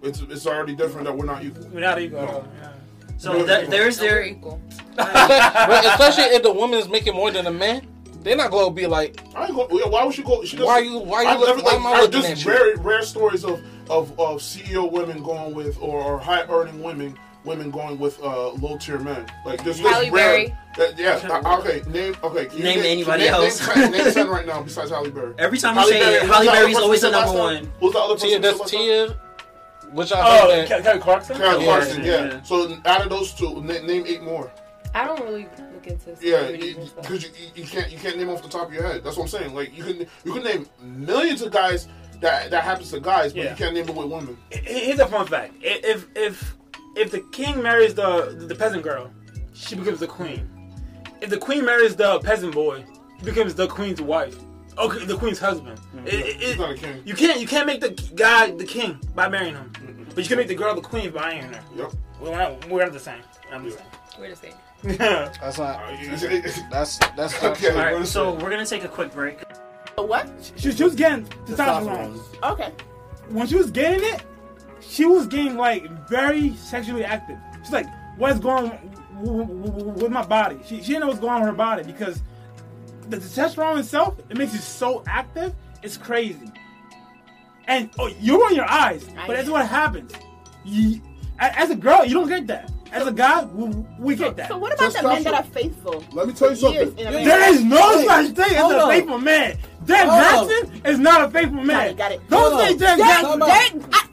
it's, 0.03 0.21
it's 0.21 0.47
already 0.47 0.77
different 0.77 1.07
that 1.07 1.17
we're 1.17 1.25
not 1.25 1.45
equal. 1.45 1.67
We're 1.73 1.81
not 1.81 2.01
equal. 2.01 2.49
Yeah. 2.61 2.73
so 3.17 3.43
that, 3.45 3.71
there's 3.71 3.99
their. 3.99 4.23
equal. 4.23 4.61
but 4.97 5.85
especially 5.87 6.25
if 6.25 6.43
the 6.45 6.53
woman 6.53 6.79
is 6.79 6.89
making 6.89 7.15
more 7.15 7.31
than 7.31 7.45
the 7.47 7.51
man, 7.53 7.87
they're 8.25 8.37
not 8.37 8.51
gonna 8.51 8.73
be 8.73 8.87
like, 8.87 9.21
I 9.37 9.47
ain't 9.47 9.55
go, 9.55 9.69
yeah, 9.71 9.87
why 9.87 10.05
would 10.05 10.15
she 10.15 10.23
go? 10.23 10.43
She 10.45 10.57
doesn't- 10.57 10.67
Why 10.67 10.79
you- 10.81 10.99
why 10.99 11.23
you 11.23 11.29
I've 11.29 11.39
look- 11.41 11.49
never- 11.49 11.63
why 11.63 11.71
like, 11.73 11.81
am 11.81 11.87
I 11.87 11.91
I- 11.93 12.01
looking 12.01 12.23
there's 12.23 12.33
at 12.33 12.45
you? 12.45 12.51
rare 12.51 12.77
rare 12.79 13.03
stories 13.03 13.45
of 13.45 13.63
of 13.91 14.19
of 14.19 14.41
CEO 14.43 14.91
women 14.91 15.23
going 15.23 15.55
with 15.55 15.77
or, 15.81 16.03
or 16.03 16.19
high 16.19 16.45
earning 16.49 16.83
women 16.83 17.17
women 17.45 17.71
going 17.71 17.99
with 17.99 18.19
uh, 18.23 18.49
low 18.53 18.79
tier 18.79 18.99
men. 18.99 19.27
Like 19.45 19.63
there's 19.63 19.77
this 19.79 19.87
Halle 19.87 20.11
rare. 20.11 20.49
Berry. 20.49 20.57
That, 20.79 20.99
yeah. 20.99 21.41
uh, 21.45 21.59
okay. 21.59 21.83
Name. 21.91 22.17
Okay. 22.25 22.47
can 22.47 22.57
you 22.57 22.65
Name 22.65 22.79
anybody 22.81 23.25
name, 23.25 23.35
else. 23.35 23.61
Name, 23.77 23.93
ten- 23.93 24.15
name 24.15 24.31
right 24.31 24.47
now 24.47 24.63
besides 24.69 24.91
Halle 24.91 25.11
Berry. 25.11 25.35
Every 25.39 25.59
time 25.59 25.77
you 25.77 25.85
say 25.89 26.01
Berry, 26.01 26.15
it, 26.15 26.23
who's 26.23 26.31
Halle 26.31 26.45
the 26.47 26.51
other 26.51 26.61
Berry's 26.63 26.77
always 26.79 27.01
the 27.03 27.11
number 27.11 27.27
last 27.29 27.37
time? 27.37 27.65
one. 27.65 27.73
Who's 27.81 27.93
the 27.93 27.99
other 27.99 28.15
person? 28.15 28.29
Tia, 28.31 28.39
we 28.39 28.43
that's 28.43 28.61
last 28.61 28.73
time? 28.73 28.81
Tia. 28.81 29.21
Which 29.93 30.13
I 30.13 30.41
Oh, 30.43 30.49
think 30.49 30.69
that 30.71 30.81
Ke- 30.81 30.85
Kelly 30.85 31.01
Clarkson. 31.01 31.37
Karen 31.37 31.61
Yeah, 31.61 31.67
Clarkson, 31.67 32.05
yeah. 32.05 32.25
yeah. 32.25 32.43
So 32.43 32.77
out 32.87 33.03
of 33.03 33.11
those 33.11 33.33
two, 33.35 33.61
name 33.63 34.05
eight 34.07 34.23
more. 34.23 34.51
I 34.95 35.05
don't 35.07 35.21
really 35.23 35.47
look 35.87 36.07
into 36.09 36.27
Yeah, 36.27 36.39
celebrities 36.39 36.77
and 36.77 36.89
stuff. 36.89 37.03
because 37.03 37.25
you, 37.25 37.31
you, 37.55 37.63
you 37.63 37.69
can't 37.69 37.93
you 37.93 37.99
can't 37.99 38.17
name 38.19 38.31
off 38.31 38.43
the 38.43 38.49
top 38.49 38.69
of 38.69 38.75
your 38.75 38.83
head. 38.87 39.05
That's 39.05 39.17
what 39.17 39.25
I'm 39.25 39.29
saying. 39.29 39.55
Like 39.55 39.77
you 39.77 39.85
can 39.85 39.99
you 40.25 40.33
can 40.33 40.43
name 40.43 40.67
millions 40.83 41.43
of 41.43 41.53
guys 41.53 41.89
that 42.21 42.51
that 42.51 42.65
happens 42.65 42.91
to 42.91 43.01
guys, 43.01 43.33
but 43.33 43.43
Yeah. 43.45 43.51
you 43.51 43.57
can't 43.57 43.75
name 43.75 43.89
it 43.89 43.95
with 43.95 44.07
women. 44.11 44.37
Here's 44.51 44.99
a 45.01 45.07
fun 45.07 45.27
fact: 45.27 45.55
if 45.61 46.07
if 46.15 46.55
if 46.97 47.11
the 47.11 47.21
king 47.33 47.63
marries 47.63 47.95
the 47.95 48.45
the 48.49 48.55
peasant 48.55 48.83
girl, 48.83 49.11
she 49.53 49.75
becomes 49.75 50.01
the 50.01 50.07
queen. 50.07 50.51
If 51.21 51.31
the 51.31 51.39
queen 51.39 51.65
marries 51.65 51.97
the 51.97 52.19
peasant 52.21 52.55
boy, 52.55 52.85
he 53.19 53.25
becomes 53.25 53.55
the 53.55 53.67
queen's 53.67 54.01
wife. 54.01 54.37
Okay, 54.77 55.05
the 55.05 55.17
queen's 55.17 55.39
husband. 55.39 55.79
Mm-hmm. 55.79 56.07
It- 56.09 56.15
it- 56.15 56.37
He's 56.37 56.51
it- 56.51 56.59
not 56.59 56.71
a 56.71 56.75
king. 56.75 57.01
you 57.05 57.15
can't 57.15 57.41
you 57.41 57.47
can't 57.47 57.67
make 57.67 57.81
the 57.81 57.91
guy 58.17 58.51
the 58.51 58.65
king 58.65 58.99
by 59.15 59.29
marrying 59.29 59.55
him, 59.55 59.71
but 60.15 60.19
you 60.25 60.29
can 60.29 60.37
make 60.39 60.49
the 60.49 60.55
girl 60.55 60.75
the 60.75 60.81
queen 60.81 61.11
by 61.13 61.21
marrying 61.21 61.53
her. 61.53 61.63
Yep. 61.77 61.93
We're 62.21 62.37
not, 62.37 62.69
we're 62.71 62.85
not 62.85 62.93
the 62.93 62.99
same. 63.01 63.21
I'm 63.53 63.69
the 63.69 63.77
We're 64.19 64.31
the 64.31 64.37
same. 64.37 64.55
Same. 64.85 64.97
That's 64.99 65.59
not. 65.59 65.81
That's 66.71 66.99
that's 67.17 67.43
not 67.43 67.53
Okay. 67.53 67.71
All 67.71 67.77
right, 67.77 67.93
what 67.95 68.03
is 68.03 68.11
so 68.11 68.35
we're 68.35 68.51
gonna 68.51 68.67
take 68.67 68.85
a 68.85 68.89
quick 68.89 69.13
break. 69.13 69.41
What? 69.97 70.29
She, 70.57 70.73
she 70.73 70.85
was 70.85 70.95
getting 70.95 71.25
testosterone. 71.47 72.21
Okay. 72.43 72.73
When 73.29 73.47
she 73.47 73.57
was 73.57 73.71
getting 73.71 74.03
it, 74.15 74.23
she 74.81 75.07
was 75.07 75.27
getting 75.27 75.57
like 75.57 75.89
very 76.09 76.55
sexually 76.57 77.05
active. 77.05 77.39
She's 77.63 77.73
like, 77.73 77.87
"What's 78.17 78.39
going 78.41 78.71
w- 79.23 79.45
w- 79.45 79.65
w- 79.65 79.93
with 79.93 80.11
my 80.13 80.25
body?" 80.25 80.59
She, 80.67 80.83
she 80.83 80.89
didn't 80.89 81.01
know 81.01 81.07
what's 81.09 81.21
going 81.21 81.33
on 81.35 81.41
with 81.41 81.51
her 81.51 81.57
body 81.57 81.85
because 81.85 82.23
the 83.09 83.17
testosterone 83.19 83.79
itself 83.79 84.19
it 84.29 84.37
makes 84.37 84.53
you 84.53 84.59
so 84.59 85.03
active. 85.07 85.55
It's 85.83 85.97
crazy. 85.97 86.51
And 87.67 87.89
oh, 87.99 88.09
you're 88.21 88.45
on 88.45 88.55
your 88.55 88.71
eyes, 88.71 89.07
but 89.27 89.29
that's 89.29 89.49
what 89.49 89.67
happens. 89.67 90.13
You, 90.65 91.01
as 91.39 91.71
a 91.71 91.75
girl, 91.77 92.05
you 92.05 92.15
don't 92.15 92.29
get 92.29 92.47
that. 92.49 92.71
As 92.95 93.07
a 93.09 93.13
guy, 93.13 93.45
we, 93.47 93.67
we 93.99 94.15
get 94.17 94.37
that. 94.37 94.49
So 94.49 94.57
what 94.57 94.73
about 94.73 94.93
the 94.93 95.03
men 95.03 95.23
that 95.25 95.35
are 95.35 95.43
faithful? 95.43 96.05
Let 96.13 96.29
me 96.29 96.33
tell 96.33 96.51
you 96.51 96.57
something. 96.57 96.95
There 96.95 97.53
is 97.53 97.65
no 97.65 97.99
Hey, 97.99 98.07
such 98.07 98.27
thing 98.37 98.57
as 98.57 98.71
a 98.73 98.81
on. 98.83 98.89
faithful 98.89 99.19
man. 99.19 99.59
Dan 99.85 100.09
Hold. 100.09 100.49
Jackson 100.49 100.83
is 100.87 100.99
not 101.01 101.25
a 101.25 101.31
faithful 101.31 101.57
Got 101.57 101.67
man. 101.67 101.89
it, 101.89 101.97
got 101.97 102.13
it. 102.13 102.29
Don't 102.31 102.53
Hold 102.53 102.61
say 102.61 102.73
on. 102.73 102.79
Dan 102.79 102.99
Jackson. 102.99 103.43
I, 103.93 104.09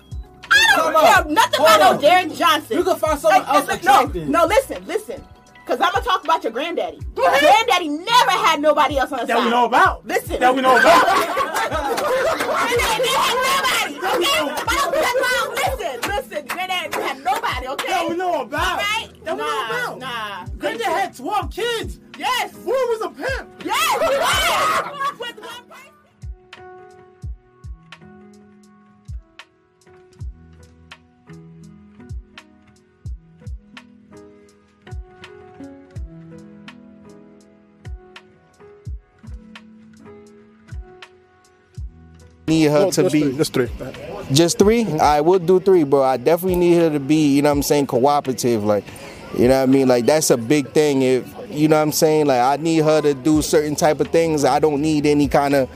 I 0.54 0.76
don't 0.78 0.94
care 1.26 1.34
nothing 1.34 1.60
Hold 1.60 1.76
about 1.76 1.82
on. 1.82 1.96
no 1.96 2.02
Derek 2.02 2.34
Johnson. 2.34 2.78
You 2.78 2.84
can 2.84 2.96
find 2.98 3.20
someone 3.20 3.40
Like, 3.42 3.50
else 3.56 3.68
like- 3.68 3.80
attractive. 3.82 4.28
No, 4.28 4.40
no, 4.42 4.46
listen, 4.48 4.86
listen. 4.88 5.24
Cause 5.72 5.80
I'm 5.80 5.94
gonna 5.94 6.04
talk 6.04 6.26
about 6.26 6.44
your 6.44 6.52
granddaddy. 6.52 7.00
Granddaddy 7.16 7.88
never 7.88 8.32
had 8.32 8.60
nobody 8.60 8.98
else 8.98 9.10
on 9.14 9.20
the 9.20 9.22
side. 9.22 9.30
That 9.30 9.38
side. 9.38 9.46
we 9.46 9.52
know 9.52 9.64
about. 9.64 10.06
Listen. 10.06 10.38
That 10.42 10.54
we 10.54 10.62
know 10.62 10.76
about. 10.76 11.06
Granddaddy 12.52 13.04
didn't 13.08 13.22
have 13.24 13.40
nobody. 13.48 13.96
Okay. 14.12 14.52
But 14.52 15.00
that's 15.00 15.16
why- 15.16 15.48
Listen, 15.56 16.12
listen. 16.12 16.48
Granddaddy 16.48 16.90
didn't 16.90 17.24
nobody. 17.24 17.68
Okay. 17.70 17.88
That 17.88 18.10
we 18.10 18.18
know 18.18 18.42
about. 18.42 18.68
All 18.68 18.78
right. 18.80 19.08
That 19.24 19.34
we 19.38 19.42
nah, 19.42 19.48
know 19.48 19.96
about. 19.96 20.00
Nah. 20.00 20.46
Granddad 20.58 20.88
had 20.88 21.16
12 21.16 21.50
kids. 21.52 22.00
Yes. 22.20 22.52
Boy 22.52 22.72
was 22.72 23.02
a 23.04 23.10
pimp. 23.12 23.64
Yes. 23.64 23.94
he 23.94 24.08
was. 24.18 25.20
With 25.22 25.40
one 25.40 25.64
person. 25.70 25.91
Need 42.52 42.72
her 42.72 42.80
No, 42.82 42.92
to 42.92 43.04
just 43.04 43.14
be 43.14 43.22
three, 43.22 43.38
just 43.38 43.54
three. 43.54 43.70
Just 44.34 44.60
3 44.60 44.86
I 45.00 45.22
will 45.22 45.40
do 45.40 45.60
three, 45.60 45.84
bro. 45.84 46.04
I 46.04 46.18
definitely 46.18 46.58
need 46.58 46.76
her 46.76 46.90
to 46.90 47.00
be, 47.00 47.36
you 47.36 47.42
know 47.42 47.50
what 47.50 47.58
I'm 47.58 47.64
saying, 47.64 47.88
cooperative. 47.88 48.64
Like, 48.64 48.84
you 49.38 49.48
know 49.48 49.58
what 49.58 49.64
I 49.70 49.72
mean? 49.72 49.88
Like 49.88 50.06
that's 50.06 50.30
a 50.30 50.38
big 50.38 50.70
thing. 50.72 51.02
If 51.02 51.26
you 51.50 51.68
know 51.68 51.78
what 51.78 51.84
I'm 51.84 51.92
saying, 51.92 52.28
like 52.28 52.42
I 52.42 52.62
need 52.62 52.84
her 52.84 53.02
to 53.02 53.14
do 53.14 53.42
certain 53.42 53.76
type 53.76 54.00
of 54.00 54.08
things. 54.10 54.44
I 54.46 54.60
don't 54.60 54.82
need 54.82 55.06
any 55.06 55.28
kind 55.28 55.54
of, 55.54 55.70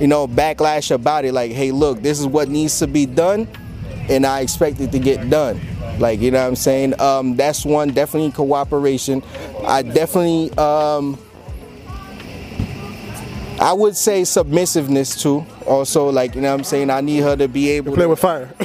you 0.00 0.06
know, 0.06 0.26
backlash 0.26 0.90
about 0.90 1.24
it. 1.24 1.32
Like, 1.32 1.52
hey, 1.52 1.70
look, 1.72 2.00
this 2.02 2.18
is 2.20 2.26
what 2.26 2.48
needs 2.48 2.78
to 2.78 2.86
be 2.86 3.06
done, 3.06 3.46
and 4.08 4.24
I 4.26 4.40
expect 4.40 4.80
it 4.80 4.92
to 4.92 4.98
get 4.98 5.28
done. 5.30 5.60
Like, 5.98 6.20
you 6.20 6.30
know 6.30 6.40
what 6.42 6.48
I'm 6.48 6.56
saying? 6.56 7.00
Um, 7.00 7.36
that's 7.36 7.64
one, 7.64 7.90
definitely 7.92 8.32
cooperation. 8.32 9.22
I 9.66 9.82
definitely 9.82 10.50
um 10.58 11.18
I 13.64 13.72
would 13.72 13.96
say 13.96 14.24
submissiveness 14.24 15.16
too. 15.22 15.46
Also, 15.66 16.10
like 16.10 16.34
you 16.34 16.42
know 16.42 16.50
what 16.52 16.58
I'm 16.60 16.64
saying, 16.64 16.90
I 16.90 17.00
need 17.00 17.22
her 17.22 17.34
to 17.36 17.48
be 17.48 17.70
able 17.70 17.92
to 17.92 17.96
Play 17.96 18.06
with 18.06 18.18
fire. 18.18 18.52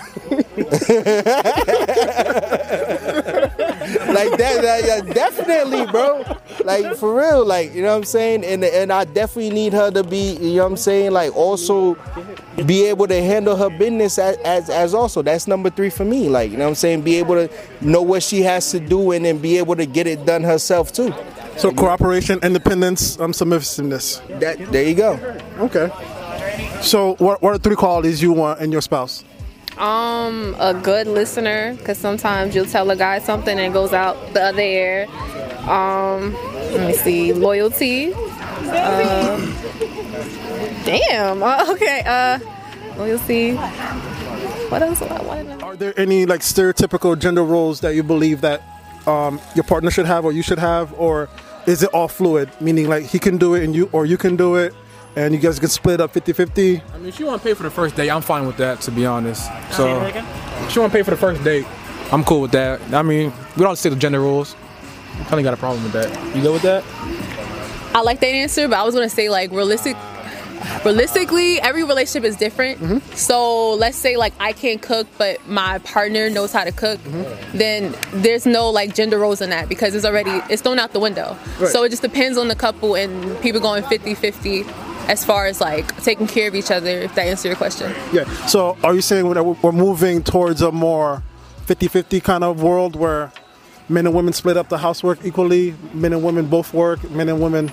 like 3.09 4.31
that, 4.37 4.61
that- 4.61 4.83
that- 4.85 5.13
definitely, 5.15 5.85
bro. 5.87 6.23
Like 6.65 6.95
for 6.97 7.15
real, 7.17 7.45
like 7.45 7.73
you 7.73 7.81
know 7.81 7.91
what 7.91 7.97
I'm 7.97 8.03
saying, 8.03 8.43
and 8.43 8.63
and 8.63 8.91
I 8.91 9.05
definitely 9.05 9.51
need 9.51 9.71
her 9.73 9.89
to 9.91 10.03
be, 10.03 10.33
you 10.33 10.55
know 10.57 10.63
what 10.63 10.71
I'm 10.71 10.77
saying, 10.77 11.11
like 11.11 11.33
also 11.35 11.95
be 12.65 12.85
able 12.87 13.07
to 13.07 13.21
handle 13.23 13.55
her 13.55 13.69
business 13.69 14.19
as 14.19 14.35
as, 14.43 14.69
as 14.69 14.93
also. 14.93 15.21
That's 15.21 15.47
number 15.47 15.69
three 15.69 15.89
for 15.89 16.03
me. 16.05 16.27
Like 16.29 16.51
you 16.51 16.57
know 16.57 16.65
what 16.65 16.69
I'm 16.71 16.75
saying, 16.75 17.01
be 17.03 17.15
able 17.15 17.35
to 17.35 17.49
know 17.81 18.01
what 18.01 18.21
she 18.21 18.41
has 18.41 18.69
to 18.71 18.79
do 18.81 19.11
and 19.13 19.23
then 19.23 19.37
be 19.37 19.57
able 19.57 19.77
to 19.77 19.85
get 19.85 20.05
it 20.07 20.25
done 20.25 20.43
herself 20.43 20.91
too. 20.91 21.13
So 21.59 21.71
cooperation, 21.71 22.39
independence, 22.41 23.19
um, 23.19 23.33
submissiveness. 23.33 24.21
That 24.39 24.71
there 24.71 24.87
you 24.87 24.95
go. 24.95 25.19
Okay. 25.59 25.91
So 26.81 27.15
what 27.15 27.41
what 27.41 27.53
are 27.53 27.57
three 27.57 27.75
qualities 27.75 28.21
you 28.21 28.31
want 28.31 28.61
in 28.61 28.71
your 28.71 28.81
spouse? 28.81 29.25
Um, 29.77 30.55
a 30.59 30.73
good 30.73 31.07
listener, 31.07 31.73
because 31.75 31.97
sometimes 31.97 32.55
you'll 32.55 32.65
tell 32.65 32.89
a 32.91 32.95
guy 32.95 33.19
something 33.19 33.57
and 33.57 33.67
it 33.67 33.73
goes 33.73 33.93
out 33.93 34.33
the 34.33 34.41
other 34.41 34.61
ear. 34.61 35.07
Um, 35.69 36.33
let 36.71 36.87
me 36.87 36.93
see, 36.93 37.33
loyalty. 37.33 38.13
Uh, 38.13 39.37
damn. 40.85 41.43
Uh, 41.43 41.65
okay. 41.71 42.03
Uh, 42.05 42.39
loyalty. 42.97 43.55
What 43.55 44.81
else? 44.81 45.01
What 45.01 45.11
I 45.11 45.23
wanted 45.23 45.43
to 45.43 45.57
know? 45.57 45.65
Are 45.65 45.75
there 45.75 45.97
any 45.99 46.25
like 46.25 46.41
stereotypical 46.41 47.19
gender 47.19 47.43
roles 47.43 47.81
that 47.81 47.95
you 47.95 48.03
believe 48.03 48.41
that 48.41 48.61
um, 49.07 49.41
your 49.55 49.63
partner 49.63 49.91
should 49.91 50.05
have 50.05 50.25
or 50.25 50.31
you 50.31 50.41
should 50.41 50.59
have, 50.59 50.93
or 50.93 51.29
is 51.69 51.83
it 51.83 51.89
all 51.93 52.07
fluid? 52.07 52.49
Meaning 52.59 52.89
like 52.89 53.05
he 53.05 53.19
can 53.19 53.37
do 53.37 53.53
it 53.53 53.63
and 53.63 53.75
you, 53.75 53.89
or 53.91 54.05
you 54.05 54.17
can 54.17 54.35
do 54.35 54.55
it, 54.55 54.73
and 55.15 55.33
you 55.33 55.39
guys 55.39 55.59
can 55.59 55.69
split 55.69 56.01
up 56.01 56.13
50-50? 56.13 56.81
I 56.93 56.97
mean, 56.97 57.07
if 57.07 57.19
you 57.19 57.25
want 57.25 57.41
to 57.41 57.47
pay 57.47 57.53
for 57.53 57.63
the 57.63 57.69
first 57.69 57.95
date, 57.95 58.09
I'm 58.09 58.21
fine 58.21 58.45
with 58.45 58.57
that, 58.57 58.81
to 58.81 58.91
be 58.91 59.05
honest. 59.05 59.45
So, 59.71 60.01
if 60.05 60.75
you 60.75 60.81
want 60.81 60.91
to 60.91 60.97
pay 60.97 61.03
for 61.03 61.11
the 61.11 61.17
first 61.17 61.43
date, 61.43 61.65
I'm 62.11 62.23
cool 62.23 62.41
with 62.41 62.51
that. 62.51 62.81
I 62.93 63.01
mean, 63.01 63.31
we 63.55 63.63
don't 63.63 63.75
stick 63.75 63.93
to 63.93 63.99
gender 63.99 64.19
rules. 64.19 64.55
I 65.19 65.23
kind 65.23 65.39
of 65.39 65.43
got 65.43 65.53
a 65.53 65.57
problem 65.57 65.83
with 65.83 65.93
that. 65.93 66.35
You 66.35 66.41
go 66.41 66.53
with 66.53 66.61
that? 66.63 66.83
I 67.93 68.01
like 68.01 68.19
that 68.19 68.27
answer, 68.27 68.67
but 68.67 68.77
I 68.77 68.83
was 68.83 68.93
gonna 68.93 69.09
say 69.09 69.29
like 69.29 69.51
realistic. 69.51 69.95
Realistically, 70.83 71.59
every 71.61 71.83
relationship 71.83 72.23
is 72.23 72.35
different. 72.35 72.79
Mm-hmm. 72.79 73.15
So 73.15 73.73
let's 73.73 73.97
say 73.97 74.17
like 74.17 74.33
I 74.39 74.53
can't 74.53 74.81
cook, 74.81 75.07
but 75.17 75.45
my 75.47 75.79
partner 75.79 76.29
knows 76.29 76.51
how 76.51 76.63
to 76.63 76.71
cook. 76.71 76.99
Mm-hmm. 76.99 77.57
Then 77.57 77.95
there's 78.13 78.45
no 78.45 78.69
like 78.69 78.95
gender 78.95 79.17
roles 79.17 79.41
in 79.41 79.49
that 79.49 79.69
because 79.69 79.95
it's 79.95 80.05
already 80.05 80.41
it's 80.51 80.61
thrown 80.61 80.79
out 80.79 80.93
the 80.93 80.99
window. 80.99 81.37
Right. 81.59 81.69
So 81.69 81.83
it 81.83 81.89
just 81.89 82.01
depends 82.01 82.37
on 82.37 82.47
the 82.47 82.55
couple 82.55 82.95
and 82.95 83.39
people 83.41 83.61
going 83.61 83.83
50-50 83.83 84.67
as 85.07 85.25
far 85.25 85.47
as 85.47 85.59
like 85.59 85.95
taking 86.03 86.27
care 86.27 86.47
of 86.47 86.55
each 86.55 86.71
other. 86.71 86.89
If 86.89 87.15
that 87.15 87.27
answers 87.27 87.45
your 87.45 87.55
question. 87.55 87.93
Yeah. 88.13 88.25
So 88.45 88.77
are 88.83 88.93
you 88.93 89.01
saying 89.01 89.27
we're 89.27 89.71
moving 89.71 90.23
towards 90.23 90.61
a 90.61 90.71
more 90.71 91.23
50-50 91.65 92.23
kind 92.23 92.43
of 92.43 92.61
world 92.61 92.95
where 92.95 93.31
men 93.87 94.05
and 94.05 94.15
women 94.15 94.33
split 94.33 94.55
up 94.55 94.69
the 94.69 94.77
housework 94.77 95.25
equally, 95.25 95.73
men 95.93 96.13
and 96.13 96.23
women 96.23 96.45
both 96.45 96.73
work, 96.73 97.09
men 97.09 97.27
and 97.27 97.41
women, 97.41 97.71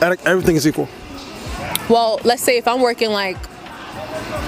everything 0.00 0.56
is 0.56 0.66
equal? 0.66 0.88
Well, 1.88 2.20
let's 2.24 2.42
say 2.42 2.58
if 2.58 2.68
I'm 2.68 2.80
working 2.80 3.10
like 3.10 3.38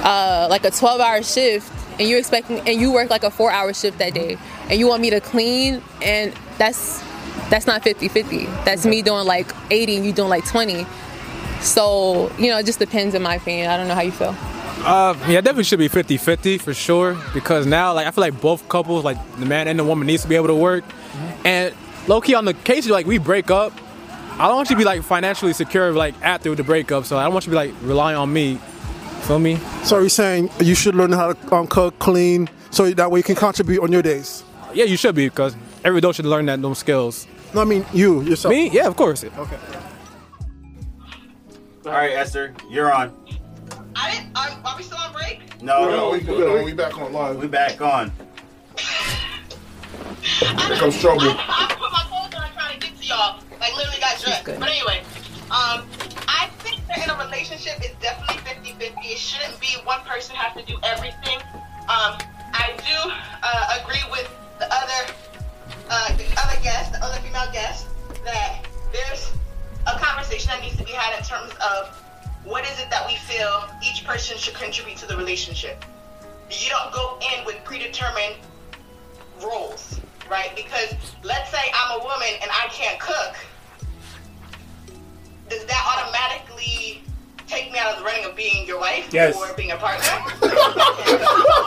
uh, 0.05 0.47
like 0.51 0.64
a 0.64 0.70
12 0.70 1.01
hour 1.01 1.22
shift 1.22 1.72
and 1.99 2.09
you 2.09 2.18
expecting 2.18 2.61
and 2.61 2.80
you 2.80 2.93
work 2.93 3.11
like 3.11 3.24
a 3.24 3.30
four 3.30 3.51
hour 3.51 3.72
shift 3.72 3.99
that 3.99 4.14
day 4.14 4.38
and 4.68 4.78
you 4.78 4.86
want 4.86 5.03
me 5.03 5.11
to 5.11 5.20
clean 5.20 5.82
and 6.03 6.32
that's 6.59 7.03
that's 7.51 7.66
not 7.66 7.82
50-50 7.82 8.64
that's 8.64 8.86
me 8.86 9.03
doing 9.03 9.26
like 9.26 9.53
80 9.70 9.97
and 9.97 10.07
you 10.07 10.12
doing 10.12 10.28
like 10.28 10.47
20 10.47 10.86
so 11.61 12.32
you 12.38 12.49
know 12.49 12.59
it 12.59 12.66
just 12.66 12.78
depends 12.78 13.14
in 13.14 13.22
my 13.22 13.36
opinion. 13.36 13.70
I 13.70 13.76
don't 13.76 13.88
know 13.88 13.95
how 13.95 14.01
you 14.01 14.12
feel. 14.12 14.34
Uh, 14.82 15.14
yeah, 15.28 15.43
definitely 15.43 15.64
should 15.64 15.78
be 15.78 15.91
50-50 15.91 16.59
for 16.62 16.72
sure. 16.72 17.14
Because 17.34 17.66
now, 17.66 17.93
like, 17.93 18.07
I 18.07 18.11
feel 18.12 18.22
like 18.22 18.41
both 18.41 18.66
couples, 18.70 19.05
like 19.05 19.18
the 19.36 19.45
man 19.45 19.68
and 19.68 19.78
the 19.78 19.84
woman, 19.84 20.07
needs 20.07 20.22
to 20.22 20.28
be 20.28 20.36
able 20.36 20.47
to 20.47 20.55
work. 20.55 20.84
And 21.45 21.74
low 22.09 22.22
key, 22.22 22.34
on 22.34 22.47
the 22.47 22.55
case 22.55 22.88
like 22.88 23.05
we 23.05 23.18
break 23.18 23.51
up, 23.51 23.74
I 24.41 24.47
don't 24.47 24.57
want 24.57 24.70
you 24.70 24.76
to 24.76 24.78
be 24.78 24.86
like 24.86 25.03
financially 25.03 25.53
secure 25.53 25.93
like 25.93 26.14
after 26.22 26.55
the 26.55 26.64
breakup. 26.64 27.05
So 27.05 27.18
I 27.18 27.24
don't 27.24 27.34
want 27.34 27.47
you 27.47 27.53
to 27.53 27.61
be 27.61 27.66
like 27.68 27.74
relying 27.82 28.16
on 28.16 28.32
me. 28.32 28.55
Feel 29.24 29.38
me? 29.38 29.57
So 29.84 29.97
are 29.99 30.03
you 30.03 30.09
saying 30.09 30.49
you 30.61 30.74
should 30.74 30.95
learn 30.95 31.12
how 31.12 31.34
to 31.34 31.55
um, 31.55 31.66
cook, 31.66 31.99
clean, 31.99 32.49
so 32.70 32.91
that 32.91 33.11
way 33.11 33.18
you 33.18 33.22
can 33.22 33.34
contribute 33.34 33.82
on 33.82 33.93
your 33.93 34.01
days? 34.01 34.43
Yeah, 34.72 34.86
you 34.86 34.97
should 34.97 35.14
be 35.14 35.28
because 35.28 35.55
every 35.84 35.99
adult 35.99 36.16
should 36.16 36.24
learn 36.24 36.47
that 36.47 36.62
those 36.62 36.78
skills. 36.78 37.26
No, 37.53 37.61
I 37.61 37.64
mean 37.66 37.84
you 37.93 38.22
yourself. 38.22 38.51
Me? 38.51 38.70
Yeah, 38.70 38.86
of 38.86 38.97
course. 38.97 39.24
Okay. 39.24 39.59
All 41.84 41.93
right, 41.93 42.12
Esther, 42.12 42.55
you're 42.70 42.91
on. 42.91 43.14
I 43.95 44.12
didn't. 44.12 44.34
Are, 44.38 44.49
are 44.64 44.76
we 44.78 44.82
still 44.84 44.97
on 44.97 45.12
break? 45.12 45.62
No, 45.62 45.91
No, 45.91 46.11
we 46.12 46.20
good. 46.20 46.64
We 46.64 46.72
back 46.72 46.97
on 46.99 47.12
live. 47.12 47.36
We 47.36 47.47
back 47.47 47.78
on. 47.82 48.11
Here 50.22 50.76
comes 50.78 50.99
trouble. 50.99 51.20
I, 51.24 51.66
I 51.68 51.74
put 51.78 51.93
my 51.93 52.07
phone 52.09 52.30
down 52.30 52.51
trying 52.55 52.80
to 52.80 52.86
get 52.86 52.97
to 52.97 53.05
y'all. 53.05 53.43
Like 53.61 53.76
literally 53.76 54.00
got 54.00 54.18
dressed. 54.20 54.44
But 54.44 54.68
anyway, 54.68 55.02
um, 55.50 55.86
I 56.26 56.48
think 56.58 56.86
that 56.88 57.04
in 57.04 57.11
a 57.11 57.18
relationship 57.24 57.78
it's 57.78 57.94
definitely 58.00 58.40
50-50. 58.42 58.96
It 59.04 59.18
shouldn't 59.18 59.61
be 59.61 59.76
one 59.84 60.00
person 60.02 60.34
has 60.36 60.56
to 60.56 60.64
do 60.64 60.78
everything. 60.82 61.38
Um, 61.88 62.16
I 62.52 62.72
do 62.78 63.11
uh, 63.42 63.78
agree 63.82 64.02
with 64.11 64.28
the 64.58 64.66
other 64.72 65.12
uh, 65.90 66.16
the 66.16 66.26
other 66.38 66.61
guest, 66.62 66.92
the 66.92 67.02
other 67.04 67.20
female 67.20 67.50
guest, 67.52 67.86
that 68.24 68.64
there's 68.92 69.32
a 69.86 69.98
conversation 69.98 70.48
that 70.50 70.62
needs 70.62 70.76
to 70.76 70.84
be 70.84 70.92
had 70.92 71.18
in 71.18 71.24
terms 71.24 71.52
of 71.61 71.88
what 72.44 72.64
is 72.64 72.78
it 72.80 72.88
that 72.90 73.06
we 73.06 73.16
feel 73.16 73.68
each 73.82 74.04
person 74.04 74.36
should 74.38 74.54
contribute 74.54 74.96
to 74.98 75.06
the 75.06 75.16
relationship. 75.16 75.84
You 76.50 76.68
don't 76.70 76.92
go 76.92 77.18
in 77.34 77.44
with 77.44 77.62
predetermined 77.64 78.36
roles, 79.42 80.00
right? 80.30 80.54
Because 80.56 80.94
let's 81.22 81.50
say 81.50 81.58
I'm 81.74 82.00
a 82.00 82.04
woman 82.04 82.28
and 82.40 82.50
I 82.50 82.68
can't 82.70 82.98
cook, 82.98 83.36
does 85.51 85.64
that 85.66 85.82
automatically 85.90 87.03
take 87.46 87.70
me 87.72 87.78
out 87.78 87.92
of 87.92 87.98
the 87.98 88.05
running 88.05 88.24
of 88.24 88.36
being 88.36 88.66
your 88.66 88.78
wife 88.78 89.09
Yes. 89.12 89.36
or 89.36 89.53
being 89.55 89.72
a 89.72 89.76
partner? 89.76 90.07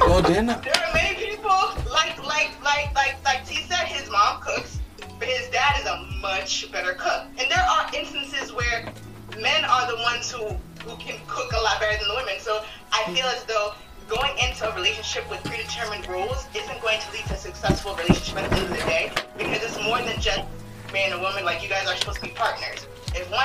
Well, 0.00 0.22
then, 0.22 0.48
uh, 0.48 0.60
There 0.64 0.72
are 0.72 0.94
many 0.94 1.14
people 1.16 1.50
like 1.90 2.16
like 2.24 2.50
like 2.64 2.94
like 2.94 3.16
like 3.24 3.44
T 3.46 3.62
said, 3.62 3.86
his 3.86 4.08
mom 4.10 4.40
cooks, 4.40 4.78
but 5.18 5.28
his 5.28 5.48
dad 5.50 5.78
is 5.80 5.86
a 5.86 6.06
much 6.22 6.70
better 6.72 6.94
cook. 6.94 7.24
And 7.38 7.50
there 7.50 7.60
are 7.68 7.90
instances 7.94 8.52
where 8.52 8.86
men 9.40 9.64
are 9.64 9.86
the 9.90 9.96
ones 10.02 10.30
who 10.30 10.46
who 10.84 10.96
can 10.98 11.18
cook 11.26 11.52
a 11.52 11.60
lot 11.60 11.80
better 11.80 11.98
than 11.98 12.08
the 12.08 12.14
women. 12.14 12.34
So 12.40 12.62
I 12.92 13.04
feel 13.12 13.26
as 13.26 13.44
though 13.44 13.74
going 14.08 14.38
into 14.38 14.70
a 14.70 14.74
relationship 14.74 15.28
with 15.28 15.42
predetermined 15.44 16.06
roles 16.08 16.46
isn't 16.54 16.80
going 16.80 17.00
to 17.00 17.12
lead 17.12 17.26
to 17.26 17.34
a 17.34 17.36
successful 17.36 17.94
relationship 17.96 18.38
at 18.38 18.50
the 18.50 18.56
end 18.56 18.64
of 18.66 18.70
the 18.70 18.76
day 18.86 19.10
because 19.36 19.62
it's 19.62 19.82
more 19.82 19.98
than 20.00 20.18
just 20.20 20.42
man 20.92 21.12
and 21.12 21.20
woman. 21.20 21.44
Like 21.44 21.62
you 21.62 21.68
guys 21.68 21.86
are 21.88 21.96
supposed 21.96 22.18
to 22.20 22.26
be 22.26 22.30
partners. 22.30 22.85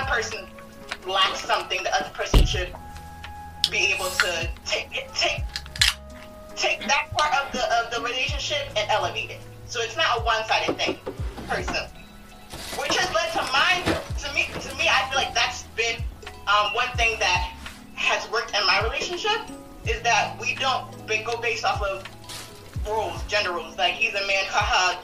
One 0.01 0.09
person 0.09 0.47
lacks 1.05 1.41
something, 1.45 1.83
the 1.83 1.93
other 1.95 2.09
person 2.09 2.43
should 2.43 2.73
be 3.69 3.93
able 3.93 4.09
to 4.09 4.49
take 4.65 4.89
take 5.13 5.43
take 6.55 6.79
that 6.87 7.11
part 7.11 7.31
of 7.35 7.51
the 7.51 7.61
of 7.77 7.93
the 7.93 8.01
relationship 8.01 8.67
and 8.75 8.89
elevate 8.89 9.29
it. 9.29 9.41
So 9.67 9.79
it's 9.79 9.95
not 9.95 10.17
a 10.17 10.23
one 10.23 10.43
sided 10.45 10.75
thing. 10.75 10.97
person, 11.47 11.85
which 12.79 12.97
has 12.97 13.13
led 13.13 13.29
to 13.33 13.43
mine. 13.53 13.83
To 14.25 14.33
me, 14.33 14.47
to 14.59 14.75
me, 14.75 14.89
I 14.89 15.07
feel 15.09 15.21
like 15.21 15.35
that's 15.35 15.63
been 15.77 16.01
um, 16.47 16.73
one 16.73 16.89
thing 16.97 17.19
that 17.19 17.53
has 17.93 18.27
worked 18.31 18.55
in 18.57 18.65
my 18.65 18.81
relationship 18.81 19.55
is 19.85 20.01
that 20.01 20.35
we 20.41 20.55
don't 20.55 20.89
go 21.25 21.39
based 21.39 21.63
off 21.63 21.79
of 21.83 22.03
rules, 22.87 23.21
gender 23.27 23.51
rules. 23.51 23.77
Like 23.77 23.93
he's 23.93 24.15
a 24.15 24.25
man, 24.25 24.45
haha, 24.49 24.99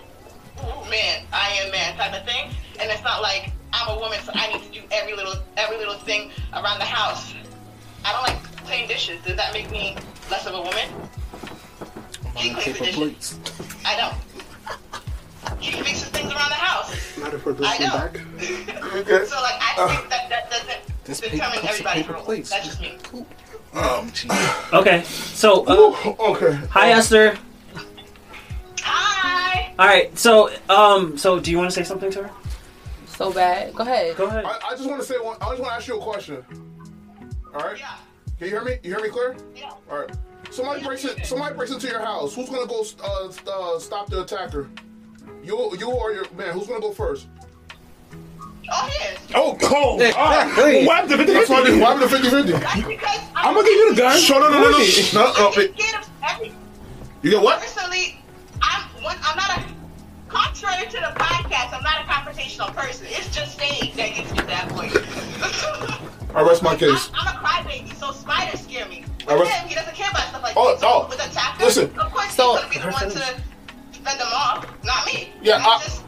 man, 0.89 1.23
I 1.31 1.51
am 1.61 1.71
man 1.71 1.95
type 1.97 2.19
of 2.19 2.25
thing. 2.25 2.49
And 2.79 2.89
it's 2.89 3.03
not 3.03 3.21
like 3.21 3.51
I'm 3.79 3.95
a 3.97 3.99
woman, 3.99 4.19
so 4.23 4.31
I 4.35 4.51
need 4.53 4.63
to 4.63 4.79
do 4.81 4.85
every 4.91 5.13
little 5.15 5.35
every 5.55 5.77
little 5.77 5.95
thing 5.95 6.31
around 6.53 6.79
the 6.79 6.85
house. 6.85 7.33
I 8.03 8.11
don't 8.13 8.23
like 8.23 8.41
cleaning 8.65 8.87
dishes. 8.87 9.19
Does 9.23 9.35
that 9.35 9.53
make 9.53 9.69
me 9.71 9.95
less 10.31 10.45
of 10.47 10.53
a 10.53 10.61
woman? 10.61 10.89
He 12.35 12.53
cleans 12.53 12.79
the 12.79 12.85
dishes. 12.85 13.39
I 13.85 13.97
don't. 13.97 15.61
He 15.61 15.71
fixes 15.71 16.09
things 16.09 16.31
around 16.31 16.49
the 16.49 16.55
house. 16.55 17.17
Not 17.17 17.33
if 17.33 17.45
we're 17.45 17.55
I 17.65 17.77
don't. 17.77 17.91
back. 17.91 18.15
so 19.27 19.41
like 19.41 19.55
I 19.61 19.95
think 19.97 20.09
that 20.09 20.29
that 20.29 20.49
doesn't 20.51 20.79
This 21.05 21.19
determine 21.21 21.41
paper 21.51 21.61
cups 21.61 21.63
are 21.63 21.69
everybody's 21.69 22.03
paper 22.03 22.13
rules. 22.13 22.25
plates. 22.25 22.49
That's 22.49 22.65
just 22.65 22.81
me. 22.81 22.97
Um, 23.73 24.11
Okay, 24.73 25.03
so 25.03 25.65
uh, 25.67 26.15
okay. 26.31 26.59
Hi, 26.71 26.89
Esther. 26.91 27.37
Hi. 28.81 29.73
All 29.77 29.85
right, 29.85 30.17
so 30.17 30.49
um, 30.69 31.17
so 31.17 31.39
do 31.39 31.51
you 31.51 31.57
want 31.57 31.69
to 31.69 31.75
say 31.75 31.83
something 31.83 32.09
to 32.11 32.23
her? 32.23 32.31
So 33.17 33.33
bad. 33.33 33.73
Go 33.73 33.81
ahead. 33.81 34.15
Go 34.15 34.27
ahead. 34.27 34.45
I, 34.45 34.59
I 34.69 34.75
just 34.75 34.87
want 34.87 35.01
to 35.01 35.07
say 35.07 35.15
one. 35.15 35.37
I 35.41 35.49
just 35.49 35.59
want 35.59 35.71
to 35.71 35.75
ask 35.75 35.87
you 35.87 35.97
a 35.99 36.03
question. 36.03 36.43
All 37.55 37.61
right. 37.61 37.79
Yeah. 37.79 37.95
Can 38.37 38.47
you 38.47 38.53
hear 38.53 38.63
me? 38.63 38.77
You 38.83 38.91
hear 38.93 39.01
me 39.01 39.09
clear? 39.09 39.35
Yeah. 39.55 39.71
All 39.89 39.97
right. 40.01 40.11
Somebody 40.51 40.83
breaks 40.83 41.03
in. 41.03 41.23
Somebody 41.23 41.55
breaks 41.55 41.71
into 41.71 41.87
your 41.87 41.99
house. 41.99 42.35
Who's 42.35 42.47
gonna 42.47 42.67
go 42.67 42.85
uh, 43.03 43.27
uh, 43.51 43.79
stop 43.79 44.07
the 44.07 44.21
attacker? 44.21 44.69
You, 45.43 45.75
you 45.79 45.89
or 45.89 46.13
your 46.13 46.29
man? 46.37 46.53
Who's 46.53 46.67
gonna 46.67 46.79
go 46.79 46.91
first? 46.91 47.27
Oh 48.71 48.89
yes. 48.99 49.17
Oh, 49.33 49.57
cold. 49.59 50.01
Exactly. 50.03 50.85
What 50.85 50.95
happened 50.97 51.11
to 51.11 51.17
50 51.17 51.33
That's 51.33 51.49
why 51.49 51.63
they- 51.63 51.79
what 51.79 51.97
happened 51.99 52.23
to 52.23 52.29
50 52.29 52.51
That's 52.51 52.87
because 52.87 53.19
I'm 53.35 53.55
gonna 53.55 53.65
give 53.67 53.73
you 53.77 53.95
the 53.95 54.01
gun. 54.01 54.19
Shut 54.19 54.41
up, 54.43 54.51
no, 54.51 54.59
no, 54.59 54.69
no, 54.69 54.77
no, 54.77 54.77
no, 54.77 55.33
I'm 55.47 55.59
it- 55.59 55.79
scared 55.79 56.03
of. 56.03 56.55
You 57.23 57.31
get 57.31 57.41
what? 57.41 57.59
Personally, 57.61 58.19
I'm 58.61 58.83
one. 59.03 59.17
I'm 59.23 59.35
not 59.37 59.57
a. 59.57 59.76
Contrary 60.27 60.85
to 60.87 60.97
the 60.97 61.13
podcast, 61.15 61.73
I'm 61.73 61.83
not 61.83 62.01
a 62.01 62.03
confrontational 62.03 62.73
person. 62.75 63.07
It's 63.09 63.33
just 63.33 63.53
stage 63.53 63.93
that 63.95 64.13
gets 64.15 64.31
me 64.31 64.37
to 64.39 64.45
that 64.47 64.69
point. 64.69 64.91
I 66.35 66.41
rest 66.41 66.61
my 66.63 66.75
case. 66.75 67.09
I'm 67.13 67.27
a 67.27 67.39
crybaby, 67.39 67.95
so 67.95 68.11
spiders 68.11 68.61
scare 68.61 68.87
me. 68.87 69.05
I 69.27 69.33
With 69.33 69.43
rest- 69.43 69.53
him, 69.61 69.67
he 69.69 69.75
doesn't 69.75 69.95
care 69.95 70.09
about 70.09 70.23
stuff 70.27 70.43
like 70.43 70.53
Oh, 70.57 70.71
that. 70.71 70.79
So 70.81 70.87
oh, 70.87 71.07
with 71.09 71.19
attackers, 71.25 71.65
listen. 71.77 71.99
of 71.99 72.11
course 72.11 72.33
So- 72.35 72.55
he's 72.57 72.61
gonna 72.61 72.73
be 72.73 72.79
the 72.79 72.91
one 72.91 73.09
to 73.11 73.99
fend 74.03 74.19
them 74.19 74.27
off, 74.33 74.67
not 74.83 75.05
me. 75.07 75.31
Yeah, 75.41 75.57
I, 75.61 76.01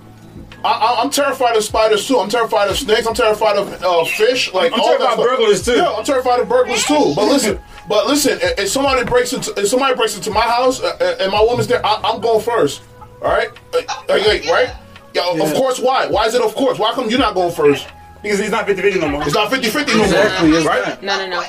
I, 0.64 0.70
I, 0.72 1.02
I'm 1.02 1.10
terrified 1.10 1.56
of 1.56 1.64
spiders 1.64 2.06
too. 2.06 2.20
I'm 2.20 2.30
terrified 2.30 2.70
of 2.70 2.78
snakes. 2.78 3.08
I'm 3.08 3.14
terrified 3.14 3.56
of 3.58 3.82
uh, 3.82 4.04
fish. 4.06 4.54
Like 4.54 4.74
I'm 4.74 4.82
all 4.82 4.88
terrified 4.88 5.06
that 5.08 5.14
of 5.14 5.20
stuff. 5.26 5.38
burglars, 5.38 5.66
too. 5.66 5.72
Yeah, 5.78 5.94
I'm 5.98 6.04
terrified 6.04 6.40
of 6.42 6.50
burglars 6.50 6.84
too. 6.84 7.14
But 7.16 7.26
listen, 7.28 7.60
but 7.88 8.08
listen. 8.08 8.38
If, 8.42 8.60
if 8.60 8.70
somebody 8.70 9.06
breaks 9.06 9.32
into, 9.32 9.54
if 9.58 9.70
somebody 9.70 9.96
breaks 9.96 10.16
into 10.18 10.32
my 10.32 10.42
house 10.42 10.82
uh, 10.82 10.98
uh, 11.00 11.16
and 11.24 11.32
my 11.32 11.42
woman's 11.42 11.68
there, 11.68 11.84
I, 11.86 12.02
I'm 12.04 12.20
going 12.20 12.42
first. 12.44 12.82
All 13.22 13.30
right, 13.30 13.50
like, 13.74 13.86
oh, 13.90 14.06
like, 14.08 14.26
like, 14.28 14.46
right? 14.46 14.76
Yeah, 15.14 15.30
of 15.44 15.54
course. 15.54 15.80
Why? 15.80 16.08
Why 16.08 16.26
is 16.28 16.36
it 16.36 16.42
of 16.42 16.54
course? 16.56 16.78
Why 16.80 16.94
come 16.94 17.10
you're 17.10 17.20
not 17.20 17.34
going 17.34 17.54
first? 17.54 17.88
Because 18.22 18.40
he's 18.40 18.52
not 18.52 18.66
50 18.68 18.82
50 18.82 19.00
no 19.00 19.08
more. 19.10 19.24
It's 19.24 19.34
not 19.34 19.50
50 19.50 19.70
50 19.70 19.92
no 19.94 19.98
more. 20.00 20.06
Exactly, 20.06 20.50
it's 20.52 20.66
right? 20.66 21.02
No, 21.02 21.18
no, 21.18 21.28
no. 21.28 21.42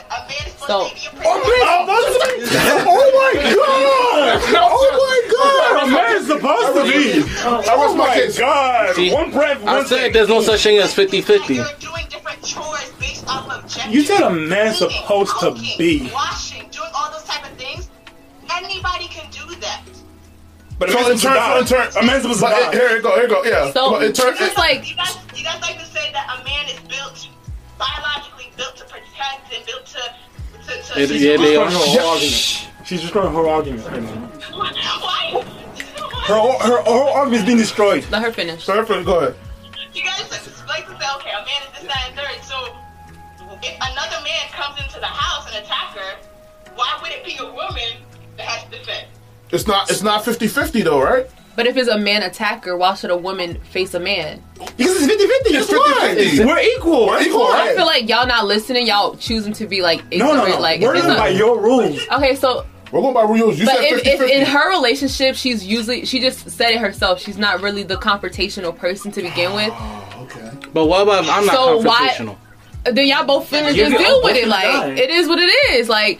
So, 0.67 0.89
Oh 1.25 3.13
my 3.15 3.41
god! 3.43 4.41
Oh 4.57 4.91
my 5.01 5.21
god! 5.33 5.83
A 5.83 5.91
man's 5.91 6.27
supposed 6.27 6.75
to 6.77 6.83
be. 6.85 7.23
I 7.43 7.53
rest 7.53 7.69
Oh 7.73 7.95
my 7.97 8.07
my 8.07 8.31
god. 8.39 8.95
See, 8.95 9.13
One 9.13 9.31
breath, 9.33 9.63
I 9.67 9.77
one 9.79 9.87
said 9.87 10.13
there's 10.13 10.29
no 10.29 10.41
such 10.43 10.63
thing 10.63 10.79
as 10.79 10.95
50 10.95 11.21
50. 11.23 11.55
You're 11.55 11.65
doing 11.81 12.07
different 12.09 12.45
chores 12.45 12.93
based 13.01 13.27
off 13.29 13.51
of 13.51 13.67
gender. 13.69 13.93
You 13.95 14.03
said 14.03 14.21
a 14.23 14.31
man's 14.31 14.79
Cleaning, 14.79 14.97
supposed 15.01 15.41
to 15.41 15.77
be. 15.79 16.11
washing, 16.15 16.60
But 20.81 20.89
So 20.89 20.97
man's 20.97 21.11
in 21.11 21.19
supposed 21.19 21.69
to 21.69 21.75
turn, 21.77 21.87
in 21.87 21.93
turn, 21.93 22.03
A 22.03 22.07
man's 22.07 22.23
supposed 22.23 22.41
to 22.41 22.47
but 22.47 22.57
die. 22.57 22.73
Here 22.73 22.97
you 22.97 23.03
go, 23.03 23.13
here 23.15 23.23
you 23.25 23.29
go, 23.29 23.45
yeah. 23.45 23.71
So, 23.71 23.91
But 23.91 24.03
in 24.03 24.13
turn, 24.15 24.33
it's 24.41 24.57
like 24.57 24.89
You 24.89 24.97
guys, 24.97 25.15
you 25.37 25.45
guys 25.45 25.61
like 25.61 25.79
to 25.79 25.85
say 25.85 26.11
that 26.17 26.25
a 26.41 26.43
man 26.43 26.65
is 26.73 26.81
built, 26.89 27.29
biologically 27.77 28.49
built 28.57 28.77
to 28.81 28.85
protect 28.89 29.53
and 29.53 29.61
built 29.67 29.85
to. 29.93 30.01
to, 30.01 30.83
to 30.83 31.01
It- 31.03 31.21
yeah, 31.21 31.37
they 31.37 31.57
are. 31.57 31.69
Her 31.69 31.77
whole 31.77 32.09
argument. 32.17 32.67
She's 32.87 33.03
destroying 33.03 33.35
her 33.35 33.47
argument 33.47 33.85
right. 33.93 34.03
Why? 34.57 35.45
Her, 36.25 36.41
her, 36.41 36.77
her 36.81 36.83
whole 36.83 37.13
argument's 37.13 37.45
being 37.45 37.59
destroyed. 37.59 38.07
let 38.11 38.23
her 38.23 38.33
finish. 38.33 38.65
Sorry 38.65 38.85
for 38.87 39.05
go 39.05 39.19
ahead. 39.21 39.35
You 39.93 40.03
guys 40.03 40.31
like 40.67 40.87
to 40.89 40.97
say, 40.97 41.07
okay, 41.17 41.31
a 41.37 41.45
man 41.45 41.61
is 41.69 41.79
this, 41.79 41.93
that, 41.93 42.09
and 42.09 42.17
third. 42.17 42.41
So 42.43 42.57
if 43.63 43.77
another 43.77 44.25
man 44.25 44.49
comes 44.57 44.81
into 44.81 44.99
the 44.99 45.13
house 45.13 45.45
and 45.53 45.63
attack 45.63 45.93
her, 45.95 46.17
why 46.75 46.99
would 47.03 47.11
it 47.13 47.23
be 47.23 47.37
a 47.37 47.45
woman 47.45 48.01
that 48.39 48.47
has 48.49 48.65
to 48.65 48.79
defend? 48.79 49.07
It's 49.53 49.67
not 49.67 49.91
it's 49.91 50.03
not 50.03 50.25
50-50 50.25 50.85
though, 50.85 51.03
right? 51.03 51.27
But 51.57 51.67
if 51.67 51.77
it's 51.77 51.89
a 51.89 51.99
man 51.99 52.23
attacker, 52.23 52.77
why 52.77 52.95
should 52.95 53.11
a 53.11 53.17
woman 53.17 53.61
face 53.65 53.93
a 53.95 54.01
man? 54.01 54.43
Because 54.55 54.97
it's 55.03 55.07
50 55.07 55.27
50. 55.27 55.57
It's 55.57 56.41
50-50. 56.41 56.47
We're 56.47 56.59
equal. 56.61 57.07
We're 57.09 57.21
equal, 57.23 57.41
why. 57.41 57.71
I 57.71 57.75
feel 57.75 57.85
like 57.87 58.09
y'all 58.09 58.27
not 58.27 58.47
listening. 58.47 58.87
Y'all 58.87 59.17
choosing 59.17 59.53
to 59.55 59.67
be 59.67 59.83
like 59.83 59.99
No, 60.05 60.31
ignorant. 60.33 60.37
no, 60.37 60.49
no. 60.55 60.61
Like 60.61 60.81
We're 60.81 60.93
if 60.95 60.99
it's 60.99 61.07
living 61.07 61.21
by 61.21 61.29
a, 61.29 61.33
your 61.37 61.61
rules. 61.61 62.01
okay, 62.13 62.37
so 62.37 62.65
We're 62.93 63.01
going 63.03 63.15
by 63.15 63.23
rules. 63.25 63.59
You 63.59 63.67
but 63.67 63.77
said 63.77 63.85
if, 63.85 64.03
50 64.05 64.11
if 64.11 64.21
in 64.23 64.47
her 64.47 64.71
relationship 64.71 65.35
she's 65.37 65.67
usually 65.67 66.07
she 66.07 66.21
just 66.21 66.49
said 66.49 66.71
it 66.71 66.79
herself. 66.79 67.21
She's 67.21 67.37
not 67.37 67.61
really 67.61 67.83
the 67.83 67.97
confrontational 67.97 68.75
person 68.77 69.11
to 69.13 69.21
begin 69.23 69.53
with. 69.53 69.73
Oh, 69.75 70.19
okay. 70.31 70.51
But 70.73 70.87
what 70.87 71.03
about 71.03 71.29
I'm 71.29 71.45
not 71.47 71.55
So 71.55 71.79
why- 71.83 72.11
confrontational? 72.17 72.37
Then 72.85 73.07
y'all 73.09 73.27
both 73.27 73.51
finna 73.51 73.75
You're 73.77 73.91
just 73.91 73.99
deal 74.03 74.23
with 74.23 74.37
it. 74.37 74.49
Like 74.49 74.97
it 74.97 75.11
is 75.11 75.29
what 75.29 75.39
it 75.39 75.51
is. 75.73 75.89
Like 75.91 76.19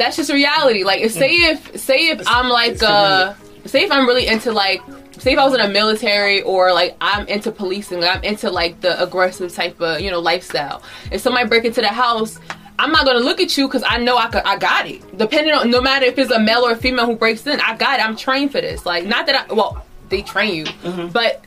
that's 0.00 0.16
just 0.16 0.32
reality. 0.32 0.82
Like 0.84 1.00
if, 1.00 1.12
say 1.12 1.30
if 1.52 1.78
say 1.78 2.08
if 2.08 2.26
I'm 2.26 2.48
like 2.48 2.82
uh 2.82 3.34
say 3.66 3.84
if 3.84 3.92
I'm 3.92 4.06
really 4.06 4.26
into 4.26 4.50
like 4.52 4.80
say 5.18 5.32
if 5.34 5.38
I 5.38 5.44
was 5.44 5.54
in 5.54 5.60
a 5.60 5.68
military 5.68 6.42
or 6.42 6.72
like 6.72 6.96
I'm 7.00 7.26
into 7.28 7.52
policing, 7.52 8.00
like 8.00 8.16
I'm 8.16 8.24
into 8.24 8.50
like 8.50 8.80
the 8.80 9.00
aggressive 9.02 9.52
type 9.54 9.80
of 9.80 10.00
you 10.00 10.10
know 10.10 10.18
lifestyle. 10.20 10.82
If 11.12 11.20
somebody 11.20 11.48
break 11.48 11.64
into 11.64 11.80
the 11.80 11.88
house. 11.88 12.38
I'm 12.82 12.92
not 12.92 13.04
gonna 13.04 13.20
look 13.20 13.42
at 13.42 13.58
you 13.58 13.68
because 13.68 13.84
I 13.86 13.98
know 13.98 14.16
I 14.16 14.28
could, 14.28 14.40
I 14.44 14.56
got 14.56 14.86
it. 14.86 15.02
Depending 15.18 15.52
on 15.52 15.70
no 15.70 15.82
matter 15.82 16.06
if 16.06 16.16
it's 16.16 16.30
a 16.30 16.40
male 16.40 16.60
or 16.66 16.70
a 16.72 16.76
female 16.76 17.04
who 17.04 17.14
breaks 17.14 17.46
in, 17.46 17.60
I 17.60 17.76
got 17.76 18.00
it. 18.00 18.02
I'm 18.06 18.16
trained 18.16 18.52
for 18.52 18.60
this. 18.62 18.86
Like 18.86 19.04
not 19.04 19.26
that 19.26 19.50
I 19.50 19.52
well 19.52 19.84
they 20.08 20.22
train 20.22 20.54
you, 20.54 20.64
Mm-hmm. 20.64 21.08
but 21.08 21.44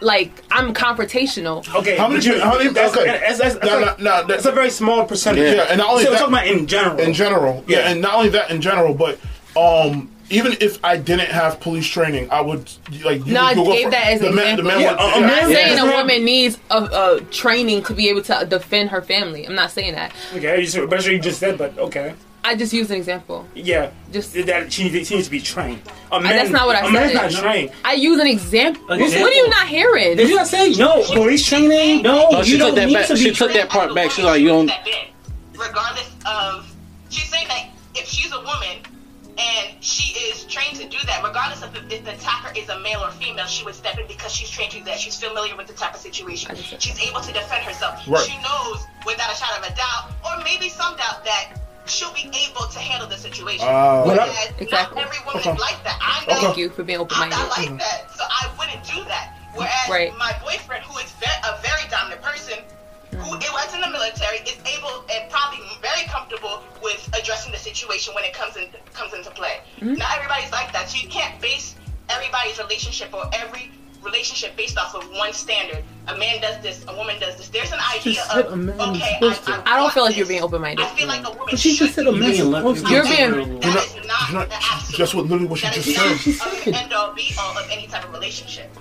like 0.00 0.42
I'm 0.50 0.72
confrontational. 0.74 1.58
Okay, 1.74 1.96
How 1.96 2.08
many- 2.08 2.18
but 2.20 2.26
you- 2.26 2.40
how 2.40 2.56
many- 2.58 2.70
that's, 2.70 2.96
okay. 2.96 3.06
that's, 3.06 3.38
that's, 3.38 3.54
that's, 3.56 3.66
No, 3.66 3.78
like- 3.80 3.98
no, 4.00 4.20
no, 4.22 4.26
that's 4.26 4.46
a 4.46 4.52
very 4.52 4.70
small 4.70 5.04
percentage. 5.04 5.54
Yeah, 5.56 5.66
and 5.68 5.78
not 5.78 5.90
only 5.90 6.04
so 6.04 6.10
we're 6.12 6.18
talking 6.18 6.34
about 6.34 6.46
in 6.46 6.66
general. 6.66 6.98
in 7.00 7.12
general. 7.12 7.64
Yeah. 7.68 7.88
and 7.90 8.00
not 8.00 8.14
only 8.14 8.30
that 8.30 8.50
in 8.50 8.60
general, 8.60 8.94
but 8.94 9.18
um 9.56 10.10
even 10.32 10.56
if 10.60 10.78
I 10.84 10.96
didn't 10.96 11.30
have 11.30 11.58
police 11.58 11.88
training, 11.88 12.28
I 12.30 12.40
would 12.40 12.70
like 13.04 13.26
you 13.26 13.32
No, 13.32 13.40
I 13.42 13.48
would 13.54 13.64
go 13.66 13.72
gave 13.72 13.84
for- 13.86 13.90
that 13.90 14.06
as 14.12 14.20
the 14.20 14.28
an 14.28 14.34
man, 14.36 14.56
the 14.56 14.62
example. 14.62 14.64
man 14.70 14.80
Yeah, 14.80 14.90
would, 14.92 15.00
a- 15.00 15.16
a 15.16 15.20
man- 15.20 15.44
I'm 15.44 15.52
saying 15.52 15.76
Yeah. 15.76 15.92
a 15.92 15.96
woman 15.96 16.24
needs 16.24 16.58
a, 16.70 16.76
a 16.84 17.20
training 17.32 17.82
to 17.84 17.94
be 17.94 18.08
able 18.10 18.22
to 18.22 18.46
defend 18.48 18.90
her 18.90 19.02
family. 19.02 19.44
I'm 19.44 19.56
not 19.56 19.72
saying 19.72 19.94
that. 19.96 20.12
Okay, 20.36 20.60
you 20.60 20.66
just, 20.66 20.88
but 20.88 21.04
you 21.04 21.18
just 21.18 21.40
said, 21.40 21.58
but 21.58 21.76
okay. 21.78 22.14
I 22.42 22.56
just 22.56 22.72
used 22.72 22.90
an 22.90 22.96
example. 22.96 23.46
Yeah, 23.54 23.90
Just 24.12 24.32
that 24.46 24.72
she 24.72 24.88
needs, 24.90 25.08
she 25.08 25.14
needs 25.16 25.26
to 25.28 25.30
be 25.30 25.40
trained. 25.40 25.82
A 26.10 26.20
man, 26.20 26.34
that's 26.36 26.50
not 26.50 26.66
what 26.66 26.74
I 26.76 26.86
a 26.86 26.90
man's 26.90 27.12
said. 27.12 27.32
not 27.32 27.42
trained. 27.42 27.70
I 27.84 27.92
use 27.94 28.18
an 28.18 28.26
example. 28.26 28.82
An 28.90 29.00
What, 29.00 29.10
what 29.12 29.32
are 29.32 29.34
you 29.34 29.48
not 29.50 29.68
hearing? 29.68 30.16
Did 30.16 30.28
you 30.28 30.36
not 30.36 30.46
say 30.46 30.70
no? 30.72 31.02
Police 31.04 31.46
training? 31.46 32.02
No, 32.02 32.30
No, 32.30 32.42
she 32.42 32.52
you 32.52 32.58
took 32.58 32.68
don't 32.68 32.74
that 32.76 32.86
need 32.86 32.94
back. 32.94 33.06
to 33.08 33.14
be 33.14 33.20
She 33.20 33.32
took 33.32 33.52
that 33.52 33.68
part 33.68 33.94
back. 33.94 34.10
She's 34.10 34.24
like, 34.24 34.40
you 34.40 34.48
don't. 34.48 34.68
Step 34.68 34.86
regardless 35.54 36.10
of. 36.26 36.66
She's 37.10 37.28
saying 37.28 37.48
that 37.48 37.68
if 37.94 38.06
she's 38.06 38.32
a 38.32 38.38
woman 38.40 38.78
and 39.36 39.82
she 39.84 40.18
is 40.18 40.44
trained 40.44 40.76
to 40.78 40.88
do 40.88 40.96
that, 41.06 41.22
regardless 41.22 41.62
of 41.62 41.74
if, 41.76 41.90
if 41.92 42.04
the 42.04 42.12
attacker 42.14 42.58
is 42.58 42.68
a 42.70 42.78
male 42.80 43.00
or 43.04 43.10
female, 43.10 43.46
she 43.46 43.64
would 43.64 43.74
step 43.74 43.98
in 43.98 44.06
because 44.06 44.32
she's 44.32 44.48
trained 44.48 44.70
to 44.72 44.78
do 44.78 44.84
that. 44.84 44.98
She's 44.98 45.20
familiar 45.20 45.56
with 45.56 45.66
the 45.66 45.72
type 45.74 45.92
of 45.94 46.00
situation. 46.00 46.54
She's 46.56 46.98
able 47.00 47.20
to 47.20 47.32
defend 47.32 47.64
herself. 47.64 48.00
Right. 48.08 48.22
She 48.24 48.36
knows 48.38 48.84
without 49.04 49.30
a 49.32 49.36
shadow 49.36 49.64
of 49.66 49.70
a 49.72 49.76
doubt, 49.76 50.10
or 50.24 50.42
maybe 50.44 50.68
some 50.70 50.96
doubt, 50.96 51.24
that 51.24 51.60
she'll 51.86 52.12
be 52.14 52.30
able 52.48 52.66
to 52.68 52.78
handle 52.78 53.08
the 53.08 53.16
situation. 53.16 53.66
Whereas 53.66 54.52
Exactly. 54.58 54.96
not 55.02 55.06
every 55.06 55.18
woman 55.26 55.40
Okay. 55.40 55.52
is 55.52 55.60
like 55.60 55.82
that. 55.84 55.98
I 56.00 56.24
know 56.28 56.40
Thank 56.40 56.56
you 56.56 56.70
for 56.70 56.82
being 56.84 56.98
I'm 56.98 57.02
open-minded. 57.02 57.36
not 57.36 57.56
like 57.58 57.78
that, 57.78 58.10
so 58.16 58.24
I 58.28 58.48
wouldn't 58.58 58.84
do 58.84 59.02
that. 59.04 59.36
Whereas 59.54 59.88
Right. 59.88 60.16
my 60.16 60.32
boyfriend, 60.42 60.84
who 60.84 60.98
is 60.98 61.10
ve- 61.12 61.26
a 61.44 61.58
very 61.62 61.82
dominant 61.90 62.22
person, 62.22 62.58
who 63.10 63.34
it 63.36 63.52
was 63.52 63.74
in 63.74 63.80
the 63.80 63.88
military, 63.90 64.38
is 64.38 64.56
able 64.64 65.04
and 65.10 65.28
probably 65.30 65.66
very 65.82 66.04
comfortable 66.06 66.62
with 66.82 67.02
addressing 67.18 67.50
the 67.50 67.58
situation 67.58 68.14
when 68.14 68.24
it 68.24 68.32
comes 68.32 68.56
in 68.56 68.68
comes 68.94 69.12
into 69.14 69.30
play. 69.32 69.58
Mm-hmm. 69.78 69.94
Not 69.94 70.14
everybody's 70.16 70.52
like 70.52 70.72
that, 70.72 70.88
so 70.88 70.98
you 71.02 71.08
can't 71.08 71.40
base 71.40 71.74
everybody's 72.08 72.58
relationship 72.58 73.12
or 73.12 73.28
every 73.32 73.70
relationship 74.02 74.56
based 74.56 74.78
off 74.78 74.94
of 74.94 75.08
one 75.10 75.32
standard. 75.32 75.82
A 76.08 76.16
man 76.16 76.40
does 76.40 76.60
this, 76.62 76.84
a 76.88 76.96
woman 76.96 77.20
does 77.20 77.36
this. 77.36 77.48
There's 77.48 77.70
an 77.72 77.78
idea 77.94 78.14
just 78.14 78.30
of 78.34 78.52
a 78.52 78.56
man 78.56 78.80
okay, 78.80 79.14
supposed 79.20 79.42
I, 79.48 79.56
to. 79.62 79.68
I, 79.68 79.74
I 79.74 79.76
don't 79.78 79.92
feel 79.92 80.02
like 80.02 80.10
want 80.10 80.16
you're 80.16 80.26
being 80.26 80.42
open-minded. 80.42 80.84
I 80.84 80.88
feel 80.96 81.06
like 81.08 81.26
a 81.26 81.30
woman 81.30 81.46
But 81.50 81.58
she 81.60 81.70
should 81.74 81.86
just 81.86 81.94
said 81.94 82.06
a 82.06 82.12
do 82.12 82.18
man 82.18 82.30
this. 82.30 82.38
supposed 82.38 82.86
to. 82.86 82.92
You're 82.92 83.02
That 83.04 83.16
being- 83.34 83.62
is 83.62 83.94
You're 83.94 84.04
not 84.06 84.32
not- 84.32 84.48
the 84.48 84.54
absolute. 84.56 84.98
That's 84.98 85.14
what 85.14 85.24
literally 85.26 85.46
what 85.46 85.58
she 85.60 85.66
just 85.68 85.86
is 85.86 86.36
said. 86.36 86.46
not 86.48 86.64
the 86.64 86.74
end 86.74 86.92
all 86.92 87.12
be 87.14 87.32
all 87.38 87.56
of 87.56 87.68
any 87.70 87.86
type 87.86 88.04
of 88.04 88.12
relationship. 88.12 88.74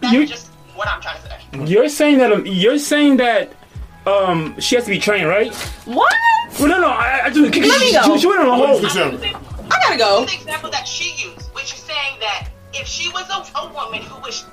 That's 0.00 0.30
just 0.30 0.46
what 0.74 0.88
I'm 0.88 1.00
trying 1.00 1.20
to 1.22 1.28
say. 1.28 1.64
You're 1.72 1.88
saying 1.88 2.18
that 2.18 2.32
um, 2.32 2.44
you're 2.46 2.78
saying 2.78 3.18
that 3.18 3.52
um 4.06 4.58
she 4.58 4.74
has 4.74 4.84
to 4.84 4.90
be 4.90 4.98
trained, 4.98 5.28
right? 5.28 5.54
What? 5.84 6.12
Well, 6.58 6.68
no, 6.68 6.80
no. 6.80 6.88
I, 6.88 7.22
I 7.24 7.30
just 7.30 7.40
Let 7.40 7.54
me 7.80 7.92
go. 7.92 8.14
She, 8.16 8.20
she 8.20 8.26
went 8.26 8.40
on 8.40 8.48
a 8.48 8.54
whole. 8.56 8.84
I 8.84 9.78
gotta 9.82 9.96
go. 9.98 10.24
The 10.24 10.34
example 10.34 10.70
that 10.70 10.86
she 10.88 11.12
used, 11.28 11.52
which 11.54 11.72
is 11.74 11.80
saying 11.80 12.18
that 12.20 12.48
if 12.72 12.86
she 12.86 13.08
was 13.10 13.28
a, 13.30 13.58
a 13.58 13.72
woman 13.72 14.02
who 14.02 14.20
was 14.22 14.44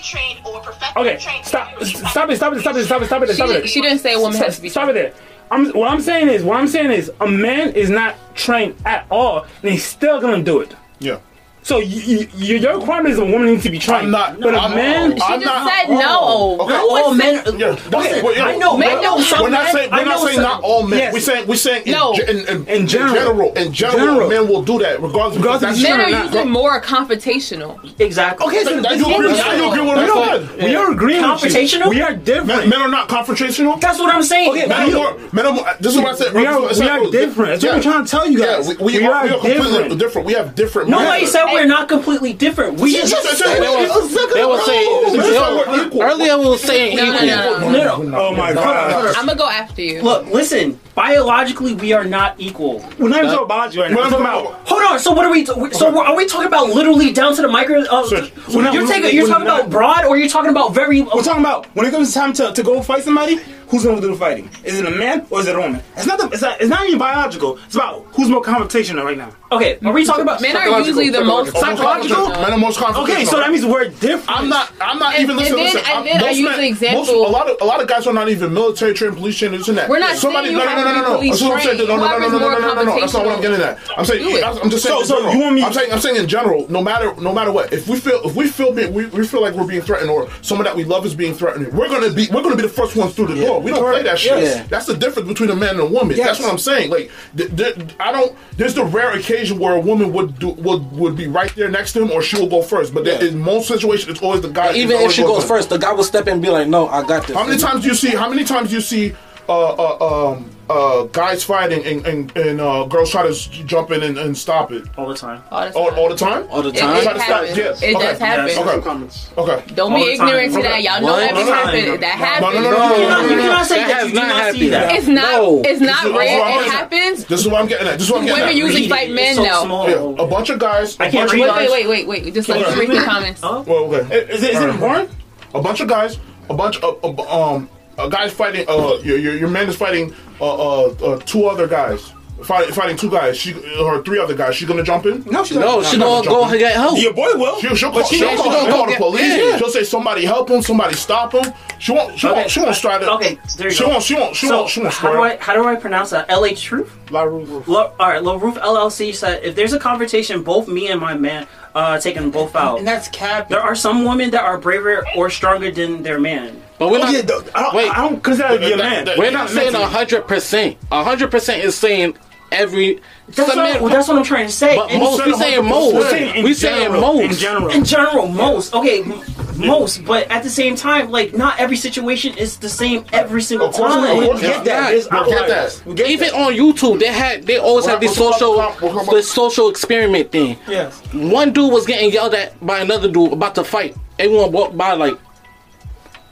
trained 0.02 0.46
or 0.46 0.60
professionally 0.60 1.08
Okay, 1.10 1.20
trained, 1.22 1.44
stop, 1.44 1.82
stop 1.82 2.30
it, 2.30 2.36
stop 2.36 2.52
it, 2.54 2.60
stop 2.60 2.76
it, 2.76 2.84
stop 2.84 3.02
it, 3.02 3.06
stop 3.06 3.22
it, 3.22 3.28
She 3.28 3.34
stop 3.34 3.48
it. 3.48 3.52
didn't- 3.54 3.68
she 3.68 3.80
didn't 3.80 3.98
say 3.98 4.14
a 4.14 4.18
woman 4.18 4.34
Stop- 4.34 4.46
has 4.46 4.56
to 4.56 4.62
be 4.62 4.68
Stop 4.68 4.88
it 4.90 4.92
there. 4.94 5.12
I'm, 5.50 5.70
what 5.72 5.90
I'm 5.90 6.00
saying 6.00 6.28
is, 6.28 6.42
what 6.42 6.56
I'm 6.58 6.66
saying 6.66 6.90
is, 6.90 7.10
a 7.20 7.26
man 7.28 7.70
is 7.74 7.88
not 7.88 8.16
trained 8.34 8.74
at 8.84 9.06
all, 9.10 9.46
and 9.62 9.70
he's 9.72 9.84
still 9.84 10.20
gonna 10.20 10.42
do 10.42 10.60
it. 10.60 10.74
Yeah. 10.98 11.18
So 11.66 11.80
you, 11.80 12.28
you, 12.36 12.58
your 12.58 12.78
requirement 12.78 13.12
is 13.12 13.18
a 13.18 13.24
woman 13.24 13.46
needs 13.46 13.64
to 13.64 13.70
be 13.70 13.80
trained. 13.80 14.04
I'm 14.06 14.10
not- 14.12 14.38
but 14.38 14.54
a 14.54 14.58
I'm- 14.60 14.76
man. 14.76 15.16
She 15.16 15.22
I'm 15.24 15.40
just 15.40 15.52
not- 15.52 15.68
said 15.68 15.88
no. 15.90 16.60
Okay. 16.60 16.72
Not 16.72 16.84
all 16.88 17.12
men. 17.12 17.34
Yeah, 17.58 17.70
that's 17.72 17.92
Listen, 17.92 18.18
it. 18.18 18.24
Well, 18.24 18.36
yeah. 18.36 18.44
I 18.44 18.56
know. 18.56 18.76
Men 18.76 18.88
I 18.88 18.94
know 18.94 19.02
don't- 19.02 19.22
some 19.24 19.42
We're 19.42 19.50
not 19.50 19.64
men- 19.64 19.72
saying 19.74 19.90
we're 19.90 20.04
not 20.04 20.20
saying 20.20 20.34
some- 20.36 20.42
not 20.44 20.62
all 20.62 20.82
men. 20.84 20.98
Yes. 21.00 21.12
We're 21.12 21.18
saying 21.18 21.46
we're 21.48 21.56
saying 21.56 21.82
in, 21.86 21.92
No. 21.92 22.14
ge- 22.14 22.20
in, 22.20 22.38
in, 22.46 22.66
In 22.68 22.86
general. 22.86 23.52
in 23.54 23.72
general, 23.72 23.98
General. 23.98 24.28
men 24.28 24.46
will 24.48 24.62
do 24.62 24.78
that 24.78 25.02
regardless. 25.02 25.38
regardless 25.38 25.76
of 25.78 25.82
men 25.82 26.00
are 26.00 26.08
Sure, 26.08 26.18
usually 26.22 26.44
not- 26.44 26.46
more 26.46 26.80
confrontational. 26.80 28.00
Exactly. 28.00 28.46
Okay, 28.46 28.62
so 28.62 28.78
Now 28.78 28.92
you 28.92 29.04
agree, 29.04 29.32
now 29.32 29.52
you 29.52 29.68
agree 29.68 29.80
with 29.80 29.80
we, 29.80 29.86
what 29.88 29.98
I 29.98 30.06
don't, 30.06 30.48
said. 30.48 30.62
we 30.68 30.76
are 30.76 30.92
agreeing. 30.92 31.22
with 31.28 31.42
you. 31.42 31.50
Confrontational? 31.50 31.88
We 31.90 32.00
are 32.00 32.14
different. 32.14 32.46
Men, 32.46 32.68
men 32.68 32.80
are 32.82 32.88
not 32.88 33.08
confrontational. 33.08 33.80
That's 33.80 33.98
what 33.98 34.14
I'm 34.14 34.22
saying. 34.22 34.50
Okay, 34.50 34.66
Men 34.66 34.94
are 34.94 34.94
more. 34.94 35.16
Men 35.32 35.46
are 35.46 35.52
more. 35.52 35.66
This 35.80 35.96
is 35.96 36.00
what 36.00 36.14
I 36.14 36.16
said. 36.16 36.32
We 36.32 36.46
are- 36.46 36.60
This 36.68 36.78
we 36.78 36.88
are 36.88 37.10
different. 37.10 37.60
That's 37.60 37.64
what 37.64 37.74
I'm 37.74 37.82
trying 37.82 38.04
to 38.04 38.10
tell 38.10 38.30
you 38.30 38.38
guys. 38.38 38.68
Yeah, 38.68 38.74
we, 38.78 38.92
we, 38.92 38.98
We 39.00 39.06
are, 39.06 39.12
are 39.14 39.24
we 39.24 39.30
are 39.30 39.32
completely 39.32 39.62
different. 39.72 39.98
different. 39.98 40.26
We 40.28 40.32
have 40.34 40.54
different. 40.54 40.90
Nobody 40.90 41.26
said 41.26 41.44
we're 41.56 41.66
not 41.66 41.88
completely 41.88 42.32
different. 42.32 42.80
We 42.80 42.92
just 42.92 43.12
Yes, 43.12 43.24
yes, 43.24 43.38
They 43.42 43.62
yes, 43.62 43.96
was, 43.96 44.12
yes, 44.14 44.34
they 44.34 44.44
was 44.44 44.66
saying, 44.66 45.02
they 45.12 45.32
yes, 45.32 45.66
was- 45.66 45.86
equal. 45.86 46.02
earlier 46.02 46.38
we 46.38 46.48
were 46.48 46.58
saying 46.58 46.96
No, 46.96 47.04
no, 47.04 47.12
equal. 47.14 47.26
no, 47.26 47.66
no. 47.72 47.96
no, 47.96 48.02
no. 48.02 48.18
Oh 48.28 48.34
my 48.36 48.52
god. 48.54 49.14
I'm 49.16 49.26
gonna 49.26 49.38
go 49.38 49.48
after 49.48 49.82
you. 49.82 50.02
Look, 50.02 50.26
listen. 50.26 50.78
Biologically, 50.94 51.74
we 51.74 51.92
are 51.92 52.04
not 52.04 52.36
equal. 52.38 52.78
We're 52.98 53.10
not 53.10 53.18
even 53.18 53.30
talking 53.30 53.44
about 53.44 53.74
you 53.74 53.82
right 53.82 53.90
now. 53.90 53.96
We're 53.98 54.04
We're 54.04 54.10
talking 54.10 54.24
talking 54.26 54.44
about. 54.48 54.68
Hold 54.68 54.82
on. 54.82 54.98
So 54.98 55.12
what 55.12 55.26
are 55.26 55.30
we? 55.30 55.44
So 55.44 55.92
we're, 55.92 56.16
we 56.16 56.26
talking 56.26 56.46
about 56.46 56.70
literally 56.70 57.12
down 57.12 57.36
to 57.36 57.42
the 57.42 57.48
micro? 57.48 57.80
Uh, 57.82 58.06
Sir, 58.06 58.30
we're 58.54 58.62
not- 58.62 58.72
you're 58.72 58.84
we're- 58.84 58.94
taking. 59.02 59.14
You're 59.14 59.26
talking 59.28 59.44
not- 59.46 59.60
about 59.60 59.70
broad, 59.70 60.04
or 60.06 60.16
you're 60.16 60.28
talking 60.28 60.50
about 60.50 60.72
very. 60.74 61.02
We're 61.02 61.22
talking 61.22 61.40
about 61.44 61.66
when 61.76 61.84
it 61.86 61.90
comes 61.90 62.14
time 62.14 62.32
to, 62.34 62.50
to 62.52 62.62
go 62.62 62.80
fight 62.82 63.02
somebody, 63.04 63.38
who's 63.68 63.84
gonna 63.84 64.00
do 64.00 64.08
the 64.08 64.16
fighting? 64.16 64.48
Is 64.64 64.78
it 64.78 64.86
a 64.86 64.90
man 64.90 65.26
or 65.30 65.40
is 65.40 65.46
it 65.46 65.56
a 65.56 65.60
woman? 65.60 65.82
It's 65.96 66.06
not. 66.06 66.18
The, 66.18 66.28
it's 66.28 66.42
not. 66.42 66.60
It's 66.60 66.70
not 66.70 66.86
even 66.86 66.98
biological. 66.98 67.58
It's 67.66 67.74
about 67.74 68.04
who's 68.14 68.28
more 68.28 68.42
confrontational 68.42 69.04
right 69.04 69.18
now. 69.18 69.30
Okay, 69.52 69.78
are 69.84 69.92
we 69.92 70.04
talking 70.04 70.22
about? 70.22 70.40
Men 70.40 70.56
are 70.56 70.80
usually 70.80 71.10
the 71.10 71.22
most 71.24 71.52
Psychological. 71.56 72.26
Uh, 72.26 72.40
men 72.42 72.52
are 72.52 72.58
most 72.58 72.78
confrontational. 72.80 73.02
Okay, 73.04 73.24
so 73.24 73.36
that 73.38 73.50
means 73.50 73.64
we're 73.64 73.88
different. 73.88 74.24
I'm 74.28 74.48
not. 74.48 74.72
I'm 74.80 74.98
not 74.98 75.14
And- 75.14 75.22
even 75.22 75.30
and 75.38 75.40
listening. 75.40 75.64
then- 75.64 75.74
listen, 75.74 75.92
and 75.96 76.06
then 76.06 76.24
I 76.24 76.30
use 76.30 76.48
men- 76.48 76.58
the 76.60 76.66
example- 76.66 77.00
Most, 77.04 77.10
a 77.12 77.16
lot 77.16 77.48
of 77.48 77.56
a 77.60 77.64
lot 77.64 77.80
of 77.80 77.86
guys 77.88 78.06
are 78.06 78.12
not 78.12 78.28
even 78.28 78.52
military 78.52 78.92
trained, 78.94 79.16
police 79.16 79.36
trained, 79.38 79.54
this 79.54 79.68
and 79.68 79.78
that. 79.78 79.88
We're 79.88 79.98
not 80.00 80.16
Somebody, 80.16 80.48
saying 80.48 80.58
you 80.58 80.64
no, 80.64 80.64
no, 80.64 80.70
have 80.70 80.84
no, 80.84 81.02
to 81.04 81.12
no, 81.14 81.20
be 81.20 81.26
no. 81.30 81.32
That's 81.36 81.42
what 81.42 81.52
I'm 81.52 81.60
saying. 81.62 81.78
No, 81.78 81.84
no, 81.86 81.96
no, 81.96 82.18
no, 82.18 82.28
no, 82.28 82.38
no, 82.38 82.38
no, 82.38 82.58
no, 82.58 82.74
no, 82.74 82.82
no. 82.84 83.00
That's 83.00 83.12
not 83.14 83.24
what 83.24 83.36
I'm 83.36 83.40
getting 83.42 83.60
at. 83.60 83.78
I'm 83.96 84.04
saying. 84.04 84.44
I'm, 84.44 84.58
I'm 84.58 84.70
just 84.70 84.82
saying. 84.84 85.04
So- 85.04 85.20
so 85.22 85.30
you 85.30 85.38
want 85.38 85.54
me- 85.54 85.62
I'm 85.62 85.72
saying. 85.72 85.92
I'm 85.92 86.00
saying 86.00 86.16
in 86.16 86.26
general. 86.28 86.66
No 86.70 86.82
matter, 86.82 87.14
no 87.20 87.32
matter 87.32 87.52
what. 87.52 87.72
If 87.72 87.86
we 87.88 87.98
feel, 88.00 88.20
if 88.24 88.34
we 88.34 88.48
feel, 88.48 88.72
we, 88.72 89.06
we 89.06 89.26
feel 89.26 89.42
like 89.42 89.54
we're 89.54 89.66
being 89.66 89.82
threatened, 89.82 90.10
or 90.10 90.28
someone 90.42 90.64
that 90.64 90.74
we 90.76 90.82
love 90.84 91.06
is 91.06 91.14
being 91.14 91.34
threatened, 91.34 91.72
we're 91.72 91.88
gonna 91.88 92.10
be, 92.10 92.28
we're 92.32 92.42
gonna 92.42 92.56
be 92.56 92.62
the 92.62 92.68
first 92.68 92.96
ones 92.96 93.14
through 93.14 93.28
the 93.28 93.36
door. 93.36 93.55
We 93.62 93.70
don't 93.70 93.82
play 93.92 94.02
that 94.02 94.18
shit. 94.18 94.38
Yes. 94.42 94.68
That's 94.68 94.86
the 94.86 94.94
difference 94.96 95.28
between 95.28 95.50
a 95.50 95.56
man 95.56 95.70
and 95.70 95.80
a 95.80 95.86
woman. 95.86 96.16
Yes. 96.16 96.26
That's 96.26 96.40
what 96.40 96.50
I'm 96.52 96.58
saying. 96.58 96.90
Like, 96.90 97.10
th- 97.36 97.56
th- 97.56 97.76
I 98.00 98.12
don't. 98.12 98.36
There's 98.56 98.74
the 98.74 98.84
rare 98.84 99.12
occasion 99.12 99.58
where 99.58 99.74
a 99.74 99.80
woman 99.80 100.12
would 100.12 100.38
do 100.38 100.48
would 100.50 100.90
would 100.92 101.16
be 101.16 101.26
right 101.26 101.54
there 101.56 101.68
next 101.70 101.92
to 101.94 102.02
him, 102.02 102.10
or 102.10 102.22
she 102.22 102.38
will 102.38 102.48
go 102.48 102.62
first. 102.62 102.92
But 102.94 103.04
there- 103.04 103.22
Yeah. 103.22 103.28
in 103.30 103.38
most 103.38 103.68
situations, 103.68 104.10
it's 104.10 104.22
always 104.22 104.40
the 104.40 104.48
guy. 104.48 104.74
Even 104.74 105.00
if 105.00 105.12
she 105.12 105.22
goes 105.22 105.36
goes 105.40 105.44
first, 105.48 105.68
the 105.70 105.78
guy 105.78 105.92
will 105.92 106.04
step 106.04 106.26
in 106.26 106.34
and 106.34 106.42
be 106.42 106.48
like, 106.50 106.68
"No, 106.68 106.88
I 106.88 107.02
got 107.06 107.26
this." 107.26 107.36
How 107.36 107.44
many 107.44 107.58
times 107.60 107.82
do 107.82 107.88
you 107.88 107.94
see? 107.94 108.10
How 108.10 108.28
many 108.28 108.44
times 108.44 108.68
do 108.70 108.74
you 108.76 108.80
see? 108.80 109.14
Uh, 109.48 109.68
uh, 109.74 110.30
um, 110.32 110.50
uh, 110.68 111.04
guys 111.12 111.44
fighting 111.44 111.84
and, 111.86 112.04
and, 112.04 112.36
and 112.36 112.60
uh, 112.60 112.84
girls 112.86 113.08
try 113.12 113.22
to 113.24 113.32
jump 113.64 113.92
in 113.92 114.02
and, 114.02 114.18
and 114.18 114.36
stop 114.36 114.72
it 114.72 114.82
All 114.98 115.06
the 115.08 115.14
time. 115.14 115.40
All 115.52 115.60
the 115.62 115.70
time. 115.70 115.94
all 115.96 116.08
the 116.08 116.16
time. 116.16 116.46
All 116.50 116.62
the 116.62 116.68
It, 116.70 116.76
time. 116.76 116.96
it 116.96 117.02
Try 117.04 117.12
to 117.12 117.20
stop- 117.20 117.28
happens. 117.42 117.56
yes. 117.56 117.82
It 117.82 117.94
Okay. 117.94 118.04
does 118.06 118.18
happen. 118.18 118.46
Yes. 118.48 118.58
Okay. 118.58 118.80
Comments. 118.82 119.30
Okay. 119.38 119.74
Don't 119.76 119.92
All 119.92 119.98
be 120.04 120.10
ignorant 120.14 120.52
time. 120.52 120.62
to 120.62 120.68
that. 120.68 120.82
Y'all 120.82 121.00
know 121.00 121.14
that 121.16 121.30
be 121.30 121.38
All 121.38 121.44
the 121.44 121.50
time. 121.52 121.66
happen. 121.68 122.00
That 122.00 122.18
No, 122.18 122.24
happens. 122.24 122.54
no, 122.54 122.60
no, 122.62 122.70
no, 122.70 122.70
no, 122.70 122.82
You 122.82 122.88
no, 122.90 122.96
cannot, 123.06 123.22
no, 123.22 123.28
you 123.30 123.36
no, 123.36 123.42
cannot 123.42 123.66
say 123.66 123.76
That 123.76 123.86
that. 123.86 123.94
has 123.96 124.06
You 124.06 124.10
do 124.10 124.18
not 124.18 124.26
not 124.26 124.36
see 124.54 124.68
happened. 124.68 124.72
that. 124.72 124.94
It's 124.96 125.06
not. 125.06 125.22
No. 125.22 125.62
It's 125.64 125.80
not 125.80 126.02
This 126.02 126.12
rare. 126.12 126.24
is- 126.58 126.66
It 126.66 126.70
happens. 126.72 127.24
This 127.26 127.40
is 127.40 127.46
what 127.48 127.60
I'm 127.60 127.68
getting 127.68 127.86
at. 127.86 127.92
This 127.98 128.02
is 128.02 128.10
what 128.10 128.18
I'm 128.20 128.26
getting 128.26 128.40
Women 128.42 128.56
at. 128.56 128.64
usually 128.66 128.88
fight 128.88 129.10
men 129.12 129.26
It's 129.26 129.36
so 129.36 129.44
now. 129.44 129.86
Yeah, 129.86 130.24
a 130.24 130.26
bunch 130.26 130.50
of 130.50 130.58
guys. 130.58 130.96
I 130.98 131.06
a 131.06 131.10
can't 131.12 131.32
read 131.32 131.42
Wait, 131.42 131.70
wait, 131.70 131.70
wait, 131.70 132.06
wait, 132.08 132.24
wait. 132.24 132.34
Just 132.34 132.48
let 132.48 132.66
Okay. 132.66 132.74
me 132.74 132.86
read 132.86 132.90
the 133.00 133.04
comments. 133.04 133.40
Oh, 133.44 133.62
Well, 133.62 133.84
okay. 133.94 134.26
Is 134.34 134.42
it 134.42 134.56
important? 134.56 135.10
a 135.54 135.62
bunch 135.62 135.78
of 135.80 135.86
guys, 135.86 136.18
a 136.50 136.54
bunch 136.54 136.80
of 136.82 137.20
um, 137.30 137.68
a 137.98 138.08
guys 138.08 138.32
fighting. 138.32 138.64
Uh, 138.68 138.98
your, 139.02 139.18
your 139.18 139.36
your 139.36 139.48
man 139.48 139.68
is 139.68 139.76
fighting 139.76 140.14
uh, 140.40 140.44
uh, 140.44 140.88
uh 141.02 141.18
two 141.20 141.46
other 141.46 141.66
guys. 141.66 142.12
Fighting, 142.44 142.74
fighting 142.74 142.96
two 142.98 143.10
guys. 143.10 143.38
She 143.38 143.54
or 143.80 144.02
three 144.04 144.18
other 144.18 144.34
guys. 144.36 144.54
She 144.56 144.66
gonna 144.66 144.82
jump 144.82 145.06
in? 145.06 145.24
No, 145.24 145.42
she's 145.42 145.56
No, 145.56 145.80
not. 145.80 145.86
she 145.86 145.96
not 145.96 146.22
gonna 146.24 146.28
go 146.28 146.44
and 146.44 146.58
get 146.58 146.74
help. 146.74 146.98
Your 147.00 147.14
boy 147.14 147.32
will. 147.34 147.58
She'll, 147.60 147.74
she'll 147.74 147.90
call, 147.90 148.04
she- 148.04 148.18
she'll 148.18 148.28
she 148.28 148.36
call, 148.36 148.52
she'll 148.52 148.70
call 148.70 148.84
the 148.84 148.90
get- 148.92 149.00
police. 149.00 149.22
yeah. 149.38 149.56
She'll 149.56 149.70
say 149.70 149.84
somebody 149.84 150.26
help 150.26 150.50
him, 150.50 150.60
somebody 150.60 150.94
stop 150.96 151.32
him. 151.32 151.50
She 151.78 151.92
won't. 151.92 152.18
She 152.18 152.26
Okay. 152.26 152.36
won't. 152.40 152.50
She 152.50 152.60
won't 152.60 152.76
try 152.76 152.98
to. 152.98 153.10
Okay, 153.12 153.38
there 153.56 153.68
you 153.68 153.74
she 153.74 153.84
go. 153.84 153.88
won't. 153.88 154.02
She 154.02 154.14
won't. 154.14 154.36
She 154.36 154.48
so 154.48 154.58
won't. 154.58 154.70
She 154.70 154.80
won't 154.80 154.92
how 154.92 155.12
do. 155.12 155.22
I 155.22 155.36
how 155.38 155.54
do 155.54 155.66
I 155.66 155.76
pronounce 155.76 156.10
that? 156.10 156.26
L.A. 156.28 156.54
Truth. 156.54 156.92
La 157.10 157.22
Roof. 157.22 157.66
Lo, 157.66 157.94
all 157.98 158.08
right, 158.08 158.22
Low 158.22 158.36
Roof 158.36 158.56
LLC 158.56 159.14
said 159.14 159.42
if 159.42 159.54
there's 159.54 159.72
a 159.72 159.78
confrontation, 159.78 160.42
both 160.42 160.68
me 160.68 160.88
and 160.88 161.00
my 161.00 161.14
man 161.14 161.46
uh, 161.76 161.98
taking 162.00 162.22
them 162.22 162.30
both 162.30 162.56
out. 162.56 162.78
And 162.78 162.88
that's 162.88 163.06
cap. 163.08 163.48
There 163.50 163.60
are 163.60 163.76
some 163.76 164.04
women 164.04 164.30
that 164.30 164.42
are 164.42 164.56
braver 164.58 165.04
or 165.14 165.28
stronger 165.28 165.70
than 165.70 166.02
their 166.02 166.18
man. 166.18 166.62
But 166.78 166.90
we're 166.90 166.98
Oh, 166.98 167.02
not. 167.02 167.12
yeah, 167.12 167.20
though, 167.20 167.42
I 167.54 167.62
don't, 167.62 167.74
Wait. 167.74 167.90
I 167.90 167.96
don't 168.08 168.22
consider 168.24 168.48
that 168.48 168.54
to 168.54 168.60
be 168.60 168.72
a 168.72 168.76
That- 168.78 168.82
man. 168.90 169.04
that- 169.04 169.18
We're 169.18 169.30
not 169.30 169.50
saying 169.50 169.74
a 169.74 169.86
hundred 169.86 170.26
percent. 170.26 170.78
A 170.90 171.04
hundred 171.04 171.30
percent 171.30 171.62
is 171.62 171.76
saying 171.76 172.16
every. 172.50 173.00
That's, 173.28 173.52
some 173.52 173.58
what, 173.58 173.80
well, 173.80 173.90
that's 173.92 174.06
what 174.08 174.16
I'm 174.18 174.24
trying 174.24 174.46
to 174.46 174.52
say. 174.52 174.76
But 174.76 174.90
And- 174.90 175.00
most 175.02 175.24
we 175.26 175.34
saying 175.34 175.64
most. 175.68 175.94
We're 175.94 176.10
saying 176.10 176.54
saying 176.54 176.92
most. 176.92 177.20
In 177.22 177.32
general. 177.32 177.68
in 177.70 177.84
general, 177.84 178.28
most 178.28 178.72
okay, 178.74 179.02
m- 179.02 179.20
most, 179.56 180.04
but 180.04 180.30
at 180.30 180.42
the 180.42 180.50
same 180.50 180.76
time, 180.76 181.10
like 181.10 181.34
not 181.34 181.58
every 181.58 181.76
situation 181.76 182.36
is 182.38 182.58
the 182.58 182.68
same 182.68 183.04
every 183.12 183.42
single 183.42 183.70
course, 183.72 183.92
time. 183.92 184.18
of 184.18 184.24
course 184.24 184.40
We 184.42 184.46
not. 184.48 184.54
get 184.56 184.64
that. 184.66 184.90
There's 184.90 185.04
We 185.06 185.10
get 185.10 185.20
outliers. 185.42 185.78
that. 185.80 185.86
We 185.86 185.94
get 185.94 186.10
Even 186.10 186.28
that. 186.28 186.34
on 186.46 186.52
YouTube, 186.54 187.00
they 187.00 187.06
had 187.12 187.46
they 187.46 187.58
always 187.58 187.84
We're 187.86 187.92
had 187.92 188.00
this 188.00 188.14
social 188.16 188.54
about- 188.60 188.78
about- 188.82 189.10
this 189.10 189.30
social 189.30 189.68
experiment 189.70 190.30
thing. 190.30 190.58
Yes. 190.68 191.00
One 191.12 191.52
dude 191.52 191.72
was 191.72 191.84
getting 191.86 192.12
yelled 192.12 192.34
at 192.34 192.64
by 192.64 192.78
another 192.80 193.08
dude 193.10 193.32
about 193.32 193.54
to 193.56 193.64
fight. 193.64 193.96
Everyone 194.18 194.52
walked 194.52 194.76
by 194.78 194.92
like. 194.92 195.18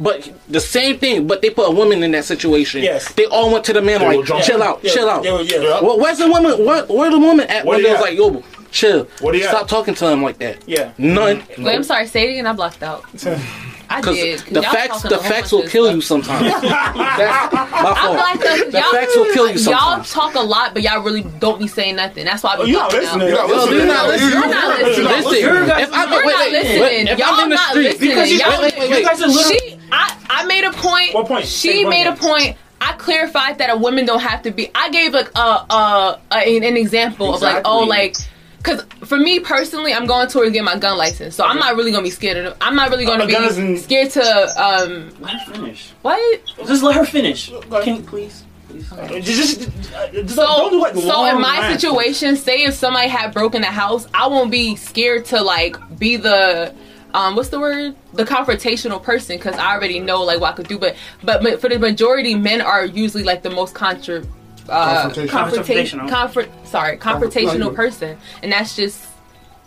But 0.00 0.32
the 0.48 0.60
same 0.60 0.98
thing, 0.98 1.26
but 1.28 1.40
they 1.40 1.50
put 1.50 1.68
a 1.68 1.70
woman 1.70 2.02
in 2.02 2.10
that 2.12 2.24
situation. 2.24 2.82
Yes. 2.82 3.12
They 3.12 3.26
all 3.26 3.52
went 3.52 3.64
to 3.66 3.72
the 3.72 3.80
man 3.80 4.00
They 4.00 4.16
like, 4.18 4.42
chill 4.44 4.62
out, 4.62 4.80
Yeah, 4.82 4.90
chill 4.92 5.08
out. 5.08 5.24
yeah, 5.24 5.40
yeah. 5.40 5.58
Yeah. 5.60 5.80
Well, 5.80 5.98
where's 6.00 6.18
the 6.18 6.28
woman? 6.28 6.64
Where, 6.64 6.84
where 6.86 7.10
the 7.10 7.18
woman 7.18 7.46
at 7.48 7.64
Where 7.64 7.76
when 7.76 7.82
they 7.84 7.88
they 7.90 7.92
was 7.94 8.02
like, 8.02 8.16
yo, 8.16 8.42
chill. 8.72 9.04
Where 9.20 9.32
they 9.32 9.44
at? 9.44 9.50
Stop 9.50 9.68
talking 9.68 9.94
to 9.94 10.08
him 10.10 10.22
like 10.22 10.38
that. 10.38 10.58
Yeah. 10.68 10.92
None. 10.98 11.38
Mm-hmm. 11.42 11.62
Wait, 11.64 11.74
I'm 11.76 11.84
sorry. 11.84 12.06
Say 12.08 12.26
it 12.26 12.30
again. 12.32 12.46
I 12.46 12.52
blocked 12.54 12.82
out. 12.82 13.04
I 13.86 14.00
Because 14.00 14.42
the 14.46 14.62
facts, 14.62 15.02
the 15.02 15.18
facts 15.18 15.52
will 15.52 15.68
kill 15.68 15.84
stuff. 15.84 15.94
you 15.94 16.00
sometimes. 16.00 16.40
That's 16.62 17.52
my 17.52 17.68
I 17.70 17.94
fault. 18.00 18.16
blacked 18.16 18.42
out 18.44 18.58
'cause 18.58 18.72
The 18.72 18.78
y'all, 18.80 18.92
facts 18.92 19.14
will 19.16 19.32
kill 19.34 19.50
you 19.50 19.60
y'all 19.70 20.02
talk 20.02 20.34
a 20.36 20.40
lot, 20.40 20.72
but 20.72 20.82
y'all 20.82 21.02
really 21.02 21.22
don't 21.38 21.58
be 21.58 21.68
saying 21.68 21.96
nothing. 21.96 22.24
That's 22.24 22.42
why 22.42 22.54
I 22.54 22.56
be 22.56 22.62
Oh, 22.62 22.64
you 22.64 22.72
not 22.78 22.90
blocking 22.90 23.00
listening. 23.02 23.28
out. 23.28 23.28
You're 23.28 23.36
not 23.36 23.48
Yo, 23.48 23.56
listening. 23.56 23.78
you're 23.78 23.86
not 23.86 24.08
listening. 24.08 24.30
You're 24.32 24.48
not 24.48 24.78
listening. 24.78 25.04
Listen, 25.04 25.38
You're 25.40 25.66
guys- 25.66 25.82
if 25.88 25.92
I'm 25.92 26.10
You're 26.12 26.26
wait, 26.26 26.32
not 26.32 26.38
wait, 26.40 26.52
wait, 26.52 27.04
listening. 27.04 27.18
Y'all 27.18 27.28
I'm 27.28 27.44
in 27.44 27.48
the 27.50 27.54
not 27.56 27.74
listening. 27.76 28.08
because 28.08 28.30
you, 28.32 28.38
guys 28.38 29.20
are 29.22 29.28
literally. 29.28 29.80
She, 29.94 30.26
I, 30.30 30.42
I 30.42 30.44
made 30.46 30.64
a 30.64 30.72
point. 30.72 31.14
What 31.14 31.26
point? 31.26 31.46
She 31.46 31.68
Say 31.72 31.84
made 31.84 32.06
a 32.06 32.10
point. 32.10 32.20
point. 32.20 32.56
I 32.80 32.92
clarified 32.94 33.58
that 33.58 33.70
a 33.70 33.76
woman 33.76 34.04
don't 34.04 34.20
have 34.20 34.42
to 34.42 34.50
be. 34.50 34.70
I 34.74 34.90
gave 34.90 35.12
like 35.14 35.30
a, 35.36 35.38
a, 35.40 36.20
a 36.30 36.36
an, 36.56 36.64
an 36.64 36.76
example 36.76 37.34
of 37.34 37.42
like, 37.42 37.62
oh, 37.64 37.80
like. 37.84 38.16
Cause 38.62 38.82
for 39.04 39.18
me 39.18 39.40
personally, 39.40 39.92
I'm 39.92 40.06
going 40.06 40.26
towards 40.28 40.52
getting 40.52 40.64
my 40.64 40.78
gun 40.78 40.96
license, 40.96 41.34
so 41.36 41.44
I'm 41.44 41.58
not 41.58 41.76
really 41.76 41.90
gonna 41.92 42.02
be 42.02 42.08
scared 42.08 42.38
of. 42.38 42.56
I'm 42.62 42.74
not 42.74 42.88
really 42.88 43.04
gonna 43.04 43.24
A 43.24 43.26
be 43.26 43.76
scared 43.76 44.10
to. 44.12 44.22
Um, 44.22 45.14
Let 45.20 45.32
her 45.34 45.52
finish. 45.52 45.92
what? 46.00 46.40
Just 46.66 46.82
let 46.82 46.96
her 46.96 47.04
finish. 47.04 47.50
Can 47.82 47.96
you 47.96 48.00
please? 48.02 48.42
Just, 48.72 49.60
just, 49.60 49.94
uh, 49.94 50.08
just 50.12 50.34
So, 50.34 50.46
don't 50.46 50.70
do 50.70 50.80
like 50.80 50.94
so 50.94 51.26
in 51.26 51.40
my 51.42 51.58
rants. 51.60 51.82
situation, 51.82 52.36
say 52.36 52.64
if 52.64 52.72
somebody 52.72 53.08
had 53.08 53.34
broken 53.34 53.60
the 53.60 53.68
house, 53.68 54.06
I 54.14 54.26
won't 54.28 54.50
be 54.50 54.76
scared 54.76 55.26
to 55.26 55.42
like 55.42 55.76
be 55.98 56.16
the 56.16 56.74
um 57.14 57.34
what's 57.36 57.48
the 57.48 57.58
word 57.60 57.94
the 58.12 58.24
confrontational 58.24 59.02
person 59.02 59.36
because 59.38 59.56
I 59.56 59.74
already 59.74 60.00
know 60.00 60.22
like 60.22 60.40
what 60.40 60.52
I 60.52 60.56
could 60.56 60.68
do. 60.68 60.78
But 60.78 60.96
but 61.22 61.60
for 61.60 61.68
the 61.70 61.78
majority, 61.78 62.34
men 62.34 62.60
are 62.60 62.84
usually 62.84 63.22
like 63.24 63.42
the 63.42 63.50
most 63.50 63.74
contra. 63.74 64.22
Uh, 64.66 65.10
Confrontational. 65.10 65.28
confrontation, 65.28 66.00
Confrontational. 66.00 66.08
confront, 66.08 66.66
sorry, 66.66 66.96
confrontational 66.96 67.74
person, 67.74 68.16
and 68.42 68.50
that's 68.50 68.74
just 68.74 69.04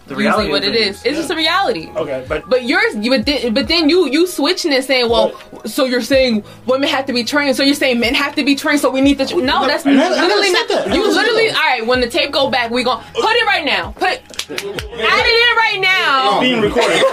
The 0.08 0.16
reality 0.16 0.48
usually 0.48 0.60
what 0.60 0.68
of 0.68 0.74
it 0.76 0.84
things, 0.84 0.96
is. 1.00 1.06
It's 1.06 1.18
just 1.18 1.32
a 1.32 1.36
reality. 1.36 1.90
Okay, 1.96 2.26
but 2.28 2.50
But 2.50 2.64
yours, 2.64 2.96
you 2.96 3.12
but 3.12 3.26
then, 3.26 3.54
but 3.54 3.68
then 3.68 3.90
you 3.90 4.08
you 4.10 4.26
switching 4.28 4.74
and 4.74 4.84
saying, 4.84 5.10
well, 5.10 5.34
so 5.66 5.86
you're 5.86 6.02
saying 6.02 6.44
women 6.66 6.88
have 6.90 7.06
to 7.08 7.14
be 7.14 7.24
trained, 7.24 7.56
so 7.56 7.64
you're 7.64 7.76
saying 7.76 8.00
men 8.00 8.14
have 8.16 8.34
to 8.36 8.44
be 8.46 8.56
trained, 8.56 8.80
so 8.80 8.90
we 8.90 9.02
need 9.02 9.18
to. 9.20 9.26
Tra- 9.26 9.42
no, 9.42 9.68
that's 9.68 9.86
I 9.86 9.92
I 9.92 9.94
literally 9.96 10.48
said 10.48 10.54
not. 10.54 10.68
that. 10.70 10.88
You 10.96 11.02
never 11.02 11.14
literally, 11.14 11.48
all 11.50 11.54
that. 11.56 11.78
right. 11.80 11.86
When 11.86 12.00
the 12.02 12.08
tape 12.10 12.32
go 12.32 12.50
back, 12.50 12.72
we 12.72 12.84
gon' 12.84 13.04
put 13.14 13.36
it 13.36 13.46
right 13.46 13.66
now. 13.66 13.92
Put 13.92 14.22
add 14.50 15.26
it 15.28 15.36
in 15.44 15.56
right 15.58 15.80
now. 15.82 16.40
It's 16.40 16.50
being 16.50 16.62
recorded. 16.62 17.04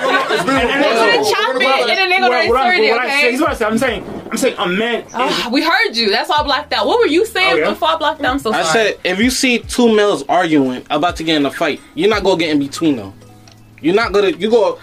And 0.44 0.82
then 0.84 0.94
they're 0.94 1.16
gonna 1.16 1.30
chop 1.30 1.56
it, 1.56 1.90
and 1.90 1.98
then 1.98 2.10
they're 2.10 2.20
gonna 2.20 2.28
What- 2.30 2.48
what 2.48 2.56
I- 2.62 2.74
insert 2.74 2.84
it. 2.84 2.90
what 2.90 3.00
I 3.00 3.08
say- 3.08 3.14
Okay. 3.18 3.28
Here's 3.30 3.40
what 3.40 3.62
I'm 3.62 3.78
saying, 3.78 4.04
I'm 4.30 4.36
saying 4.36 4.56
a 4.58 4.66
man. 4.68 5.04
Ah, 5.12 5.48
we 5.52 5.62
heard 5.62 5.94
you. 5.96 6.10
That's 6.10 6.28
why 6.28 6.38
I 6.38 6.42
blocked 6.42 6.72
out. 6.72 6.86
What 6.86 6.98
were 6.98 7.06
you 7.06 7.24
saying 7.26 7.52
Oh, 7.52 7.56
yeah? 7.56 7.70
before 7.70 7.88
I 7.88 7.96
blocked 7.96 8.20
out? 8.22 8.32
I'm 8.32 8.38
so 8.38 8.52
I 8.52 8.62
said 8.64 8.98
if 9.04 9.18
you 9.18 9.30
see 9.30 9.58
two 9.58 9.94
males 9.94 10.24
arguing 10.28 10.84
about 10.90 11.16
to 11.16 11.24
get 11.24 11.36
in 11.36 11.46
a 11.46 11.50
fight, 11.50 11.80
you're 11.94 12.08
not 12.10 12.24
gonna 12.24 12.38
get 12.38 12.50
in 12.50 12.58
between 12.58 12.96
them. 12.96 13.12
You're 13.80 13.94
not 13.94 14.12
gonna 14.12 14.30
you 14.30 14.50
go 14.50 14.78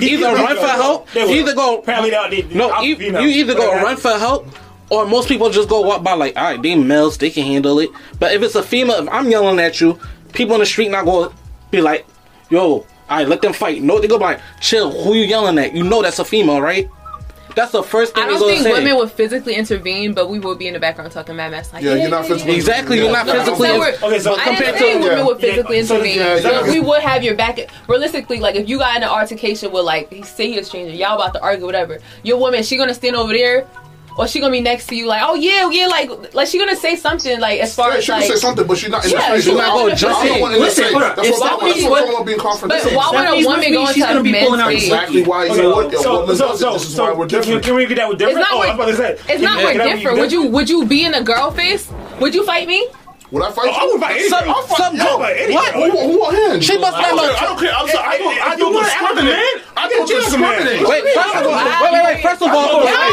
either 0.00 0.26
run 0.34 0.56
for 0.56 0.66
help, 0.66 1.10
They 1.12 1.38
either 1.38 1.54
go 1.54 1.78
Apparently, 1.78 2.10
they- 2.10 2.42
they- 2.42 2.54
no, 2.54 2.80
you, 2.80 2.96
you 2.96 3.18
either 3.28 3.54
go 3.54 3.72
run 3.74 3.96
for 3.96 4.12
help. 4.12 4.46
Or 4.90 5.04
most 5.06 5.28
people 5.28 5.50
just 5.50 5.68
go 5.68 5.82
walk 5.82 6.02
by 6.02 6.14
like, 6.14 6.34
all 6.38 6.44
right, 6.44 6.62
they 6.62 6.74
males, 6.74 7.18
they 7.18 7.28
can 7.28 7.44
handle 7.44 7.78
it. 7.78 7.90
But 8.18 8.32
if 8.32 8.42
it's 8.42 8.54
a 8.54 8.62
female, 8.62 8.96
if 9.02 9.08
I'm 9.12 9.30
yelling 9.30 9.58
at 9.60 9.82
you, 9.82 9.98
people 10.32 10.54
in 10.54 10.60
the 10.60 10.66
street 10.66 10.88
not 10.90 11.04
going 11.04 11.28
to 11.28 11.34
be 11.70 11.82
like, 11.82 12.06
yo, 12.48 12.64
all 12.66 12.86
right, 13.10 13.28
let 13.28 13.42
them 13.42 13.52
fight. 13.52 13.82
No, 13.82 13.98
they 14.00 14.08
go 14.08 14.18
by, 14.18 14.40
chill. 14.62 14.90
Who 15.04 15.12
you 15.12 15.24
yelling 15.26 15.58
at? 15.58 15.74
You 15.74 15.84
know 15.84 16.00
that's 16.00 16.18
a 16.20 16.24
female, 16.24 16.62
right? 16.62 16.88
That's 17.58 17.72
the 17.72 17.82
first 17.82 18.14
thing 18.14 18.22
I 18.22 18.28
don't 18.28 18.38
think 18.38 18.62
say. 18.62 18.70
women 18.72 18.94
would 18.98 19.10
physically 19.10 19.56
intervene, 19.56 20.14
but 20.14 20.30
we 20.30 20.38
would 20.38 20.60
be 20.60 20.68
in 20.68 20.74
the 20.74 20.78
background 20.78 21.10
talking 21.10 21.34
mad 21.34 21.50
mess. 21.50 21.72
Like, 21.72 21.82
Yeah, 21.82 21.94
you're 21.96 22.08
not 22.08 22.24
physically- 22.24 22.54
Exactly, 22.54 22.98
you're 22.98 23.10
not 23.10 23.26
No, 23.26 23.32
physically- 23.32 23.66
so 23.68 23.78
we're- 23.80 23.96
Okay, 24.00 24.18
so 24.20 24.36
I 24.36 24.44
compared 24.44 24.58
didn't 24.58 24.78
say 24.78 24.92
to- 24.92 24.98
women 25.00 25.18
yeah. 25.18 25.24
would 25.26 25.40
physically 25.40 25.76
Yeah, 25.76 25.82
intervene. 25.82 26.18
yeah, 26.18 26.38
So 26.38 26.50
yeah. 26.52 26.70
we 26.72 26.78
would 26.78 27.00
have 27.02 27.24
your 27.24 27.34
back. 27.34 27.58
Realistically, 27.88 28.38
like 28.38 28.54
if 28.54 28.68
you 28.68 28.78
got 28.78 28.96
in 28.96 29.02
an 29.02 29.08
altercation 29.08 29.72
with 29.72 29.84
like, 29.84 30.24
say 30.24 30.52
he 30.52 30.58
a 30.60 30.62
stranger, 30.64 30.94
y'all 30.94 31.16
about 31.16 31.34
to 31.34 31.42
argue, 31.42 31.66
whatever. 31.66 31.98
Your 32.22 32.36
woman, 32.38 32.62
she 32.62 32.76
gonna 32.76 32.94
stand 32.94 33.16
over 33.16 33.32
there. 33.32 33.66
Or 34.18 34.26
she 34.26 34.40
gonna 34.40 34.50
be 34.50 34.60
next 34.60 34.88
to 34.88 34.96
you, 34.96 35.06
like, 35.06 35.22
oh 35.24 35.34
yeah, 35.36 35.70
yeah, 35.70 35.86
like, 35.86 36.34
like 36.34 36.48
she 36.48 36.58
gonna 36.58 36.74
say 36.74 36.96
something, 36.96 37.38
like 37.38 37.60
as 37.60 37.72
far 37.72 37.90
Yeah, 37.92 37.98
as 37.98 38.04
she 38.04 38.10
like, 38.12 38.22
can 38.26 38.30
say 38.32 38.36
something, 38.40 38.66
but 38.66 38.76
she's 38.76 38.90
not 38.90 39.04
in 39.04 39.12
Yeah, 39.12 39.28
the 39.30 39.34
face. 39.36 39.44
she's 39.44 39.54
not 39.54 39.74
gonna 39.78 39.92
I 39.92 39.94
jump 39.94 40.24
in. 40.24 40.40
the 40.52 40.58
Listen, 40.58 40.84
face. 40.84 40.92
hold 40.92 41.02
on. 41.04 41.16
That's 41.16 41.30
what 41.30 41.52
I'm 41.52 41.58
not 41.60 41.60
that's 41.74 41.82
what- 41.84 42.06
what 42.08 42.18
I'm 42.18 42.24
being 42.26 42.38
confrontational. 42.38 42.68
But 42.84 42.92
why 42.94 43.10
would 43.14 43.44
a 43.44 43.46
woman 43.46 43.72
go 43.72 43.88
into 43.88 44.18
a 44.18 44.22
men's 44.24 44.62
face? 44.64 44.82
Exactly 44.84 45.22
why 45.22 45.44
you 45.44 45.52
Okay, 45.52 45.62
know 45.62 45.70
what? 45.70 45.92
so, 45.92 46.34
so, 46.34 46.56
so, 46.56 46.72
This 46.72 46.90
is 46.90 46.98
why 46.98 47.12
we're 47.12 47.26
can- 47.28 47.40
different. 47.40 47.64
Can 47.64 47.74
we 47.76 47.86
get 47.86 47.94
that 47.98 48.08
with 48.08 48.20
It's 48.20 48.26
different? 48.28 48.48
oh, 48.50 48.58
I 48.60 48.66
was 48.66 48.74
about 48.74 48.86
to 48.86 48.96
say. 48.96 49.12
it's 49.12 49.22
Can 49.22 49.42
not 49.42 49.58
we 49.58 49.64
we're 49.64 49.72
get 49.74 49.78
that 49.78 49.86
with 49.86 49.96
different. 50.00 50.18
Would 50.18 50.32
you 50.32 50.42
would 50.48 50.68
you 50.68 50.84
be 50.84 51.04
in 51.04 51.14
a 51.14 51.22
girl 51.22 51.52
face? 51.52 51.88
Would 52.18 52.34
you 52.34 52.44
fight 52.44 52.66
me? 52.66 52.88
Would 53.30 53.44
I 53.44 53.50
fight 53.52 53.68
Oh, 53.68 53.76
I 53.76 53.84
would 53.92 54.00
fight 54.00 54.16
any 54.16 54.28
Some- 54.28 54.44
girl. 54.44 54.54
I'll 54.56 54.62
fight- 54.64 54.78
some- 54.78 55.00
I'll 55.00 55.18
fight 55.20 55.36
any 55.36 55.52
what? 55.54 55.72
girl. 55.74 55.90
Who, 55.90 55.98
who 56.00 56.18
want 56.18 56.32
hands? 56.36 56.64
She 56.64 56.78
must 56.78 56.96
I 56.96 57.02
have 57.02 57.16
don't 57.16 57.28
a- 57.28 57.28
care. 57.28 57.36
I 57.36 57.44
don't 57.44 57.58
care. 57.60 57.74
I'm 57.76 57.88
sorry. 57.88 58.08
I 58.08 58.16
don't. 58.18 58.36
I 58.40 58.56
don't 58.56 58.72
wanna 58.74 58.88
act 58.88 59.02
like 59.02 59.12
a 59.12 59.14
discriminate. 59.20 59.60
I 59.76 59.88
don't 59.88 60.08
you 60.08 60.16
discriminate. 60.16 60.64
discriminate. 60.64 60.88
Wait, 60.88 61.02
first 61.12 61.34
of 61.36 61.44
all, 61.44 61.52
wait, 61.52 61.92
wait, 61.92 62.04
wait. 62.08 62.18
First 62.24 62.40
of 62.42 62.48
all, 62.48 62.68
hold 62.72 62.88
on. 62.88 62.88
Wait, 62.88 63.04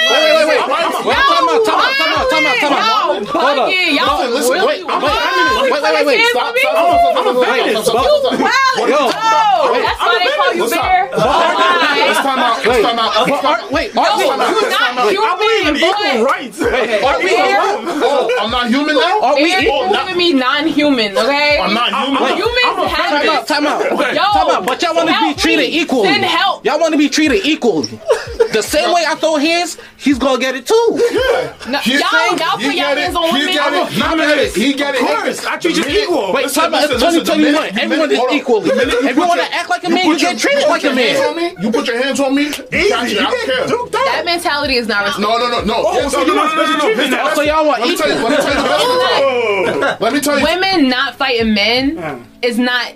wait, 0.00 0.32
wait, 0.32 0.48
wait. 0.48 0.64
Wait, 1.04 1.20
time 1.28 1.44
out, 1.44 1.60
time 1.60 1.76
out, 1.76 1.92
time 1.92 2.12
out, 2.16 2.24
time 2.32 2.46
out, 2.48 2.56
time 2.56 2.72
out. 2.72 2.88
Y'all 2.88 3.20
Hold 3.20 3.58
up. 3.60 3.68
bugging. 3.68 3.92
Y'all 3.94 4.16
Listen, 4.16 4.32
listen, 4.32 4.52
really 4.54 4.64
wait, 4.64 4.80
wait, 4.80 4.96
wild. 4.96 5.60
wait, 5.60 5.72
wait, 5.72 5.92
wait, 5.92 6.06
wait. 6.08 6.18
You 6.18 6.30
Stop, 6.32 6.56
can't 6.56 6.72
stop, 6.72 7.20
You 7.20 7.84
stop, 7.84 7.84
wild. 7.84 7.84
stop. 7.84 8.00
Yo, 8.80 8.88
Yo. 8.88 9.12
that's 9.84 10.00
why 10.00 10.18
they 10.24 10.32
call 10.34 10.54
you 10.54 10.62
What's 10.64 10.72
up? 10.72 10.82
bear. 10.82 11.10
Let's 11.14 12.20
time 12.20 12.38
out. 12.38 12.56
Let's 12.56 12.66
Wait, 12.68 12.82
time 12.82 12.98
out. 12.98 13.16
are- 13.16 13.26
Let's 13.26 13.42
time 13.42 13.60
out. 13.60 13.72
wait, 13.72 13.94
No, 13.94 14.02
are 14.02 14.16
we- 14.18 14.24
you're 14.24 14.36
not 14.36 14.50
wait, 14.54 15.18
I 15.18 15.36
believe 15.36 15.66
in 15.68 15.74
human, 15.74 15.90
equal 15.90 16.24
but 16.24 16.32
rights. 16.32 16.60
Are 16.60 17.18
we? 17.18 17.24
Bear. 17.28 17.60
Oh, 17.60 18.38
I'm 18.40 18.50
not 18.50 18.66
human 18.68 18.94
now. 18.96 19.20
Are 19.34 19.42
we 19.42 19.50
Bear, 19.50 19.58
Oh, 19.70 19.86
you 19.86 19.92
now- 19.92 20.02
giving 20.06 20.16
me 20.18 20.32
non-human, 20.32 21.16
okay? 21.18 21.58
I'm 21.58 21.74
not 21.74 21.88
human. 21.92 22.22
I'm 22.22 22.36
humans 22.36 22.90
have 22.90 23.10
Time 23.14 23.28
out, 23.28 23.46
time 23.46 23.66
out. 23.66 23.80
Okay, 23.92 24.14
Yo, 24.14 24.22
time 24.22 24.50
out. 24.50 24.66
But 24.66 24.82
y'all 24.82 24.94
want 24.94 25.08
to 25.08 25.20
be 25.20 25.34
treated 25.34 25.70
me. 25.70 25.80
equally. 25.80 26.08
Send 26.08 26.24
help. 26.24 26.64
Y'all 26.64 26.78
want 26.80 26.92
to 26.92 26.98
be 26.98 27.08
treated 27.08 27.44
equally. 27.46 27.98
The 28.52 28.62
same 28.62 28.92
way 28.94 29.04
I 29.06 29.14
throw 29.16 29.36
hands, 29.36 29.78
he's 29.96 30.18
gonna 30.18 30.38
get 30.38 30.54
it 30.54 30.66
too. 30.66 30.74
No, 31.68 31.80
y'all, 31.84 32.36
y'all 32.36 32.58
he 32.58 32.66
put 32.66 32.74
y'all 32.74 32.94
hands 32.94 33.16
on 33.16 33.24
He 33.34 33.46
women. 33.46 33.52
get 33.54 33.72
it. 33.72 33.88
He 33.90 34.00
get 34.00 34.38
it. 34.38 34.54
He 34.54 34.72
get 34.74 34.94
it. 34.94 35.00
Of 35.02 35.06
course, 35.08 35.46
I 35.46 35.56
treat 35.58 35.76
you 35.76 35.84
equal. 36.02 36.32
Wait, 36.32 36.44
Listen, 36.44 36.62
time 36.64 36.74
out. 36.74 36.84
It's 36.84 36.92
listen, 36.92 37.06
listen, 37.06 37.24
the 37.24 37.32
2021. 37.34 37.52
minute- 37.52 37.82
Everyone 37.82 38.10
is 38.12 38.18
hold 38.18 38.30
on. 38.30 38.36
equal. 38.36 38.62
If 38.64 39.16
you 39.16 39.26
want 39.26 39.40
to 39.40 39.54
act 39.54 39.70
like 39.70 39.84
a 39.84 39.90
man, 39.90 40.06
you 40.06 40.18
get 40.18 40.38
treated 40.38 40.68
like 40.68 40.82
a 40.84 40.86
your 40.86 40.94
hands 40.94 41.18
man. 41.20 41.28
on 41.28 41.36
me. 41.36 41.54
You 41.60 41.70
put 41.72 41.86
your 41.88 42.02
hands 42.02 42.20
on 42.20 42.34
me. 42.34 42.42
Easy. 42.46 42.88
Gotcha, 42.90 43.10
You 43.10 43.18
I 43.18 43.22
don't 43.22 43.34
can't 43.34 43.46
care. 43.46 43.66
do 43.66 43.88
That 43.90 44.04
that. 44.04 44.24
mentality 44.24 44.76
is 44.76 44.86
not 44.88 45.04
respected. 45.04 45.22
No, 45.22 45.38
no, 45.38 45.48
no, 45.50 45.60
no. 45.64 45.74
Oh, 45.86 45.94
Yes, 45.94 46.12
so 46.12 46.18
no, 46.20 46.26
you 46.26 46.34
no, 46.34 46.42
want 46.42 46.54
no, 46.54 46.56
no, 46.56 46.64
special 46.64 46.78
no. 46.78 46.84
treatment 46.84 47.10
now? 47.10 47.34
So 47.34 47.40
y'all 47.42 47.66
want 47.66 47.80
Let 47.80 47.88
me 47.90 47.96
tell 47.96 48.08
you. 48.08 48.14
equal. 48.14 48.30
Let 49.24 49.32
me 49.32 49.40
tell 49.40 49.74
you 49.74 49.80
the 49.80 49.80
best 49.80 49.80
part. 49.88 50.00
Let 50.00 50.12
me 50.12 50.20
tell 50.20 50.38
you. 50.38 50.44
Women 50.44 50.88
not 50.88 51.16
fighting 51.16 51.54
men 51.54 51.98
uh. 51.98 52.24
is 52.42 52.58
not. 52.58 52.94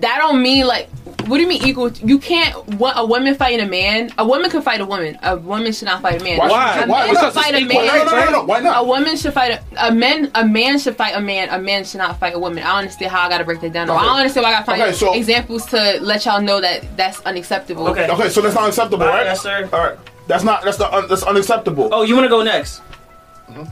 That 0.00 0.18
don't 0.18 0.42
mean 0.42 0.66
like. 0.66 0.88
What 1.26 1.36
do 1.36 1.42
you 1.42 1.48
mean 1.48 1.62
equal? 1.66 1.90
You 1.92 2.18
can't. 2.18 2.54
What 2.76 2.94
a 2.96 3.04
woman 3.04 3.34
fighting 3.34 3.60
a 3.60 3.68
man. 3.68 4.10
A 4.16 4.26
woman 4.26 4.50
can 4.50 4.62
fight 4.62 4.80
a 4.80 4.86
woman. 4.86 5.18
A 5.22 5.36
woman 5.36 5.72
should 5.72 5.84
not 5.86 6.00
fight 6.00 6.20
a 6.20 6.24
man. 6.24 6.38
Why? 6.38 6.48
Why? 6.48 6.82
A 6.82 6.86
Why? 6.86 7.06
man 7.12 7.22
should 7.22 7.32
fight 7.34 7.54
a 7.54 7.64
man. 7.64 7.76
rights, 7.76 8.10
No, 8.10 8.18
no, 8.18 8.24
no, 8.24 8.30
no. 8.30 8.44
Why 8.44 8.60
not? 8.60 8.82
A 8.82 8.86
woman 8.86 9.16
should 9.16 9.34
fight 9.34 9.52
a, 9.52 9.88
a 9.88 9.92
man. 9.92 10.30
A 10.34 10.46
man 10.46 10.78
should 10.78 10.96
fight 10.96 11.14
a 11.16 11.20
man. 11.20 11.48
A 11.50 11.58
man 11.58 11.84
should 11.84 11.98
not 11.98 12.18
fight 12.18 12.34
a 12.34 12.38
woman. 12.38 12.62
I 12.62 12.68
don't 12.68 12.78
understand 12.78 13.10
how 13.10 13.22
I 13.22 13.28
gotta 13.28 13.44
break 13.44 13.60
that 13.60 13.72
down. 13.72 13.90
Or 13.90 13.96
I 13.96 14.04
don't 14.04 14.16
understand 14.16 14.44
why 14.44 14.50
I 14.50 14.52
gotta 14.52 14.64
find 14.66 14.82
Okay, 14.82 14.92
so- 14.92 15.14
examples 15.14 15.66
to 15.66 15.98
let 16.00 16.24
y'all 16.24 16.40
know 16.40 16.60
that 16.62 16.96
that's 16.96 17.20
unacceptable. 17.20 17.88
Okay. 17.88 18.08
Okay, 18.08 18.28
so 18.30 18.40
that's 18.40 18.54
not 18.54 18.68
acceptable, 18.68 19.04
right, 19.04 19.14
right? 19.16 19.24
yes, 19.26 19.42
sir. 19.42 19.68
All 19.72 19.80
right. 19.80 19.98
That's 20.28 20.44
not. 20.44 20.62
That's 20.62 20.76
the. 20.78 20.94
Un, 20.94 21.08
that's 21.08 21.22
unacceptable. 21.24 21.88
Oh, 21.92 22.02
you 22.02 22.14
want 22.14 22.24
to 22.26 22.30
go 22.30 22.42
next? 22.42 22.80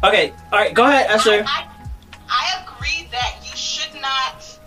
Okay. 0.05 0.32
All 0.53 0.59
right. 0.59 0.74
Go 0.74 0.85
ahead, 0.85 1.11
Esther. 1.11 1.44
I, 1.47 1.69
I 2.28 2.62
agree 2.65 3.09
that 3.12 3.36
you 3.44 3.55
should 3.57 4.01
not 4.01 4.59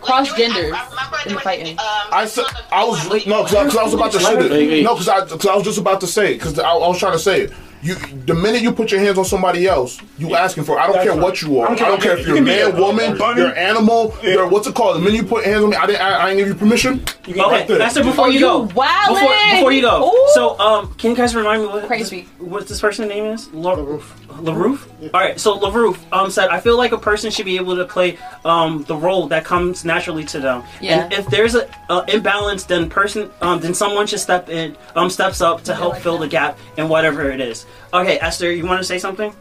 cross 0.00 0.32
genders. 0.36 0.72
I, 0.72 0.78
I 0.78 0.88
remember 0.90 1.16
in 1.22 1.28
there 1.28 1.34
was, 1.36 1.42
fighting. 1.44 1.78
Um, 1.78 1.84
I 2.12 2.26
said 2.26 2.44
I 2.72 2.84
was 2.84 3.26
no, 3.26 3.44
because 3.44 3.76
I, 3.76 3.82
was 3.84 3.94
about 3.94 4.12
to 4.12 4.20
say 4.20 4.34
it. 4.34 4.82
No, 4.84 4.94
because 4.94 5.08
I, 5.08 5.20
'cause 5.26 5.46
I 5.46 5.54
was 5.54 5.64
just 5.64 5.78
about 5.78 6.00
to 6.00 6.06
say 6.06 6.32
it 6.32 6.38
because 6.38 6.58
I, 6.58 6.68
I 6.68 6.88
was 6.88 6.98
trying 6.98 7.12
to 7.12 7.18
say 7.18 7.42
it. 7.42 7.52
You, 7.82 7.94
the 7.94 8.34
minute 8.34 8.62
you 8.62 8.72
put 8.72 8.90
your 8.90 9.00
hands 9.00 9.18
on 9.18 9.24
somebody 9.24 9.66
else, 9.66 10.00
you 10.18 10.34
asking 10.34 10.64
for. 10.64 10.76
it. 10.76 10.80
I 10.80 10.86
don't 10.86 10.94
That's 10.94 11.04
care 11.06 11.14
right. 11.14 11.22
what 11.22 11.42
you 11.42 11.60
are. 11.60 11.68
I 11.68 11.72
I 11.72 11.76
don't 11.76 11.88
don't, 11.88 12.00
care 12.02 12.12
care 12.16 12.20
if 12.20 12.26
you 12.26 12.34
you're 12.34 12.42
a 12.42 12.46
man, 12.46 12.74
a- 12.76 12.80
woman, 12.80 13.12
a 13.12 13.16
bunny. 13.16 13.40
you're 13.42 13.50
an 13.50 13.56
animal. 13.56 14.16
You're 14.22 14.48
what's 14.48 14.66
it 14.66 14.74
called? 14.74 14.96
The 14.96 15.00
minute 15.00 15.16
you 15.16 15.22
put 15.24 15.44
hands 15.44 15.62
on 15.62 15.70
me, 15.70 15.76
I 15.76 15.86
didn't. 15.86 16.00
I, 16.02 16.22
I 16.22 16.28
didn't 16.30 16.38
give 16.38 16.48
you 16.48 16.54
permission. 16.54 17.04
You 17.26 17.34
get 17.34 17.44
Okay, 17.46 17.54
right 17.58 17.68
there. 17.68 17.82
Esther. 17.82 18.02
Before 18.04 18.26
Oh, 18.26 18.28
you 18.28 18.34
you 18.34 18.40
go, 18.40 18.66
wildin'. 18.68 19.08
before 19.14 19.34
before 19.56 19.72
you 19.72 19.80
go. 19.82 20.08
Ooh. 20.10 20.28
So, 20.34 20.58
um, 20.58 20.94
can 20.94 21.10
you 21.10 21.16
guys 21.16 21.34
remind 21.34 21.62
me 21.62 21.68
what 21.68 21.86
Crazy. 21.86 22.22
This, 22.22 22.48
what 22.48 22.66
this 22.68 22.80
person's 22.80 23.08
name 23.08 23.24
is? 23.26 23.48
La- 23.52 23.76
LaRoof? 23.76 24.86
All 25.14 25.20
right, 25.20 25.38
so 25.40 25.58
LaRoof 25.58 25.98
um, 26.12 26.30
said, 26.30 26.48
I 26.48 26.60
feel 26.60 26.76
like 26.76 26.92
a 26.92 26.98
person 26.98 27.30
should 27.30 27.44
be 27.46 27.56
able 27.56 27.76
to 27.76 27.84
play 27.84 28.18
um, 28.44 28.84
the 28.84 28.94
role 28.96 29.28
that 29.28 29.44
comes 29.44 29.84
naturally 29.84 30.24
to 30.26 30.40
them. 30.40 30.62
Yeah. 30.80 31.04
And 31.04 31.12
if 31.12 31.26
there's 31.28 31.54
a, 31.54 31.68
a 31.88 32.04
imbalance, 32.08 32.64
then 32.64 32.88
person, 32.90 33.30
um, 33.40 33.60
then 33.60 33.74
someone 33.74 34.06
should 34.06 34.20
step 34.20 34.48
in, 34.48 34.76
um, 34.94 35.10
steps 35.10 35.40
up 35.40 35.62
to 35.64 35.74
help 35.74 35.96
fill 35.98 36.18
the 36.18 36.28
gap 36.28 36.58
in 36.76 36.88
whatever 36.88 37.30
it 37.30 37.40
is. 37.40 37.65
Okay, 37.94 38.18
Esther, 38.20 38.50
you 38.52 38.66
want 38.66 38.80
to 38.80 38.84
say 38.84 38.98
something? 38.98 39.32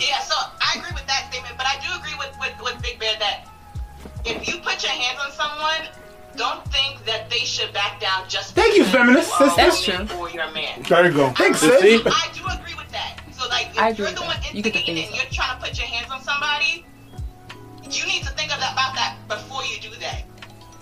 Yeah, 0.00 0.20
so 0.20 0.34
I 0.60 0.78
agree 0.78 0.92
with 0.94 1.06
that 1.06 1.28
statement, 1.30 1.54
but 1.56 1.66
I 1.66 1.76
do 1.84 1.88
agree 1.98 2.14
with, 2.18 2.34
with, 2.40 2.54
with 2.62 2.82
Big 2.82 2.98
Bear 2.98 3.14
that 3.18 3.46
if 4.24 4.48
you 4.48 4.58
put 4.58 4.82
your 4.82 4.92
hands 4.92 5.18
on 5.24 5.30
someone, 5.32 5.88
don't 6.36 6.64
think 6.72 7.04
that 7.04 7.30
they 7.30 7.38
should 7.44 7.72
back 7.72 8.00
down 8.00 8.28
just 8.28 8.54
Thank 8.54 8.76
you, 8.76 8.84
feminist 8.84 9.30
because 9.30 9.54
sister. 9.54 9.62
That's 9.62 9.86
you're 9.86 10.02
a 10.02 10.06
true. 10.06 10.16
woman 10.16 10.30
or 10.30 10.34
you're 10.34 10.44
a 10.44 10.52
man. 10.52 10.82
There 10.88 11.06
you 11.06 11.12
go. 11.12 11.30
Thanks, 11.30 11.62
You 11.62 11.70
sis. 11.70 11.80
see? 12.02 12.10
I 12.10 12.28
do 12.34 12.42
agree 12.60 12.74
with 12.74 12.90
that. 12.90 13.20
So 13.32 13.48
like, 13.48 13.70
if 13.70 13.78
I 13.78 13.88
agree 13.90 14.06
you're 14.06 14.14
the 14.14 14.22
one 14.22 14.36
You 14.52 14.62
get 14.62 14.72
the 14.72 14.80
instigating 14.80 15.06
and 15.06 15.14
you're 15.16 15.30
trying 15.30 15.58
to 15.58 15.64
put 15.64 15.78
your 15.78 15.86
hands 15.86 16.10
on 16.10 16.20
somebody, 16.22 16.84
you 17.90 18.04
need 18.06 18.22
to 18.24 18.32
think 18.34 18.50
about 18.50 18.94
that 18.96 19.16
before 19.28 19.62
you 19.64 19.78
do 19.80 19.90
that. 20.00 20.24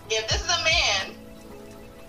If 0.08 0.28
this 0.28 0.40
is 0.40 0.48
a 0.48 0.62
man 0.64 1.16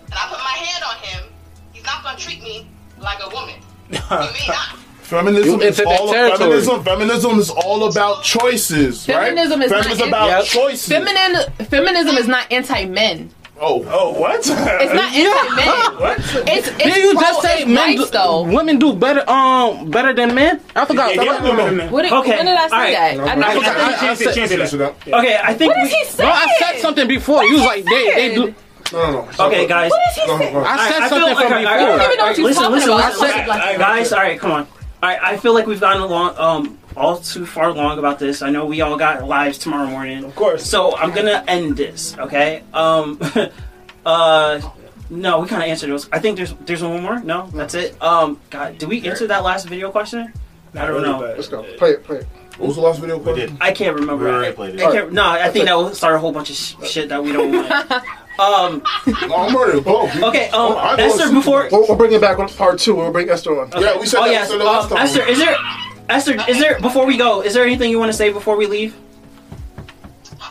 and 0.06 0.14
I 0.14 0.24
put 0.28 0.38
my 0.38 0.56
hand 0.56 0.84
on 0.84 0.96
him, 1.04 1.32
he's 1.72 1.84
not 1.84 2.02
gonna 2.04 2.18
treat 2.18 2.42
me 2.42 2.68
like 2.98 3.18
a 3.22 3.28
woman. 3.34 3.56
He 3.90 3.94
may 3.94 4.46
not. 4.48 4.78
Feminism 5.04 5.60
You 5.60 5.66
is 5.66 5.80
all 5.80 6.10
territory. 6.12 6.38
feminism. 6.38 6.82
Feminism 6.84 7.38
is 7.38 7.50
all 7.50 7.88
about 7.88 8.22
choices, 8.24 9.06
right? 9.08 9.28
Feminism 9.28 9.60
is 9.62 9.70
Feminism 9.70 9.98
not 10.10 10.26
about 10.26 10.30
anti- 10.30 10.48
choices. 10.48 10.88
Feminine, 10.88 11.42
feminism 11.68 12.16
is 12.16 12.26
not 12.26 12.50
anti-men. 12.50 13.28
oh, 13.60 13.84
Oh, 13.86 14.18
what? 14.18 14.36
It's 14.38 14.48
not 14.48 14.58
anti-men. 15.12 16.00
What? 16.00 16.18
It's, 16.48 16.68
it's 16.68 16.78
Did 16.78 16.96
you 16.96 17.12
pro- 17.12 17.20
just 17.20 17.42
say 17.42 17.58
it's 17.60 17.66
men 17.66 17.76
rights, 17.76 18.04
do, 18.06 18.10
though. 18.10 18.42
women 18.44 18.78
do 18.78 18.94
better 18.94 19.28
um 19.28 19.90
better 19.90 20.14
than 20.14 20.34
men? 20.34 20.60
I 20.74 20.86
forgot. 20.86 21.14
Yeah, 21.14 21.22
yeah, 21.22 21.32
I, 21.36 21.42
women, 21.50 21.76
men. 21.76 21.90
What 21.92 22.10
Okay, 22.10 22.36
When 22.38 22.46
did 22.46 22.56
I 22.56 22.68
say 22.68 22.74
alright. 22.74 22.94
that? 22.94 23.16
No, 23.18 23.24
I, 23.24 23.34
no, 23.34 23.46
I, 23.46 23.50
I. 23.50 23.54
I, 23.54 23.58
I- 23.58 23.94
I 23.94 24.00
Chance 24.00 24.20
it, 24.20 24.24
said- 24.24 24.34
chance 24.34 24.50
it, 24.52 24.60
Answer 24.60 24.76
that. 24.78 24.94
Okay, 25.06 25.38
I 25.42 25.52
think 25.54 25.74
what 25.74 25.84
is 25.84 25.92
we. 25.92 25.98
he 25.98 26.04
saying? 26.06 26.28
No, 26.30 26.34
I 26.34 26.46
said 26.58 26.80
something 26.80 27.06
before. 27.06 27.44
You 27.44 27.54
was 27.56 27.62
like, 27.62 27.84
they 27.84 28.04
they 28.14 28.34
do. 28.34 28.54
No, 28.92 29.10
no, 29.10 29.28
no. 29.38 29.46
Okay, 29.46 29.66
guys. 29.66 29.90
What 29.90 30.00
is 30.10 30.14
he 30.16 30.26
No, 30.26 30.32
no, 30.34 30.38
saying? 30.38 30.54
no. 30.54 30.60
I 30.64 30.88
said 30.90 31.02
I 31.02 31.08
feel 31.08 31.18
something 31.18 31.34
like- 31.34 31.36
from 31.36 31.52
alright, 31.52 31.64
before. 31.64 31.72
I 31.72 31.76
don't 31.76 31.84
even 31.84 31.98
know 31.98 32.04
what 32.06 32.20
alright, 32.20 32.38
you're 32.38 32.46
listen, 32.46 32.62
talking 32.62 32.74
listen, 32.76 32.90
about. 32.90 33.10
listen, 33.12 33.24
I 33.24 33.30
said- 33.30 33.48
listen. 33.48 33.80
guys. 33.80 34.12
All 34.12 34.18
right, 34.20 34.38
come 34.40 34.50
on. 34.52 34.66
All 35.02 35.10
right, 35.10 35.18
I 35.22 35.36
feel 35.36 35.54
like 35.54 35.66
we've 35.66 35.80
gone 35.80 36.00
along 36.00 36.34
um 36.38 36.78
all 36.96 37.18
too 37.18 37.44
far 37.44 37.70
along 37.70 37.98
about 37.98 38.18
this. 38.18 38.40
I 38.42 38.50
know 38.50 38.66
we 38.66 38.80
all 38.80 38.96
got 38.96 39.24
lives 39.24 39.58
tomorrow 39.58 39.86
morning. 39.88 40.24
Of 40.24 40.34
course. 40.36 40.64
So 40.64 40.96
I'm 40.96 41.12
gonna 41.12 41.42
end 41.48 41.76
this. 41.76 42.16
Okay. 42.18 42.62
Um. 42.72 43.18
uh. 44.06 44.60
No, 45.10 45.40
we 45.40 45.48
kind 45.48 45.62
of 45.62 45.68
answered 45.68 45.90
those. 45.90 46.08
I 46.12 46.18
think 46.18 46.36
there's 46.36 46.54
there's 46.64 46.82
one 46.82 47.02
more. 47.02 47.20
No, 47.20 47.48
that's 47.52 47.74
it. 47.74 48.00
Um. 48.02 48.40
God, 48.50 48.78
did 48.78 48.88
we 48.88 49.06
answer 49.08 49.26
that 49.26 49.42
last 49.44 49.66
video 49.68 49.90
question? 49.90 50.32
I 50.74 50.86
don't 50.86 51.02
know. 51.02 51.20
Let's 51.20 51.48
go. 51.48 51.62
Play 51.76 51.90
it. 51.90 52.04
Play 52.04 52.18
it. 52.18 52.26
What 52.58 52.68
was 52.68 52.76
the 52.76 52.82
last 52.82 53.00
video 53.00 53.18
question? 53.18 53.58
I 53.60 53.72
can't 53.72 53.94
remember. 53.96 54.24
We 54.26 54.30
already 54.30 54.54
played 54.54 54.74
it. 54.76 54.80
I 54.82 54.92
can't- 54.92 55.12
no, 55.12 55.28
I 55.28 55.50
think 55.50 55.64
that 55.66 55.76
will 55.76 55.92
start 55.92 56.14
a 56.14 56.18
whole 56.20 56.30
bunch 56.32 56.50
of 56.50 56.56
sh- 56.56 56.74
shit 56.84 57.08
that 57.08 57.22
we 57.22 57.32
don't 57.32 57.50
want. 57.52 57.68
Um, 58.38 58.82
I'm 59.06 59.56
ready 59.56 59.78
to 59.78 59.80
go. 59.80 60.08
Okay, 60.28 60.48
um, 60.50 60.72
I 60.72 60.96
Esther, 60.98 61.32
before. 61.32 61.68
We'll, 61.70 61.86
we'll 61.86 61.96
bring 61.96 62.12
it 62.12 62.20
back 62.20 62.38
on 62.38 62.48
part 62.48 62.80
two. 62.80 62.96
We'll 62.96 63.12
bring 63.12 63.30
Esther 63.30 63.60
on. 63.60 63.70
Yeah, 63.80 63.98
we 63.98 64.06
said 64.06 64.20
oh 64.20 64.24
that. 64.24 64.32
yes, 64.32 64.50
we 64.50 64.58
said 64.58 64.64
last 64.64 64.90
um, 64.90 64.96
time. 64.96 65.06
Esther, 65.06 65.22
is 65.28 65.38
there, 65.38 65.56
Esther, 66.08 66.50
is 66.50 66.58
there 66.58 66.80
before 66.80 67.06
we 67.06 67.16
go? 67.16 67.42
Is 67.42 67.54
there 67.54 67.64
anything 67.64 67.90
you 67.90 67.98
want 67.98 68.10
to 68.10 68.16
say 68.16 68.32
before 68.32 68.56
we 68.56 68.66
leave? 68.66 68.96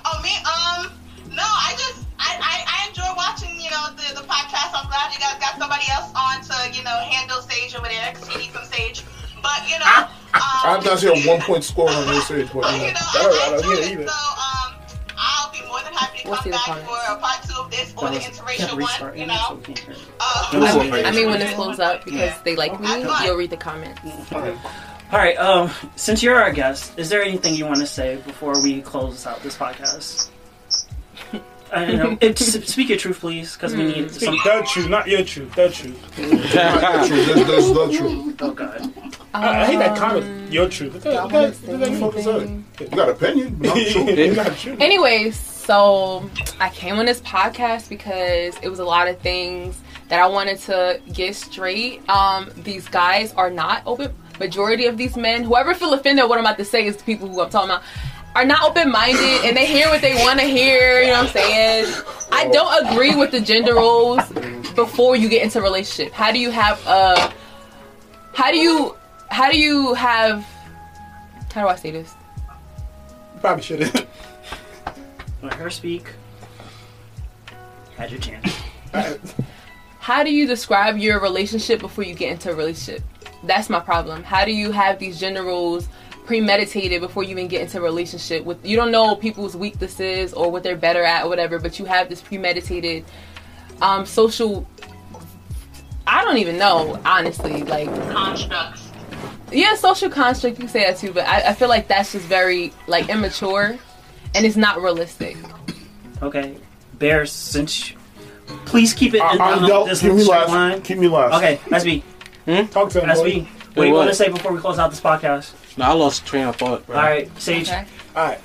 Oh 0.06 0.22
me, 0.24 0.32
um, 0.48 0.92
no, 1.36 1.44
I 1.44 1.76
just 1.78 2.06
I, 2.20 2.40
I, 2.40 2.64
I 2.68 2.88
enjoy 2.88 3.12
watching 3.18 3.60
you 3.60 3.70
know 3.70 3.92
the, 3.96 4.22
the 4.22 4.28
podcast. 4.28 4.72
I'm 4.74 4.88
glad 4.88 5.12
you 5.12 5.20
guys 5.20 5.38
got 5.40 5.60
somebody 5.60 5.84
else 5.92 6.12
on 6.16 6.42
to 6.42 6.78
you 6.78 6.84
know 6.84 6.98
handle 7.12 7.42
Sage 7.42 7.76
over 7.76 7.88
there 7.88 8.14
because 8.14 8.30
he 8.30 8.38
needs 8.40 8.54
some 8.54 8.64
Sage. 8.64 9.04
But 9.44 9.68
you 9.68 9.78
know, 9.78 10.08
I 10.34 10.76
have 10.80 10.86
not 10.86 11.00
seen 11.00 11.12
a 11.12 11.28
one 11.28 11.42
point 11.42 11.64
score 11.66 11.90
on 11.90 12.08
this 12.08 12.26
stage, 12.26 12.48
but 12.54 12.64
you 12.80 12.94
know. 12.94 13.00
I 13.04 13.56
enjoy 13.60 13.74
it. 13.74 13.92
So 13.92 14.00
um, 14.00 14.08
I'll 14.08 14.08
be 14.08 14.43
more 16.26 16.36
than 16.36 16.36
We'll 16.36 16.36
come 16.36 16.44
see 16.44 16.50
back 16.52 16.62
comments. 16.66 16.90
for 16.90 17.14
a 17.14 17.18
part 17.20 17.44
two 17.44 17.62
of 17.62 17.72
this 17.72 17.94
or 17.98 18.10
the 18.10 18.18
interracial 18.20 19.02
one. 19.02 19.18
You 19.18 19.26
know. 19.28 19.60
I 20.20 20.90
mean, 20.92 21.06
I 21.06 21.12
mean, 21.12 21.30
when 21.30 21.40
this 21.40 21.54
blows 21.56 21.80
up 21.80 22.06
because 22.06 22.34
they 22.44 22.56
like 22.56 22.80
me, 22.80 22.88
you'll 23.26 23.38
read 23.38 23.50
the 23.50 23.58
comments. 23.58 24.02
All 24.32 25.20
right. 25.20 25.38
Um, 25.38 25.70
since 25.96 26.24
you're 26.24 26.36
our 26.42 26.52
guest, 26.52 26.98
is 26.98 27.10
there 27.10 27.22
anything 27.22 27.54
you 27.56 27.66
want 27.66 27.80
to 27.80 27.86
say 27.86 28.18
before 28.26 28.62
we 28.64 28.82
close 28.82 29.28
out 29.28 29.42
this 29.44 29.56
podcast? 29.58 30.30
I 31.74 31.86
don't 31.86 31.98
know. 31.98 32.18
It, 32.22 32.38
speak 32.38 32.90
your 32.90 32.98
truth, 32.98 33.20
please, 33.20 33.54
because 33.54 33.76
we 33.76 33.84
hmm. 33.84 33.90
need 33.90 34.12
Speak 34.12 34.26
some. 34.26 34.36
the 34.44 34.68
truth, 34.68 34.90
not 34.90 35.08
your 35.08 35.24
truth. 35.24 35.56
The 35.56 35.70
truth. 35.74 36.56
Not 36.56 37.02
the 37.02 37.08
truth, 37.08 37.26
this- 37.26 37.48
this 37.48 37.68
the 37.68 37.98
truth. 37.98 38.42
Oh 38.42 38.52
God. 38.54 38.94
Uh, 39.34 39.38
I, 39.38 39.62
I 39.62 39.66
hate 39.66 39.78
that 39.78 39.98
comment. 39.98 40.26
Um, 40.26 40.52
your 40.52 40.70
truth. 40.70 41.04
What 41.04 41.32
what 41.32 42.14
what? 42.14 42.50
You 42.80 42.88
got 42.96 43.10
opinion, 43.10 43.56
but 43.56 43.68
not 43.68 43.76
truth. 43.76 44.10
It's 44.10 44.38
not 44.48 44.58
true. 44.58 44.78
Anyways, 44.80 45.40
so 45.40 46.30
I 46.60 46.70
came 46.70 47.00
on 47.00 47.06
this 47.06 47.22
podcast 47.22 47.90
because 47.90 48.56
it 48.62 48.70
was 48.70 48.80
a 48.80 48.86
lot 48.86 49.08
of 49.08 49.20
things 49.20 49.82
that 50.10 50.20
I 50.20 50.28
wanted 50.28 50.60
to 50.60 51.02
get 51.12 51.36
straight. 51.36 52.08
Um, 52.10 52.52
these 52.58 52.88
guys 52.88 53.34
are 53.34 53.50
not 53.50 53.82
open. 53.86 54.14
Majority 54.40 54.86
of 54.86 54.98
these 54.98 55.16
men, 55.16 55.44
whoever 55.44 55.74
feel 55.74 55.94
offended, 55.94 56.28
what 56.28 56.38
I'm 56.38 56.46
about 56.46 56.58
to 56.58 56.66
say 56.66 56.86
is 56.86 56.98
the 56.98 57.04
people 57.04 57.28
who 57.28 57.42
I'm 57.42 57.50
talking 57.50 57.70
about, 57.70 57.84
are 58.36 58.46
not 58.46 58.64
open 58.64 58.92
minded 58.92 59.46
and 59.46 59.56
they 59.56 59.66
hear 59.66 59.88
what 59.90 60.02
they 60.02 60.16
want 60.16 60.40
to 60.40 60.46
hear. 60.46 61.02
You 61.02 61.08
know 61.08 61.24
what 61.24 61.28
I'm 61.28 61.34
saying? 61.34 61.94
I 62.32 62.48
don't 62.48 62.88
agree 62.88 63.16
with 63.16 63.32
the 63.32 63.40
gender 63.40 63.76
roles 63.76 64.28
before 64.74 65.16
you 65.16 65.30
get 65.30 65.44
into 65.44 65.60
a 65.60 65.62
relationship. 65.62 66.14
How 66.14 66.32
do 66.32 66.40
you 66.40 66.50
have 66.50 66.86
a? 66.88 67.34
How 68.34 68.52
do 68.52 68.58
you? 68.58 68.96
How 69.30 69.52
do 69.52 69.60
you 69.60 69.94
have? 69.94 70.46
How 71.54 71.62
do 71.62 71.68
I 71.68 71.76
say 71.76 71.92
this? 71.92 72.14
Probably 73.40 73.64
shouldn't. 73.64 74.08
Let 75.44 75.54
her 75.54 75.70
speak. 75.70 76.08
Had 77.98 78.10
your 78.10 78.20
chance. 78.20 78.56
how 80.00 80.24
do 80.24 80.34
you 80.34 80.48
describe 80.48 80.98
your 80.98 81.20
relationship 81.20 81.80
before 81.80 82.04
you 82.04 82.16
get 82.16 82.32
into 82.32 82.52
a 82.52 82.56
relationship? 82.56 83.04
That's 83.44 83.70
my 83.70 83.80
problem. 83.80 84.24
How 84.24 84.46
do 84.46 84.52
you 84.52 84.72
have 84.72 84.98
these 85.00 85.20
gender 85.20 85.44
roles 85.44 85.88
premeditated 86.26 87.02
before 87.02 87.24
you 87.24 87.30
even 87.32 87.48
get 87.48 87.62
into 87.62 87.78
a 87.78 87.82
relationship 87.82 88.44
with 88.46 88.66
you 88.66 88.76
don't 88.76 88.92
know 88.92 89.16
people's 89.16 89.56
weaknesses 89.56 90.34
or 90.34 90.50
what 90.52 90.64
they're 90.64 90.76
better 90.78 91.04
at 91.04 91.26
or 91.26 91.30
whatever, 91.30 91.60
but 91.60 91.80
you 91.80 91.86
have 91.86 92.10
this 92.10 92.22
premeditated 92.22 93.04
um 93.82 94.06
social 94.06 94.68
I 96.06 96.24
don't 96.24 96.38
even 96.38 96.58
know, 96.58 97.00
honestly, 97.06 97.64
like 97.64 97.88
constructs. 98.12 98.90
Yeah, 99.52 99.76
social 99.76 100.10
construct, 100.10 100.58
you 100.58 100.62
can 100.66 100.70
say 100.70 100.86
that 100.86 100.98
too, 100.98 101.14
but 101.14 101.26
I, 101.26 101.50
I 101.50 101.54
feel 101.54 101.70
like 101.70 101.88
that's 101.88 102.12
just 102.12 102.26
very 102.26 102.74
like 102.88 103.10
immature 103.10 103.78
and 104.36 104.46
it's 104.46 104.56
not 104.58 104.82
realistic. 104.82 105.38
Okay, 106.22 106.56
Bear. 107.00 107.26
Since 107.26 107.94
please 108.66 108.94
keep 108.94 109.14
it 109.14 109.18
in 109.18 109.42
I- 109.42 109.54
on 109.60 109.68
yo, 109.68 109.86
this 109.86 110.02
keep 110.02 110.14
me 110.14 110.24
straight 110.24 110.38
last. 110.40 110.50
line. 110.50 110.82
Keep 110.82 110.98
me 111.00 111.08
last. 111.08 111.36
Okay, 111.36 111.60
that's 111.70 111.86
me. 111.86 112.04
Talk 112.72 112.90
to 112.92 113.02
him. 113.02 113.08
That's 113.08 113.20
boy. 113.22 113.26
me. 113.26 113.50
What 113.74 113.84
do 113.84 113.90
you 113.90 113.94
want 113.96 114.10
to 114.10 114.16
say 114.16 114.30
before 114.30 114.52
we 114.54 114.60
close 114.60 114.78
out 114.80 114.90
this 114.92 115.02
podcast? 115.02 115.54
No, 115.78 115.86
I 115.86 115.94
lost 115.94 116.26
train 116.26 116.46
of 116.48 116.56
thought, 116.56 116.86
bro. 116.86 116.96
All 116.96 117.02
right, 117.04 117.30
Sage. 117.42 117.68
Okay. 117.70 117.86
All 118.16 118.28
right. 118.28 118.40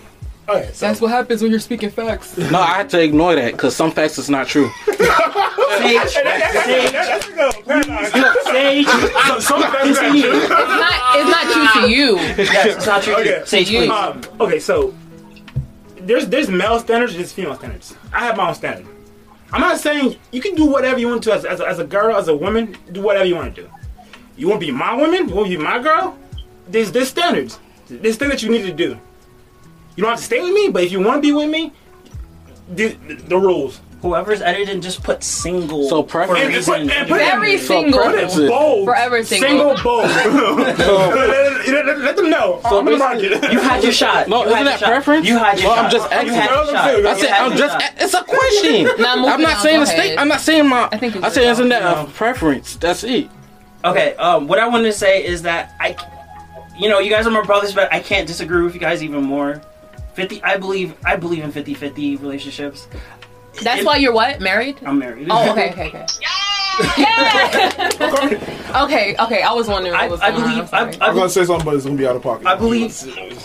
Okay. 0.48 0.70
So 0.72 0.86
That's 0.86 1.00
what 1.00 1.10
happens 1.10 1.42
when 1.42 1.50
you're 1.50 1.60
speaking 1.60 1.90
facts. 1.90 2.36
No, 2.50 2.58
I 2.60 2.78
had 2.78 2.88
to 2.90 3.02
ignore 3.02 3.34
that 3.34 3.52
because 3.52 3.76
some 3.76 3.90
facts 3.92 4.16
is 4.18 4.30
not 4.30 4.46
true. 4.46 4.70
Sage. 4.86 4.96
Hey, 4.96 5.94
that- 5.94 6.12
that- 6.24 6.64
Sage. 6.64 6.92
that's 6.92 7.28
a 7.28 7.32
good 7.32 7.64
paradox. 7.66 8.12
Sage. 8.44 8.86
So- 8.86 9.38
some 9.40 9.62
facts 9.62 9.98
are 9.98 10.04
Continue. 10.04 10.22
true. 10.22 10.40
It's 10.40 10.48
not 10.48 11.16
it's 11.16 11.30
not 11.30 11.52
true 11.74 11.82
to 11.82 11.90
you. 11.90 12.16
Yes, 12.16 12.76
it's 12.76 12.86
not 12.86 13.02
true. 13.02 13.14
Okay. 13.16 13.42
Sage, 13.44 13.68
please. 13.68 13.90
Um, 13.90 14.22
okay, 14.40 14.58
so 14.58 14.94
there's 16.00 16.26
there's 16.28 16.48
male 16.48 16.80
standards, 16.80 17.14
there's 17.14 17.32
female 17.32 17.54
standards. 17.56 17.94
I 18.12 18.20
have 18.24 18.36
my 18.38 18.48
own 18.48 18.54
standard. 18.54 18.86
I'm 19.52 19.60
not 19.60 19.78
saying 19.78 20.16
you 20.32 20.40
can 20.40 20.54
do 20.54 20.64
whatever 20.66 20.98
you 20.98 21.08
want 21.08 21.22
to 21.24 21.32
as, 21.32 21.44
as, 21.44 21.60
as 21.60 21.78
a 21.78 21.84
girl, 21.84 22.16
as 22.16 22.28
a 22.28 22.36
woman, 22.36 22.76
do 22.92 23.00
whatever 23.02 23.24
you 23.26 23.34
want 23.34 23.54
to 23.54 23.62
do. 23.62 23.68
You 24.36 24.48
want 24.48 24.60
to 24.60 24.66
be 24.66 24.72
my 24.72 24.94
woman? 24.94 25.28
You 25.28 25.34
want 25.34 25.50
to 25.50 25.56
be 25.58 25.62
my 25.62 25.78
girl? 25.78 26.18
There's 26.68 26.92
there's 26.92 27.08
standards. 27.08 27.58
There's 27.88 28.16
things 28.16 28.30
that 28.30 28.42
you 28.42 28.50
need 28.50 28.62
to 28.62 28.72
do. 28.72 28.98
You 29.96 30.02
don't 30.02 30.10
have 30.10 30.18
to 30.18 30.24
stay 30.24 30.40
with 30.40 30.52
me, 30.52 30.68
but 30.70 30.84
if 30.84 30.92
you 30.92 31.00
want 31.00 31.16
to 31.22 31.22
be 31.26 31.32
with 31.32 31.48
me, 31.50 31.72
the, 32.70 32.88
the, 33.08 33.14
the 33.14 33.36
rules. 33.38 33.80
Whoever's 34.02 34.40
editing, 34.42 34.80
just 34.80 35.02
put 35.02 35.24
single. 35.24 35.88
So 35.88 36.04
for 36.04 36.22
a 36.22 36.26
preference- 36.26 36.44
And 36.44 36.52
just 36.54 36.68
put- 36.68 36.78
reason. 36.78 36.96
and 36.96 37.08
put 37.08 37.20
it- 37.20 37.24
Very 37.24 37.58
So 37.58 37.66
single. 37.66 38.00
preference- 38.00 38.36
Bold. 38.36 38.84
Forever 38.84 39.24
single. 39.24 39.48
Single 39.48 39.82
bold. 39.82 40.04
let, 40.04 40.78
let- 40.78 41.86
let- 41.86 41.98
let 41.98 42.16
them 42.16 42.30
know. 42.30 42.60
So 42.68 42.78
I'm 42.78 42.86
in 42.86 42.96
the 42.98 43.04
basically- 43.04 43.30
market. 43.40 43.52
You 43.52 43.58
had 43.60 43.82
your 43.82 43.92
shot. 44.04 44.28
No, 44.28 44.44
You 44.44 44.50
isn't 44.50 44.64
that 44.66 44.78
shot. 44.78 44.88
preference? 44.88 45.26
You 45.26 45.38
had 45.38 45.58
your 45.58 45.68
Well, 45.70 45.76
shot. 45.76 45.84
I'm 45.86 45.90
just 45.90 46.12
asking. 46.12 46.32
had 46.34 46.50
your. 46.98 47.08
I 47.08 47.18
said 47.20 47.30
I'm 47.32 47.56
just. 47.56 47.80
shot. 47.80 47.92
It's 47.96 48.14
a 48.14 48.22
question. 48.22 48.84
Nah, 49.02 49.16
moving 49.16 49.30
I'm 49.32 49.40
not 49.42 49.56
on, 49.56 49.62
saying 49.62 49.76
go 49.78 49.82
a 49.82 49.86
state. 49.86 50.16
I'm 50.16 50.28
not 50.28 50.40
saying 50.42 50.68
my. 50.68 50.88
I 50.92 50.96
think 50.98 51.16
I 51.16 51.28
said 51.30 51.44
isn't 51.50 51.68
that 51.70 51.82
a 51.82 52.08
preference? 52.12 52.76
That's 52.76 53.02
it. 53.02 53.28
Okay, 53.84 54.14
um, 54.16 54.46
what 54.46 54.58
I 54.60 54.68
wanted 54.68 54.84
to 54.84 54.92
say 54.92 55.24
is 55.24 55.42
that 55.42 55.74
I, 55.80 55.96
you 56.78 56.88
know, 56.88 56.98
you 56.98 57.10
guys 57.10 57.26
are 57.26 57.30
my 57.30 57.42
brothers, 57.42 57.74
but 57.74 57.92
I 57.92 58.00
can't 58.00 58.26
disagree 58.26 58.62
with 58.62 58.74
you 58.74 58.80
guys 58.80 59.02
even 59.02 59.22
more. 59.24 59.60
Fifty, 60.14 60.42
I 60.42 60.56
believe, 60.56 60.94
I 61.04 61.16
believe 61.16 61.44
in 61.44 61.52
50-50 61.52 62.20
relationships. 62.20 62.88
That's 63.62 63.80
It- 63.80 63.86
why 63.86 63.96
you're 63.96 64.12
what? 64.12 64.40
Married? 64.40 64.78
I'm 64.84 64.98
married. 64.98 65.28
Oh, 65.30 65.50
okay, 65.52 65.70
okay, 65.70 65.88
okay. 65.88 66.06
Yeah. 66.20 66.28
okay, 68.84 69.16
okay. 69.18 69.42
I 69.42 69.52
was 69.52 69.66
wondering 69.66 69.94
I, 69.94 70.02
what 70.02 70.12
was 70.12 70.20
I 70.20 70.30
going 70.30 70.42
on. 70.42 70.50
believe, 70.50 70.74
I'm 70.74 70.88
I, 70.88 70.92
sorry. 70.92 71.00
I, 71.00 71.06
I'm 71.08 71.14
gonna 71.16 71.28
say 71.28 71.44
something, 71.44 71.64
but 71.64 71.74
it's 71.74 71.84
gonna 71.84 71.96
be 71.96 72.06
out 72.06 72.16
of 72.16 72.22
pocket. 72.22 72.46
I 72.46 72.54
believe, 72.54 72.94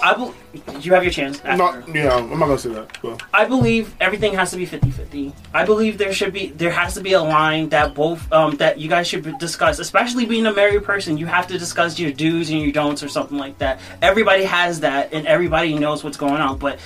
I 0.03 0.13
believe. 0.13 0.35
You 0.81 0.93
have 0.93 1.03
your 1.03 1.11
chance. 1.11 1.39
After. 1.43 1.57
Not, 1.57 1.95
yeah, 1.95 2.15
I'm 2.15 2.29
not 2.29 2.45
gonna 2.45 2.57
say 2.59 2.69
that. 2.73 2.95
But 3.01 3.23
I 3.33 3.45
believe 3.45 3.95
everything 3.99 4.33
has 4.35 4.51
to 4.51 4.57
be 4.57 4.67
50-50. 4.67 5.33
I 5.53 5.65
believe 5.65 5.97
there 5.97 6.13
should 6.13 6.31
be 6.31 6.49
there 6.49 6.69
has 6.69 6.93
to 6.93 7.01
be 7.01 7.13
a 7.13 7.21
line 7.21 7.69
that 7.69 7.95
both 7.95 8.31
um 8.31 8.57
that 8.57 8.79
you 8.79 8.87
guys 8.87 9.07
should 9.07 9.37
discuss, 9.39 9.79
especially 9.79 10.25
being 10.25 10.45
a 10.45 10.53
married 10.53 10.83
person, 10.83 11.17
you 11.17 11.25
have 11.25 11.47
to 11.47 11.57
discuss 11.57 11.97
your 11.97 12.11
do's 12.11 12.51
and 12.51 12.61
your 12.61 12.71
don'ts 12.71 13.01
or 13.01 13.07
something 13.07 13.37
like 13.37 13.57
that. 13.57 13.79
Everybody 14.01 14.43
has 14.43 14.81
that 14.81 15.11
and 15.11 15.25
everybody 15.25 15.73
knows 15.73 16.03
what's 16.03 16.17
going 16.17 16.35
on, 16.41 16.59
but 16.59 16.77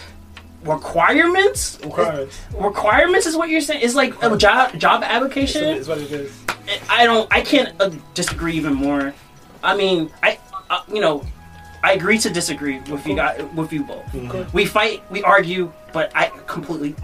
requirements 0.64 1.80
Requirements. 1.84 2.40
requirements 2.58 3.26
is 3.28 3.36
what 3.36 3.50
you're 3.50 3.62
saying 3.62 3.82
it's 3.84 3.96
like 3.96 4.14
a 4.24 4.36
job 4.38 4.78
job 4.80 5.02
It's 5.04 5.12
application 5.12 5.78
what 5.88 5.98
it 6.00 6.12
is. 6.12 6.32
i 6.90 7.06
don't 7.06 7.28
i 7.32 7.42
can't 7.42 7.80
uh, 7.82 7.90
disagree 8.14 8.54
even 8.54 8.74
more 8.74 9.14
i 9.64 9.76
mean 9.76 10.12
i 10.24 10.40
uh, 10.70 10.82
you 10.92 11.00
know 11.02 11.24
i 11.84 11.94
agree 11.94 12.18
to 12.18 12.30
disagree 12.30 12.80
with 12.90 13.06
you 13.08 13.16
guys 13.16 13.44
with 13.56 13.72
you 13.72 13.84
both 13.84 14.54
we 14.54 14.66
fight 14.66 15.04
we 15.12 15.22
argue 15.24 15.72
but 15.94 16.12
i 16.16 16.28
completely 16.48 16.96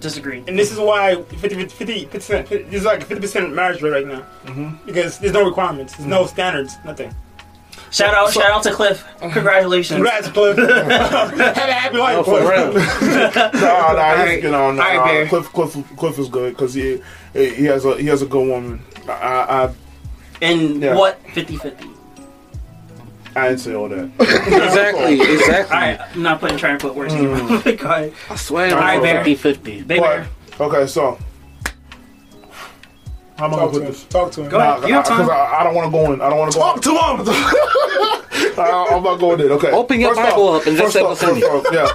disagree 0.00 0.42
And 0.48 0.58
this 0.58 0.72
is 0.72 0.78
why 0.78 1.22
50 1.22 1.66
50 1.66 2.06
percent. 2.06 2.48
This 2.48 2.72
is 2.72 2.84
like 2.84 3.00
50 3.04 3.20
percent 3.20 3.54
marriage 3.54 3.82
rate 3.82 3.90
right 3.90 4.06
now. 4.06 4.22
Mm-hmm. 4.46 4.86
Because 4.86 5.18
there's 5.18 5.34
no 5.34 5.44
requirements, 5.44 5.94
there's 5.94 6.06
no 6.08 6.24
standards, 6.24 6.72
nothing. 6.86 7.14
Shout 7.90 8.14
out 8.14 8.32
shout 8.32 8.50
out 8.50 8.62
to 8.62 8.72
cliff 8.72 9.04
congratulations 9.20 9.96
Congrats, 9.96 10.28
Cliff. 10.28 10.56
Have 10.58 11.38
a 11.38 11.72
happy 11.72 11.98
life, 11.98 12.24
for 12.24 12.40
Cliff. 12.40 12.50
real. 12.50 12.72
nah, 13.60 13.92
nah, 13.92 14.12
right. 14.12 14.34
he's, 14.34 14.44
you 14.44 14.50
know, 14.50 14.70
nah, 14.72 14.82
All 14.82 14.98
right, 14.98 15.04
Bear. 15.04 15.26
Cliff, 15.26 15.46
Cliff, 15.52 15.96
Cliff 15.96 16.18
is 16.18 16.28
good 16.28 16.54
because 16.54 16.74
he, 16.74 17.02
he 17.32 17.64
has 17.64 17.84
a 17.84 17.96
he 17.96 18.06
has 18.06 18.22
a 18.22 18.26
good 18.26 18.46
woman. 18.46 18.82
I, 19.08 19.12
I, 19.12 19.74
and 20.42 20.82
Yeah. 20.82 20.96
what 20.96 21.22
50-50 21.26 21.96
I 23.36 23.48
didn't 23.48 23.60
say 23.60 23.74
all 23.74 23.88
that. 23.88 24.10
Exactly. 24.20 25.20
Exactly. 25.20 25.76
all 25.76 25.82
right 25.82 26.00
i'm 26.14 26.22
not 26.22 26.40
putting 26.40 26.56
trying 26.58 26.78
to 26.78 26.86
put 26.86 26.96
words 26.96 27.14
in 27.14 27.22
your 27.22 27.36
mm. 27.36 27.82
mouth 27.82 28.20
I 28.30 28.36
swear. 28.36 28.74
All 28.74 28.80
right, 28.80 28.96
I'm 28.96 29.02
Bear. 29.02 29.24
50-50. 29.24 29.86
Bear, 29.86 30.28
okay, 30.60 30.86
so 30.86 31.18
how 33.40 33.46
am 33.46 33.54
I 33.54 33.56
gonna 33.56 33.62
Talk 33.66 33.72
put 33.72 33.78
to 33.78 33.84
him. 33.86 33.92
this? 33.92 34.04
Talk 34.04 34.32
to 34.32 34.42
him. 34.42 34.48
Go 34.50 34.58
ahead. 34.58 34.88
You 34.88 34.94
have 34.94 35.04
Because. 35.04 35.28
I, 35.30 35.60
I 35.60 35.64
don't 35.64 35.74
want 35.74 35.86
to 35.86 35.90
go 35.90 36.12
in. 36.12 36.20
I 36.20 36.28
don't 36.28 36.38
want 36.38 36.52
to 36.52 36.58
go. 36.58 36.62
Talk 36.62 36.82
to 36.82 36.90
him. 36.90 38.56
I, 38.60 38.86
I'm 38.90 39.02
not 39.02 39.18
going 39.18 39.40
in. 39.40 39.50
Okay. 39.52 39.70
Open 39.70 39.98
your 40.00 40.14
First 40.14 40.30
Bible 40.30 40.48
off- 40.48 40.60
up 40.62 40.66
and 40.66 40.76
just 40.76 40.84
first 40.84 40.92
say 40.94 41.00
off- 41.00 41.08
what's 41.08 41.22
in 41.22 41.40
first 41.40 41.66
off, 41.66 41.72
Yeah. 41.72 41.88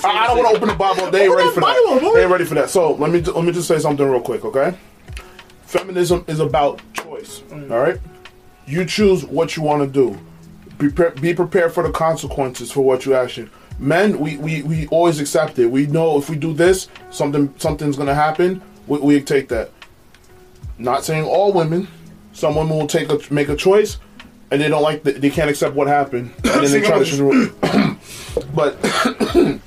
I, 0.08 0.24
I 0.24 0.26
don't 0.28 0.38
want 0.38 0.48
to 0.50 0.56
open 0.56 0.68
the 0.68 0.74
Bible. 0.74 1.10
They 1.10 1.24
ain't 1.24 1.34
ready 1.34 1.50
for 1.50 1.60
that. 1.60 2.00
Boy. 2.02 2.12
They 2.14 2.22
ain't 2.22 2.30
ready 2.32 2.44
for 2.44 2.54
that. 2.54 2.70
So 2.70 2.92
let 2.94 3.10
me 3.10 3.20
let 3.20 3.44
me 3.44 3.52
just 3.52 3.68
say 3.68 3.78
something 3.78 4.06
real 4.08 4.20
quick, 4.20 4.44
okay? 4.44 4.76
Feminism 5.62 6.24
is 6.26 6.40
about 6.40 6.80
choice. 6.94 7.40
Mm. 7.50 7.70
All 7.70 7.78
right. 7.80 7.98
You 8.66 8.84
choose 8.84 9.24
what 9.24 9.56
you 9.56 9.62
want 9.62 9.82
to 9.82 9.88
do. 9.88 10.18
Be, 10.78 10.88
pre- 10.90 11.10
be 11.20 11.34
prepared 11.34 11.72
for 11.72 11.82
the 11.82 11.90
consequences 11.90 12.70
for 12.70 12.82
what 12.82 13.04
you 13.04 13.14
action. 13.14 13.50
Men, 13.78 14.18
we, 14.18 14.36
we, 14.38 14.62
we 14.62 14.86
always 14.88 15.20
accept 15.20 15.58
it. 15.58 15.66
We 15.66 15.86
know 15.86 16.18
if 16.18 16.28
we 16.30 16.36
do 16.36 16.52
this, 16.52 16.88
something 17.10 17.52
something's 17.58 17.96
gonna 17.96 18.14
happen. 18.14 18.60
We, 18.86 18.98
we 18.98 19.20
take 19.20 19.48
that. 19.48 19.70
Not 20.78 21.04
saying 21.04 21.24
all 21.24 21.52
women. 21.52 21.88
Some 22.32 22.54
women 22.54 22.76
will 22.76 22.86
take 22.86 23.10
a 23.10 23.18
make 23.32 23.48
a 23.48 23.56
choice, 23.56 23.98
and 24.50 24.60
they 24.60 24.68
don't 24.68 24.82
like 24.82 25.02
the, 25.02 25.12
they 25.12 25.30
can't 25.30 25.50
accept 25.50 25.74
what 25.74 25.88
happened, 25.88 26.32
and 26.44 26.64
then 26.66 26.70
they 26.70 26.80
try 26.80 27.02
to. 27.02 27.96
but 28.54 28.80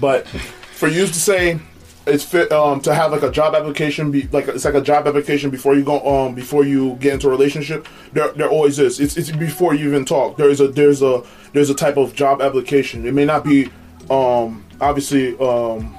but 0.00 0.28
for 0.28 0.88
you 0.88 1.06
to 1.06 1.14
say 1.14 1.58
it's 2.06 2.24
fit 2.24 2.52
um, 2.52 2.80
to 2.80 2.94
have 2.94 3.10
like 3.10 3.22
a 3.22 3.30
job 3.30 3.54
application 3.54 4.10
be 4.10 4.28
like 4.28 4.46
it's 4.48 4.64
like 4.64 4.74
a 4.74 4.80
job 4.80 5.06
application 5.08 5.50
before 5.50 5.74
you 5.74 5.82
go 5.82 6.00
um 6.06 6.34
before 6.34 6.64
you 6.64 6.94
get 6.96 7.14
into 7.14 7.26
a 7.26 7.30
relationship 7.30 7.88
there 8.12 8.30
there 8.32 8.48
always 8.48 8.78
is 8.78 9.00
it's, 9.00 9.16
it's 9.16 9.30
before 9.32 9.74
you 9.74 9.88
even 9.88 10.04
talk 10.04 10.36
there's 10.36 10.60
a 10.60 10.68
there's 10.68 11.02
a 11.02 11.22
there's 11.52 11.68
a 11.68 11.74
type 11.74 11.96
of 11.96 12.14
job 12.14 12.40
application 12.40 13.06
it 13.06 13.12
may 13.12 13.24
not 13.24 13.42
be 13.44 13.68
um 14.08 14.64
obviously 14.80 15.36
um 15.38 15.95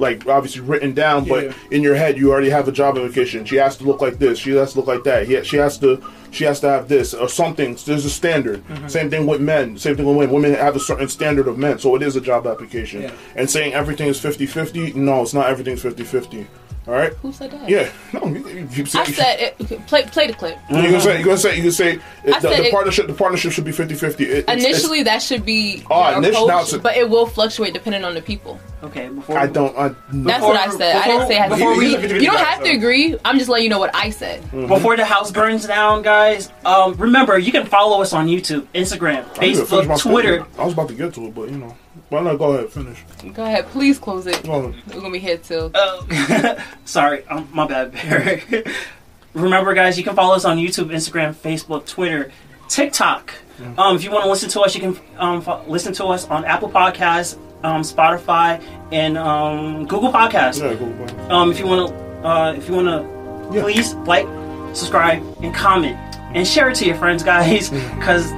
like 0.00 0.26
obviously 0.26 0.60
written 0.62 0.92
down 0.94 1.24
but 1.24 1.44
Yeah. 1.44 1.52
in 1.70 1.82
your 1.82 1.94
head 1.94 2.16
you 2.18 2.30
already 2.32 2.50
have 2.50 2.66
a 2.68 2.72
job 2.72 2.96
application. 2.98 3.44
She 3.44 3.56
has 3.56 3.76
to 3.76 3.84
look 3.84 4.00
like 4.00 4.18
this. 4.18 4.38
She 4.38 4.50
has 4.52 4.72
to 4.72 4.78
look 4.78 4.88
like 4.88 5.04
that. 5.04 5.28
Yeah 5.28 5.42
she 5.42 5.56
has 5.58 5.78
to 5.78 6.02
she 6.32 6.44
has 6.44 6.60
to 6.60 6.68
have 6.68 6.88
this 6.88 7.12
or 7.14 7.28
something. 7.28 7.76
There's 7.86 8.04
a 8.04 8.10
standard. 8.10 8.62
Mhm. 8.68 8.90
same 8.90 9.10
thing 9.10 9.26
with 9.26 9.40
men. 9.40 9.76
Same 9.78 9.96
thing 9.96 10.06
with 10.06 10.16
women. 10.16 10.32
Women 10.34 10.54
have 10.54 10.76
a 10.76 10.80
certain 10.80 11.08
standard 11.08 11.46
of 11.48 11.58
men 11.58 11.78
so 11.78 11.94
it 11.96 12.02
is 12.02 12.16
a 12.16 12.20
job 12.20 12.46
application. 12.46 13.02
Yeah. 13.02 13.10
and 13.36 13.48
saying 13.50 13.74
everything 13.74 14.08
is 14.08 14.18
50-50 14.18 14.94
no 14.94 15.22
it's 15.22 15.34
not 15.34 15.48
everything's 15.48 15.82
50-50 15.82 16.46
all 16.90 16.96
right 16.96 17.12
Who 17.22 17.30
said 17.32 17.52
that? 17.52 17.68
yeah 17.68 17.88
no 18.12 18.26
you, 18.26 18.46
you, 18.48 18.68
you 18.72 18.82
I 18.94 19.04
said 19.04 19.54
it. 19.60 19.86
Play, 19.86 20.02
play 20.06 20.26
the 20.26 20.32
clip. 20.32 20.58
you're 20.68 20.82
gonna 20.82 21.00
say 21.00 21.14
you're 21.16 21.24
gonna 21.24 21.38
say 21.38 21.54
you 21.56 21.62
can 21.62 21.70
say 21.70 21.92
it, 22.24 22.34
the, 22.42 22.48
the 22.48 22.66
it- 22.66 22.72
partnership 22.72 23.06
the 23.06 23.14
partnership 23.14 23.52
should 23.52 23.64
be 23.64 23.70
50-50 23.70 24.02
It- 24.02 24.20
it's- 24.20 24.38
it's- 24.48 24.64
Initially, 24.66 25.02
that 25.04 25.22
should 25.22 25.44
be 25.44 25.84
Oh, 25.88 26.08
your 26.08 26.18
initially- 26.18 26.44
approach, 26.50 26.62
it's 26.64 26.72
a- 26.72 26.78
but 26.80 26.96
it 26.96 27.08
will 27.08 27.26
fluctuate 27.26 27.72
depending 27.74 28.02
on 28.04 28.14
the 28.14 28.22
people. 28.22 28.58
Okay, 28.82 29.08
before 29.08 29.38
I 29.38 29.46
don't 29.46 29.76
I, 29.78 29.90
That's 30.10 30.42
what 30.42 30.56
I 30.56 30.68
said. 30.70 30.96
I 30.96 31.06
didn't 31.06 31.28
say 31.28 31.36
it 31.36 31.42
has 31.42 31.50
before 31.52 31.74
to 31.74 31.78
we- 31.78 31.90
You 32.20 32.30
don't 32.30 32.40
have 32.40 32.64
to 32.64 32.70
agree. 32.70 33.16
I'm 33.24 33.36
just 33.38 33.48
letting 33.50 33.64
you 33.64 33.70
know 33.70 33.78
what 33.78 33.94
I 33.94 34.10
said. 34.10 34.40
Mm-hmm. 34.44 34.66
Before 34.68 34.96
the 34.96 35.04
house 35.04 35.30
burns 35.30 35.66
down, 35.66 36.02
guys, 36.02 36.50
um, 36.64 36.94
remember 36.96 37.38
you 37.38 37.52
can 37.52 37.66
follow 37.66 38.00
us 38.02 38.12
on 38.14 38.26
YouTube, 38.26 38.66
Instagram, 38.74 39.28
I 39.38 39.40
didn't 39.40 39.44
even 39.44 39.66
finish 39.66 39.86
my 39.86 39.94
Facebook, 39.94 40.00
Twitter. 40.00 40.34
statement. 40.40 40.58
I 40.60 40.64
was 40.64 40.72
about 40.72 40.88
to 40.88 40.94
get 40.94 41.12
to 41.14 41.26
it 41.26 41.34
but 41.34 41.50
you 41.50 41.58
know 41.58 41.76
well 42.10 42.22
not 42.22 42.38
go 42.38 42.52
ahead 42.52 42.70
finish 42.70 43.04
Go 43.34 43.44
ahead, 43.44 43.66
please 43.68 43.98
close 43.98 44.26
it. 44.26 44.42
Go 44.44 44.54
ahead. 44.64 44.82
We're 44.88 45.00
gonna 45.00 45.10
be 45.12 45.18
here 45.18 45.36
till. 45.36 45.70
Oh, 45.74 46.64
Sorry, 46.84 47.24
um, 47.26 47.48
my 47.52 47.66
bad, 47.66 47.92
Barry. 47.92 48.42
remember, 49.34 49.74
guys, 49.74 49.98
you 49.98 50.04
can 50.04 50.16
follow 50.16 50.34
us 50.34 50.44
on 50.44 50.56
YouTube, 50.56 50.86
Instagram, 50.86 51.34
Facebook, 51.34 51.86
Twitter, 51.86 52.32
TikTok. 52.68 53.32
Um, 53.76 53.96
if 53.96 54.04
you 54.04 54.10
want 54.10 54.24
to 54.24 54.30
listen 54.30 54.48
to 54.50 54.60
us, 54.62 54.74
you 54.74 54.80
can 54.80 54.98
um, 55.18 55.42
fo- 55.42 55.62
listen 55.66 55.92
to 55.94 56.06
us 56.06 56.26
on 56.28 56.46
Apple 56.46 56.70
Podcasts, 56.70 57.36
um, 57.62 57.82
Spotify, 57.82 58.62
and 58.90 59.18
um, 59.18 59.86
Google 59.86 60.10
Podcasts. 60.10 60.60
Yeah, 60.60 60.74
Google 60.74 61.06
Podcasts. 61.06 61.30
Um, 61.30 61.50
if 61.50 61.58
you 61.58 61.66
want 61.66 61.90
to, 61.90 62.26
uh, 62.26 62.52
if 62.54 62.68
you 62.68 62.74
want 62.74 62.88
to, 62.88 63.60
please 63.60 63.92
like, 64.06 64.26
subscribe, 64.74 65.22
and 65.42 65.54
comment, 65.54 65.96
and 66.34 66.46
share 66.48 66.70
it 66.70 66.76
to 66.76 66.86
your 66.86 66.96
friends, 66.96 67.22
guys, 67.22 67.68
because 67.98 68.32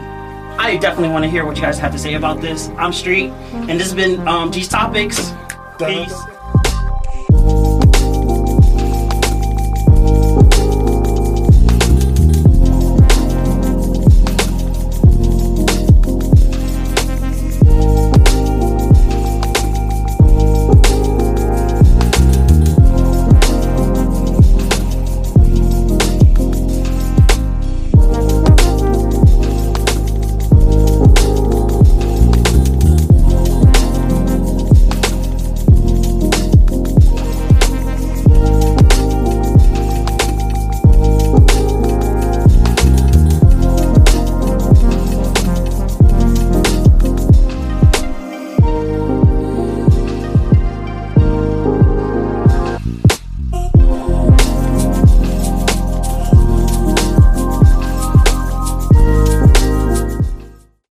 I 0.59 0.77
definitely 0.77 1.11
want 1.11 1.25
to 1.25 1.31
hear 1.31 1.45
what 1.45 1.57
you 1.57 1.63
guys 1.63 1.79
have 1.79 1.93
to 1.93 1.99
say 1.99 2.15
about 2.15 2.41
this. 2.41 2.69
I'm 2.79 2.93
Street, 2.93 3.31
and 3.53 3.81
this 3.81 3.91
has 3.91 3.95
been 3.95 4.27
um, 4.29 4.53
G's 4.53 4.69
Topics. 4.69 5.33
Peace. 5.79 6.32